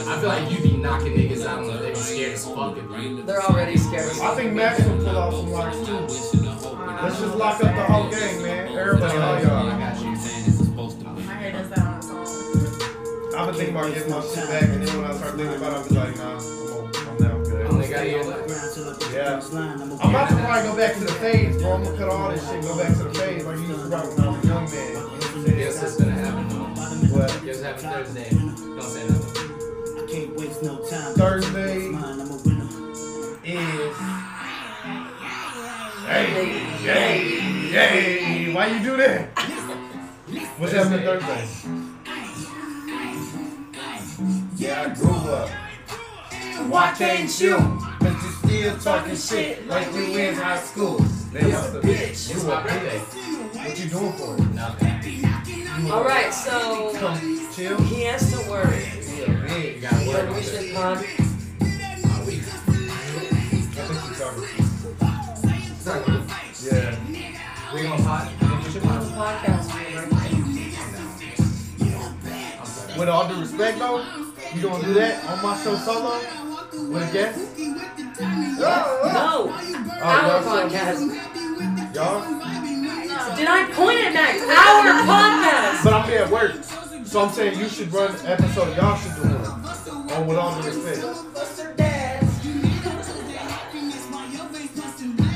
I 0.10 0.20
feel 0.20 0.30
like 0.30 0.52
you 0.52 0.60
be 0.62 0.76
knocking 0.78 1.14
niggas 1.14 1.46
out 1.46 1.64
and 1.64 1.80
they 1.84 1.90
be 1.90 1.96
scared 1.96 2.34
as 2.34 2.46
fuck 2.46 2.76
of 2.78 3.00
you. 3.00 3.22
They're 3.22 3.42
already 3.44 3.78
scared 3.78 4.12
of 4.12 4.20
I 4.22 4.36
think 4.36 4.54
Max 4.54 4.84
will 4.84 4.98
pull 4.98 5.18
off 5.18 5.34
some 5.34 5.52
locks 5.52 5.78
too. 5.86 6.00
Let's 7.04 7.20
just 7.20 7.36
lock 7.36 7.64
up 7.64 7.76
the 7.76 7.84
whole 7.84 8.10
gang, 8.10 8.42
man. 8.42 8.78
Everybody, 8.78 9.18
all 9.18 9.42
y'all. 9.42 9.66
My 9.70 11.34
hair 11.36 11.52
does 11.52 11.70
that 11.70 11.80
on 11.80 11.98
its 12.00 12.10
own. 12.10 13.36
I've 13.36 13.46
been 13.48 13.56
thinking 13.56 13.76
about 13.76 13.94
getting 13.94 14.12
my 14.12 14.22
shit 14.22 14.48
back, 14.50 14.64
and 14.64 14.88
then 14.88 14.98
when 14.98 15.12
I 15.12 15.16
start 15.16 15.36
thinking 15.36 15.56
about 15.56 15.72
it, 15.72 15.76
I 15.76 15.80
was 15.80 15.92
like, 15.92 16.18
nah, 16.18 16.38
I'm, 16.38 17.10
I'm 17.10 17.18
down 17.18 17.44
good. 17.44 17.66
Only 17.68 17.88
got 17.88 18.10
you 18.10 18.24
like 18.24 18.50
Yeah. 19.14 19.40
I'm 20.02 20.10
about 20.10 20.30
to 20.30 20.36
probably 20.36 20.70
go 20.70 20.76
back 20.76 20.94
to 20.96 21.00
the 21.02 21.14
fades, 21.14 21.62
bro. 21.62 21.74
I'm 21.74 21.84
gonna 21.84 21.98
cut 21.98 22.10
all 22.10 22.30
this 22.32 22.44
shit 22.46 22.56
and 22.56 22.64
go 22.64 22.78
back 22.78 22.98
to 22.98 23.04
the 23.04 23.14
fades 23.14 23.46
like 23.46 23.58
you 23.58 23.64
used 23.68 23.80
to 23.80 23.88
rock 23.88 24.18
when 24.18 24.28
I 24.28 24.30
was 24.32 24.44
a 24.44 24.48
young 24.48 24.66
man. 24.66 24.88
You 24.88 24.94
know 24.94 25.08
what 25.08 25.24
I'm? 25.36 25.58
Guess 25.58 25.82
what's 25.82 25.96
gonna 25.98 26.12
happen? 26.12 27.10
What? 27.12 27.42
Guess 27.46 27.58
what 27.62 27.66
happened 27.66 27.92
Thursday? 27.94 28.30
Don't 28.32 28.82
say 28.82 29.08
nothing. 29.08 29.19
Thursday 30.62 31.88
Mine, 31.88 32.20
I'm 32.20 32.32
a 32.32 32.36
winner. 32.44 33.40
is. 33.46 33.96
Hey, 36.06 36.26
hey, 36.84 37.20
hey! 37.70 38.54
Why 38.54 38.68
you 38.68 38.80
do 38.84 38.98
that? 38.98 39.30
What's 40.58 40.74
happening 40.74 41.00
Thursday? 41.00 41.48
Yeah, 44.58 44.82
I 44.82 44.94
grew 44.96 45.32
up. 45.32 45.50
Why 46.70 46.94
can't 46.98 47.40
you? 47.40 47.56
But 48.02 48.12
you 48.12 48.30
still 48.50 48.78
talking 48.80 49.16
shit 49.16 49.66
like 49.68 49.94
we 49.94 50.20
in 50.28 50.36
high 50.36 50.60
school. 50.60 51.00
Man, 51.32 51.54
what's 51.54 51.70
the 51.70 51.80
bitch. 51.80 52.32
It's 52.32 52.44
my 52.44 52.62
birthday. 52.64 52.98
What 53.00 53.80
you 53.80 53.90
doing 53.90 54.12
for 54.14 54.36
it? 54.36 54.54
Nothing. 54.54 55.90
All 55.90 56.04
right, 56.04 56.34
so 56.34 56.92
Come 57.00 57.50
chill. 57.56 57.78
he 57.84 58.02
has 58.04 58.30
to 58.34 58.50
work. 58.50 58.99
Yeah, 59.60 59.66
big. 59.66 59.76
You 59.76 59.82
gotta 59.82 60.08
work 60.08 60.16
But 60.16 60.28
on 60.30 60.36
we 60.36 60.42
that. 60.42 60.46
should 60.64 60.74
pod. 60.76 60.98
I 60.98 61.02
think 63.86 64.02
you 64.06 64.14
covered. 64.16 64.50
Yeah. 66.64 66.96
We 67.74 67.78
gonna 67.84 68.04
pot? 68.04 68.26
We 68.66 68.72
should 68.72 68.84
pot. 68.84 69.02
podcast. 69.44 69.68
With 72.98 73.10
all 73.10 73.28
due 73.30 73.40
respect, 73.40 73.80
though, 73.80 74.04
you 74.54 74.62
gonna 74.62 74.84
do 74.86 74.94
that 74.96 75.24
on 75.26 75.42
my 75.44 75.56
show 75.64 75.76
solo 75.78 76.20
with 76.92 77.10
a 77.10 77.14
guest? 77.14 77.40
No, 78.20 78.68
Oh, 79.12 79.50
our 80.02 80.42
podcast. 80.44 81.00
Y'all? 81.96 82.22
Did 83.36 83.48
I 83.48 83.64
point 83.74 84.00
at 84.00 84.14
Max? 84.14 84.42
Our 84.42 84.94
podcast. 85.08 85.84
But 85.84 85.94
I'm 85.94 86.10
here 86.10 86.20
at 86.24 86.30
work, 86.30 86.56
so 87.10 87.22
I'm 87.22 87.32
saying 87.32 87.58
you 87.58 87.68
should 87.68 87.92
run 87.92 88.16
the 88.18 88.30
episode. 88.30 88.78
Y'all 88.78 88.96
should 88.96 89.16
do 89.16 89.22
one. 89.30 90.12
On 90.12 90.28
with 90.28 90.38
all 90.38 90.62
due 90.62 90.68
respect. 90.68 91.02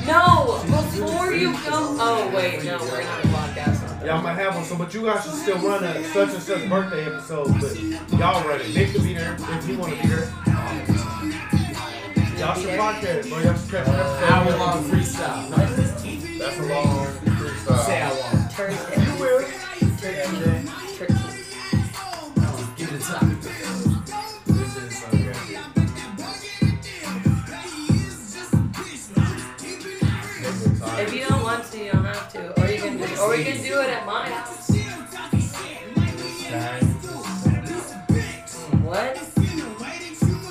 No, 0.06 0.62
before 0.66 1.32
you 1.32 1.52
go. 1.52 1.96
Oh 1.98 2.30
wait, 2.32 2.62
no, 2.62 2.78
we're 2.78 3.02
gonna 3.02 3.22
a 3.22 3.26
podcast. 3.26 4.06
Y'all 4.06 4.22
might 4.22 4.34
have 4.34 4.54
one, 4.54 4.64
so 4.64 4.76
but 4.78 4.94
you 4.94 5.02
guys 5.02 5.24
should 5.24 5.34
still 5.34 5.58
run 5.58 5.82
a 5.82 6.04
such 6.12 6.28
and 6.34 6.42
such 6.42 6.68
birthday 6.68 7.06
episode. 7.06 7.48
But 7.60 7.76
y'all 8.20 8.46
run 8.46 8.60
it. 8.60 8.72
Nick 8.72 8.92
could 8.92 9.02
be 9.02 9.14
there 9.14 9.34
if 9.36 9.66
he 9.66 9.74
want 9.74 9.96
to 9.96 10.02
be 10.02 10.08
there. 10.08 10.32
Y'all 12.38 12.54
should 12.54 12.78
podcast, 12.78 13.28
bro. 13.30 13.38
Y'all 13.40 13.56
should 13.56 13.70
catch 13.70 13.88
an 13.88 13.94
episode. 13.94 14.30
Hour 14.30 14.58
long 14.58 14.84
freestyle. 14.84 15.50
That's 16.38 16.58
a 16.58 16.62
long 16.66 17.06
freestyle. 17.06 17.84
Say 17.84 18.02
I 18.02 18.12
want. 18.12 19.08
You 19.08 19.20
will. 19.20 19.64
Can 33.42 33.44
do, 33.44 33.50
or 33.50 33.52
you 33.52 33.52
can 33.52 33.62
do 33.62 33.80
it 33.80 33.90
at 33.90 34.06
my 34.06 34.28
house. 34.28 34.70
What? 38.82 39.16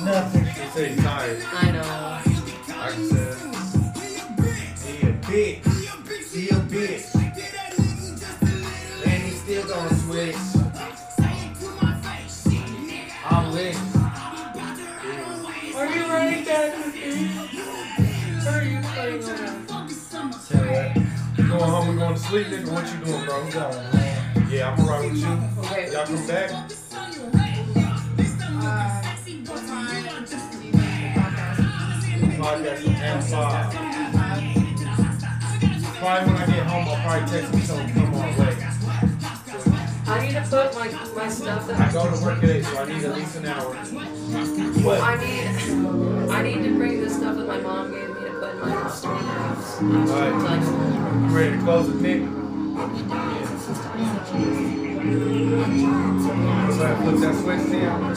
Nothing. 0.04 0.46
He 0.46 0.70
said 0.72 0.92
he's 0.92 1.04
tired. 1.04 1.44
I 1.54 1.72
know. 1.72 2.13
Going 22.14 22.26
home, 22.26 22.44
we 22.44 22.48
to 22.48 22.48
sleep, 22.48 22.48
nigga. 22.48 22.72
What 22.72 22.86
you 22.94 22.98
doing, 23.06 23.26
bro? 23.26 23.38
Yeah, 24.50 24.72
I'm 24.72 24.80
alright 24.80 25.12
with 25.12 25.20
you. 25.20 25.26
Y'all 25.92 26.06
come 26.06 26.28
back. 26.28 26.50
Podcast 32.40 33.24
five. 33.30 33.74
Probably 36.00 36.34
when 36.34 36.42
I 36.42 36.46
get 36.46 36.66
home, 36.68 36.88
I'll 36.90 36.98
probably 37.02 37.26
text 37.30 37.68
something 37.68 37.94
come 37.94 38.14
on. 38.16 38.24
I 40.06 40.26
need 40.26 40.34
to 40.34 40.42
put 40.42 40.76
my 40.76 40.88
my 41.16 41.30
stuff 41.30 41.68
that 41.68 41.80
I 41.80 41.94
go 41.94 42.16
to 42.16 42.24
work 42.24 42.44
eight, 42.44 42.66
so 42.66 42.78
I 42.78 42.86
need 42.86 43.04
at 43.04 43.16
least 43.16 43.36
an 43.38 43.46
hour. 43.46 43.74
What? 44.84 45.00
I 45.00 45.16
need 45.16 46.30
I 46.30 46.42
need 46.44 46.64
to 46.64 46.76
bring 46.76 47.02
the 47.02 47.10
stuff 47.10 47.38
that 47.38 47.48
my 47.48 47.60
mom 47.62 47.92
gave 47.92 48.13
Alright. 48.64 50.34
Ready 51.34 51.58
to 51.58 51.64
close 51.64 51.90
it, 51.90 51.96
Nick? 51.96 52.22
Somebody 56.72 56.96
put 57.04 57.20
that 57.20 57.36
switch 57.42 57.66
down. 57.72 58.16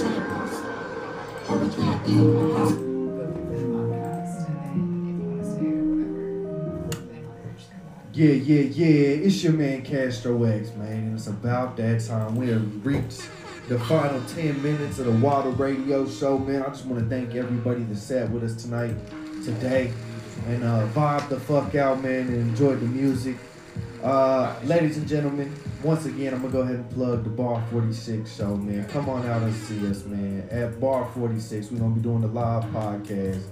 Yeah, 8.13 8.33
yeah, 8.33 8.63
yeah. 8.63 9.27
It's 9.27 9.43
your 9.43 9.53
man 9.53 9.83
Castro 9.83 10.45
X, 10.45 10.73
man. 10.75 10.93
And 10.93 11.17
it's 11.17 11.27
about 11.27 11.77
that 11.79 12.05
time. 12.05 12.37
We 12.37 12.49
have 12.51 12.87
reached 12.87 13.29
the 13.69 13.81
final 13.81 14.23
10 14.29 14.63
minutes 14.63 15.01
of 15.01 15.07
the 15.07 15.13
Water 15.13 15.51
Radio 15.51 16.09
Show, 16.09 16.39
man. 16.39 16.63
I 16.63 16.69
just 16.69 16.87
want 16.87 17.03
to 17.03 17.09
thank 17.09 17.35
everybody 17.35 17.83
that 17.83 17.97
sat 17.97 18.31
with 18.31 18.45
us 18.45 18.55
tonight, 18.63 18.95
today, 19.45 19.93
and 20.47 20.63
uh, 20.65 20.87
vibe 20.89 21.29
the 21.29 21.41
fuck 21.41 21.75
out, 21.75 22.03
man, 22.03 22.29
and 22.29 22.51
enjoyed 22.51 22.81
the 22.81 22.87
music. 22.87 23.37
Uh, 24.03 24.55
ladies 24.65 24.97
and 24.99 25.09
gentlemen, 25.09 25.53
once 25.83 26.05
again, 26.07 26.33
I'm 26.33 26.41
gonna 26.41 26.53
go 26.53 26.61
ahead 26.61 26.77
and 26.77 26.91
plug 26.91 27.25
the 27.25 27.31
Bar 27.31 27.65
46 27.71 28.37
show, 28.37 28.57
man. 28.57 28.85
Come 28.89 29.09
on 29.09 29.27
out 29.27 29.43
and 29.43 29.55
see 29.55 29.89
us, 29.89 30.05
man. 30.05 30.47
At 30.51 30.81
Bar 30.81 31.11
46, 31.15 31.71
we're 31.71 31.79
gonna 31.79 31.95
be 31.95 32.01
doing 32.01 32.21
the 32.21 32.29
live 32.29 32.65
podcast. 32.67 33.43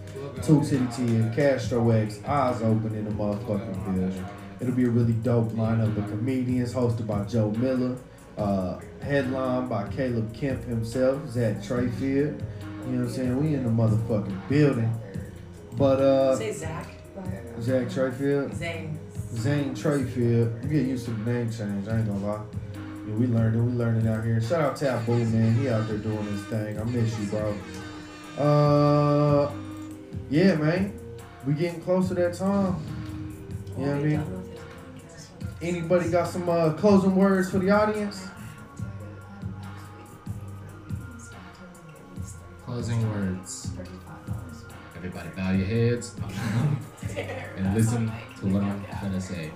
Two 0.43 0.62
Titty 0.62 0.86
T 0.94 1.02
and 1.16 1.35
Castro 1.35 1.90
X, 1.90 2.23
eyes 2.24 2.62
open 2.62 2.94
in 2.94 3.05
the 3.05 3.11
motherfucking 3.11 3.85
building. 3.85 4.27
It'll 4.61 4.74
be 4.74 4.85
a 4.85 4.90
really 4.90 5.12
dope 5.15 5.51
lineup 5.52 5.97
of 5.97 6.09
comedians 6.09 6.73
hosted 6.73 7.06
by 7.06 7.24
Joe 7.24 7.51
Miller, 7.51 7.97
uh, 8.39 8.78
headlined 9.02 9.69
by 9.69 9.89
Caleb 9.89 10.32
Kemp 10.35 10.65
himself, 10.65 11.28
Zach 11.28 11.56
Trayfield. 11.56 12.40
You 12.86 12.93
know 12.93 12.98
what 12.98 13.09
I'm 13.09 13.11
saying? 13.11 13.43
We 13.43 13.55
in 13.55 13.65
the 13.65 13.70
motherfucking 13.70 14.48
building. 14.48 14.93
But 15.76 16.01
uh 16.01 16.36
Say 16.36 16.52
Zach. 16.52 16.88
Zach 17.60 17.86
Trayfield. 17.88 18.55
Zane. 18.55 18.98
Zane 19.34 19.74
Trayfield. 19.74 20.62
You 20.64 20.68
get 20.68 20.86
used 20.86 21.06
to 21.06 21.12
the 21.12 21.30
name 21.30 21.51
change, 21.51 21.88
I 21.88 21.98
ain't 21.98 22.06
gonna 22.06 22.26
lie. 22.26 22.42
Yeah, 23.06 23.14
we 23.14 23.26
learned 23.26 23.56
it, 23.56 23.60
we 23.60 23.72
learned 23.72 24.06
it 24.06 24.09
out 24.09 24.24
here. 24.24 24.40
Shout 24.40 24.60
out 24.60 24.76
Taboo, 24.76 25.24
man. 25.26 25.55
He 25.55 25.68
out 25.68 25.86
there 25.88 25.98
doing 25.98 26.24
his 26.26 26.42
thing. 26.44 26.78
I 26.80 26.84
miss 26.84 27.18
you, 27.18 27.26
bro. 27.26 27.56
Uh 28.38 29.52
yeah, 30.30 30.55
man. 30.56 30.98
We 31.46 31.55
getting 31.55 31.80
close 31.82 32.09
to 32.09 32.14
that 32.14 32.34
time. 32.34 32.76
You 33.76 33.86
know 33.86 33.92
what 33.92 34.01
I 34.01 34.02
mean? 34.02 34.44
Anybody 35.60 36.10
got 36.10 36.28
some 36.28 36.48
uh, 36.48 36.72
closing 36.74 37.14
words 37.16 37.51
for 37.51 37.59
the 37.59 37.70
audience? 37.70 38.28
Closing 42.64 43.10
words. 43.10 43.70
Everybody 45.05 45.28
bow 45.36 45.51
your 45.51 45.66
heads 45.76 46.16
and 47.59 47.74
listen 47.74 48.10
to 48.40 48.47
what 48.47 48.62
I'm 48.62 48.82
gonna 49.02 49.20
say. 49.20 49.51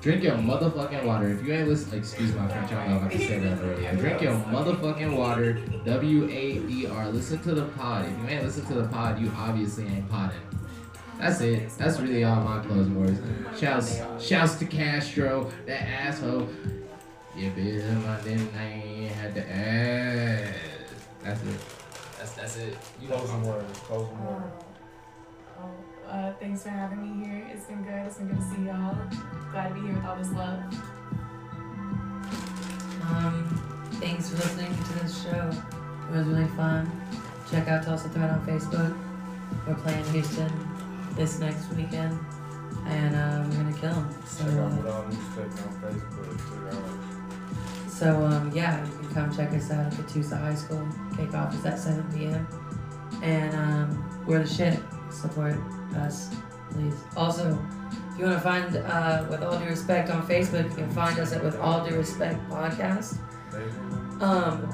Drink 0.00 0.22
your 0.22 0.36
motherfucking 0.36 1.04
water. 1.04 1.28
If 1.28 1.44
you 1.46 1.52
ain't 1.52 1.68
listen, 1.68 1.98
excuse 1.98 2.34
my 2.34 2.48
French, 2.48 2.72
I 2.72 2.86
don't 2.86 2.88
know 2.88 2.96
if 2.96 3.02
I 3.02 3.08
can 3.08 3.18
say 3.18 3.38
that 3.38 3.58
earlier. 3.60 3.94
Drink 3.96 4.22
your 4.22 4.32
motherfucking 4.32 5.14
water. 5.14 5.58
W 5.84 6.24
A 6.30 6.58
D 6.60 6.86
R. 6.86 7.10
Listen 7.10 7.38
to 7.40 7.54
the 7.54 7.64
pod. 7.64 8.06
If 8.06 8.18
you 8.18 8.28
ain't 8.28 8.44
listen 8.44 8.64
to 8.64 8.74
the 8.76 8.88
pod, 8.88 9.20
you 9.20 9.30
obviously 9.36 9.86
ain't 9.86 10.08
potting. 10.08 10.40
That's 11.18 11.42
it. 11.42 11.68
That's 11.76 12.00
really 12.00 12.24
all 12.24 12.42
my 12.42 12.60
closing 12.60 12.98
words. 12.98 13.20
Shouts, 13.60 14.00
shouts 14.18 14.54
to 14.54 14.64
Castro, 14.64 15.52
that 15.66 15.82
asshole. 15.82 16.48
Yeah, 17.36 17.50
bitch, 17.50 18.06
my 18.06 18.18
didn't 18.22 18.50
I 18.56 19.12
had 19.18 19.34
to 19.34 19.50
ask. 19.50 20.54
That's 21.22 21.42
it. 21.42 21.79
That's 22.20 22.32
that's 22.34 22.56
it. 22.58 22.76
You 23.00 23.08
know 23.08 23.16
Closing 23.16 23.44
words. 23.44 23.78
Closing 23.78 24.26
words. 24.26 24.64
Oh, 25.58 25.70
uh, 26.06 26.32
thanks 26.34 26.62
for 26.62 26.68
having 26.68 27.00
me 27.00 27.24
here. 27.24 27.48
It's 27.50 27.64
been 27.64 27.82
good. 27.82 28.06
It's 28.06 28.18
been 28.18 28.28
good 28.28 28.36
to 28.36 28.42
see 28.42 28.66
y'all. 28.66 28.94
Glad 29.52 29.68
to 29.68 29.74
be 29.74 29.80
here 29.80 29.94
with 29.94 30.04
all 30.04 30.16
this 30.16 30.30
love. 30.32 30.60
Um, 33.08 33.88
thanks 34.02 34.28
for 34.28 34.36
listening 34.36 34.76
to 34.76 34.92
this 34.98 35.22
show. 35.22 35.50
It 36.10 36.16
was 36.18 36.26
really 36.26 36.48
fun. 36.48 36.92
Check 37.50 37.68
out 37.68 37.84
Tulsa 37.84 38.10
Thread 38.10 38.28
on 38.28 38.46
Facebook. 38.46 38.94
We're 39.66 39.76
playing 39.76 40.04
Houston 40.12 40.52
this 41.14 41.38
next 41.38 41.72
weekend, 41.72 42.18
and 42.86 43.16
uh, 43.16 43.48
we're 43.48 43.62
gonna 43.62 43.78
kill 43.78 43.94
them. 43.94 44.22
So, 44.26 44.44
Check 44.44 44.52
out 44.58 44.72
uh, 44.72 44.92
all 44.92 45.02
on 45.04 45.12
Facebook. 45.12 45.70
So 47.88 48.24
um, 48.24 48.50
yeah, 48.54 48.86
come 49.14 49.34
check 49.34 49.52
us 49.52 49.70
out 49.70 49.86
at 49.86 49.92
Catoosa 49.94 50.38
High 50.40 50.54
School. 50.54 50.86
Kickoff 51.12 51.54
is 51.54 51.64
at 51.66 51.78
7 51.78 52.04
p.m. 52.12 52.46
And 53.22 53.54
um, 53.54 54.24
we're 54.26 54.42
the 54.42 54.48
shit. 54.48 54.78
Support 55.10 55.56
us, 55.96 56.34
please. 56.70 56.94
Also, 57.16 57.58
if 58.12 58.18
you 58.18 58.24
want 58.26 58.36
to 58.36 58.40
find 58.42 58.76
uh, 58.76 59.26
With 59.28 59.42
All 59.42 59.58
Due 59.58 59.66
Respect 59.66 60.08
on 60.10 60.26
Facebook, 60.26 60.68
you 60.70 60.76
can 60.76 60.90
find 60.90 61.18
us 61.18 61.32
at 61.32 61.42
With 61.42 61.58
All 61.58 61.84
Due 61.86 61.96
Respect 61.96 62.38
Podcast. 62.48 63.18
Um, 64.20 64.68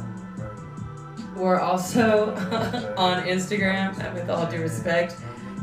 we're 1.35 1.61
also 1.61 2.35
on 2.97 3.23
Instagram 3.25 3.99
at 4.01 4.15
With 4.15 4.29
All 4.31 4.47
Due 4.51 4.61
Respect 4.61 5.17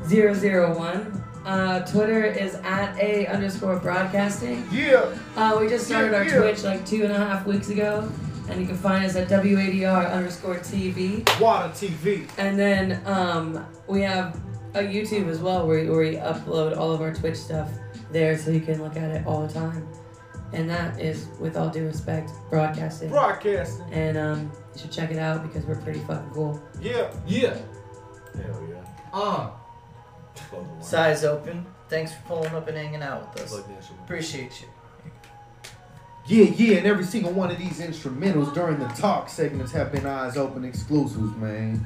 001. 0.08 1.20
Uh, 1.46 1.80
Twitter 1.86 2.24
is 2.24 2.56
at 2.64 2.98
A 2.98 3.28
underscore 3.28 3.78
broadcasting. 3.78 4.66
Yeah. 4.72 5.14
Uh, 5.36 5.58
we 5.60 5.68
just 5.68 5.86
started 5.86 6.14
our 6.14 6.24
Yeah, 6.24 6.32
yeah. 6.36 6.40
Twitch 6.40 6.64
like 6.64 6.86
two 6.86 7.04
and 7.04 7.12
a 7.12 7.18
half 7.18 7.46
weeks 7.46 7.70
ago. 7.70 8.10
And 8.54 8.62
you 8.62 8.68
can 8.68 8.78
find 8.78 9.04
us 9.04 9.16
at 9.16 9.28
WADR 9.30 10.12
underscore 10.12 10.56
TV. 10.58 11.28
Water 11.40 11.70
TV. 11.70 12.30
And 12.38 12.58
then 12.58 13.02
um, 13.08 13.66
we 13.88 14.02
have 14.02 14.40
a 14.76 14.80
YouTube 14.80 15.28
as 15.28 15.40
well 15.40 15.68
where, 15.68 15.84
where 15.90 16.00
we 16.00 16.18
upload 16.18 16.78
all 16.78 16.92
of 16.92 17.02
our 17.02 17.12
Twitch 17.12 17.36
stuff 17.36 17.72
there 18.12 18.38
so 18.38 18.52
you 18.52 18.62
can 18.62 18.80
look 18.80 18.96
at 18.96 19.10
it 19.10 19.26
all 19.26 19.48
the 19.48 19.52
time. 19.52 19.88
And 20.52 20.70
that 20.70 21.02
is, 21.02 21.30
with 21.40 21.58
all 21.58 21.70
due 21.70 21.86
respect, 21.86 22.30
broadcasting. 22.52 23.10
Broadcasting. 23.10 23.92
And 23.92 24.18
um, 24.18 24.52
you 24.76 24.82
should 24.82 24.92
check 24.92 25.10
it 25.10 25.18
out 25.18 25.42
because 25.42 25.66
we're 25.66 25.82
pretty 25.82 26.00
fucking 26.02 26.30
cool. 26.30 26.62
Yeah. 26.80 27.12
Yeah. 27.26 27.58
Hell 28.36 28.68
yeah. 28.70 28.86
Uh. 29.12 29.50
Size 30.80 31.24
open. 31.24 31.66
Thanks 31.90 32.14
for 32.14 32.22
pulling 32.28 32.54
up 32.54 32.68
and 32.68 32.78
hanging 32.78 33.02
out 33.02 33.34
with 33.34 33.46
us. 33.46 33.64
Appreciate 34.04 34.62
you. 34.62 34.68
Yeah, 36.26 36.46
yeah, 36.46 36.78
and 36.78 36.88
every 36.88 37.04
single 37.04 37.32
one 37.34 37.52
of 37.52 37.58
these 37.58 37.80
instrumentals 37.82 38.54
during 38.54 38.80
the 38.80 38.88
talk 38.90 39.28
segments 39.28 39.72
have 39.74 39.92
been 39.92 40.06
eyes 40.06 40.38
open 40.38 40.64
exclusives, 40.64 41.36
man. 41.36 41.86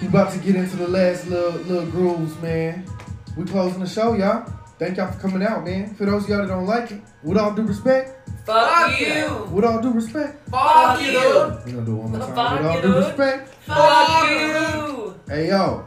We 0.00 0.08
about 0.08 0.32
to 0.32 0.38
get 0.38 0.54
into 0.54 0.76
the 0.76 0.86
last 0.88 1.26
little 1.28 1.52
little 1.62 1.90
grooves, 1.90 2.36
man. 2.42 2.84
We 3.36 3.44
closing 3.46 3.80
the 3.80 3.88
show, 3.88 4.14
y'all. 4.14 4.52
Thank 4.78 4.98
y'all 4.98 5.10
for 5.10 5.18
coming 5.18 5.42
out, 5.42 5.64
man. 5.64 5.94
For 5.94 6.04
those 6.04 6.24
of 6.24 6.28
y'all 6.28 6.38
that 6.42 6.48
don't 6.48 6.66
like 6.66 6.90
it, 6.92 7.00
with 7.22 7.38
all 7.38 7.54
due 7.54 7.62
respect, 7.62 8.28
Fuck 8.44 9.00
you! 9.00 9.48
with 9.50 9.64
all 9.64 9.80
due 9.80 9.92
respect, 9.92 10.46
Fuck 10.50 11.00
you! 11.00 11.08
we 11.64 11.72
gonna 11.72 11.86
do 11.86 11.92
it 11.92 12.02
one 12.02 12.10
more 12.10 12.20
time. 12.20 12.34
Fuck 12.34 12.58
with 12.58 12.66
all 12.68 12.82
due 12.82 12.88
dude. 12.88 12.96
respect, 12.96 13.54
Fuck 13.64 14.30
you! 14.30 15.20
hey 15.28 15.48
yo, 15.48 15.84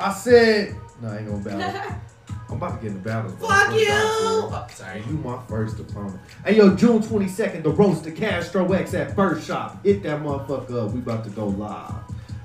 I 0.00 0.12
said, 0.12 0.74
no, 1.00 1.08
I 1.08 1.18
ain't 1.18 1.28
gonna 1.28 1.44
battle. 1.44 1.96
I'm 2.50 2.56
about 2.56 2.76
to 2.76 2.82
get 2.82 2.86
in 2.88 2.94
the 2.94 3.00
battle. 3.00 3.30
Fuck 3.32 3.74
you! 3.74 3.88
Oh, 3.90 4.66
sorry. 4.70 5.02
You 5.06 5.18
my 5.18 5.38
first 5.48 5.78
opponent. 5.78 6.18
Hey 6.44 6.56
yo, 6.56 6.74
June 6.74 7.00
22nd, 7.00 7.62
the 7.62 7.70
roast 7.70 8.06
of 8.06 8.16
Castro 8.16 8.72
X 8.72 8.94
at 8.94 9.14
First 9.14 9.46
Shop. 9.46 9.84
Hit 9.84 10.02
that 10.04 10.22
motherfucker 10.22 10.86
up. 10.86 10.92
We 10.92 11.00
about 11.00 11.24
to 11.24 11.30
go 11.30 11.48
live. 11.48 11.94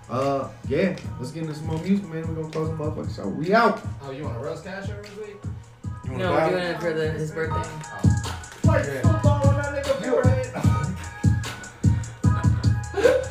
Uh, 0.09 0.49
yeah, 0.67 0.95
let's 1.19 1.31
get 1.31 1.43
into 1.43 1.55
some 1.55 1.67
more 1.67 1.79
music, 1.79 2.05
man. 2.09 2.27
We're 2.27 2.35
gonna 2.41 2.51
close 2.51 2.69
the 2.69 2.75
motherfucker 2.75 3.15
show. 3.15 3.27
We 3.29 3.53
out. 3.53 3.81
Oh, 4.03 4.11
you 4.11 4.23
want 4.23 4.37
to 4.37 4.43
roast 4.43 4.65
cash 4.65 4.89
over 4.89 5.01
this 5.01 5.15
week? 5.15 5.37
No, 6.17 6.33
we're 6.33 6.49
doing 6.49 6.63
it 6.63 6.79
for 6.81 6.93
the, 6.93 7.11
his 7.11 7.31
birthday. 7.31 7.63
Fight 8.61 8.85
football 8.85 9.47
on 9.47 9.55
that 9.55 9.85
nigga 9.85 10.11
forehead. 10.11 10.49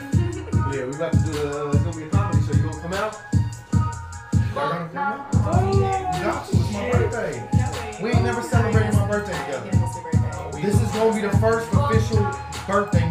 Yeah, 0.73 0.87
we 0.87 0.95
about 0.95 1.13
to 1.13 1.19
do. 1.19 1.33
Uh, 1.39 1.71
it's 1.71 1.83
gonna 1.83 1.97
be 1.97 2.05
a 2.05 2.09
comedy 2.09 2.41
show. 2.47 2.55
You 2.55 2.63
gonna 2.63 2.81
come 2.81 2.95
out? 2.95 3.15
Y'all 4.55 4.71
come 4.71 4.97
out? 4.97 5.27
Oh, 5.35 5.41
got 5.43 5.51
to. 5.51 5.75
It's 5.75 5.85
my 5.85 6.02
birthday. 7.13 8.03
We 8.03 8.11
ain't 8.11 8.25
never 8.25 8.43
celebrated 8.43 8.95
my 8.95 9.07
birthday 9.07 9.39
together. 9.45 9.71
This 10.61 10.81
is 10.81 10.91
gonna 10.93 11.15
be 11.15 11.21
the 11.21 11.37
first 11.39 11.69
official 11.73 12.31
birthday 12.67 13.11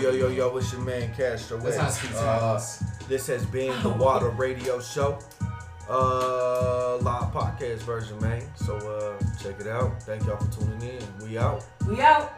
yo 0.00 0.10
yo 0.12 0.28
yo 0.28 0.52
what's 0.52 0.72
your 0.72 0.80
man 0.82 1.12
Castro? 1.14 1.58
Uh. 2.16 2.60
This 3.08 3.26
has 3.26 3.44
been 3.46 3.82
the 3.82 3.88
Water 3.90 4.30
Radio 4.30 4.80
Show, 4.80 5.18
uh, 5.88 6.96
live 6.98 7.32
podcast 7.32 7.80
version, 7.80 8.18
man. 8.20 8.42
So 8.54 8.76
uh, 8.76 9.22
check 9.42 9.60
it 9.60 9.66
out. 9.66 10.02
Thank 10.04 10.24
y'all 10.26 10.38
for 10.38 10.60
tuning 10.60 10.82
in. 10.82 11.02
We 11.22 11.36
out. 11.38 11.64
We 11.86 12.00
out. 12.00 12.32